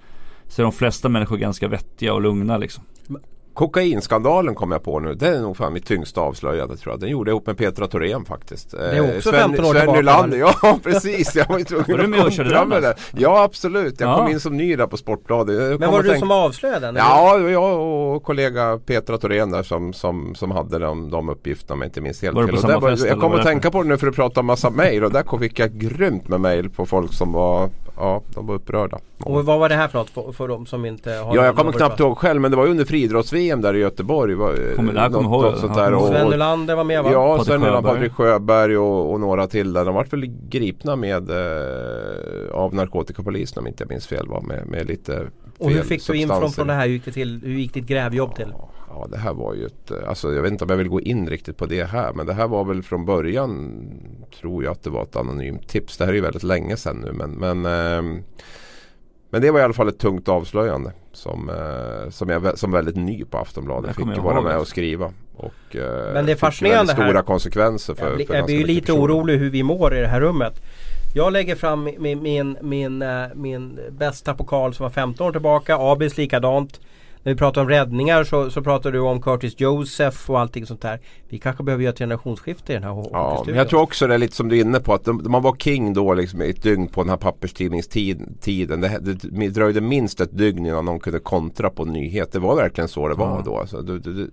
så 0.47 0.62
är 0.62 0.64
de 0.64 0.72
flesta 0.72 1.09
människor 1.09 1.37
ganska 1.37 1.68
vettiga 1.68 2.14
och 2.14 2.22
lugna 2.22 2.59
liksom. 2.59 2.85
Kokainskandalen 3.57 4.55
kom 4.55 4.73
jag 4.73 4.83
på 4.83 5.01
nu. 5.01 5.15
Det 5.15 5.29
är 5.29 5.41
nog 5.41 5.57
fan 5.57 5.73
mitt 5.73 5.87
tyngsta 5.87 6.21
avslöjande 6.21 6.77
tror 6.77 6.93
jag. 6.93 7.01
Den 7.01 7.09
gjorde 7.11 7.31
jag 7.31 7.33
ihop 7.35 7.47
med 7.47 7.59
Petra 7.59 7.87
Thorén 7.89 8.25
faktiskt. 8.25 8.71
Det 8.71 8.97
är 8.97 9.17
också 9.17 9.33
15 9.33 9.65
år 9.65 9.75
Sven 9.75 9.93
Nylander, 9.93 10.39
ja 10.63 10.79
precis. 10.83 11.35
Jag 11.37 11.49
var 11.49 11.59
ju 11.59 11.65
tvungen 11.65 11.85
Var 11.89 11.99
du 11.99 12.07
med 12.07 12.25
och 12.25 12.33
körde 12.33 12.49
kontra 12.49 12.61
den, 12.61 12.69
med 12.69 12.83
det. 12.83 12.89
alltså? 12.89 13.05
Ja 13.19 13.43
absolut. 13.43 14.01
Jag 14.01 14.11
Ja. 14.11 14.17
kom 14.19 14.29
in 14.29 14.41
som 14.41 14.57
ny 14.57 14.77
där 14.77 14.87
på 14.87 14.97
Sportbladet. 14.97 15.71
Jag 15.71 15.81
Men 15.81 15.91
var 15.91 15.99
att 15.99 16.05
det 16.05 16.09
du 16.09 16.09
tänka- 16.09 16.19
som 16.21 16.31
avslöjade 16.31 16.87
den? 16.87 16.97
Ja, 16.97 17.39
det 17.39 17.51
jag 17.51 17.81
och 17.81 18.23
kollega 18.23 18.79
Petra 18.87 19.19
Thorén 19.19 19.51
där 19.51 19.63
som, 19.63 19.93
som, 19.93 20.35
som 20.35 20.51
hade 20.51 20.79
de, 20.79 21.11
de 21.11 21.29
uppgifterna 21.29 21.75
om 21.75 21.81
jag 21.81 21.87
inte 21.89 22.01
minns 22.01 22.23
helt 22.23 22.35
Var 22.35 22.43
du 22.45 22.53
på 22.53 22.57
samma 22.59 22.79
var- 22.79 22.91
fest, 22.91 23.07
Jag 23.07 23.21
kom 23.21 23.33
att 23.33 23.39
det 23.39 23.45
tänka 23.45 23.71
på 23.71 23.83
det 23.83 23.89
nu 23.89 23.97
för 23.99 24.07
att 24.07 24.15
prata 24.17 24.41
om 24.41 24.47
massa 24.47 24.71
mejl 24.71 25.05
och 25.05 25.13
där 25.13 25.39
fick 25.39 25.59
jag 25.59 25.71
grymt 25.73 26.29
med 26.29 26.41
mejl 26.41 26.71
på 26.71 26.87
folk 26.87 27.13
som 27.15 27.33
var, 27.33 27.69
ja 27.97 28.22
de 28.34 28.47
var 28.47 28.55
upprörda. 28.55 28.99
Och 29.24 29.44
vad 29.44 29.59
var 29.59 29.68
det 29.68 29.74
här 29.74 29.88
för 29.88 29.99
något 29.99 30.11
för, 30.11 30.32
för 30.32 30.49
de 30.49 30.66
som 30.66 30.84
inte 30.84 31.11
har 31.11 31.36
Ja, 31.36 31.44
jag 31.44 31.57
kommer 31.57 31.72
knappt 31.72 32.01
ihåg 32.01 32.18
själv 32.18 32.40
men 32.40 32.51
det 32.51 32.57
var 32.57 32.64
ju 32.64 32.70
under 32.70 32.84
friidrotts-VM 32.84 33.61
där 33.61 33.74
i 33.76 33.78
Göteborg. 33.78 34.34
Var, 34.34 34.76
Kommer- 34.76 34.92
det 34.92 35.01
här 35.01 35.11
kommer 35.11 35.30
jag 35.30 35.32
ihåg. 35.32 35.42
något 35.53 35.61
sånt 35.61 35.74
där. 35.74 35.94
Och, 35.94 36.07
Sven 36.07 36.28
Nylander 36.30 36.76
var 36.76 36.84
med 36.84 37.03
va? 37.05 37.11
Ja, 37.12 37.36
Patrik 37.36 37.47
Sven 37.47 37.61
Nylander, 37.61 37.82
Sjöberg. 37.82 37.94
Patrik 37.94 38.12
Sjöberg 38.12 38.78
och, 38.78 39.12
och 39.12 39.20
några 39.20 39.47
till 39.47 39.72
där. 39.72 39.84
De 39.84 39.94
vart 39.94 40.12
väl 40.12 40.26
gripna 40.49 40.97
med 40.97 41.30
eh, 41.30 42.55
av 42.55 42.74
narkotikapolisen 42.74 43.61
om 43.61 43.66
inte 43.66 43.82
jag 43.82 43.90
minns 43.90 44.07
fel. 44.07 44.28
Va? 44.28 44.40
Med, 44.40 44.66
med 44.66 44.86
lite 44.86 45.12
fel 45.12 45.26
och 45.59 45.70
hur 45.70 45.82
fick 45.82 46.07
du 46.07 46.16
in 46.16 46.28
från, 46.28 46.51
från 46.51 46.66
det 46.66 46.72
här? 46.74 46.86
Hur 46.86 46.92
gick 46.92 47.05
det 47.05 47.12
till? 47.12 47.40
Hur 47.44 47.53
gick 47.59 47.74
ditt 47.74 47.86
grävjobb 47.86 48.34
till? 48.34 48.53
Ja, 48.99 49.07
det 49.11 49.16
här 49.18 49.32
var 49.34 49.55
ju 49.55 49.66
ett, 49.66 49.90
eh, 49.90 50.09
alltså 50.09 50.32
jag 50.34 50.42
vet 50.42 50.53
inte 50.53 50.64
om 50.64 50.70
jag 50.70 50.76
vill 50.76 50.88
gå 50.88 51.01
in 51.01 51.28
riktigt 51.28 51.57
på 51.57 51.66
det 51.66 51.84
här 51.84 52.12
men 52.12 52.26
det 52.26 52.32
här 52.34 52.49
var 52.49 52.64
väl 52.64 52.82
från 52.82 53.05
början 53.05 53.82
tror 54.40 54.64
jag 54.64 54.72
att 54.72 54.82
det 54.82 54.90
var 54.90 55.03
ett 55.03 55.16
anonymt 55.16 55.68
tips. 55.68 55.97
Det 55.97 56.05
här 56.05 56.12
är 56.12 56.16
ju 56.16 56.22
väldigt 56.22 56.42
länge 56.42 56.76
sedan 56.76 56.97
nu 56.97 57.12
men, 57.12 57.30
men, 57.30 57.66
ehm, 57.66 58.22
men 59.30 59.42
det 59.42 59.51
var 59.51 59.61
i 59.61 59.62
alla 59.62 59.72
fall 59.74 59.88
ett 59.88 59.99
tungt 59.99 60.28
avslöjande 60.28 60.92
som, 61.12 61.51
eh, 61.51 62.11
som 62.11 62.28
jag 62.28 62.59
som 62.59 62.70
väldigt 62.72 62.97
ny 62.97 63.24
på 63.24 63.36
Det 63.36 63.42
Aftonbladet 63.42 63.97
fick 63.97 64.07
jag 64.16 64.22
vara 64.22 64.40
med 64.40 64.53
och 64.53 64.59
alltså. 64.59 64.70
skriva. 64.70 65.12
Och, 65.36 65.76
eh, 65.76 66.12
Men 66.12 66.26
det 66.26 66.32
är 66.32 66.36
fascinerande 66.36 66.78
väldigt 66.78 66.94
stora 66.94 67.18
här. 67.18 67.22
konsekvenser 67.22 67.94
för, 67.94 68.07
Jag 68.07 68.16
blir, 68.16 68.26
för 68.26 68.34
jag 68.34 68.47
blir 68.47 68.64
lite 68.64 68.86
personer. 68.86 69.03
orolig 69.05 69.38
hur 69.38 69.51
vi 69.51 69.62
mår 69.62 69.97
i 69.97 70.01
det 70.01 70.07
här 70.09 70.20
rummet. 70.20 70.55
Jag 71.14 71.32
lägger 71.32 71.55
fram 71.55 71.84
min, 71.99 72.22
min, 72.22 72.57
min, 72.61 73.05
min 73.34 73.80
bästa 73.90 74.34
pokal 74.34 74.74
som 74.74 74.84
var 74.84 74.90
15 74.90 75.26
år 75.26 75.32
tillbaka. 75.32 75.76
Abis 75.76 76.16
likadant. 76.16 76.80
När 77.27 77.33
vi 77.33 77.39
pratar 77.39 77.61
om 77.61 77.68
räddningar 77.68 78.24
så, 78.24 78.51
så 78.51 78.62
pratar 78.62 78.93
du 78.93 78.99
om 78.99 79.22
Curtis 79.22 79.55
Joseph 79.61 80.31
och 80.31 80.41
allting 80.41 80.66
sånt 80.66 80.81
där. 80.81 81.01
Vi 81.29 81.39
kanske 81.39 81.62
behöver 81.62 81.85
göra 81.85 81.93
ett 81.93 81.99
generationsskifte 81.99 82.72
i 82.72 82.74
den 82.74 82.85
här 82.85 83.09
Ja, 83.12 83.43
men 83.47 83.55
jag 83.55 83.68
tror 83.68 83.81
också 83.81 84.07
det 84.07 84.14
är 84.14 84.18
lite 84.18 84.37
som 84.37 84.49
du 84.49 84.57
är 84.57 84.61
inne 84.61 84.81
på 84.81 84.95
att 84.95 85.05
de, 85.05 85.24
man 85.29 85.43
var 85.43 85.57
king 85.57 85.95
då 85.95 86.14
liksom 86.14 86.43
i 86.43 86.51
ett 86.51 86.62
dygn 86.62 86.89
på 86.89 87.03
den 87.03 87.11
här 87.11 87.16
papperstidningstiden. 87.16 88.81
Det, 88.81 88.99
det, 89.01 89.14
det 89.14 89.49
dröjde 89.49 89.81
minst 89.81 90.20
ett 90.20 90.39
dygn 90.39 90.66
innan 90.66 90.85
någon 90.85 91.01
kunde 91.01 91.18
kontra 91.18 91.70
på 91.70 91.85
nyhet. 91.85 92.33
Det 92.33 92.39
var 92.39 92.57
verkligen 92.57 92.89
så 92.89 93.09
det 93.09 93.14
var 93.14 93.27
Ja. 93.27 93.43
då. 93.45 93.59
Alltså, 93.59 93.83
det, 93.83 93.99
det, 93.99 94.12
det, 94.12 94.29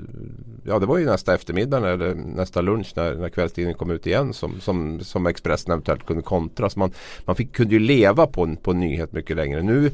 ja, 0.65 0.79
det 0.79 0.85
var 0.85 0.97
ju 0.97 1.05
nästa 1.05 1.33
eftermiddag 1.33 1.77
eller 1.77 2.15
nästa 2.15 2.61
lunch 2.61 2.93
när, 2.95 3.15
när 3.15 3.29
kvällstidningen 3.29 3.77
kom 3.77 3.91
ut 3.91 4.07
igen 4.07 4.33
som, 4.33 4.59
som, 4.59 4.99
som 4.99 5.27
Expressen 5.27 5.71
eventuellt 5.71 6.05
kunde 6.05 6.23
kontra. 6.23 6.69
Så 6.69 6.79
man, 6.79 6.91
man 7.25 7.35
fick, 7.35 7.55
kunde 7.55 7.73
ju 7.73 7.79
leva 7.79 8.27
på 8.27 8.55
på 8.63 8.71
en 8.71 8.79
nyhet 8.79 9.13
mycket 9.13 9.35
längre. 9.35 9.61
Nu 9.61 9.91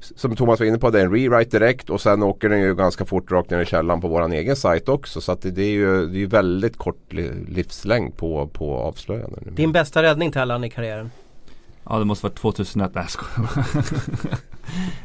som 0.00 0.36
Thomas 0.36 0.60
var 0.60 0.66
inne 0.66 0.78
på, 0.78 0.90
det 0.90 1.00
är 1.00 1.04
en 1.04 1.12
rewrite 1.12 1.58
direkt 1.58 1.90
och 1.90 2.00
sen 2.00 2.22
åker 2.22 2.48
den 2.48 2.60
ju 2.60 2.74
ganska 2.74 3.04
fort 3.04 3.30
rakt 3.30 3.50
ner 3.50 3.60
i 3.60 3.66
källan 3.66 4.00
på 4.00 4.08
våran 4.08 4.32
egen 4.32 4.56
sajt 4.56 4.88
också. 4.88 5.20
Så 5.20 5.32
att 5.32 5.42
det, 5.42 5.50
det 5.50 5.62
är 5.62 5.70
ju 5.70 6.06
det 6.06 6.22
är 6.22 6.26
väldigt 6.26 6.76
kort 6.76 7.12
li- 7.12 7.44
livslängd 7.48 8.16
på, 8.16 8.46
på 8.46 8.76
avslöjanden. 8.76 9.54
Din 9.54 9.72
bästa 9.72 10.02
räddning 10.02 10.32
Tellan 10.32 10.64
i 10.64 10.70
karriären? 10.70 11.10
Ja 11.84 11.98
det 11.98 12.04
måste 12.04 12.26
varit 12.26 12.36
2001, 12.38 12.90
nej 12.94 13.06
jag 13.36 13.44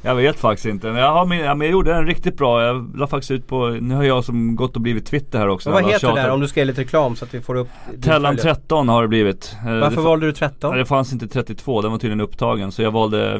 Jag 0.02 0.16
vet 0.16 0.36
faktiskt 0.40 0.66
inte. 0.66 0.88
Men 0.88 0.96
jag, 0.96 1.12
har 1.14 1.26
min, 1.26 1.40
ja, 1.40 1.56
men 1.56 1.68
jag 1.68 1.72
gjorde 1.72 1.96
en 1.96 2.06
riktigt 2.08 2.38
bra. 2.38 2.64
Jag 2.64 2.92
la 2.98 3.08
faktiskt 3.08 3.32
ut 3.32 3.48
på, 3.48 3.68
nu 3.68 3.96
har 3.96 4.04
jag 4.04 4.24
som 4.24 4.56
gått 4.56 4.76
och 4.76 4.82
blivit 4.82 5.06
Twitter 5.06 5.40
här 5.40 5.48
också. 5.50 5.70
Och 5.70 5.74
vad 5.74 5.82
Jag 5.84 5.88
heter 5.88 6.08
det 6.08 6.12
tjatar. 6.14 6.24
där 6.24 6.32
om 6.34 6.40
du 6.42 6.48
ska 6.48 6.60
ge 6.60 6.66
lite 6.66 6.82
reklam 6.82 7.16
så 7.16 7.26
att 7.26 7.34
vi 7.34 7.42
får 7.42 7.56
upp 7.56 7.68
Tellan 8.02 8.38
följare. 8.38 8.56
13 8.56 8.90
har 8.90 9.02
det 9.02 9.08
blivit. 9.08 9.56
Eh, 9.68 9.74
Varför 9.74 9.96
det, 9.96 10.02
valde 10.02 10.26
du 10.26 10.32
fa- 10.32 10.36
13? 10.36 10.72
ja, 10.72 10.78
det 10.78 10.86
fanns 10.86 11.14
inte 11.14 11.28
32, 11.28 11.82
den 11.82 11.92
var 11.92 11.98
tydligen 11.98 12.22
upptagen. 12.22 12.72
Så 12.72 12.82
jag 12.82 12.92
valde 12.92 13.40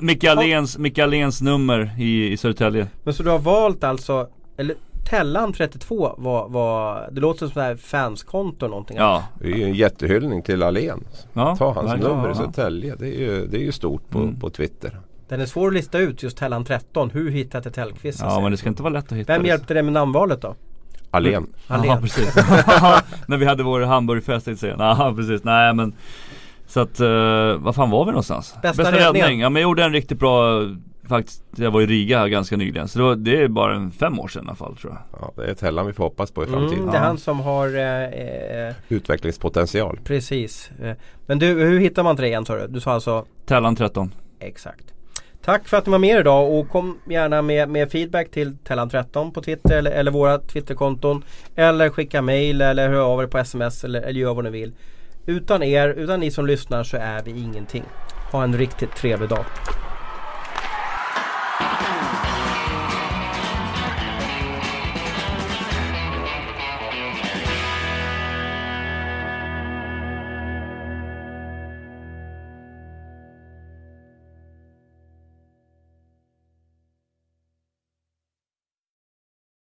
Micke, 0.00 0.98
Ahléns 0.98 1.40
nummer 1.42 1.90
i, 1.98 2.32
i 2.32 2.36
Södertälje. 2.36 2.86
Men 3.04 3.14
så 3.14 3.22
du 3.22 3.30
har 3.30 3.38
valt 3.38 3.84
alltså, 3.84 4.28
eller 4.56 4.74
Tellan 5.10 5.52
32 5.52 6.14
var, 6.18 6.48
var 6.48 7.08
det 7.12 7.20
låter 7.20 7.38
som 7.38 7.50
så 7.50 7.60
här 7.60 7.76
fanskonto 7.76 8.64
eller 8.66 8.70
någonting. 8.70 8.96
Ja. 8.96 9.24
Det 9.40 9.46
är 9.46 9.56
ju 9.56 9.64
en 9.64 9.74
jättehylning 9.74 10.42
till 10.42 10.62
Alen. 10.62 11.04
ja 11.32 11.56
Ta 11.56 11.72
hans 11.72 11.90
verkligen. 11.90 12.16
nummer 12.16 12.30
i. 12.30 12.34
Södertälje. 12.34 12.94
Det 12.98 13.06
är 13.06 13.18
ju, 13.20 13.46
det 13.46 13.56
är 13.56 13.62
ju 13.62 13.72
stort 13.72 14.08
på, 14.10 14.18
Mm. 14.18 14.40
på 14.40 14.50
Twitter. 14.50 15.00
Den 15.28 15.40
är 15.40 15.46
svår 15.46 15.68
att 15.68 15.74
lista 15.74 15.98
ut 15.98 16.22
just 16.22 16.36
Tellan 16.36 16.64
13. 16.64 17.10
Hur 17.10 17.30
hittar 17.30 17.60
till 17.60 17.72
Tellqvist? 17.72 18.20
Ja 18.22 18.40
men 18.40 18.50
det 18.50 18.56
ska 18.56 18.68
inte 18.68 18.82
vara 18.82 18.92
lätt 18.92 19.12
att 19.12 19.18
hitta 19.18 19.32
Vem 19.32 19.42
det. 19.42 19.48
hjälpte 19.48 19.74
dig 19.74 19.82
med 19.82 19.92
namnvalet 19.92 20.42
då? 20.42 20.54
Alen. 21.10 21.46
Allén. 21.66 21.88
Ja 21.90 21.98
precis. 22.00 22.36
När 23.26 23.36
vi 23.36 23.46
hade 23.46 23.62
vår 23.62 23.80
hamburgerfest 23.80 24.46
jag 24.46 24.58
säga. 24.58 24.76
Ja 24.78 25.12
precis, 25.16 25.44
nej 25.44 25.74
men 25.74 25.94
Så 26.66 26.80
att, 26.80 27.00
uh, 27.00 27.56
vad 27.56 27.74
fan 27.74 27.90
var 27.90 28.04
vi 28.04 28.10
någonstans? 28.10 28.54
Bästa 28.62 28.92
räddningen. 28.92 29.38
Ja 29.38 29.50
men 29.50 29.62
jag 29.62 29.68
gjorde 29.68 29.84
en 29.84 29.92
riktigt 29.92 30.18
bra 30.18 30.62
Faktiskt, 31.08 31.42
jag 31.56 31.70
var 31.70 31.80
i 31.80 31.86
Riga 31.86 32.18
här 32.18 32.28
ganska 32.28 32.56
nyligen. 32.56 32.88
Så 32.88 32.98
det, 32.98 33.04
var, 33.04 33.16
det 33.16 33.42
är 33.42 33.48
bara 33.48 33.74
en 33.76 33.90
fem 33.90 34.20
år 34.20 34.28
sedan 34.28 34.44
i 34.44 34.46
alla 34.46 34.56
fall 34.56 34.76
tror 34.76 34.92
jag. 34.92 35.20
Ja, 35.20 35.32
det 35.36 35.48
är 35.48 35.52
ett 35.52 35.60
Hellan 35.60 35.86
vi 35.86 35.92
får 35.92 36.04
hoppas 36.04 36.30
på 36.30 36.44
i 36.44 36.46
framtiden. 36.46 36.78
Mm, 36.78 36.90
det 36.90 36.98
är 36.98 37.02
han 37.02 37.18
som 37.18 37.40
har 37.40 37.76
eh, 37.76 38.68
eh, 38.68 38.74
Utvecklingspotential. 38.88 40.00
Precis. 40.04 40.70
Eh, 40.82 40.96
Men 41.26 41.38
du, 41.38 41.46
hur 41.46 41.80
hittar 41.80 42.02
man 42.02 42.24
igen 42.24 42.44
sa 42.44 42.56
du? 42.56 42.66
Du 42.66 42.80
sa 42.80 42.92
alltså 42.92 43.24
Tellan 43.46 43.76
13. 43.76 44.14
Exakt. 44.40 44.94
Tack 45.44 45.68
för 45.68 45.76
att 45.76 45.86
ni 45.86 45.92
var 45.92 45.98
med 45.98 46.20
idag 46.20 46.52
och 46.52 46.68
kom 46.68 46.98
gärna 47.10 47.42
med, 47.42 47.68
med 47.68 47.90
feedback 47.90 48.30
till 48.30 48.56
Tellan13 48.64 49.32
på 49.32 49.42
Twitter 49.42 49.78
eller, 49.78 49.90
eller 49.90 50.10
våra 50.10 50.38
Twitterkonton. 50.38 51.24
Eller 51.56 51.90
skicka 51.90 52.22
mail 52.22 52.60
eller 52.60 52.88
hör 52.88 53.00
av 53.00 53.22
er 53.22 53.26
på 53.26 53.38
sms 53.38 53.84
eller, 53.84 54.00
eller 54.00 54.20
gör 54.20 54.34
vad 54.34 54.44
ni 54.44 54.50
vill. 54.50 54.72
Utan 55.26 55.62
er, 55.62 55.88
utan 55.88 56.20
ni 56.20 56.30
som 56.30 56.46
lyssnar 56.46 56.84
så 56.84 56.96
är 56.96 57.22
vi 57.22 57.30
ingenting. 57.30 57.84
Ha 58.32 58.44
en 58.44 58.58
riktigt 58.58 58.96
trevlig 58.96 59.28
dag. 59.28 59.44